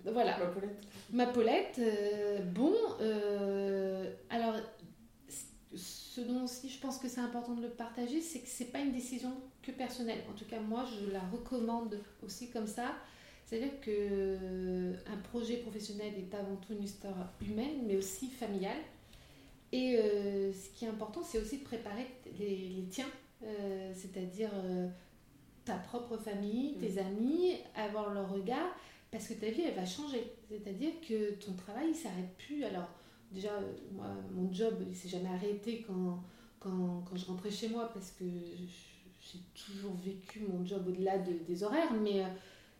j'ai- 0.05 0.11
Voilà. 0.11 0.37
Ma 0.39 0.45
Paulette. 0.47 0.83
Ma 1.11 1.25
Paulette, 1.27 1.79
euh, 1.79 2.39
bon, 2.43 2.73
euh, 3.01 4.11
alors 4.29 4.55
ce 5.75 6.21
dont 6.21 6.43
aussi 6.43 6.67
je 6.69 6.79
pense 6.79 6.97
que 6.97 7.07
c'est 7.07 7.21
important 7.21 7.53
de 7.53 7.61
le 7.61 7.69
partager, 7.69 8.21
c'est 8.21 8.39
que 8.39 8.47
c'est 8.47 8.71
pas 8.71 8.79
une 8.79 8.91
décision 8.91 9.31
que 9.61 9.71
personnelle. 9.71 10.19
En 10.29 10.33
tout 10.33 10.45
cas, 10.45 10.59
moi, 10.59 10.83
je 10.85 11.11
la 11.11 11.19
recommande 11.31 11.99
aussi 12.23 12.49
comme 12.49 12.67
ça. 12.67 12.95
C'est-à-dire 13.45 13.79
que 13.81 13.89
euh, 13.91 14.93
un 15.07 15.17
projet 15.17 15.57
professionnel 15.57 16.13
est 16.17 16.33
avant 16.35 16.55
tout 16.57 16.73
une 16.73 16.83
histoire 16.83 17.31
humaine, 17.41 17.83
mais 17.87 17.95
aussi 17.97 18.27
familiale. 18.27 18.77
Et 19.71 19.97
euh, 19.97 20.51
ce 20.51 20.69
qui 20.77 20.85
est 20.85 20.87
important, 20.87 21.21
c'est 21.23 21.39
aussi 21.39 21.59
de 21.59 21.63
préparer 21.63 22.07
les, 22.39 22.55
les 22.69 22.83
tiens, 22.89 23.09
euh, 23.43 23.91
c'est-à-dire 23.95 24.49
euh, 24.53 24.87
ta 25.69 25.75
propre 25.77 26.17
famille, 26.17 26.75
tes 26.79 26.97
amis, 26.99 27.53
avoir 27.75 28.11
leur 28.13 28.29
regard, 28.31 28.75
parce 29.11 29.27
que 29.27 29.33
ta 29.35 29.49
vie, 29.49 29.61
elle 29.61 29.75
va 29.75 29.85
changer. 29.85 30.23
C'est-à-dire 30.49 30.93
que 31.07 31.31
ton 31.43 31.53
travail, 31.53 31.89
il 31.89 31.95
s'arrête 31.95 32.35
plus. 32.37 32.63
Alors, 32.63 32.89
déjà, 33.31 33.53
euh, 33.53 33.71
moi, 33.91 34.07
mon 34.31 34.51
job, 34.51 34.75
il 34.89 34.95
s'est 34.95 35.09
jamais 35.09 35.29
arrêté 35.29 35.85
quand, 35.87 36.23
quand, 36.59 37.03
quand 37.07 37.15
je 37.15 37.25
rentrais 37.25 37.51
chez 37.51 37.69
moi, 37.69 37.91
parce 37.93 38.11
que 38.11 38.25
j'ai 38.25 39.39
toujours 39.53 39.93
vécu 40.03 40.39
mon 40.41 40.65
job 40.65 40.85
au-delà 40.87 41.17
de- 41.19 41.39
des 41.47 41.63
horaires, 41.63 41.93
mais 41.93 42.21
euh, 42.23 42.27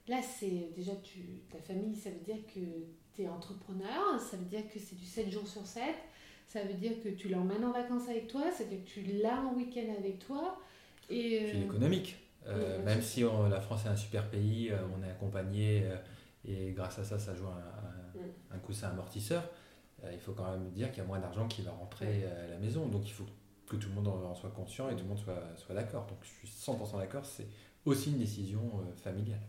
là, 0.07 0.19
c'est 0.21 0.71
déjà, 0.75 0.93
tu, 1.03 1.19
ta 1.51 1.59
famille, 1.59 1.95
ça 1.95 2.09
veut 2.09 2.23
dire 2.25 2.43
que 2.53 2.59
tu 3.15 3.21
es 3.23 3.27
entrepreneur, 3.27 4.19
ça 4.19 4.37
veut 4.37 4.45
dire 4.45 4.67
que 4.73 4.79
c'est 4.79 4.95
du 4.97 5.05
7 5.05 5.29
jours 5.29 5.47
sur 5.47 5.65
7, 5.67 5.83
ça 6.47 6.63
veut 6.63 6.73
dire 6.73 6.93
que 7.03 7.09
tu 7.09 7.29
l'emmènes 7.29 7.63
en 7.65 7.71
vacances 7.71 8.07
avec 8.09 8.27
toi, 8.27 8.49
ça 8.51 8.63
veut 8.63 8.69
dire 8.71 8.83
que 8.83 8.89
tu 8.89 9.01
l'as 9.21 9.41
en 9.41 9.53
week-end 9.53 9.93
avec 9.97 10.17
toi. 10.19 10.59
Et, 11.11 11.45
Puis 11.49 11.57
euh, 11.59 11.65
économique. 11.65 12.17
Euh, 12.47 12.83
même 12.83 13.01
si 13.01 13.23
on- 13.23 13.47
la 13.49 13.59
France 13.61 13.85
est 13.85 13.89
un 13.89 13.95
super 13.95 14.29
pays, 14.29 14.69
euh, 14.71 14.77
on 14.97 15.03
est 15.05 15.09
accompagné 15.11 15.83
euh, 15.85 15.95
et 16.45 16.71
grâce 16.71 16.97
à 16.99 17.03
ça, 17.03 17.19
ça 17.19 17.35
joue 17.35 17.47
un, 17.47 17.49
un, 18.51 18.55
un 18.55 18.59
coussin 18.59 18.89
amortisseur. 18.89 19.43
il 20.11 20.19
faut 20.19 20.31
quand 20.31 20.49
même 20.51 20.69
dire 20.71 20.89
qu'il 20.91 20.99
y 20.99 21.05
a 21.05 21.07
moins 21.07 21.19
d'argent 21.19 21.47
qui 21.47 21.61
va 21.61 21.71
rentrer 21.71 22.23
à 22.25 22.47
la 22.47 22.57
maison. 22.57 22.87
Donc 22.87 23.05
il 23.05 23.11
faut 23.11 23.25
que 23.67 23.75
tout 23.75 23.89
le 23.89 23.95
monde 23.95 24.07
en 24.07 24.33
soit 24.33 24.49
conscient 24.51 24.89
et 24.89 24.95
tout 24.95 25.03
le 25.03 25.09
monde 25.09 25.19
soit, 25.19 25.43
soit 25.57 25.75
d'accord. 25.75 26.05
Donc 26.07 26.17
je 26.23 26.29
suis 26.29 26.47
100% 26.47 26.97
d'accord, 26.97 27.25
c'est 27.25 27.47
aussi 27.85 28.11
une 28.11 28.17
décision 28.19 28.61
familiale. 29.03 29.41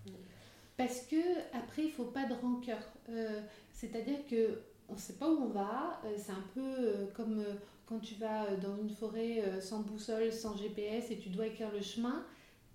Parce 0.77 1.03
que 1.03 1.17
après, 1.57 1.85
il 1.85 1.91
faut 1.91 2.07
pas 2.07 2.27
de 2.27 2.35
rancœur. 2.35 2.79
Euh, 3.11 3.41
C'est-à-dire 3.73 4.19
que 4.29 4.61
on 4.89 4.97
sait 4.97 5.13
pas 5.15 5.29
où 5.31 5.39
on 5.45 5.49
va. 5.51 6.01
c'est 6.17 6.33
un 6.33 6.45
peu 6.55 7.07
comme 7.15 7.45
quand 7.87 8.01
tu 8.01 8.17
vas 8.17 8.57
dans 8.57 8.77
une 8.77 8.91
forêt 8.91 9.61
sans 9.61 9.81
boussole, 9.81 10.33
sans 10.33 10.57
GPS 10.57 11.11
et 11.13 11.19
tu 11.19 11.29
dois 11.29 11.47
écrire 11.47 11.71
le 11.71 11.81
chemin. 11.81 12.25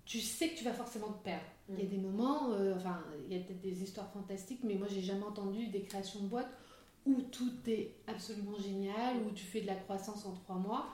Tu 0.06 0.20
sais 0.20 0.48
que 0.48 0.56
tu 0.56 0.64
vas 0.64 0.72
forcément 0.72 1.08
te 1.08 1.22
perdre. 1.22 1.44
Il 1.68 1.78
y 1.78 1.82
a 1.82 1.86
des 1.86 1.98
moments, 1.98 2.52
euh, 2.52 2.74
enfin, 2.76 3.02
il 3.28 3.36
y 3.36 3.38
a 3.38 3.42
peut-être 3.42 3.60
des 3.60 3.82
histoires 3.82 4.10
fantastiques, 4.12 4.60
mais 4.62 4.76
moi 4.76 4.86
j'ai 4.88 5.02
jamais 5.02 5.24
entendu 5.24 5.66
des 5.66 5.82
créations 5.82 6.20
de 6.20 6.28
boîtes 6.28 6.56
où 7.04 7.20
tout 7.22 7.52
est 7.66 7.90
absolument 8.06 8.58
génial, 8.58 9.16
où 9.26 9.32
tu 9.32 9.44
fais 9.44 9.60
de 9.60 9.66
la 9.66 9.74
croissance 9.74 10.24
en 10.24 10.32
trois 10.32 10.56
mois. 10.56 10.86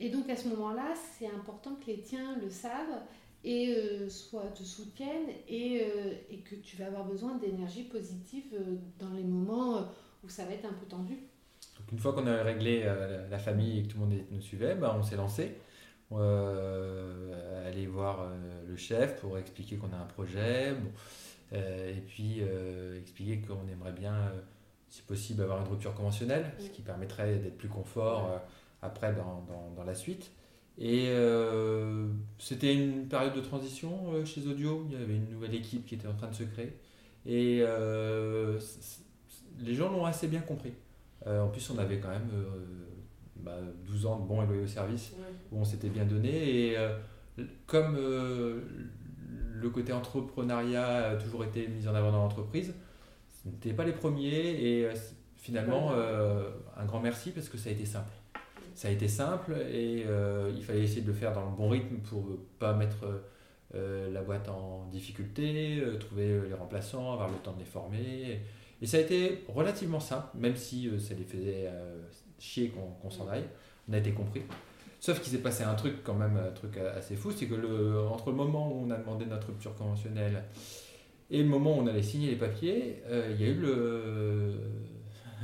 Et 0.00 0.10
donc 0.10 0.28
à 0.28 0.36
ce 0.36 0.48
moment-là, 0.48 0.94
c'est 1.18 1.28
important 1.28 1.76
que 1.76 1.86
les 1.86 2.00
tiens 2.00 2.36
le 2.38 2.50
savent 2.50 3.02
et 3.44 3.74
euh, 3.76 4.08
soit 4.08 4.48
te 4.54 4.62
soutiennent 4.62 5.30
et, 5.48 5.82
euh, 5.82 6.14
et 6.30 6.38
que 6.38 6.54
tu 6.56 6.76
vas 6.76 6.86
avoir 6.86 7.04
besoin 7.04 7.36
d'énergie 7.36 7.84
positive 7.84 8.44
euh, 8.54 8.76
dans 8.98 9.10
les 9.10 9.22
moments 9.22 9.76
euh, 9.76 9.82
où 10.24 10.28
ça 10.28 10.44
va 10.44 10.52
être 10.52 10.64
un 10.66 10.72
peu 10.72 10.86
tendu. 10.86 11.14
Donc 11.78 11.92
une 11.92 11.98
fois 11.98 12.12
qu'on 12.12 12.26
a 12.26 12.42
réglé 12.42 12.82
euh, 12.84 13.28
la 13.28 13.38
famille 13.38 13.78
et 13.78 13.82
que 13.82 13.88
tout 13.88 13.98
le 13.98 14.06
monde 14.06 14.18
nous 14.30 14.40
suivait, 14.40 14.74
ben, 14.74 14.96
on 14.98 15.02
s'est 15.02 15.16
lancé. 15.16 15.56
Euh, 16.12 17.68
aller 17.68 17.86
voir 17.86 18.20
euh, 18.22 18.62
le 18.68 18.76
chef 18.76 19.20
pour 19.20 19.38
expliquer 19.38 19.76
qu'on 19.76 19.92
a 19.92 19.96
un 19.96 20.06
projet. 20.06 20.72
Bon, 20.74 20.90
euh, 21.52 21.90
et 21.96 22.00
puis 22.00 22.42
expliquer 22.98 23.40
qu'on 23.40 23.66
aimerait 23.68 23.92
bien, 23.92 24.14
si 24.88 25.02
possible, 25.02 25.42
avoir 25.42 25.60
une 25.64 25.68
rupture 25.68 25.94
conventionnelle, 25.94 26.52
ce 26.58 26.68
qui 26.70 26.82
permettrait 26.82 27.36
d'être 27.36 27.56
plus 27.58 27.68
confort 27.68 28.40
après 28.82 29.12
dans, 29.14 29.44
dans- 29.48 29.72
dans 29.76 29.84
la 29.84 29.94
suite. 29.94 30.30
Et 30.78 31.10
c'était 32.38 32.74
une 32.74 33.08
période 33.08 33.34
de 33.34 33.40
transition 33.40 34.24
chez 34.24 34.46
Audio. 34.46 34.86
Il 34.90 34.98
y 34.98 35.02
avait 35.02 35.16
une 35.16 35.30
nouvelle 35.30 35.54
équipe 35.54 35.86
qui 35.86 35.94
était 35.94 36.08
en 36.08 36.14
train 36.14 36.28
de 36.28 36.34
se 36.34 36.44
créer. 36.44 36.76
Et 37.26 37.62
les 39.58 39.74
gens 39.74 39.90
l'ont 39.90 40.04
assez 40.04 40.28
bien 40.28 40.40
compris. 40.40 40.72
En 41.26 41.48
plus, 41.48 41.70
on 41.70 41.78
avait 41.78 41.98
quand 41.98 42.10
même 42.10 42.28
bah, 43.46 43.56
12 43.86 44.06
ans 44.06 44.18
de 44.18 44.26
bons 44.26 44.42
et 44.42 44.46
loyaux 44.46 44.66
services 44.66 45.14
où 45.50 45.58
on 45.58 45.64
s'était 45.64 45.88
bien 45.88 46.04
donné. 46.04 46.68
Et 46.68 46.76
euh, 46.76 46.96
comme 47.66 47.96
euh, 47.96 48.60
le 49.54 49.70
côté 49.70 49.92
entrepreneuriat 49.92 51.10
a 51.10 51.16
toujours 51.16 51.44
été 51.44 51.68
mis 51.68 51.88
en 51.88 51.94
avant 51.94 52.12
dans 52.12 52.18
l'entreprise, 52.18 52.74
ce 53.42 53.48
n'étaient 53.48 53.72
pas 53.72 53.84
les 53.84 53.92
premiers. 53.92 54.28
Et 54.60 54.84
euh, 54.84 54.92
finalement, 55.36 55.92
un 55.92 56.84
grand 56.84 57.00
merci 57.00 57.30
parce 57.30 57.48
que 57.48 57.56
ça 57.56 57.70
a 57.70 57.72
été 57.72 57.86
simple. 57.86 58.12
Ça 58.76 58.88
a 58.88 58.90
été 58.90 59.08
simple 59.08 59.54
et 59.72 60.04
euh, 60.06 60.52
il 60.54 60.62
fallait 60.62 60.82
essayer 60.82 61.00
de 61.00 61.06
le 61.06 61.14
faire 61.14 61.32
dans 61.32 61.46
le 61.48 61.56
bon 61.56 61.70
rythme 61.70 61.96
pour 61.96 62.26
ne 62.26 62.36
pas 62.58 62.74
mettre 62.74 63.06
euh, 63.74 64.12
la 64.12 64.20
boîte 64.20 64.50
en 64.50 64.86
difficulté, 64.92 65.80
euh, 65.80 65.96
trouver 65.96 66.42
les 66.46 66.52
remplaçants, 66.52 67.14
avoir 67.14 67.30
le 67.30 67.36
temps 67.36 67.54
de 67.54 67.60
les 67.60 67.64
former. 67.64 68.42
Et 68.82 68.86
ça 68.86 68.98
a 68.98 69.00
été 69.00 69.44
relativement 69.48 69.98
simple, 69.98 70.26
même 70.34 70.56
si 70.56 70.90
ça 71.00 71.14
les 71.14 71.24
faisait 71.24 71.70
chier 72.38 72.72
qu'on 73.00 73.10
s'en 73.10 73.28
aille. 73.28 73.44
On 73.88 73.92
a 73.92 73.98
été 73.98 74.12
compris. 74.12 74.42
Sauf 75.00 75.20
qu'il 75.20 75.32
s'est 75.32 75.42
passé 75.42 75.62
un 75.62 75.74
truc 75.74 76.02
quand 76.02 76.14
même, 76.14 76.36
un 76.36 76.52
truc 76.52 76.76
assez 76.78 77.16
fou, 77.16 77.30
c'est 77.30 77.46
que 77.46 77.54
le, 77.54 78.00
entre 78.00 78.30
le 78.30 78.36
moment 78.36 78.72
où 78.72 78.86
on 78.86 78.90
a 78.90 78.96
demandé 78.96 79.26
notre 79.26 79.48
rupture 79.48 79.74
conventionnelle 79.74 80.42
et 81.30 81.42
le 81.42 81.48
moment 81.48 81.76
où 81.76 81.82
on 81.82 81.86
allait 81.86 82.02
signer 82.02 82.30
les 82.30 82.36
papiers, 82.36 83.02
euh, 83.06 83.34
il 83.34 83.44
y 83.44 83.48
a 83.48 83.52
eu 83.52 83.54
le, 83.54 84.52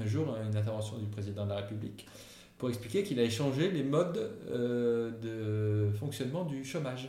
un 0.00 0.06
jour 0.06 0.36
une 0.48 0.56
intervention 0.56 0.96
du 0.96 1.06
président 1.06 1.44
de 1.44 1.50
la 1.50 1.56
République 1.56 2.06
pour 2.58 2.68
expliquer 2.68 3.02
qu'il 3.02 3.18
allait 3.18 3.30
changer 3.30 3.70
les 3.70 3.82
modes 3.82 4.30
euh, 4.50 5.10
de 5.20 5.96
fonctionnement 5.96 6.44
du 6.44 6.64
chômage. 6.64 7.08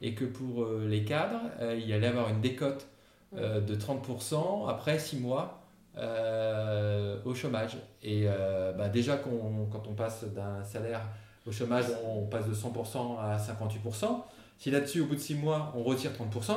Et 0.00 0.14
que 0.14 0.24
pour 0.24 0.64
euh, 0.64 0.86
les 0.88 1.04
cadres, 1.04 1.40
il 1.60 1.92
allait 1.92 2.08
avoir 2.08 2.28
une 2.28 2.40
décote 2.40 2.88
de 3.34 3.74
30% 3.74 4.68
après 4.68 4.98
6 4.98 5.16
mois 5.16 5.61
euh, 5.98 7.18
au 7.26 7.34
chômage. 7.34 7.76
Et 8.02 8.22
euh, 8.24 8.72
bah, 8.72 8.88
déjà, 8.88 9.18
quand 9.18 9.86
on 9.86 9.92
passe 9.92 10.24
d'un 10.24 10.64
salaire 10.64 11.02
au 11.46 11.52
chômage, 11.52 11.84
on 12.06 12.24
passe 12.24 12.48
de 12.48 12.54
100% 12.54 13.18
à 13.20 13.36
58%. 13.36 14.22
Si 14.56 14.70
là-dessus, 14.70 15.02
au 15.02 15.06
bout 15.06 15.16
de 15.16 15.20
6 15.20 15.34
mois, 15.34 15.70
on 15.76 15.82
retire 15.82 16.12
30%, 16.12 16.52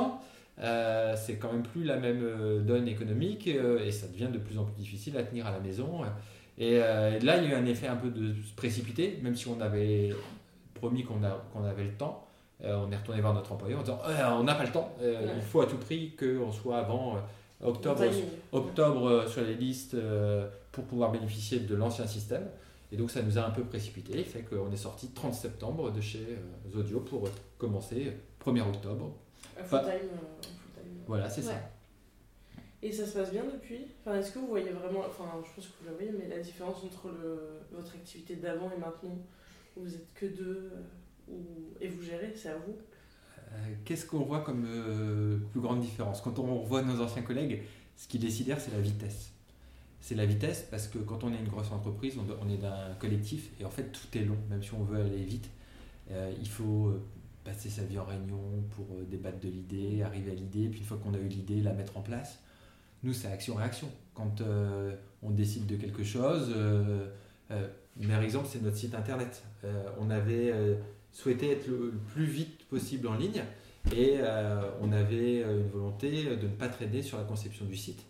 euh, 0.58 1.14
c'est 1.16 1.36
quand 1.36 1.52
même 1.52 1.64
plus 1.64 1.84
la 1.84 1.96
même 1.96 2.24
donne 2.64 2.88
économique 2.88 3.46
et 3.46 3.90
ça 3.90 4.06
devient 4.06 4.28
de 4.32 4.38
plus 4.38 4.58
en 4.58 4.64
plus 4.64 4.80
difficile 4.80 5.18
à 5.18 5.22
tenir 5.22 5.46
à 5.46 5.50
la 5.50 5.60
maison. 5.60 6.00
Et 6.56 6.78
là, 6.78 7.36
il 7.36 7.44
y 7.44 7.46
a 7.46 7.50
eu 7.50 7.54
un 7.54 7.66
effet 7.66 7.88
un 7.88 7.96
peu 7.96 8.08
de 8.08 8.32
se 8.32 8.54
précipiter, 8.54 9.18
même 9.22 9.36
si 9.36 9.48
on 9.48 9.60
avait 9.60 10.14
promis 10.72 11.04
qu'on 11.04 11.22
avait 11.22 11.84
le 11.84 11.92
temps. 11.92 12.26
On 12.64 12.90
est 12.90 12.96
retourné 12.96 13.20
voir 13.20 13.34
notre 13.34 13.52
employeur 13.52 13.80
en 13.80 13.82
disant 13.82 14.00
on 14.38 14.44
n'a 14.44 14.54
pas 14.54 14.64
le 14.64 14.72
temps, 14.72 14.94
il 15.02 15.42
faut 15.42 15.60
à 15.60 15.66
tout 15.66 15.76
prix 15.76 16.16
qu'on 16.18 16.52
soit 16.52 16.78
avant 16.78 17.18
octobre, 17.62 18.00
octobre 18.52 19.06
euh, 19.08 19.28
sur 19.28 19.42
les 19.42 19.54
listes 19.54 19.94
euh, 19.94 20.48
pour 20.72 20.84
pouvoir 20.84 21.12
bénéficier 21.12 21.60
de 21.60 21.74
l'ancien 21.74 22.06
système. 22.06 22.48
Et 22.92 22.96
donc 22.96 23.10
ça 23.10 23.22
nous 23.22 23.36
a 23.38 23.44
un 23.44 23.50
peu 23.50 23.64
précipité, 23.64 24.22
fait 24.22 24.42
qu'on 24.42 24.70
est 24.70 24.76
sorti 24.76 25.08
30 25.08 25.34
septembre 25.34 25.90
de 25.90 26.00
chez 26.00 26.20
euh, 26.20 26.70
Zodio 26.70 27.00
pour 27.00 27.28
commencer 27.58 28.12
1er 28.44 28.62
octobre. 28.68 29.12
Full 29.56 29.80
time, 29.80 29.88
full 29.88 30.50
time. 30.74 30.92
Voilà, 31.06 31.28
c'est 31.28 31.42
ça. 31.42 31.54
Et 32.82 32.92
ça 32.92 33.06
se 33.06 33.14
passe 33.18 33.32
bien 33.32 33.42
depuis? 33.44 33.86
Enfin, 34.04 34.18
Est-ce 34.18 34.32
que 34.32 34.38
vous 34.38 34.46
voyez 34.48 34.70
vraiment, 34.70 35.00
enfin 35.00 35.24
je 35.44 35.54
pense 35.56 35.66
que 35.66 35.72
vous 35.82 35.86
la 35.88 35.92
voyez, 35.94 36.12
mais 36.12 36.28
la 36.28 36.40
différence 36.42 36.84
entre 36.84 37.08
le, 37.08 37.60
votre 37.72 37.94
activité 37.94 38.36
d'avant 38.36 38.70
et 38.70 38.78
maintenant, 38.78 39.16
où 39.76 39.80
vous 39.82 39.94
êtes 39.94 40.12
que 40.14 40.26
deux, 40.26 40.70
où- 41.28 41.74
et 41.80 41.88
vous 41.88 42.02
gérez, 42.02 42.32
c'est 42.36 42.50
à 42.50 42.56
vous? 42.56 42.76
Qu'est-ce 43.84 44.06
qu'on 44.06 44.20
voit 44.24 44.40
comme 44.40 44.64
euh, 44.66 45.38
plus 45.52 45.60
grande 45.60 45.80
différence? 45.80 46.20
Quand 46.20 46.38
on 46.38 46.60
revoit 46.60 46.82
nos 46.82 47.00
anciens 47.00 47.22
collègues, 47.22 47.62
ce 47.96 48.08
qui 48.08 48.18
décidèrent, 48.18 48.60
c'est 48.60 48.72
la 48.72 48.80
vitesse. 48.80 49.32
C'est 50.00 50.14
la 50.14 50.26
vitesse 50.26 50.66
parce 50.70 50.86
que 50.88 50.98
quand 50.98 51.24
on 51.24 51.32
est 51.32 51.38
une 51.38 51.48
grosse 51.48 51.72
entreprise, 51.72 52.14
on, 52.18 52.48
est 52.48 52.58
d'un 52.58 52.94
collectif 53.00 53.50
et 53.60 53.64
en 53.64 53.70
fait 53.70 53.90
tout 53.90 54.06
est 54.16 54.24
long, 54.24 54.36
même 54.50 54.62
si 54.62 54.72
on 54.74 54.84
veut 54.84 55.00
aller 55.00 55.24
vite. 55.24 55.48
euh, 56.10 56.32
il 56.40 56.48
faut 56.48 56.88
euh, 56.88 57.02
passer 57.44 57.70
sa 57.70 57.82
vie 57.82 57.98
en 57.98 58.04
réunion 58.04 58.40
pour 58.74 58.86
euh, 58.92 59.04
débattre 59.04 59.40
de 59.40 59.48
l'idée, 59.48 60.02
arriver 60.02 60.32
à 60.32 60.34
l'idée, 60.34 60.68
puis 60.68 60.80
une 60.80 60.86
fois 60.86 60.98
qu'on 60.98 61.14
a 61.14 61.18
eu 61.18 61.28
l'idée, 61.28 61.60
la 61.60 61.72
mettre 61.72 61.96
en 61.96 62.02
place. 62.02 62.38
Nous, 63.02 63.12
c'est 63.12 63.28
action-réaction. 63.28 63.88
Quand 64.14 64.40
euh, 64.40 64.94
on 65.22 65.30
décide 65.30 65.66
de 65.66 65.76
quelque 65.76 66.02
chose, 66.02 66.52
euh, 66.54 67.08
euh, 67.50 67.68
le 68.00 68.06
meilleur 68.06 68.22
exemple, 68.22 68.48
c'est 68.50 68.62
notre 68.62 68.76
site 68.76 68.94
internet. 68.94 69.42
Euh, 69.64 69.84
on 70.00 70.10
avait 70.10 70.52
souhaité 71.16 71.50
être 71.50 71.66
le, 71.66 71.90
le 71.92 71.98
plus 72.12 72.26
vite 72.26 72.64
possible 72.68 73.08
en 73.08 73.14
ligne 73.14 73.42
et 73.94 74.16
euh, 74.20 74.60
on 74.82 74.92
avait 74.92 75.42
euh, 75.42 75.60
une 75.62 75.68
volonté 75.68 76.24
de 76.36 76.42
ne 76.46 76.52
pas 76.54 76.68
traîner 76.68 77.00
sur 77.02 77.16
la 77.16 77.24
conception 77.24 77.64
du 77.64 77.76
site. 77.76 78.04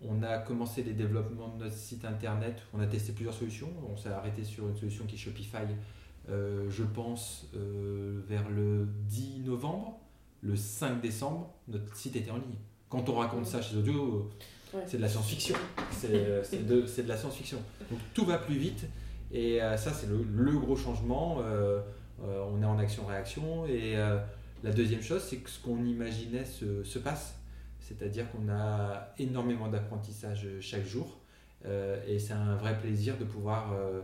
On 0.00 0.22
a 0.22 0.38
commencé 0.38 0.82
les 0.82 0.92
développements 0.92 1.48
de 1.48 1.64
notre 1.64 1.76
site 1.76 2.04
internet, 2.04 2.62
on 2.72 2.80
a 2.80 2.86
testé 2.86 3.12
plusieurs 3.12 3.34
solutions, 3.34 3.68
on 3.90 3.96
s'est 3.96 4.08
arrêté 4.10 4.44
sur 4.44 4.68
une 4.68 4.76
solution 4.76 5.04
qui 5.06 5.16
est 5.16 5.18
Shopify, 5.18 5.58
euh, 6.30 6.66
je 6.70 6.82
pense, 6.84 7.50
euh, 7.54 8.20
vers 8.26 8.48
le 8.48 8.88
10 9.08 9.40
novembre. 9.44 9.98
Le 10.42 10.54
5 10.56 11.00
décembre, 11.00 11.52
notre 11.68 11.94
site 11.96 12.16
était 12.16 12.30
en 12.30 12.36
ligne. 12.36 12.58
Quand 12.88 13.08
on 13.08 13.14
raconte 13.16 13.46
ça 13.46 13.60
chez 13.60 13.76
Audio, 13.76 14.30
Ouais. 14.74 14.82
c'est 14.86 14.96
de 14.96 15.02
la 15.02 15.08
science-fiction. 15.08 15.54
C'est 15.90 16.08
de, 16.66 16.84
la 17.08 17.16
science-fiction. 17.16 17.58
Donc 17.90 18.00
tout 18.14 18.24
va 18.24 18.36
plus 18.38 18.56
vite. 18.56 18.84
Et 19.32 19.62
euh, 19.62 19.76
ça, 19.76 19.92
c'est 19.92 20.08
le, 20.08 20.24
le 20.34 20.58
gros 20.58 20.76
changement. 20.76 21.38
Euh, 22.22 22.24
euh, 22.24 22.44
on 22.50 22.62
est 22.62 22.66
en 22.66 22.78
action-réaction. 22.78 23.66
Et 23.66 23.96
euh, 23.96 24.18
la 24.62 24.72
deuxième 24.72 25.02
chose, 25.02 25.22
c'est 25.22 25.38
que 25.38 25.50
ce 25.50 25.60
qu'on 25.60 25.84
imaginait 25.84 26.44
se, 26.44 26.82
se 26.84 26.98
passe. 26.98 27.38
C'est-à-dire 27.80 28.30
qu'on 28.32 28.48
a 28.48 29.12
énormément 29.18 29.68
d'apprentissage 29.68 30.46
chaque 30.60 30.84
jour. 30.84 31.20
Euh, 31.64 32.00
et 32.06 32.18
c'est 32.18 32.32
un 32.32 32.56
vrai 32.56 32.78
plaisir 32.78 33.16
de 33.18 33.24
pouvoir 33.24 33.72
euh, 33.72 34.00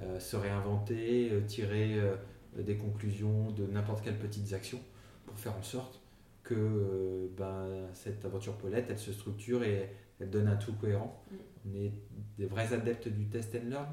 euh, 0.00 0.18
se 0.20 0.36
réinventer, 0.36 1.30
euh, 1.30 1.40
tirer 1.42 1.98
euh, 1.98 2.14
des 2.58 2.76
conclusions 2.76 3.50
de 3.50 3.66
n'importe 3.66 4.02
quelles 4.04 4.18
petites 4.18 4.52
actions 4.52 4.80
pour 5.26 5.38
faire 5.38 5.56
en 5.56 5.62
sorte 5.62 6.00
que 6.42 6.54
euh, 6.54 7.28
ben, 7.36 7.88
cette 7.92 8.24
aventure 8.24 8.56
Paulette, 8.56 8.86
elle 8.88 8.98
se 8.98 9.12
structure 9.12 9.62
et 9.62 9.90
elle 10.20 10.30
donne 10.30 10.48
un 10.48 10.56
tout 10.56 10.72
cohérent. 10.72 11.22
Mm. 11.30 11.36
On 11.66 11.74
est 11.76 11.92
des 12.38 12.46
vrais 12.46 12.72
adeptes 12.72 13.08
du 13.08 13.26
test 13.26 13.54
and 13.54 13.68
learn, 13.68 13.88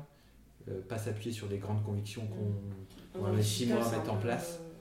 euh, 0.69 0.81
pas 0.87 0.97
s'appuyer 0.97 1.31
sur 1.31 1.47
des 1.47 1.57
grandes 1.57 1.83
convictions 1.83 2.25
qu'on 2.27 2.53
Mais 3.35 3.41
six 3.43 3.65
mois 3.67 3.85
à 3.85 3.97
mettre 3.97 4.11
en 4.13 4.17
place. 4.17 4.59
euh, 4.61 4.73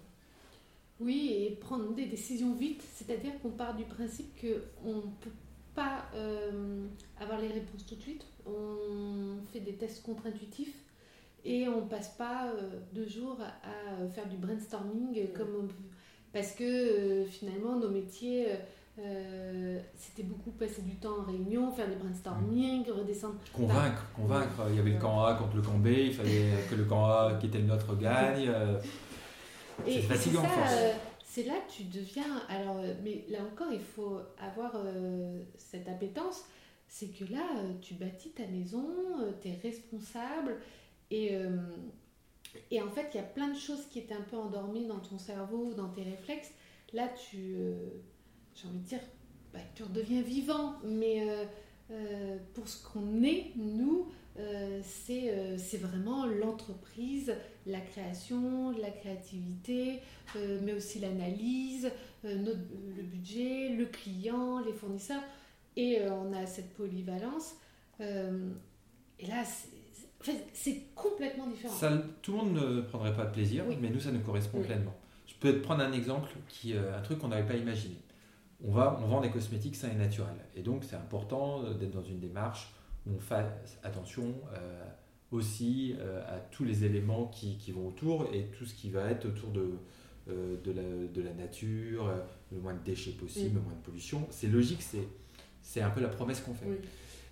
Oui, 1.00 1.32
et 1.46 1.50
prendre 1.56 1.92
des 1.94 2.06
décisions 2.06 2.54
vite, 2.54 2.82
c'est-à-dire 2.94 3.32
qu'on 3.40 3.50
part 3.50 3.74
du 3.76 3.84
principe 3.84 4.40
qu'on 4.40 4.94
ne 4.96 5.00
peut 5.20 5.30
pas 5.74 6.04
euh, 6.14 6.86
avoir 7.20 7.40
les 7.40 7.48
réponses 7.48 7.84
tout 7.86 7.96
de 7.96 8.00
suite. 8.02 8.24
On 8.46 9.38
fait 9.52 9.60
des 9.60 9.74
tests 9.74 10.02
contre-intuitifs 10.04 10.74
et 11.44 11.66
on 11.68 11.86
passe 11.86 12.08
pas 12.16 12.48
euh, 12.52 12.78
deux 12.92 13.08
jours 13.08 13.38
à, 13.40 14.06
faire 14.08 14.28
du 14.28 14.36
brainstorming 14.36 15.32
comme 15.32 15.48
on- 15.64 15.68
parce 16.32 16.52
que 16.52 16.64
euh, 16.64 17.24
finalement 17.26 17.76
nos 17.76 17.90
métiers 17.90 18.48
euh, 18.98 19.80
c'était 19.96 20.22
beaucoup 20.22 20.50
passer 20.52 20.82
du 20.82 20.96
temps 20.96 21.18
en 21.20 21.24
réunion, 21.24 21.72
faire 21.72 21.88
des 21.88 21.96
brainstorming, 21.96 22.88
redescendre. 22.90 23.34
convaincre, 23.52 24.04
convaincre. 24.14 24.66
Il 24.70 24.76
y 24.76 24.78
avait 24.78 24.92
le 24.92 24.98
camp 25.00 25.24
A 25.24 25.34
contre 25.34 25.56
le 25.56 25.62
camp 25.62 25.78
B, 25.78 25.88
il 25.88 26.14
fallait 26.14 26.50
que 26.70 26.74
le 26.76 26.84
camp 26.84 27.06
A 27.06 27.34
qui 27.40 27.46
était 27.46 27.58
le 27.58 27.66
nôtre 27.66 27.96
gagne. 27.98 28.48
euh, 28.48 28.78
C'est 29.84 30.00
fatigant, 30.02 30.44
euh, 30.44 30.92
c'est 31.24 31.42
là 31.42 31.54
que 31.66 31.72
tu 31.72 31.84
deviens. 31.84 32.40
Alors, 32.48 32.76
mais 33.02 33.24
là 33.28 33.38
encore, 33.52 33.72
il 33.72 33.80
faut 33.80 34.20
avoir 34.40 34.72
euh, 34.76 35.42
cette 35.56 35.88
appétence. 35.88 36.44
C'est 36.86 37.08
que 37.08 37.24
là, 37.32 37.42
tu 37.82 37.94
bâtis 37.94 38.30
ta 38.30 38.46
maison, 38.46 38.86
tu 39.42 39.48
es 39.48 39.58
responsable. 39.60 40.58
Et, 41.10 41.34
euh, 41.34 41.56
et 42.70 42.80
en 42.80 42.88
fait, 42.88 43.08
il 43.12 43.16
y 43.16 43.20
a 43.20 43.24
plein 43.24 43.48
de 43.48 43.56
choses 43.58 43.84
qui 43.90 43.98
étaient 43.98 44.14
un 44.14 44.20
peu 44.30 44.36
endormies 44.36 44.86
dans 44.86 45.00
ton 45.00 45.18
cerveau, 45.18 45.72
dans 45.74 45.88
tes 45.88 46.04
réflexes. 46.04 46.52
Là, 46.92 47.08
tu. 47.08 47.56
J'ai 48.54 48.68
envie 48.68 48.78
de 48.78 48.84
dire, 48.86 49.00
bah, 49.52 49.60
tu 49.74 49.82
redeviens 49.82 50.22
vivant. 50.22 50.74
Mais 50.84 51.28
euh, 51.28 51.44
euh, 51.90 52.38
pour 52.54 52.68
ce 52.68 52.82
qu'on 52.86 53.22
est, 53.22 53.52
nous, 53.56 54.08
euh, 54.38 54.80
c'est 54.82 55.30
euh, 55.30 55.56
c'est 55.58 55.76
vraiment 55.78 56.26
l'entreprise, 56.26 57.34
la 57.66 57.80
création, 57.80 58.70
la 58.72 58.90
créativité, 58.90 60.00
mais 60.62 60.72
aussi 60.72 60.98
l'analyse, 60.98 61.90
le 62.24 63.02
budget, 63.02 63.70
le 63.70 63.86
client, 63.86 64.60
les 64.60 64.72
fournisseurs. 64.72 65.22
Et 65.76 66.00
on 66.08 66.32
a 66.32 66.46
cette 66.46 66.74
polyvalence. 66.74 67.54
Et 68.00 69.26
là, 69.26 69.44
c'est- 70.52 70.80
complètement 70.94 71.46
différent. 71.46 71.72
Ça, 71.74 71.90
tout 72.22 72.32
le 72.32 72.38
monde 72.38 72.54
ne 72.54 72.80
prendrait 72.82 73.14
pas 73.14 73.24
de 73.26 73.32
plaisir, 73.32 73.64
mais 73.80 73.88
nous, 73.90 74.00
ça 74.00 74.10
nous 74.10 74.20
correspond 74.20 74.60
pleinement. 74.62 74.94
Je 75.26 75.34
peux 75.40 75.52
te 75.54 75.58
prendre 75.58 75.82
un 75.82 75.92
exemple, 75.92 76.30
qui, 76.48 76.74
un 76.74 77.00
truc 77.02 77.18
qu'on 77.18 77.28
n'avait 77.28 77.46
pas 77.46 77.56
imaginé. 77.56 77.96
On, 78.62 78.72
va, 78.72 79.00
on 79.02 79.06
vend 79.06 79.20
des 79.20 79.30
cosmétiques 79.30 79.76
sains 79.76 79.90
et 79.90 79.96
naturels. 79.96 80.34
Et 80.54 80.62
donc, 80.62 80.84
c'est 80.84 80.96
important 80.96 81.62
d'être 81.72 81.90
dans 81.90 82.02
une 82.02 82.20
démarche 82.20 82.72
où 83.06 83.12
on 83.16 83.20
fait 83.20 83.44
attention 83.82 84.34
euh, 84.54 84.84
aussi 85.30 85.94
euh, 85.98 86.22
à 86.26 86.38
tous 86.38 86.64
les 86.64 86.84
éléments 86.84 87.26
qui, 87.26 87.56
qui, 87.58 87.72
vont 87.72 87.88
autour 87.88 88.28
et 88.32 88.46
tout 88.58 88.64
ce 88.64 88.74
qui 88.74 88.90
va 88.90 89.10
être 89.10 89.26
autour 89.26 89.50
de, 89.50 89.70
de, 90.26 90.72
la, 90.72 90.82
de, 90.82 91.22
la, 91.22 91.34
nature, 91.34 92.10
le 92.52 92.60
moins 92.60 92.74
de 92.74 92.82
déchets 92.84 93.10
possible, 93.12 93.56
le 93.56 93.60
moins 93.60 93.74
de 93.74 93.84
pollution. 93.84 94.26
C'est 94.30 94.48
logique, 94.48 94.82
c'est 95.62 95.82
un 95.82 95.90
peu 95.90 96.00
la 96.00 96.08
promesse 96.08 96.40
qu'on 96.40 96.54
fait. 96.54 96.80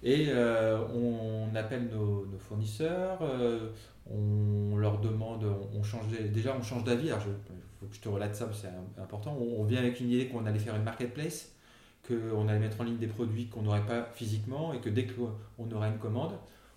Et 0.03 0.27
euh, 0.29 0.85
on 0.89 1.55
appelle 1.55 1.89
nos, 1.89 2.27
fournisseurs, 2.39 3.19
euh, 3.23 3.71
on 4.11 4.77
leur 4.77 5.01
demande, 5.01 5.47
on, 5.75 5.83
change, 5.83 6.07
déjà 6.33 6.57
on 6.59 6.63
change 6.63 6.83
d'avis, 6.83 7.11
que 7.87 7.95
je 7.97 8.01
te 8.01 8.09
relate 8.09 8.35
ça, 8.35 8.49
c'est 8.53 8.69
important. 9.01 9.37
On, 9.37 9.65
vient 9.65 9.79
avec 9.79 10.01
une 10.01 10.11
idée 10.11 10.29
qu'on 10.29 10.45
allait 10.47 10.59
faire 10.59 10.77
une 10.77 10.85
marketplace, 10.85 11.53
qu'on 12.07 12.49
allait 12.49 12.59
mettre 12.59 12.81
en 12.81 12.85
ligne 12.85 12.99
des 12.99 13.07
produits 13.07 13.47
qu'on 13.47 13.63
n'aurait 13.63 13.87
pas 13.87 14.09
physiquement 14.15 14.73
et 14.73 14.81
que 14.81 14.89
dès 14.89 15.07
qu'on 15.07 15.71
aurait 15.71 15.89
une 15.89 15.99
commande, 15.99 16.33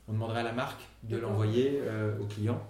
on 0.08 0.14
demanderait 0.14 0.42
à 0.42 0.44
la 0.44 0.54
marque 0.54 0.82
de 1.04 1.18
l'envoyer 1.18 1.80
euh, 1.84 2.20
au 2.20 2.26
client 2.26 2.62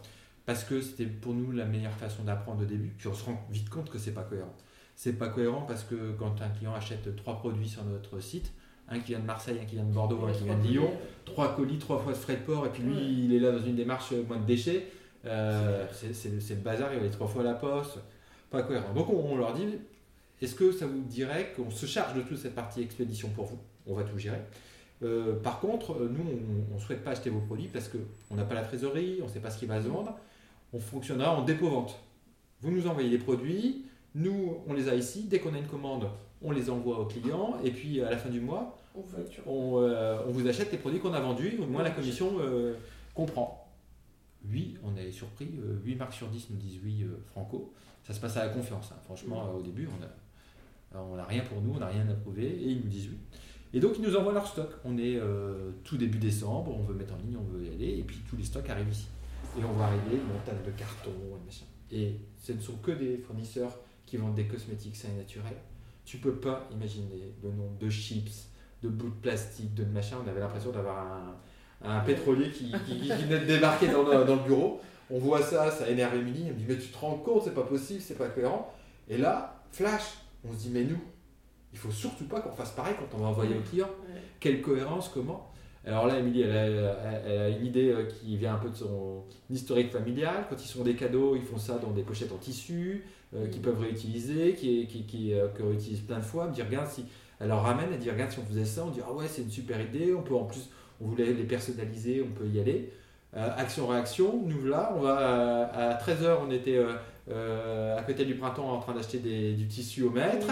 parce 0.45 0.63
que 0.63 0.81
c'était 0.81 1.05
pour 1.05 1.33
nous 1.33 1.51
la 1.51 1.65
meilleure 1.65 1.93
façon 1.93 2.23
d'apprendre 2.23 2.61
au 2.61 2.65
début. 2.65 2.93
Puis 2.97 3.07
on 3.07 3.13
se 3.13 3.25
rend 3.25 3.45
vite 3.49 3.69
compte 3.69 3.89
que 3.89 3.97
c'est 3.97 4.13
pas 4.13 4.23
cohérent. 4.23 4.53
C'est 4.95 5.13
pas 5.13 5.27
cohérent 5.27 5.65
parce 5.67 5.83
que 5.83 6.13
quand 6.13 6.41
un 6.41 6.49
client 6.49 6.73
achète 6.73 7.15
trois 7.15 7.37
produits 7.37 7.67
sur 7.67 7.83
notre 7.83 8.19
site, 8.19 8.53
un 8.87 8.99
qui 8.99 9.11
vient 9.11 9.19
de 9.19 9.25
Marseille, 9.25 9.59
un 9.61 9.65
qui 9.65 9.75
vient 9.75 9.83
de 9.83 9.91
Bordeaux, 9.91 10.23
un 10.25 10.31
qui 10.31 10.43
vient 10.43 10.57
de 10.57 10.67
Lyon, 10.67 10.91
trois 11.25 11.55
colis, 11.55 11.79
trois 11.79 11.99
fois 11.99 12.13
de 12.13 12.17
frais 12.17 12.35
de 12.35 12.41
port, 12.41 12.65
et 12.65 12.69
puis 12.69 12.83
lui, 12.83 13.25
il 13.25 13.33
est 13.33 13.39
là 13.39 13.51
dans 13.51 13.63
une 13.63 13.75
démarche 13.75 14.11
euh, 14.13 14.23
moins 14.27 14.37
de 14.37 14.45
déchets. 14.45 14.87
Euh, 15.25 15.87
c'est 15.91 16.29
le 16.29 16.61
bazar, 16.61 16.89
il 16.93 16.97
va 16.97 17.01
aller 17.01 17.11
trois 17.11 17.27
fois 17.27 17.41
à 17.41 17.45
la 17.45 17.53
poste. 17.55 17.97
Pas 18.55 18.63
cohérent. 18.63 18.93
Donc 18.93 19.09
on, 19.09 19.35
leur 19.35 19.53
dit 19.53 19.65
est-ce 20.41 20.55
que 20.55 20.71
ça 20.71 20.85
vous 20.85 21.01
dirait 21.01 21.53
qu'on 21.55 21.69
se 21.69 21.85
charge 21.85 22.13
de 22.15 22.21
toute 22.21 22.37
cette 22.37 22.55
partie 22.55 22.81
expédition 22.81 23.29
pour 23.29 23.45
vous? 23.45 23.59
On 23.87 23.93
va 23.93 24.03
tout 24.03 24.17
gérer. 24.17 24.41
Euh, 25.03 25.35
par 25.35 25.59
contre, 25.59 25.99
nous, 25.99 26.23
on 26.71 26.75
ne 26.75 26.79
souhaite 26.79 27.03
pas 27.03 27.11
acheter 27.11 27.29
vos 27.29 27.41
produits 27.41 27.67
parce 27.67 27.89
qu'on 27.89 28.35
n'a 28.35 28.43
pas 28.43 28.55
la 28.55 28.63
trésorerie, 28.63 29.19
on 29.21 29.25
ne 29.25 29.29
sait 29.29 29.39
pas 29.39 29.49
ce 29.49 29.59
qui 29.59 29.65
va 29.65 29.81
se 29.81 29.87
vendre. 29.87 30.17
On 30.73 30.79
fonctionnera 30.79 31.37
en 31.37 31.43
dépôt-vente. 31.43 31.99
Vous 32.61 32.71
nous 32.71 32.87
envoyez 32.87 33.09
les 33.09 33.17
produits, 33.17 33.85
nous, 34.15 34.57
on 34.67 34.73
les 34.73 34.89
a 34.89 34.95
ici. 34.95 35.23
Dès 35.23 35.39
qu'on 35.39 35.53
a 35.53 35.57
une 35.57 35.67
commande, 35.67 36.07
on 36.41 36.51
les 36.51 36.69
envoie 36.69 36.99
au 36.99 37.05
client 37.05 37.57
et 37.63 37.71
puis 37.71 38.01
à 38.01 38.09
la 38.09 38.17
fin 38.17 38.29
du 38.29 38.39
mois, 38.39 38.77
on, 39.45 39.81
euh, 39.81 40.21
vous 40.27 40.47
achète 40.47 40.71
les 40.71 40.77
produits 40.77 40.99
qu'on 40.99 41.13
a 41.13 41.19
vendus, 41.19 41.57
au 41.61 41.65
moins 41.65 41.83
la 41.83 41.91
commission 41.91 42.33
euh, 42.39 42.75
comprend. 43.13 43.67
Oui, 44.49 44.77
on 44.83 44.95
est 44.95 45.11
surpris, 45.11 45.49
8 45.83 45.93
euh, 45.93 45.97
marques 45.97 46.13
sur 46.13 46.27
10 46.27 46.49
nous 46.51 46.57
disent 46.57 46.79
oui 46.83 47.05
franco. 47.31 47.73
Ça 48.05 48.13
se 48.13 48.19
passe 48.19 48.37
à 48.37 48.45
la 48.45 48.49
confiance. 48.49 48.91
Hein. 48.91 48.99
Franchement, 49.05 49.51
au 49.53 49.61
début, 49.61 49.89
on 50.93 51.15
n'a 51.15 51.25
rien 51.25 51.43
pour 51.43 51.61
nous, 51.61 51.73
on 51.73 51.79
n'a 51.79 51.87
rien 51.87 52.07
à 52.09 52.13
prouver 52.13 52.45
et 52.45 52.69
ils 52.69 52.81
nous 52.81 52.87
disent 52.87 53.09
oui. 53.09 53.17
Et 53.73 53.79
donc 53.81 53.95
ils 53.97 54.03
nous 54.03 54.15
envoient 54.15 54.31
leur 54.31 54.47
stock. 54.47 54.69
On 54.85 54.97
est 54.97 55.19
tout 55.83 55.97
début 55.97 56.19
décembre, 56.19 56.73
on 56.73 56.83
veut 56.83 56.93
mettre 56.93 57.13
en 57.13 57.17
ligne, 57.17 57.35
on 57.37 57.43
veut 57.43 57.65
y 57.65 57.69
aller, 57.69 57.97
et 57.99 58.03
puis 58.03 58.21
tous 58.29 58.37
les 58.37 58.45
stocks 58.45 58.69
arrivent 58.69 58.91
ici. 58.91 59.07
Et 59.59 59.63
on 59.65 59.73
va 59.73 59.85
arriver, 59.85 60.17
montagne 60.31 60.63
de 60.65 60.71
cartons, 60.71 61.11
et 61.91 62.19
ce 62.41 62.53
ne 62.53 62.61
sont 62.61 62.77
que 62.77 62.91
des 62.91 63.17
fournisseurs 63.17 63.77
qui 64.05 64.17
vendent 64.17 64.35
des 64.35 64.47
cosmétiques 64.47 64.95
sains 64.95 65.09
et 65.13 65.17
naturels 65.17 65.57
tu 66.05 66.17
peux 66.17 66.35
pas 66.35 66.67
imaginer 66.71 67.33
le 67.43 67.49
nombre 67.49 67.77
de 67.79 67.89
chips, 67.89 68.47
de 68.83 68.89
bouts 68.89 69.09
de 69.09 69.15
plastique, 69.15 69.73
de 69.73 69.83
machin. 69.83 70.17
On 70.23 70.29
avait 70.29 70.39
l'impression 70.39 70.71
d'avoir 70.71 71.03
un, 71.83 71.99
pétrolier 72.01 72.51
qui, 72.51 72.71
venait 72.71 73.39
de 73.39 73.45
débarquer 73.45 73.87
dans 73.87 74.03
le, 74.03 74.43
bureau. 74.47 74.81
On 75.09 75.19
voit 75.19 75.41
ça, 75.41 75.69
ça 75.71 75.89
énerve 75.89 76.15
Émilie. 76.15 76.45
Elle 76.47 76.53
me 76.53 76.59
dit 76.59 76.65
Mais 76.67 76.77
tu 76.77 76.87
te 76.87 76.97
rends 76.97 77.17
compte, 77.17 77.43
c'est 77.43 77.53
pas 77.53 77.63
possible, 77.63 78.01
c'est 78.01 78.17
pas 78.17 78.27
cohérent. 78.27 78.73
Et 79.07 79.17
là, 79.17 79.63
flash, 79.71 80.17
on 80.47 80.53
se 80.53 80.57
dit 80.57 80.69
Mais 80.71 80.83
nous, 80.83 81.01
il 81.73 81.79
faut 81.79 81.91
surtout 81.91 82.25
pas 82.25 82.41
qu'on 82.41 82.53
fasse 82.53 82.71
pareil 82.71 82.95
quand 82.97 83.17
on 83.17 83.21
va 83.21 83.27
envoyer 83.27 83.55
au 83.55 83.61
client. 83.61 83.89
Quelle 84.39 84.61
cohérence, 84.61 85.09
comment? 85.13 85.51
Alors 85.87 86.07
là, 86.07 86.17
Émilie, 86.17 86.41
elle, 86.41 86.51
a 86.53 87.49
une 87.49 87.65
idée 87.65 87.91
euh, 87.91 88.05
qui 88.05 88.37
vient 88.37 88.55
un 88.55 88.57
peu 88.57 88.69
de 88.69 88.75
son 88.75 89.23
historique 89.51 89.91
familial. 89.91 90.45
Quand 90.49 90.55
ils 90.55 90.67
sont 90.67 90.83
des 90.83 90.95
cadeaux, 90.95 91.35
ils 91.35 91.43
font 91.43 91.59
ça 91.59 91.77
dans 91.77 91.91
des 91.91 92.01
pochettes 92.01 92.31
en 92.31 92.37
tissu, 92.37 93.03
euh, 93.35 93.47
qu'ils 93.47 93.61
peuvent 93.61 93.79
réutiliser, 93.79 94.53
qui, 94.53 94.87
qui, 94.87 95.05
qui, 95.05 95.33
euh, 95.33 95.47
réutilisent 95.59 96.01
plein 96.01 96.17
de 96.17 96.23
fois. 96.23 96.45
Elle 96.45 96.49
me 96.49 96.55
dit, 96.55 96.61
regarde, 96.63 96.89
si, 96.89 97.05
elle 97.39 97.49
leur 97.49 97.61
ramène, 97.61 97.89
elle 97.93 97.99
dit, 97.99 98.09
regarde, 98.09 98.31
si 98.31 98.39
on 98.39 98.45
faisait 98.45 98.65
ça, 98.65 98.83
on 98.83 98.89
dit, 98.89 99.01
ah 99.05 99.13
ouais, 99.13 99.27
c'est 99.27 99.43
une 99.43 99.51
super 99.51 99.79
idée, 99.79 100.15
on 100.15 100.23
peut 100.23 100.33
en 100.33 100.45
plus, 100.45 100.69
on 100.99 101.05
voulait 101.05 101.33
les 101.33 101.43
personnaliser, 101.43 102.25
on 102.27 102.33
peut 102.33 102.47
y 102.47 102.59
aller. 102.59 102.91
Action-réaction, 103.33 104.43
nous 104.45 104.65
là, 104.65 104.93
on 104.95 105.01
va 105.01 105.69
à 105.73 105.93
13h, 105.95 106.37
on 106.47 106.51
était 106.51 106.79
à 107.29 108.01
côté 108.03 108.23
du 108.23 108.35
printemps 108.35 108.71
en 108.71 108.79
train 108.79 108.93
d'acheter 108.93 109.17
du 109.17 109.67
tissu 109.67 110.03
au 110.03 110.09
mètre. 110.09 110.47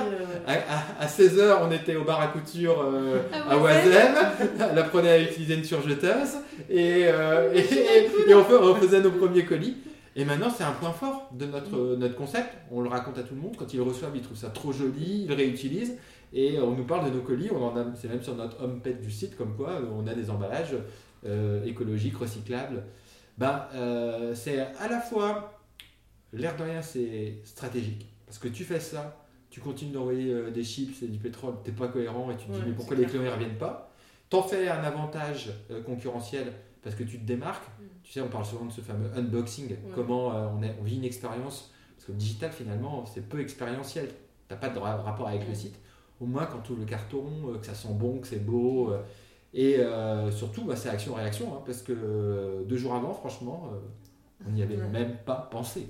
À, 0.46 1.08
16h, 1.08 1.60
on 1.62 1.72
était 1.72 1.96
au 1.96 2.04
bar 2.04 2.20
à 2.20 2.28
couture 2.28 2.76
à 3.50 3.58
Oisem. 3.58 4.16
Elle 4.72 4.78
apprenait 4.78 5.12
à 5.12 5.22
utiliser 5.22 5.56
une 5.56 5.64
surjeteuse 5.64 6.40
et, 6.70 7.02
et, 7.04 8.34
on, 8.34 8.76
faisait 8.76 9.00
nos 9.00 9.12
premiers 9.12 9.46
colis. 9.46 9.78
Et 10.16 10.26
maintenant, 10.26 10.50
c'est 10.56 10.64
un 10.64 10.74
point 10.74 10.92
fort 10.92 11.30
de 11.32 11.46
notre, 11.46 11.96
notre 11.96 12.16
concept. 12.16 12.56
On 12.72 12.82
le 12.82 12.90
raconte 12.90 13.18
à 13.18 13.24
tout 13.24 13.34
le 13.34 13.42
monde. 13.42 13.56
Quand 13.58 13.74
ils 13.74 13.78
le 13.78 13.84
reçoivent, 13.84 14.16
ils 14.16 14.22
trouvent 14.22 14.38
ça 14.38 14.50
trop 14.50 14.72
joli, 14.72 15.24
ils 15.24 15.28
le 15.28 15.34
réutilisent. 15.34 15.98
Et 16.34 16.60
on 16.60 16.72
nous 16.72 16.84
parle 16.84 17.10
de 17.10 17.16
nos 17.16 17.22
colis. 17.22 17.50
On 17.52 17.64
en 17.64 17.76
a, 17.76 17.86
c'est 17.96 18.10
même 18.10 18.22
sur 18.22 18.36
notre 18.36 18.64
homepage 18.64 19.00
du 19.02 19.10
site, 19.10 19.36
comme 19.36 19.56
quoi 19.56 19.80
on 19.96 20.06
a 20.08 20.14
des 20.14 20.30
emballages 20.30 20.76
euh, 21.26 21.64
écologiques, 21.66 22.18
recyclables. 22.18 22.84
Ben, 23.38 23.68
euh, 23.74 24.36
c'est 24.36 24.60
à 24.60 24.88
la 24.88 25.00
fois, 25.00 25.60
l'air 26.32 26.56
de 26.56 26.64
rien, 26.64 26.82
c'est 26.82 27.38
stratégique. 27.44 28.08
Parce 28.26 28.38
que 28.38 28.48
tu 28.48 28.64
fais 28.64 28.80
ça, 28.80 29.26
tu 29.50 29.60
continues 29.60 29.92
d'envoyer 29.92 30.32
euh, 30.32 30.52
des 30.52 30.64
chips 30.64 31.02
et 31.04 31.08
du 31.08 31.18
pétrole, 31.20 31.56
tu 31.64 31.72
n'es 31.72 31.76
pas 31.76 31.88
cohérent 31.88 32.30
et 32.32 32.38
tu 32.38 32.48
te 32.48 32.52
dis 32.52 32.62
mais 32.66 32.74
pourquoi 32.74 32.96
les 32.96 33.06
clients 33.06 33.24
ne 33.24 33.30
reviennent 33.30 33.58
pas? 33.58 33.92
T'en 34.30 34.42
fais 34.42 34.68
un 34.68 34.84
avantage 34.84 35.52
concurrentiel 35.86 36.54
parce 36.84 36.96
que 36.96 37.04
tu 37.04 37.18
te 37.20 37.26
démarques. 37.26 37.68
Mm. 37.68 37.84
Tu 38.04 38.12
sais, 38.12 38.22
on 38.22 38.28
parle 38.28 38.46
souvent 38.46 38.66
de 38.66 38.72
ce 38.72 38.82
fameux 38.82 39.10
unboxing, 39.16 39.76
comment 39.96 40.36
euh, 40.36 40.48
on, 40.56 40.62
est, 40.62 40.76
on, 40.80 40.84
vit 40.84 40.98
une 40.98 41.06
expérience? 41.06 41.72
Parce 41.96 42.08
que 42.08 42.12
le 42.12 42.18
digital, 42.18 42.52
finalement, 42.52 43.06
c'est 43.06 43.28
peu 43.28 43.40
expérientiel. 43.40 44.10
Tu 44.10 44.54
n'as 44.54 44.58
pas 44.58 44.70
de 44.70 44.78
rapport 44.78 45.28
avec 45.28 45.48
le 45.48 45.56
site. 45.56 45.80
Au 46.20 46.26
moins, 46.26 46.46
quand 46.46 46.70
ouvres 46.70 46.82
le 46.82 46.86
carton, 46.86 47.26
euh, 47.48 47.58
que 47.58 47.66
ça 47.66 47.74
sent 47.74 47.94
bon, 47.94 48.20
que 48.20 48.28
c'est 48.28 48.46
beau. 48.46 48.94
Euh, 49.56 50.28
et 50.28 50.32
surtout, 50.32 50.64
bah, 50.64 50.76
c'est 50.76 50.90
action-réaction. 50.90 51.54
Hein, 51.54 51.62
parce 51.66 51.82
que 51.82 52.64
deux 52.68 52.78
jours 52.78 52.96
avant, 52.96 53.14
franchement, 53.14 53.70
on 54.48 54.52
n'y 54.52 54.62
avait 54.62 54.78
même 54.78 55.18
pas 55.26 55.48
pensé. 55.52 55.88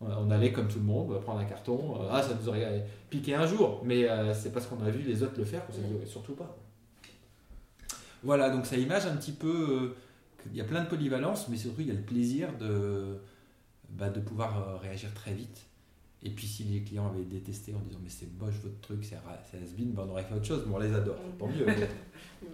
On 0.00 0.30
allait 0.30 0.52
comme 0.52 0.68
tout 0.68 0.78
le 0.78 0.84
monde 0.84 1.20
prendre 1.20 1.40
un 1.40 1.44
carton. 1.44 1.98
ah, 2.10 2.22
ça 2.22 2.30
nous 2.40 2.48
aurait 2.48 2.86
piqué 3.10 3.34
un 3.34 3.46
jour. 3.46 3.82
Mais 3.84 4.06
c'est 4.32 4.52
parce 4.52 4.66
qu'on 4.66 4.82
a 4.82 4.90
vu 4.90 5.02
les 5.02 5.22
autres 5.22 5.34
le 5.38 5.44
faire 5.44 5.66
qu'on 5.66 5.72
s'est 5.72 5.80
dit 5.80 6.10
surtout 6.10 6.34
pas. 6.34 6.56
Voilà, 8.22 8.50
donc 8.50 8.66
ça 8.66 8.76
image 8.76 9.06
un 9.06 9.16
petit 9.16 9.32
peu 9.32 9.94
il 10.46 10.56
y 10.56 10.60
a 10.60 10.64
plein 10.64 10.82
de 10.82 10.88
polyvalence, 10.88 11.48
mais 11.48 11.56
surtout 11.56 11.80
il 11.80 11.88
y 11.88 11.90
a 11.90 11.94
le 11.94 12.00
plaisir 12.00 12.56
de, 12.58 13.18
bah, 13.90 14.10
de 14.10 14.20
pouvoir 14.20 14.58
euh, 14.58 14.76
réagir 14.76 15.12
très 15.14 15.32
vite. 15.32 15.66
Et 16.22 16.30
puis 16.30 16.46
si 16.46 16.64
les 16.64 16.82
clients 16.82 17.08
avaient 17.08 17.24
détesté 17.24 17.74
en 17.74 17.78
disant 17.80 17.98
mais 18.02 18.10
c'est 18.10 18.30
moche 18.38 18.56
votre 18.62 18.80
truc, 18.80 19.04
c'est 19.04 19.16
has-been, 19.16 19.92
bah, 19.92 20.04
on 20.06 20.10
aurait 20.10 20.22
fait 20.22 20.34
autre 20.34 20.44
chose, 20.44 20.64
mais 20.66 20.74
on 20.74 20.78
les 20.78 20.92
adore, 20.92 21.16
tant 21.38 21.48
mieux. 21.48 21.66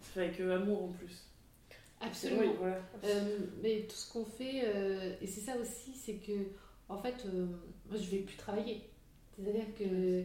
c'est 0.00 0.12
fait 0.12 0.20
avec 0.20 0.40
euh, 0.40 0.56
amour 0.56 0.84
en 0.84 0.88
plus. 0.88 1.24
Absolument. 2.00 2.52
Euh, 3.04 3.38
mais 3.62 3.86
tout 3.88 3.96
ce 3.96 4.12
qu'on 4.12 4.26
fait, 4.26 5.16
et 5.22 5.26
c'est 5.26 5.40
ça 5.40 5.56
aussi, 5.56 5.92
c'est 5.94 6.16
que 6.16 6.32
en 6.88 6.98
fait, 6.98 7.24
moi 7.88 7.98
je 7.98 8.10
vais 8.10 8.18
plus 8.18 8.36
travailler. 8.36 8.82
C'est-à-dire 9.34 9.74
que 9.78 10.24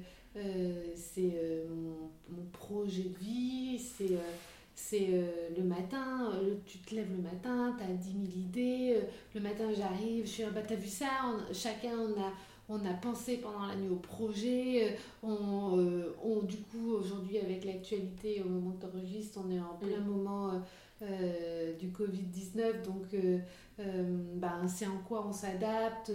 c'est 0.96 1.66
mon, 1.70 2.10
mon, 2.30 2.46
projet 2.52 3.04
de 3.04 3.18
vie, 3.18 3.80
c'est 3.80 4.18
c'est 4.82 5.10
euh, 5.12 5.50
le 5.56 5.64
matin, 5.64 6.32
euh, 6.34 6.56
tu 6.66 6.80
te 6.80 6.96
lèves 6.96 7.12
le 7.16 7.22
matin, 7.22 7.76
tu 7.78 7.84
as 7.84 7.94
10 7.94 8.12
000 8.12 8.24
idées, 8.36 8.96
euh, 8.98 9.02
le 9.36 9.42
matin 9.42 9.72
j'arrive, 9.74 10.26
je 10.26 10.30
suis, 10.30 10.44
bah 10.46 10.62
t'as 10.68 10.76
vu 10.76 10.88
ça, 10.88 11.08
chacun 11.54 11.92
on 11.98 12.20
a, 12.20 12.34
on 12.68 12.84
a 12.86 12.94
pensé 12.96 13.38
pendant 13.38 13.68
la 13.68 13.76
nuit 13.76 13.90
au 13.90 13.98
projet, 13.98 14.98
on, 15.22 16.14
on 16.24 16.42
du 16.42 16.58
coup 16.58 16.94
aujourd'hui 16.94 17.38
avec 17.38 17.64
l'actualité 17.64 18.42
au 18.44 18.50
moment 18.50 18.72
que 18.72 18.86
tu 18.88 19.40
on 19.40 19.52
est 19.52 19.60
en 19.60 19.78
plein 19.80 20.00
moment 20.00 20.62
du 21.80 21.90
Covid-19, 21.90 22.84
donc 22.84 23.16
ben, 23.78 24.68
c'est 24.68 24.88
en 24.88 24.98
quoi 25.08 25.26
on 25.28 25.34
s'adapte, 25.34 26.12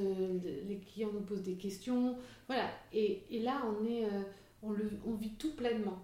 les 0.69 0.79
clients 0.79 1.11
nous 1.13 1.21
posent 1.21 1.43
des 1.43 1.57
questions, 1.57 2.17
voilà, 2.47 2.69
et, 2.93 3.23
et 3.31 3.41
là 3.41 3.63
on, 3.67 3.87
est, 3.87 4.05
on, 4.63 4.73
le, 4.73 4.91
on 5.07 5.15
vit 5.15 5.35
tout 5.35 5.55
pleinement. 5.55 5.99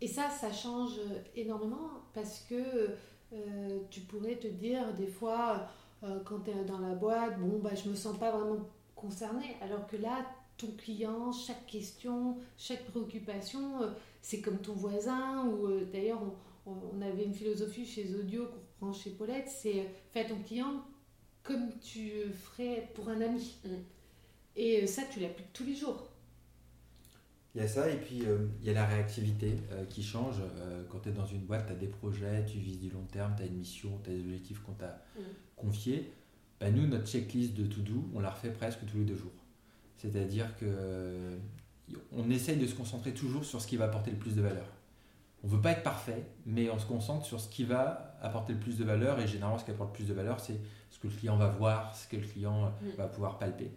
Et 0.00 0.08
ça, 0.08 0.28
ça 0.30 0.52
change 0.52 1.00
énormément 1.34 1.90
parce 2.12 2.40
que 2.40 2.90
euh, 3.32 3.78
tu 3.90 4.00
pourrais 4.00 4.36
te 4.36 4.46
dire 4.46 4.94
des 4.94 5.06
fois, 5.06 5.68
euh, 6.04 6.20
quand 6.24 6.40
tu 6.40 6.50
es 6.50 6.64
dans 6.64 6.78
la 6.78 6.94
boîte, 6.94 7.40
bon, 7.40 7.58
bah, 7.58 7.74
je 7.74 7.88
me 7.88 7.94
sens 7.94 8.18
pas 8.18 8.30
vraiment 8.30 8.68
concernée. 8.94 9.56
Alors 9.62 9.86
que 9.86 9.96
là, 9.96 10.26
ton 10.56 10.68
client, 10.76 11.32
chaque 11.32 11.66
question, 11.66 12.38
chaque 12.56 12.84
préoccupation, 12.86 13.82
euh, 13.82 13.90
c'est 14.22 14.40
comme 14.40 14.58
ton 14.58 14.74
voisin. 14.74 15.46
Ou 15.48 15.80
d'ailleurs, 15.92 16.22
on 16.66 17.00
avait 17.00 17.24
une 17.24 17.34
philosophie 17.34 17.86
chez 17.86 18.14
Audio 18.14 18.46
qu'on 18.46 18.86
reprend 18.86 18.92
chez 18.92 19.10
Paulette, 19.10 19.48
c'est 19.48 19.88
fais 20.12 20.26
ton 20.26 20.42
client 20.42 20.82
comme 21.42 21.70
tu 21.78 22.10
ferais 22.32 22.90
pour 22.94 23.08
un 23.08 23.20
ami. 23.20 23.56
Mm. 23.64 23.68
Et 24.56 24.86
ça, 24.86 25.02
tu 25.10 25.20
l'appliques 25.20 25.52
tous 25.52 25.64
les 25.64 25.74
jours. 25.74 26.08
Il 27.56 27.62
y 27.62 27.64
a 27.64 27.68
ça, 27.68 27.90
et 27.90 27.96
puis 27.96 28.22
il 28.60 28.66
y 28.66 28.70
a 28.70 28.74
la 28.74 28.84
réactivité 28.84 29.56
qui 29.88 30.02
change. 30.02 30.36
quand 30.90 30.98
tu 30.98 31.08
es 31.08 31.12
dans 31.12 31.24
une 31.24 31.40
boîte, 31.40 31.66
tu 31.66 31.72
as 31.72 31.76
des 31.76 31.86
projets, 31.86 32.44
tu 32.44 32.58
vises 32.58 32.78
du 32.78 32.90
long 32.90 33.06
terme, 33.10 33.32
tu 33.34 33.44
as 33.44 33.46
une 33.46 33.56
mission, 33.56 33.98
tu 34.04 34.10
as 34.10 34.12
des 34.12 34.20
objectifs 34.20 34.60
qu'on 34.60 34.74
t'a 34.74 35.02
mm. 35.16 35.22
confiés. 35.56 36.12
Bah, 36.60 36.70
nous, 36.70 36.86
notre 36.86 37.06
checklist 37.06 37.54
de 37.54 37.66
to-do, 37.66 38.10
on 38.14 38.20
la 38.20 38.28
refait 38.28 38.50
presque 38.50 38.84
tous 38.84 38.98
les 38.98 39.04
deux 39.04 39.16
jours. 39.16 39.32
C'est-à-dire 39.96 40.54
que 40.58 41.38
on 42.12 42.30
essaye 42.30 42.56
de 42.56 42.66
se 42.66 42.74
concentrer 42.74 43.12
toujours 43.12 43.44
sur 43.44 43.60
ce 43.60 43.66
qui 43.66 43.76
va 43.76 43.86
apporter 43.86 44.10
le 44.10 44.16
plus 44.16 44.34
de 44.34 44.42
valeur. 44.42 44.66
On 45.44 45.48
ne 45.48 45.52
veut 45.52 45.60
pas 45.60 45.72
être 45.72 45.82
parfait, 45.82 46.26
mais 46.44 46.70
on 46.70 46.78
se 46.78 46.86
concentre 46.86 47.24
sur 47.24 47.40
ce 47.40 47.48
qui 47.48 47.64
va 47.64 48.16
apporter 48.20 48.52
le 48.52 48.58
plus 48.58 48.78
de 48.78 48.84
valeur. 48.84 49.20
Et 49.20 49.28
généralement, 49.28 49.58
ce 49.58 49.64
qui 49.64 49.70
apporte 49.70 49.90
le 49.90 49.96
plus 49.96 50.08
de 50.08 50.14
valeur, 50.14 50.40
c'est 50.40 50.58
ce 50.90 50.98
que 50.98 51.06
le 51.06 51.12
client 51.14 51.36
va 51.36 51.48
voir, 51.48 51.94
ce 51.94 52.08
que 52.08 52.16
le 52.16 52.26
client 52.26 52.70
mm. 52.82 52.96
va 52.96 53.06
pouvoir 53.06 53.38
palper. 53.38 53.70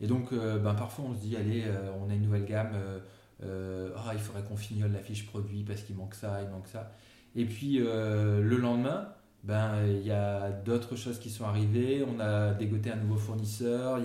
Et 0.00 0.06
donc, 0.06 0.32
euh, 0.32 0.58
ben, 0.58 0.74
parfois, 0.74 1.06
on 1.08 1.14
se 1.14 1.20
dit, 1.20 1.36
allez, 1.36 1.64
euh, 1.64 1.90
on 2.00 2.10
a 2.10 2.14
une 2.14 2.22
nouvelle 2.22 2.44
gamme, 2.44 2.72
euh, 2.74 2.98
ah, 3.42 4.12
il 4.12 4.20
faudrait 4.20 4.42
qu'on 4.42 4.56
fignole 4.56 4.92
la 4.92 5.00
fiche 5.00 5.26
produit 5.26 5.64
parce 5.64 5.82
qu'il 5.82 5.96
manque 5.96 6.14
ça, 6.14 6.40
il 6.42 6.48
manque 6.48 6.68
ça. 6.68 6.92
Et 7.36 7.44
puis, 7.44 7.78
le 7.78 8.56
lendemain, 8.56 9.08
ben, 9.42 9.86
il 9.86 10.06
y 10.06 10.10
a 10.12 10.50
d'autres 10.50 10.96
choses 10.96 11.18
qui 11.18 11.30
sont 11.30 11.44
arrivées. 11.44 12.04
On 12.04 12.20
a 12.20 12.54
dégoté 12.54 12.90
un 12.90 12.96
nouveau 12.96 13.16
fournisseur, 13.16 13.98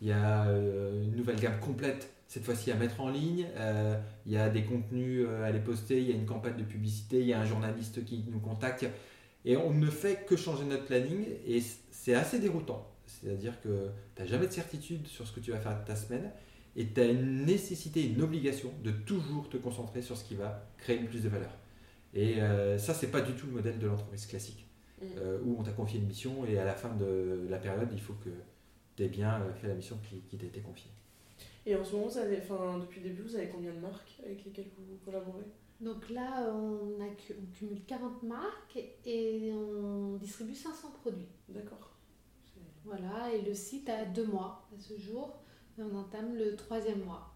il 0.00 0.08
y 0.08 0.12
a, 0.12 0.42
a 0.42 0.52
une 0.52 1.16
nouvelle 1.16 1.40
gamme 1.40 1.58
complète 1.60 2.14
cette 2.34 2.44
fois-ci 2.44 2.72
à 2.72 2.74
mettre 2.74 3.00
en 3.00 3.10
ligne. 3.10 3.46
Euh, 3.56 3.96
il 4.26 4.32
y 4.32 4.36
a 4.36 4.50
des 4.50 4.64
contenus 4.64 5.24
euh, 5.28 5.44
à 5.44 5.52
les 5.52 5.60
poster, 5.60 6.00
il 6.00 6.10
y 6.10 6.12
a 6.12 6.16
une 6.16 6.26
campagne 6.26 6.56
de 6.56 6.64
publicité, 6.64 7.20
il 7.20 7.26
y 7.26 7.32
a 7.32 7.40
un 7.40 7.44
journaliste 7.44 8.04
qui 8.04 8.24
nous 8.28 8.40
contacte. 8.40 8.84
Et 9.44 9.56
on 9.56 9.72
ne 9.72 9.86
fait 9.86 10.26
que 10.26 10.36
changer 10.36 10.64
notre 10.64 10.84
planning 10.86 11.26
et 11.46 11.62
c'est 11.92 12.14
assez 12.14 12.40
déroutant. 12.40 12.90
C'est-à-dire 13.06 13.60
que 13.60 13.90
tu 14.16 14.22
n'as 14.22 14.26
jamais 14.26 14.48
de 14.48 14.52
certitude 14.52 15.06
sur 15.06 15.28
ce 15.28 15.32
que 15.32 15.38
tu 15.38 15.52
vas 15.52 15.58
faire 15.58 15.78
de 15.80 15.86
ta 15.86 15.94
semaine 15.94 16.30
et 16.76 16.86
tu 16.88 17.00
as 17.00 17.06
une 17.06 17.44
nécessité, 17.44 18.04
une 18.06 18.22
obligation 18.22 18.70
de 18.82 18.90
toujours 18.90 19.48
te 19.48 19.56
concentrer 19.56 20.02
sur 20.02 20.16
ce 20.16 20.24
qui 20.24 20.34
va 20.34 20.66
créer 20.78 20.98
le 20.98 21.06
plus 21.06 21.22
de 21.22 21.28
valeur. 21.28 21.50
Et 22.14 22.40
euh, 22.40 22.78
ça, 22.78 22.94
c'est 22.94 23.10
pas 23.10 23.20
du 23.20 23.32
tout 23.32 23.46
le 23.46 23.52
modèle 23.52 23.78
de 23.78 23.86
l'entreprise 23.86 24.26
classique, 24.26 24.66
mm. 25.02 25.06
où 25.44 25.56
on 25.58 25.62
t'a 25.62 25.72
confié 25.72 26.00
une 26.00 26.06
mission 26.06 26.44
et 26.46 26.58
à 26.58 26.64
la 26.64 26.74
fin 26.74 26.94
de 26.94 27.46
la 27.48 27.58
période, 27.58 27.88
il 27.92 28.00
faut 28.00 28.14
que 28.14 28.30
tu 28.96 29.04
aies 29.04 29.08
bien 29.08 29.40
fait 29.60 29.68
la 29.68 29.74
mission 29.74 29.98
qui, 30.08 30.20
qui 30.28 30.36
t'a 30.36 30.46
été 30.46 30.60
confiée. 30.60 30.90
Et 31.66 31.74
en 31.74 31.84
ce 31.84 31.94
moment, 31.94 32.08
vous 32.08 32.18
avez, 32.18 32.38
enfin, 32.38 32.78
depuis 32.78 33.00
le 33.00 33.08
début, 33.08 33.22
vous 33.22 33.36
avez 33.36 33.48
combien 33.48 33.72
de 33.72 33.78
marques 33.78 34.20
avec 34.24 34.44
lesquelles 34.44 34.68
vous 34.76 34.96
collaborez? 35.04 35.44
Donc 35.80 36.08
là, 36.10 36.50
on, 36.52 37.02
a, 37.02 37.06
on 37.06 37.52
cumule 37.58 37.82
40 37.86 38.22
marques 38.22 38.78
et 39.04 39.52
on 39.52 40.16
distribue 40.16 40.54
500 40.54 40.92
produits. 41.02 41.28
D'accord. 41.48 41.90
Voilà, 42.84 43.32
et 43.32 43.42
le 43.42 43.54
site 43.54 43.88
a 43.88 44.04
deux 44.04 44.26
mois 44.26 44.68
à 44.74 44.78
ce 44.78 44.98
jour. 44.98 45.38
Et 45.78 45.82
on 45.82 45.96
entame 45.98 46.34
le 46.36 46.54
troisième 46.56 47.04
mois. 47.04 47.34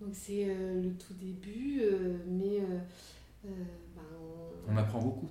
Donc 0.00 0.10
c'est 0.12 0.46
euh, 0.48 0.82
le 0.82 0.92
tout 0.94 1.14
début, 1.14 1.80
euh, 1.82 2.18
mais 2.26 2.60
euh, 2.60 3.48
ben, 3.94 4.02
on... 4.68 4.76
apprend 4.76 5.00
beaucoup. 5.00 5.28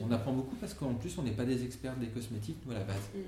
on 0.00 0.10
apprend 0.10 0.32
beaucoup 0.32 0.56
parce 0.56 0.74
qu'en 0.74 0.94
plus 0.94 1.16
on 1.16 1.22
n'est 1.22 1.32
pas 1.32 1.44
des 1.44 1.64
experts 1.64 1.96
des 1.96 2.08
cosmétiques, 2.08 2.58
nous 2.66 2.72
à 2.72 2.78
la 2.78 2.84
base. 2.84 3.10
Mm. 3.14 3.20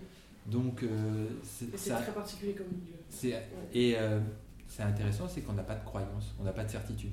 Donc, 0.47 0.83
euh, 0.83 1.29
c'est 1.43 1.71
très 1.71 2.13
particulier 2.13 2.55
comme 2.55 2.69
milieu. 2.69 3.37
Et 3.73 3.95
euh, 3.97 4.21
c'est 4.67 4.83
intéressant, 4.83 5.29
c'est 5.29 5.43
qu'on 5.43 5.53
n'a 5.53 5.63
pas 5.63 5.75
de 5.75 5.85
croyance, 5.85 6.35
on 6.41 6.45
n'a 6.45 6.53
pas 6.53 6.65
de 6.65 6.71
certitude. 6.71 7.13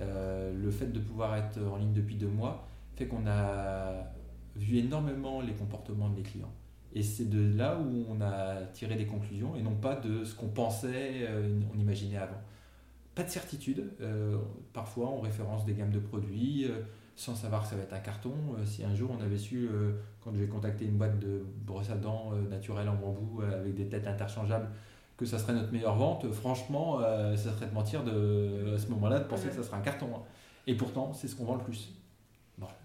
Euh, 0.00 0.52
le 0.52 0.70
fait 0.70 0.86
de 0.86 0.98
pouvoir 0.98 1.36
être 1.36 1.60
en 1.62 1.76
ligne 1.76 1.92
depuis 1.92 2.16
deux 2.16 2.28
mois 2.28 2.66
fait 2.96 3.06
qu'on 3.06 3.26
a 3.26 4.04
vu 4.56 4.78
énormément 4.78 5.40
les 5.40 5.52
comportements 5.52 6.08
de 6.08 6.16
les 6.16 6.22
clients. 6.22 6.52
Et 6.94 7.02
c'est 7.02 7.28
de 7.28 7.56
là 7.56 7.78
où 7.78 8.06
on 8.08 8.20
a 8.20 8.62
tiré 8.72 8.94
des 8.94 9.06
conclusions 9.06 9.56
et 9.56 9.62
non 9.62 9.74
pas 9.74 9.96
de 9.96 10.24
ce 10.24 10.34
qu'on 10.34 10.48
pensait, 10.48 11.28
on 11.74 11.78
imaginait 11.78 12.18
avant. 12.18 12.40
Pas 13.16 13.24
de 13.24 13.30
certitude. 13.30 13.90
parfois, 14.72 15.08
on 15.10 15.20
référence 15.20 15.64
des 15.64 15.74
gammes 15.74 15.90
de 15.90 15.98
produits 15.98 16.68
sans 17.16 17.34
savoir 17.34 17.62
que 17.62 17.68
ça 17.68 17.76
va 17.76 17.82
être 17.82 17.92
un 17.92 18.00
carton. 18.00 18.32
Euh, 18.58 18.64
si 18.64 18.84
un 18.84 18.94
jour 18.94 19.10
on 19.16 19.22
avait 19.22 19.38
su, 19.38 19.68
euh, 19.68 19.92
quand 20.22 20.32
je 20.34 20.40
vais 20.40 20.46
contacter 20.46 20.84
une 20.84 20.96
boîte 20.96 21.18
de 21.18 21.44
brosse 21.64 21.90
à 21.90 21.96
dents 21.96 22.32
euh, 22.32 22.48
naturelle 22.48 22.88
en 22.88 22.94
bambou 22.94 23.42
avec 23.42 23.74
des 23.74 23.86
têtes 23.88 24.06
interchangeables, 24.06 24.68
que 25.16 25.26
ça 25.26 25.38
serait 25.38 25.52
notre 25.52 25.72
meilleure 25.72 25.94
vente, 25.94 26.30
franchement, 26.32 26.98
ça 27.36 27.52
serait 27.52 27.66
de 27.66 27.72
mentir 27.72 28.02
de, 28.02 28.74
à 28.74 28.78
ce 28.78 28.88
moment-là 28.88 29.20
de 29.20 29.24
penser 29.24 29.46
que 29.46 29.54
ça 29.54 29.62
serait 29.62 29.76
un 29.76 29.80
carton. 29.80 30.08
Hein. 30.12 30.22
Et 30.66 30.74
pourtant, 30.74 31.12
c'est 31.12 31.28
ce 31.28 31.36
qu'on 31.36 31.44
vend 31.44 31.54
le 31.54 31.62
plus. 31.62 31.94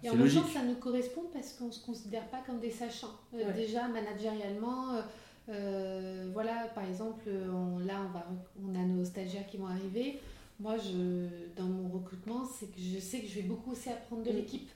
Et 0.02 0.10
en 0.10 0.16
même 0.16 0.28
temps, 0.28 0.46
ça 0.46 0.62
nous 0.62 0.74
correspond 0.74 1.24
parce 1.32 1.52
qu'on 1.52 1.66
ne 1.66 1.72
se 1.72 1.84
considère 1.84 2.26
pas 2.28 2.40
comme 2.44 2.58
des 2.60 2.70
sachants. 2.70 3.14
Déjà, 3.54 3.88
managérialement, 3.88 5.00
voilà, 5.46 6.68
par 6.74 6.84
exemple, 6.84 7.28
là, 7.28 8.02
on, 8.06 8.12
va, 8.12 8.26
on 8.62 8.74
a 8.74 8.84
nos 8.84 9.04
stagiaires 9.04 9.46
qui 9.46 9.58
vont 9.58 9.68
arriver 9.68 10.20
moi, 10.60 10.76
je, 10.76 11.26
dans 11.56 11.66
mon 11.66 11.88
recrutement, 11.88 12.44
c'est 12.44 12.66
que 12.66 12.80
je 12.80 12.98
sais 12.98 13.20
que 13.20 13.26
je 13.26 13.36
vais 13.36 13.42
beaucoup 13.42 13.72
aussi 13.72 13.88
apprendre 13.88 14.22
de 14.22 14.30
mm. 14.30 14.36
l'équipe. 14.36 14.70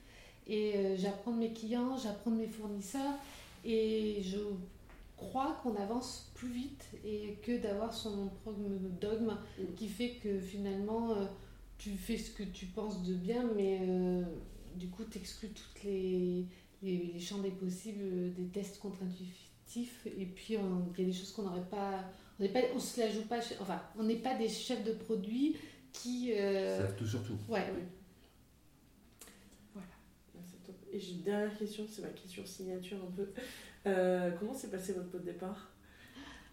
Et 0.47 0.77
euh, 0.77 0.97
j'apprends 0.97 1.33
de 1.33 1.39
mes 1.39 1.53
clients, 1.53 1.97
j'apprends 1.97 2.31
de 2.31 2.37
mes 2.37 2.49
fournisseurs. 2.49 3.15
Et 3.65 4.23
je 4.23 4.39
crois 5.17 5.57
qu'on 5.63 5.77
avance 5.77 6.31
plus 6.35 6.49
vite 6.49 6.87
et 7.05 7.39
que 7.43 7.59
d'avoir 7.59 7.93
son 7.93 8.31
dogme 9.01 9.37
mm. 9.59 9.75
qui 9.77 9.89
fait 9.89 10.15
que 10.23 10.39
finalement, 10.39 11.11
euh, 11.11 11.27
tu 11.77 11.91
fais 11.91 12.17
ce 12.17 12.31
que 12.31 12.43
tu 12.43 12.67
penses 12.67 13.03
de 13.03 13.15
bien, 13.15 13.45
mais 13.55 13.81
euh, 13.83 14.23
du 14.77 14.89
coup, 14.89 15.05
tu 15.05 15.19
exclus 15.19 15.49
toutes 15.49 15.83
les, 15.85 16.47
les, 16.83 17.19
champs 17.21 17.39
des 17.39 17.51
possibles, 17.51 18.35
des 18.35 18.47
tests 18.47 18.79
contre-intuitifs. 18.79 20.07
Et 20.07 20.27
puis, 20.27 20.55
il 20.55 21.01
y 21.01 21.03
a 21.03 21.05
des 21.05 21.13
choses 21.13 21.33
qu'on 21.33 21.43
n'aurait 21.43 21.69
pas 21.69 22.05
on 22.41 22.43
ne 22.43 22.49
on 22.75 22.81
se 22.81 23.01
la 23.01 23.11
joue 23.11 23.23
pas, 23.23 23.39
enfin, 23.61 23.81
on 23.97 24.03
n'est 24.03 24.17
pas 24.17 24.35
des 24.35 24.49
chefs 24.49 24.85
de 24.85 24.93
produits 24.93 25.57
qui. 25.93 26.33
Euh... 26.33 26.79
Savent 26.79 26.97
tout 26.97 27.07
sur 27.07 27.23
tout. 27.23 27.39
Ouais. 27.49 27.65
oui. 27.75 27.83
Voilà. 29.73 29.87
Top. 30.67 30.75
Et 30.93 30.99
j'ai 30.99 31.13
une 31.13 31.23
dernière 31.23 31.57
question, 31.57 31.87
c'est 31.89 32.03
ma 32.03 32.09
question 32.09 32.45
signature 32.45 32.99
un 32.99 33.13
peu. 33.13 33.29
Euh, 33.87 34.31
comment 34.39 34.55
s'est 34.55 34.71
passé 34.71 34.95
votre 34.95 35.11
pot 35.11 35.19
de 35.19 35.27
départ? 35.27 35.71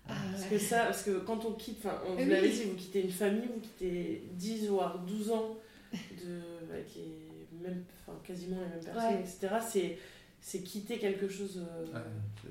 Ah, 0.08 0.14
parce 0.32 0.46
que 0.46 0.58
ça, 0.58 0.86
parce 0.86 1.04
que 1.04 1.20
quand 1.20 1.46
on 1.46 1.54
quitte, 1.54 1.78
enfin, 1.80 2.02
on 2.08 2.16
vous 2.16 2.30
l'avez 2.30 2.50
dit, 2.50 2.64
vous 2.64 2.76
quittez 2.76 3.02
une 3.02 3.12
famille, 3.12 3.48
vous 3.54 3.60
quittez 3.60 4.24
10 4.34 4.68
voire 4.68 5.00
12 5.00 5.32
ans 5.32 5.58
de, 5.94 6.72
avec 6.72 6.88
les 6.96 7.31
mêmes, 7.62 7.84
enfin, 8.00 8.18
quasiment 8.24 8.58
les 8.58 8.68
mêmes 8.68 8.84
personnes, 8.84 9.20
etc. 9.20 9.48
C'est, 9.68 9.98
c'est 10.40 10.62
quitter 10.62 10.98
quelque 10.98 11.28
chose. 11.28 11.62
Euh... 11.62 12.00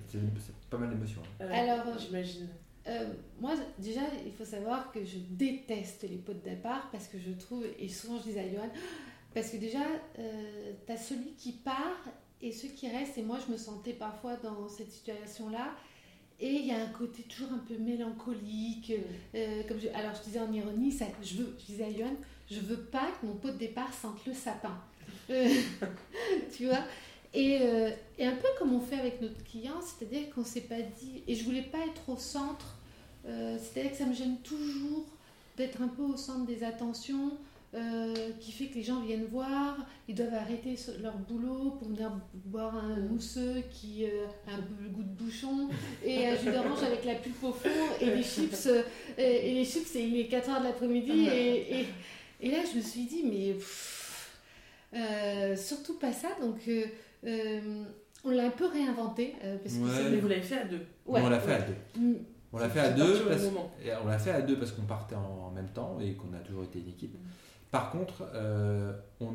c'est, 0.09 0.19
pas 0.71 0.79
mal 0.79 0.91
d'émotions. 0.91 1.23
Hein. 1.41 1.45
Euh, 1.45 1.53
Alors, 1.53 1.99
j'imagine. 1.99 2.49
Euh, 2.87 3.13
moi, 3.41 3.55
déjà, 3.79 4.01
il 4.25 4.33
faut 4.33 4.45
savoir 4.45 4.91
que 4.91 5.05
je 5.05 5.19
déteste 5.19 6.03
les 6.09 6.17
pots 6.17 6.33
de 6.33 6.39
départ 6.39 6.89
parce 6.91 7.09
que 7.09 7.19
je 7.19 7.33
trouve, 7.33 7.65
et 7.79 7.89
souvent 7.89 8.19
je 8.19 8.31
dis 8.31 8.39
à 8.39 8.49
Johan, 8.51 8.71
parce 9.35 9.51
que 9.51 9.59
déjà, 9.59 9.85
euh, 10.19 10.73
tu 10.87 10.93
as 10.93 10.97
celui 10.97 11.33
qui 11.33 11.53
part 11.53 12.05
et 12.43 12.53
ceux 12.53 12.69
qui 12.69 12.89
restent, 12.89 13.19
et 13.19 13.23
moi 13.23 13.39
je 13.47 13.53
me 13.53 13.59
sentais 13.59 13.93
parfois 13.93 14.37
dans 14.37 14.69
cette 14.69 14.91
situation-là. 14.91 15.75
Et 16.43 16.53
il 16.53 16.67
y 16.67 16.73
a 16.73 16.83
un 16.83 16.89
côté 16.89 17.23
toujours 17.25 17.53
un 17.53 17.59
peu 17.59 17.77
mélancolique. 17.77 18.95
Euh, 19.35 19.63
comme 19.69 19.79
je, 19.79 19.89
alors 19.89 20.15
je 20.15 20.23
disais 20.23 20.41
en 20.41 20.51
ironie, 20.51 20.91
ça, 20.91 21.05
je, 21.23 21.37
veux, 21.37 21.55
je 21.59 21.67
disais 21.67 21.85
à 21.85 21.93
Johan, 21.93 22.17
je 22.51 22.61
veux 22.61 22.81
pas 22.81 23.11
que 23.21 23.27
mon 23.27 23.35
pot 23.35 23.51
de 23.51 23.59
départ 23.59 23.93
sente 23.93 24.25
le 24.25 24.33
sapin. 24.33 24.83
tu 26.57 26.67
vois. 26.67 26.85
Euh, 27.37 27.91
et, 28.19 28.27
un 28.27 28.35
peu 28.35 28.49
comme 28.59 28.75
on 28.75 28.81
fait 28.81 28.99
avec 28.99 29.21
notre 29.21 29.43
client, 29.45 29.81
c'est-à-dire 29.81 30.31
qu'on 30.35 30.41
ne 30.41 30.47
s'est 30.47 30.63
pas 30.63 30.81
dit, 30.81 31.23
et 31.29 31.35
je 31.35 31.45
voulais 31.45 31.63
pas 31.63 31.79
être 31.79 32.09
au 32.09 32.17
centre, 32.17 32.79
euh, 33.27 33.57
c'est-à-dire 33.59 33.93
que 33.93 33.99
ça 33.99 34.07
me 34.07 34.15
gêne 34.15 34.39
toujours 34.39 35.07
d'être 35.57 35.81
un 35.83 35.89
peu 35.89 36.03
au 36.03 36.17
centre 36.17 36.47
des 36.47 36.65
attentions, 36.65 37.33
euh, 37.73 38.31
qui 38.41 38.51
fait 38.51 38.67
que 38.67 38.75
les 38.75 38.83
gens 38.83 39.01
viennent 39.01 39.27
voir, 39.27 39.77
ils 40.09 40.15
doivent 40.17 40.35
arrêter 40.35 40.75
leur 41.01 41.17
boulot 41.19 41.77
pour 41.79 41.89
venir 41.89 42.11
boire 42.47 42.75
un 42.77 42.97
mousseux 42.97 43.63
qui 43.71 44.07
a 44.07 44.55
un 44.55 44.63
peu 44.63 44.83
le 44.83 44.89
goût 44.89 45.05
de 45.05 45.25
bouchon, 45.25 45.69
et 46.05 46.27
un 46.27 46.37
jus 46.37 46.51
d'orange 46.51 46.83
avec 46.83 47.05
la 47.05 47.15
pulpe 47.15 47.45
au 47.45 47.53
fond, 47.53 47.69
et 48.01 48.07
les 48.07 48.25
chips, 48.25 48.69
et, 49.17 49.55
les 49.55 49.65
chips, 49.65 49.87
c'est 49.87 50.03
il 50.03 50.17
est 50.17 50.29
4h 50.29 50.59
de 50.59 50.65
l'après-midi, 50.65 51.29
et, 51.29 51.87
et, 52.41 52.51
là 52.51 52.59
je 52.69 52.79
me 52.79 52.83
suis 52.83 53.05
dit, 53.05 53.23
mais 53.25 53.55
surtout 55.57 55.99
pas 55.99 56.13
ça, 56.13 56.29
donc 56.41 56.69
euh, 57.27 57.85
on 58.25 58.31
l'a 58.31 58.47
un 58.47 58.51
peu 58.51 58.67
réinventé. 58.67 59.35
Euh, 59.45 59.59
parce 59.59 59.75
que 59.75 60.11
Mais 60.11 60.19
vous 60.19 60.29
l'avez 60.29 60.43
fait 60.43 60.59
à 60.59 60.65
deux. 60.65 60.87
on 61.07 61.29
l'a 61.29 61.41
fait 61.41 61.55
à 61.55 61.63
deux. 61.63 61.77
Mm. 61.99 62.15
On 62.53 62.59
l'a 62.59 62.69
fait 62.69 62.81
à 62.81 62.91
deux, 62.91 63.27
parce... 63.27 63.43
on 64.03 64.09
l'a 64.09 64.19
fait 64.19 64.33
à 64.33 64.43
deux 64.43 64.59
parce 64.59 64.73
qu'on 64.73 64.83
partait 64.83 65.15
en 65.15 65.53
même 65.53 65.69
temps 65.69 66.01
et 66.01 66.15
qu'on 66.15 66.33
a 66.35 66.39
toujours 66.39 66.65
été 66.65 66.81
une 66.81 66.89
équipe. 66.89 67.15
Mm. 67.15 67.29
Par 67.71 67.93
contre, 67.93 68.25
euh, 68.35 68.93
on 69.21 69.31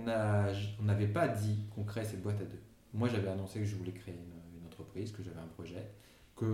n'avait 0.83 1.07
pas 1.07 1.29
dit 1.29 1.59
qu'on 1.73 1.83
créait 1.83 2.03
cette 2.03 2.21
boîte 2.21 2.41
à 2.41 2.43
deux. 2.43 2.59
Moi, 2.93 3.07
j'avais 3.07 3.29
annoncé 3.29 3.59
que 3.59 3.65
je 3.65 3.75
voulais 3.75 3.93
créer 3.93 4.13
une, 4.13 4.65
entreprise, 4.65 5.13
que 5.13 5.23
j'avais 5.23 5.39
un 5.39 5.47
projet, 5.47 5.89
que 6.35 6.45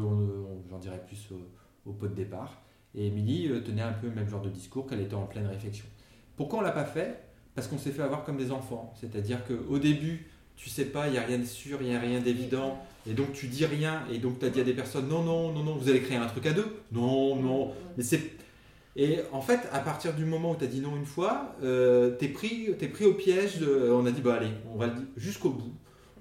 j'en 0.69 0.77
dirais 0.77 1.01
plus 1.07 1.31
au, 1.31 1.89
au, 1.89 1.93
pot 1.93 2.07
de 2.07 2.13
départ. 2.13 2.61
Et 2.93 3.07
Émilie 3.07 3.49
tenait 3.63 3.81
un 3.81 3.93
peu 3.93 4.07
le 4.07 4.13
même 4.13 4.29
genre 4.29 4.41
de 4.41 4.49
discours, 4.49 4.85
qu'elle 4.85 5.01
était 5.01 5.15
en 5.15 5.25
pleine 5.25 5.47
réflexion. 5.47 5.85
Pourquoi 6.35 6.59
on 6.59 6.61
l'a 6.61 6.71
pas 6.71 6.85
fait? 6.85 7.30
Parce 7.55 7.67
qu'on 7.67 7.77
s'est 7.77 7.91
fait 7.91 8.01
avoir 8.01 8.23
comme 8.23 8.37
des 8.37 8.51
enfants. 8.51 8.93
C'est-à-dire 8.99 9.39
qu'au 9.45 9.79
début, 9.79 10.27
tu 10.55 10.69
sais 10.69 10.85
pas, 10.85 11.07
il 11.07 11.13
n'y 11.13 11.17
a 11.17 11.23
rien 11.23 11.39
de 11.39 11.45
sûr, 11.45 11.79
il 11.81 11.89
n'y 11.89 11.95
a 11.95 11.99
rien 11.99 12.19
d'évident, 12.19 12.79
et 13.07 13.13
donc 13.13 13.33
tu 13.33 13.47
dis 13.47 13.65
rien, 13.65 14.03
et 14.11 14.19
donc 14.19 14.39
tu 14.39 14.45
as 14.45 14.49
dit 14.49 14.61
à 14.61 14.63
des 14.63 14.73
personnes 14.73 15.07
non, 15.07 15.23
non, 15.23 15.51
non, 15.51 15.63
non, 15.63 15.75
vous 15.75 15.89
allez 15.89 16.01
créer 16.01 16.17
un 16.17 16.27
truc 16.27 16.45
à 16.45 16.53
deux 16.53 16.67
Non, 16.91 17.35
non. 17.35 17.71
Mais 17.97 18.03
c'est. 18.03 18.21
Et 18.95 19.19
en 19.31 19.41
fait, 19.41 19.61
à 19.71 19.79
partir 19.79 20.13
du 20.13 20.25
moment 20.25 20.51
où 20.51 20.55
tu 20.55 20.65
as 20.65 20.67
dit 20.67 20.81
non 20.81 20.95
une 20.95 21.05
fois, 21.05 21.55
euh, 21.63 22.15
tu 22.19 22.25
es, 22.25 22.27
pris, 22.27 23.05
au 23.05 23.13
piège. 23.13 23.59
on 23.63 24.05
a 24.05 24.11
dit 24.11 24.21
bah 24.21 24.35
allez, 24.35 24.51
on 24.71 24.77
va 24.77 24.87
le 24.87 24.93
dire 24.93 25.05
jusqu'au 25.17 25.49
bout. 25.49 25.73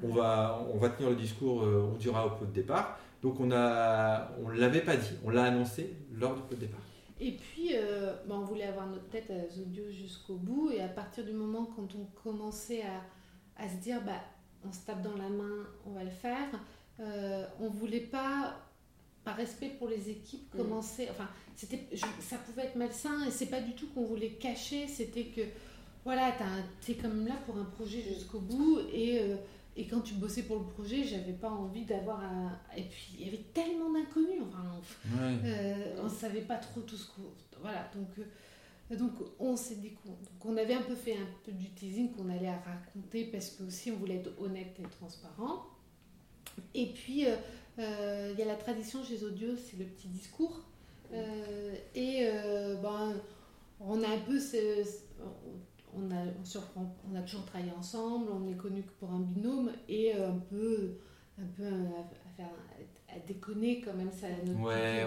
On 0.03 0.15
va, 0.15 0.67
on 0.73 0.79
va 0.79 0.89
tenir 0.89 1.11
le 1.11 1.17
discours, 1.17 1.63
euh, 1.63 1.91
on 1.93 1.99
dira 1.99 2.27
au 2.27 2.31
pot 2.31 2.47
de 2.47 2.53
départ. 2.53 2.99
Donc 3.23 3.39
on 3.39 3.51
a, 3.53 4.31
on 4.43 4.49
l'avait 4.49 4.81
pas 4.81 4.97
dit, 4.97 5.11
on 5.25 5.31
l'a 5.31 5.45
annoncé 5.45 5.93
lors 6.19 6.35
du 6.35 6.41
pot 6.41 6.55
de 6.55 6.61
départ. 6.61 6.81
Et 7.21 7.33
puis, 7.33 7.71
euh, 7.75 8.15
bah, 8.27 8.37
on 8.39 8.45
voulait 8.45 8.65
avoir 8.65 8.87
notre 8.87 9.09
tête 9.09 9.31
à 9.31 9.49
Zodio 9.49 9.91
jusqu'au 9.91 10.37
bout. 10.37 10.71
Et 10.71 10.81
à 10.81 10.89
partir 10.89 11.25
du 11.25 11.33
moment 11.33 11.67
quand 11.77 11.89
on 11.95 12.07
commençait 12.23 12.83
à, 12.83 13.63
à 13.63 13.69
se 13.69 13.77
dire, 13.77 14.03
bah, 14.03 14.23
on 14.67 14.73
se 14.73 14.81
tape 14.87 15.03
dans 15.03 15.17
la 15.17 15.29
main, 15.29 15.67
on 15.87 15.93
va 15.93 16.05
le 16.05 16.11
faire, 16.11 16.49
euh, 16.99 17.47
on 17.61 17.69
voulait 17.69 18.01
pas, 18.01 18.57
par 19.23 19.37
respect 19.37 19.71
pour 19.79 19.89
les 19.89 20.09
équipes, 20.09 20.53
mm. 20.55 20.59
commencer. 20.59 21.09
Enfin, 21.11 21.29
c'était, 21.55 21.87
ça 22.21 22.37
pouvait 22.39 22.65
être 22.65 22.77
malsain 22.77 23.27
et 23.27 23.31
c'est 23.31 23.51
pas 23.51 23.61
du 23.61 23.75
tout 23.75 23.89
qu'on 23.89 24.05
voulait 24.05 24.31
cacher. 24.31 24.89
C'était 24.89 25.25
que, 25.25 25.43
voilà, 26.05 26.33
tu 26.81 26.93
es 26.93 26.95
comme 26.95 27.27
là 27.27 27.35
pour 27.45 27.59
un 27.59 27.65
projet 27.65 28.01
jusqu'au 28.01 28.41
bout 28.41 28.79
et. 28.93 29.21
Euh, 29.21 29.37
et 29.77 29.87
quand 29.87 30.01
tu 30.01 30.15
bossais 30.15 30.43
pour 30.43 30.59
le 30.59 30.65
projet, 30.65 31.05
j'avais 31.05 31.33
pas 31.33 31.51
envie 31.51 31.85
d'avoir 31.85 32.21
un. 32.21 32.59
Et 32.77 32.83
puis 32.83 33.15
il 33.19 33.25
y 33.25 33.29
avait 33.29 33.45
tellement 33.55 33.93
d'inconnus. 33.93 34.43
Enfin, 34.49 34.81
euh, 35.45 35.97
on 36.01 36.05
ne 36.05 36.09
savait 36.09 36.41
pas 36.41 36.57
trop 36.57 36.81
tout 36.81 36.97
ce 36.97 37.07
qu'on. 37.07 37.23
Voilà, 37.61 37.89
donc, 37.95 38.09
euh, 38.19 38.97
donc 38.97 39.13
on 39.39 39.57
s'est 39.57 39.77
dit 39.77 39.93
qu'on 39.93 40.11
donc 40.11 40.45
on 40.45 40.57
avait 40.57 40.75
un 40.75 40.83
peu 40.83 40.95
fait 40.95 41.15
un 41.15 41.27
peu 41.45 41.53
du 41.53 41.71
teasing 41.71 42.11
qu'on 42.11 42.29
allait 42.31 42.51
raconter 42.51 43.25
parce 43.27 43.51
que 43.51 43.63
aussi 43.65 43.93
on 43.93 43.97
voulait 43.97 44.17
être 44.17 44.33
honnête 44.41 44.77
et 44.81 44.89
transparent. 44.89 45.67
Et 46.75 46.87
puis 46.87 47.27
euh, 47.27 48.33
il 48.33 48.39
y 48.39 48.43
a 48.43 48.47
la 48.47 48.57
tradition 48.57 49.05
chez 49.05 49.23
Audio, 49.23 49.51
c'est 49.57 49.79
le 49.79 49.85
petit 49.85 50.09
discours. 50.09 50.65
et 51.95 52.29
ben, 52.83 53.15
on 53.79 54.03
a 54.03 54.09
un 54.09 54.19
peu 54.19 54.39
ce, 54.39 54.85
on 55.97 56.11
a, 56.11 56.23
on, 56.77 57.17
a 57.17 57.23
toujours 57.23 57.45
travaillé 57.45 57.73
ensemble, 57.79 58.31
on 58.31 58.49
est 58.49 58.57
connu 58.57 58.83
que 58.83 58.93
pour 58.99 59.11
un 59.11 59.21
binôme 59.21 59.71
et 59.89 60.13
un 60.13 60.39
peu, 60.51 60.99
un 61.39 61.47
peu 61.57 61.65
à, 61.65 62.37
faire, 62.37 62.51
à 63.09 63.19
déconner 63.27 63.81
quand 63.81 63.95
même. 63.95 64.11
Ça, 64.13 64.27
ouais, 64.29 65.05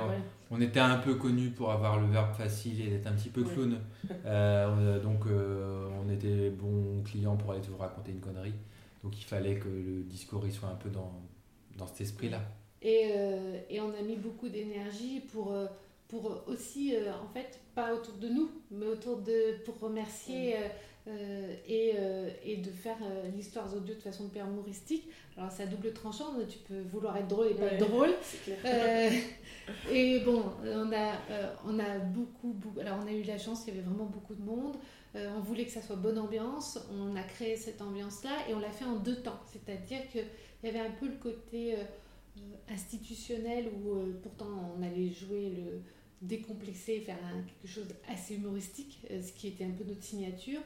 on, 0.52 0.60
était 0.62 0.80
un 0.80 0.98
peu 0.98 1.16
connu 1.16 1.50
pour 1.50 1.72
avoir 1.72 2.00
le 2.00 2.08
verbe 2.08 2.34
facile 2.34 2.82
et 2.82 2.90
d'être 2.90 3.08
un 3.08 3.14
petit 3.14 3.30
peu 3.30 3.44
clown. 3.44 3.80
Euh, 4.26 5.00
donc 5.02 5.26
euh, 5.26 5.90
on 6.04 6.10
était 6.10 6.50
bon 6.50 7.02
client 7.04 7.36
pour 7.36 7.52
aller 7.52 7.62
toujours 7.62 7.80
raconter 7.80 8.12
une 8.12 8.20
connerie. 8.20 8.54
Donc 9.04 9.20
il 9.20 9.24
fallait 9.24 9.56
que 9.56 9.68
le 9.68 10.04
discours 10.04 10.46
il 10.46 10.52
soit 10.52 10.70
un 10.70 10.76
peu 10.76 10.90
dans, 10.90 11.12
dans 11.78 11.88
cet 11.88 12.02
esprit-là. 12.02 12.40
Et, 12.82 13.12
euh, 13.16 13.60
et, 13.70 13.80
on 13.80 13.94
a 13.94 14.02
mis 14.02 14.16
beaucoup 14.16 14.50
d'énergie 14.50 15.22
pour 15.32 15.56
pour 16.14 16.44
aussi, 16.48 16.96
euh, 16.96 17.12
en 17.12 17.28
fait, 17.28 17.60
pas 17.74 17.92
autour 17.92 18.14
de 18.16 18.30
nous, 18.30 18.52
mais 18.70 18.86
autour 18.86 19.18
de, 19.18 19.58
pour 19.66 19.80
remercier 19.80 20.56
euh, 20.56 20.68
euh, 21.08 21.56
et, 21.68 22.52
et, 22.54 22.58
de 22.58 22.70
faire 22.70 22.98
l'histoire 23.36 23.66
audio 23.76 23.96
de 23.96 24.00
façon 24.00 24.28
hyper 24.28 24.48
humoristique. 24.48 25.10
Alors, 25.36 25.52
c'est 25.52 25.64
à 25.64 25.66
double 25.66 25.92
tranchant, 25.92 26.36
tu 26.48 26.60
peux 26.60 26.82
vouloir 26.82 27.18
être 27.18 27.28
drôle 27.28 27.48
et 27.48 27.56
pas 27.56 27.66
être 27.66 27.88
drôle. 27.88 28.12
et 29.92 30.20
bon, 30.20 30.44
on 30.64 30.94
a, 30.94 31.14
on 31.66 31.80
a 31.80 31.98
beaucoup, 31.98 32.54
beaucoup, 32.54 32.80
alors 32.80 33.00
on 33.04 33.08
a 33.08 33.12
eu 33.12 33.24
la 33.24 33.40
chance, 33.40 33.64
il 33.66 33.74
y 33.74 33.78
avait 33.78 33.86
vraiment 33.86 34.06
beaucoup 34.06 34.36
de 34.36 34.44
monde. 34.44 34.78
on 35.16 35.40
voulait 35.40 35.66
que 35.66 35.72
ça 35.72 35.82
soit 35.82 35.96
bonne 35.96 36.20
ambiance, 36.20 36.80
on 36.92 37.16
a 37.16 37.24
créé 37.24 37.58
cette 37.58 37.82
ambiance-là 37.82 38.48
et 38.48 38.54
on 38.54 38.60
l'a 38.60 38.72
fait 38.72 38.86
en 38.86 38.98
deux 38.98 39.16
temps. 39.16 39.40
C'est-à-dire 39.52 40.08
qu'il 40.12 40.26
y 40.64 40.68
avait 40.68 40.80
un 40.80 40.92
peu 40.92 41.08
le 41.08 41.16
côté 41.16 41.76
institutionnel 42.70 43.68
où 43.68 43.96
pourtant 44.22 44.76
on 44.78 44.84
allait 44.84 45.10
jouer 45.10 45.50
le, 45.50 45.82
décomplexer, 46.24 47.00
faire 47.02 47.18
quelque 47.46 47.72
chose 47.72 47.88
assez 48.10 48.36
humoristique, 48.36 49.00
euh, 49.12 49.22
ce 49.22 49.32
qui 49.34 49.48
était 49.48 49.66
un 49.66 49.72
peu 49.72 49.84
notre 49.84 50.04
signature. 50.04 50.60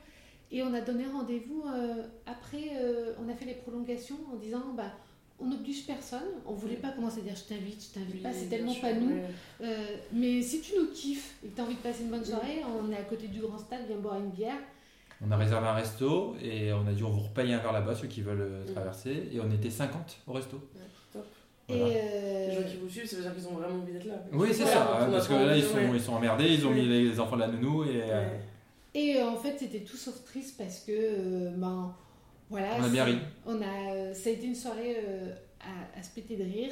Et 0.51 0.63
on 0.63 0.73
a 0.73 0.81
donné 0.81 1.05
rendez-vous 1.05 1.63
euh, 1.67 2.03
après, 2.25 2.69
euh, 2.75 3.13
on 3.19 3.29
a 3.29 3.35
fait 3.35 3.45
les 3.45 3.55
prolongations 3.55 4.17
en 4.31 4.37
disant 4.37 4.73
bah, 4.75 4.91
on 5.39 5.47
n'oblige 5.47 5.85
personne, 5.85 6.29
on 6.45 6.53
voulait 6.53 6.77
pas 6.77 6.91
commencer 6.91 7.19
à 7.19 7.23
dire 7.23 7.35
je 7.35 7.43
t'invite, 7.43 7.83
je 7.83 7.99
t'invite 7.99 8.23
pas, 8.23 8.33
c'est 8.33 8.47
tellement 8.47 8.73
pas 8.75 8.93
nous. 8.93 9.19
mais 10.13 10.41
si 10.41 10.61
tu 10.61 10.73
nous 10.79 10.87
kiffes 10.91 11.35
et 11.43 11.49
que 11.49 11.55
tu 11.55 11.61
as 11.61 11.63
envie 11.63 11.75
de 11.75 11.79
passer 11.79 12.03
une 12.03 12.09
bonne 12.09 12.25
soirée, 12.25 12.61
on 12.81 12.91
est 12.91 12.97
à 12.97 13.03
côté 13.03 13.27
du 13.27 13.41
grand 13.41 13.57
stade, 13.57 13.81
viens 13.87 13.97
boire 13.97 14.17
une 14.17 14.31
bière. 14.31 14.57
On 15.21 15.31
a 15.31 15.37
réservé 15.37 15.67
un 15.67 15.73
resto 15.73 16.35
et 16.41 16.71
on 16.73 16.87
a 16.87 16.93
dit 16.93 17.03
on 17.03 17.09
vous 17.09 17.21
repaye 17.21 17.51
un 17.53 17.57
verre 17.57 17.73
là-bas, 17.73 17.95
ceux 17.95 18.07
qui 18.07 18.21
veulent 18.21 18.65
traverser. 18.73 19.29
Et 19.31 19.39
on 19.39 19.51
était 19.51 19.69
50 19.69 20.21
au 20.27 20.33
resto. 20.33 20.59
Et 21.69 21.73
euh, 21.81 22.47
Les 22.47 22.55
gens 22.55 22.69
qui 22.69 22.77
vous 22.77 22.89
suivent, 22.89 23.05
ça 23.05 23.17
veut 23.17 23.23
dire 23.23 23.35
qu'ils 23.35 23.47
ont 23.47 23.55
vraiment 23.55 23.81
envie 23.81 23.91
d'être 23.91 24.05
là. 24.05 24.23
Oui, 24.31 24.49
c'est 24.53 24.65
ça, 24.65 25.07
parce 25.11 25.27
que 25.27 25.33
là, 25.33 25.57
ils 25.57 25.63
sont, 25.63 25.93
ils 25.93 25.99
sont 25.99 26.13
emmerdés, 26.13 26.53
ils 26.53 26.65
ont 26.65 26.71
mis 26.71 26.85
les 26.85 27.19
enfants 27.19 27.35
de 27.35 27.41
la 27.41 27.47
nounou 27.47 27.83
et. 27.83 28.03
Euh, 28.03 28.37
et 28.93 29.17
euh, 29.17 29.27
en 29.27 29.35
fait, 29.35 29.57
c'était 29.59 29.81
tout 29.81 29.97
sauf 29.97 30.23
triste 30.23 30.57
parce 30.57 30.79
que, 30.79 31.49
ben, 31.55 31.93
voilà. 32.49 32.77
On 32.79 32.83
a 32.83 32.89
bien 32.89 33.03
ri. 33.03 33.17
On 33.45 33.61
a, 33.61 34.13
ça 34.13 34.29
a 34.29 34.33
été 34.33 34.47
une 34.47 34.55
soirée 34.55 34.95
à, 35.59 35.99
à, 35.99 36.03
se 36.03 36.09
péter 36.11 36.37
de 36.37 36.43
rire. 36.43 36.71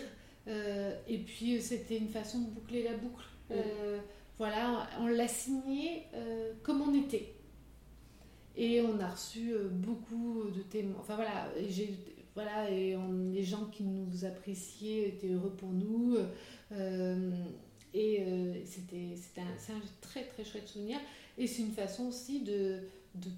et 1.07 1.17
puis, 1.17 1.61
c'était 1.61 1.97
une 1.97 2.09
façon 2.09 2.39
de 2.39 2.49
boucler 2.51 2.83
la 2.83 2.93
boucle. 2.93 3.25
voilà, 4.37 4.87
on 5.01 5.07
l'a 5.07 5.27
signé 5.27 6.03
comme 6.63 6.81
on 6.81 6.93
était. 7.03 7.33
Et 8.55 8.81
on 8.81 8.97
a 9.01 9.09
reçu 9.09 9.53
beaucoup 9.71 10.45
de 10.55 10.61
témoins. 10.61 11.01
Enfin 11.01 11.15
voilà, 11.15 11.49
j'ai 11.67 11.93
voilà, 12.35 12.69
et 12.69 12.97
les 13.31 13.43
gens 13.43 13.65
qui 13.71 13.83
nous 13.83 14.25
appréciaient 14.25 15.07
étaient 15.07 15.29
heureux 15.29 15.53
pour 15.57 15.69
nous. 15.69 16.17
Euh, 16.73 17.31
et 17.93 18.21
euh, 18.21 18.53
c'était 18.65 19.15
un, 19.37 19.73
un, 19.73 19.81
très 20.01 20.25
très 20.25 20.43
chouette 20.43 20.67
souvenir. 20.67 20.97
Et 21.37 21.47
c'est 21.47 21.61
une 21.61 21.71
façon 21.71 22.07
aussi 22.07 22.41
de, 22.41 22.79
de, 23.15 23.29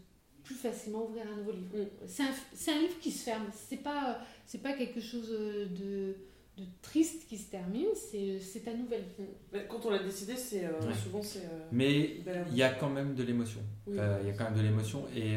plus 0.44 0.56
facilement 0.56 1.06
ouvrir 1.06 1.26
un 1.32 1.38
nouveau 1.38 1.52
livre. 1.52 1.78
Mm. 1.78 2.07
C'est 2.07 2.24
un, 2.24 2.76
un, 2.76 2.82
livre 2.82 2.99
qui 2.99 3.11
se 3.11 3.24
ferme. 3.24 3.45
C'est 3.53 3.84
pas, 3.84 4.19
pas 4.64 4.74
quelque 4.74 4.99
chose 4.99 5.30
de, 5.30 6.15
de 6.57 6.65
triste 6.82 7.28
qui 7.28 7.38
se 7.38 7.52
termine, 7.52 7.90
c'est 7.94 8.65
ta 8.65 8.74
nouvelle 8.74 9.03
vie. 9.15 9.60
Quand 9.69 9.86
on 9.86 9.91
l'a 9.91 9.99
décidé, 10.02 10.36
c'est 10.36 10.65
euh, 10.65 10.91
souvent 10.95 11.22
c'est. 11.22 11.44
Mais 11.72 12.22
il 12.49 12.57
y 12.57 12.64
a 12.64 12.74
quand 12.74 12.90
même 12.90 13.14
de 13.14 13.22
l'émotion. 13.22 13.61
Il 13.88 13.95
y 13.95 13.99
a 13.99 14.34
quand 14.36 14.45
même 14.45 14.57
de 14.57 14.64
l'émotion 14.64 15.06
et 15.15 15.36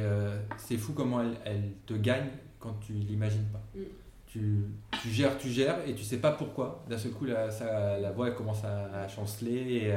c'est 0.57 0.79
fou 0.79 0.95
comment 0.95 1.21
elle, 1.21 1.37
elle, 1.45 1.73
te 1.85 1.93
gagne 1.93 2.31
quand 2.61 2.75
tu 2.81 2.93
l'imagines 2.93 3.47
pas. 3.53 3.63
Mm. 3.75 3.83
Tu, 4.27 4.65
tu, 5.03 5.09
gères, 5.09 5.37
tu 5.39 5.49
gères 5.49 5.81
et 5.89 5.95
tu 5.95 6.05
sais 6.05 6.19
pas 6.19 6.31
pourquoi. 6.31 6.85
D'un 6.89 6.99
seul 6.99 7.11
coup, 7.11 7.25
la, 7.25 7.51
ça, 7.51 7.99
la 7.99 8.13
voix 8.13 8.29
elle 8.29 8.37
commence 8.37 8.63
à, 8.63 9.09
chanceler 9.09 9.89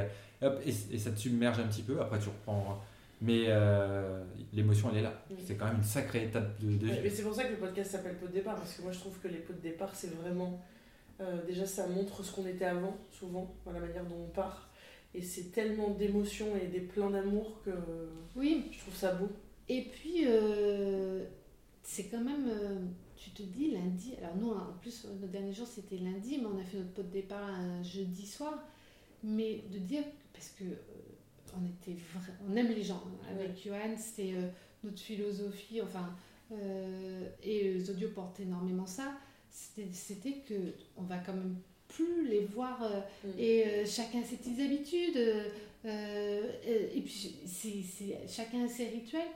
et, 0.42 0.46
hop, 0.46 0.60
et, 0.66 0.72
ça 0.72 1.12
te 1.12 1.20
submerge 1.20 1.60
un 1.60 1.68
petit 1.68 1.84
peu. 1.84 2.02
Après, 2.02 2.18
tu 2.18 2.30
reprends. 2.30 2.82
Mais 3.22 3.46
euh, 3.48 4.24
l'émotion, 4.52 4.90
elle 4.92 4.98
est 4.98 5.04
là. 5.04 5.14
Mm. 5.30 5.34
C'est 5.46 5.56
quand 5.56 5.66
même 5.66 5.78
une 5.78 5.84
sacrée 5.84 6.24
étape 6.24 6.60
de, 6.60 6.68
vie. 6.70 7.00
mais 7.04 7.10
c'est 7.10 7.22
pour 7.22 7.36
ça 7.36 7.44
que 7.44 7.52
le 7.52 7.60
podcast 7.60 7.92
s'appelle 7.92 8.18
Pot 8.18 8.28
de 8.28 8.34
départ, 8.34 8.56
parce 8.56 8.74
que 8.74 8.82
moi 8.82 8.92
je 8.92 9.00
trouve 9.00 9.18
que 9.20 9.28
les 9.28 9.38
pots 9.38 9.54
de 9.54 9.62
départ, 9.62 9.92
c'est 9.94 10.14
vraiment. 10.16 10.60
Euh, 11.22 11.46
déjà, 11.46 11.66
ça 11.66 11.88
montre 11.88 12.24
ce 12.24 12.32
qu'on 12.36 12.48
était 12.48 12.66
avant, 12.66 12.98
souvent, 13.12 13.54
dans 13.66 13.72
la 13.72 13.80
manière 13.80 14.04
dont 14.06 14.26
on 14.26 14.30
part. 14.30 14.70
Et 15.14 15.22
c'est 15.22 15.52
tellement 15.52 15.92
d'émotions 15.92 16.48
et 16.62 16.68
des 16.68 16.80
pleins 16.80 17.12
d'amour 17.12 17.62
que 17.64 17.72
oui. 18.36 18.66
je 18.72 18.80
trouve 18.80 18.96
ça 18.96 19.14
beau. 19.14 19.30
Et 19.70 19.84
puis, 19.84 20.26
euh, 20.26 21.24
c'est 21.84 22.06
quand 22.06 22.22
même, 22.22 22.48
euh, 22.48 22.80
tu 23.18 23.32
te 23.32 23.44
dis 23.44 23.72
lundi, 23.72 24.14
alors 24.18 24.36
nous 24.38 24.52
en 24.52 24.74
plus 24.82 25.06
notre 25.20 25.32
dernier 25.32 25.54
jour 25.54 25.68
c'était 25.68 25.98
lundi, 25.98 26.38
mais 26.40 26.46
on 26.46 26.58
a 26.58 26.64
fait 26.64 26.78
notre 26.78 26.94
pot 26.94 27.04
de 27.04 27.10
départ 27.10 27.50
un 27.50 27.84
jeudi 27.84 28.26
soir, 28.26 28.58
mais 29.22 29.64
de 29.72 29.78
dire, 29.80 30.04
parce 30.34 30.50
que 30.50 30.64
euh, 30.64 30.76
on 31.56 31.66
était 31.66 32.02
on 32.50 32.56
aime 32.56 32.70
les 32.70 32.84
gens, 32.84 33.04
hein, 33.06 33.28
avec 33.32 33.62
Johan, 33.64 33.96
c'est 33.98 34.34
euh, 34.34 34.48
notre 34.84 35.00
philosophie, 35.00 35.82
enfin, 35.82 36.16
et 37.42 37.74
les 37.74 37.90
audios 37.90 38.10
portent 38.10 38.40
énormément 38.40 38.86
ça, 38.86 39.14
c'était 39.50 40.44
que 40.48 40.76
on 40.98 41.02
va 41.02 41.18
quand 41.18 41.34
même 41.34 41.56
plus 41.88 42.28
les 42.28 42.46
voir 42.46 42.80
mm. 43.24 43.40
et 43.40 43.86
chacun 43.88 44.22
ses 44.24 44.36
petites 44.36 44.60
habitudes 44.60 45.18
et 45.84 47.02
puis 47.02 47.36
c'est 47.48 48.28
chacun 48.28 48.68
ses 48.68 48.90
rituels 48.90 49.32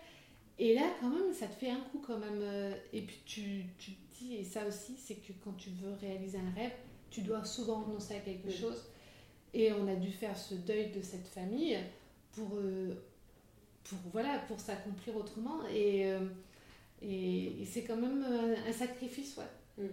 et 0.60 0.74
là, 0.74 0.90
quand 1.00 1.10
même, 1.10 1.34
ça 1.34 1.48
te 1.48 1.54
fait 1.54 1.70
un 1.70 1.80
coup 1.82 2.02
quand 2.06 2.18
même. 2.18 2.40
Euh, 2.42 2.74
et 2.94 3.02
puis 3.02 3.20
tu, 3.26 3.66
tu 3.78 3.92
te 3.92 4.18
dis, 4.18 4.36
et 4.36 4.44
ça 4.44 4.66
aussi, 4.68 4.96
c'est 4.98 5.16
que 5.16 5.34
quand 5.44 5.54
tu 5.54 5.70
veux 5.70 5.94
réaliser 5.94 6.40
un 6.40 6.52
rêve, 6.56 6.74
tu 7.12 7.22
dois 7.22 7.44
souvent 7.46 7.84
renoncer 7.84 8.16
à 8.16 8.20
quelque 8.20 8.50
chose. 8.50 8.86
Et 9.54 9.72
on 9.72 9.88
a 9.88 9.96
dû 9.96 10.12
faire 10.12 10.38
ce 10.38 10.56
deuil 10.56 10.92
de 10.92 11.02
cette 11.02 11.28
famille 11.28 11.78
pour, 12.32 12.56
euh, 12.56 12.96
pour, 13.84 14.00
voilà, 14.12 14.40
pour 14.48 14.60
s'accomplir 14.60 15.16
autrement. 15.16 15.60
Et, 15.74 16.08
euh, 16.08 16.28
et, 17.02 17.64
c'est 17.66 17.84
quand 17.84 17.98
même 17.98 18.24
un, 18.24 18.72
sacrifice, 18.74 19.38
ouais. 19.38 19.84
Mm. 19.84 19.90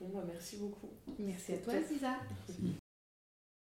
Bon, 0.00 0.08
bah, 0.14 0.22
merci 0.26 0.56
beaucoup. 0.56 0.88
Merci 1.18 1.54
à 1.54 1.58
toi, 1.58 1.74
Ziza. 1.82 2.16
Merci. 2.48 2.79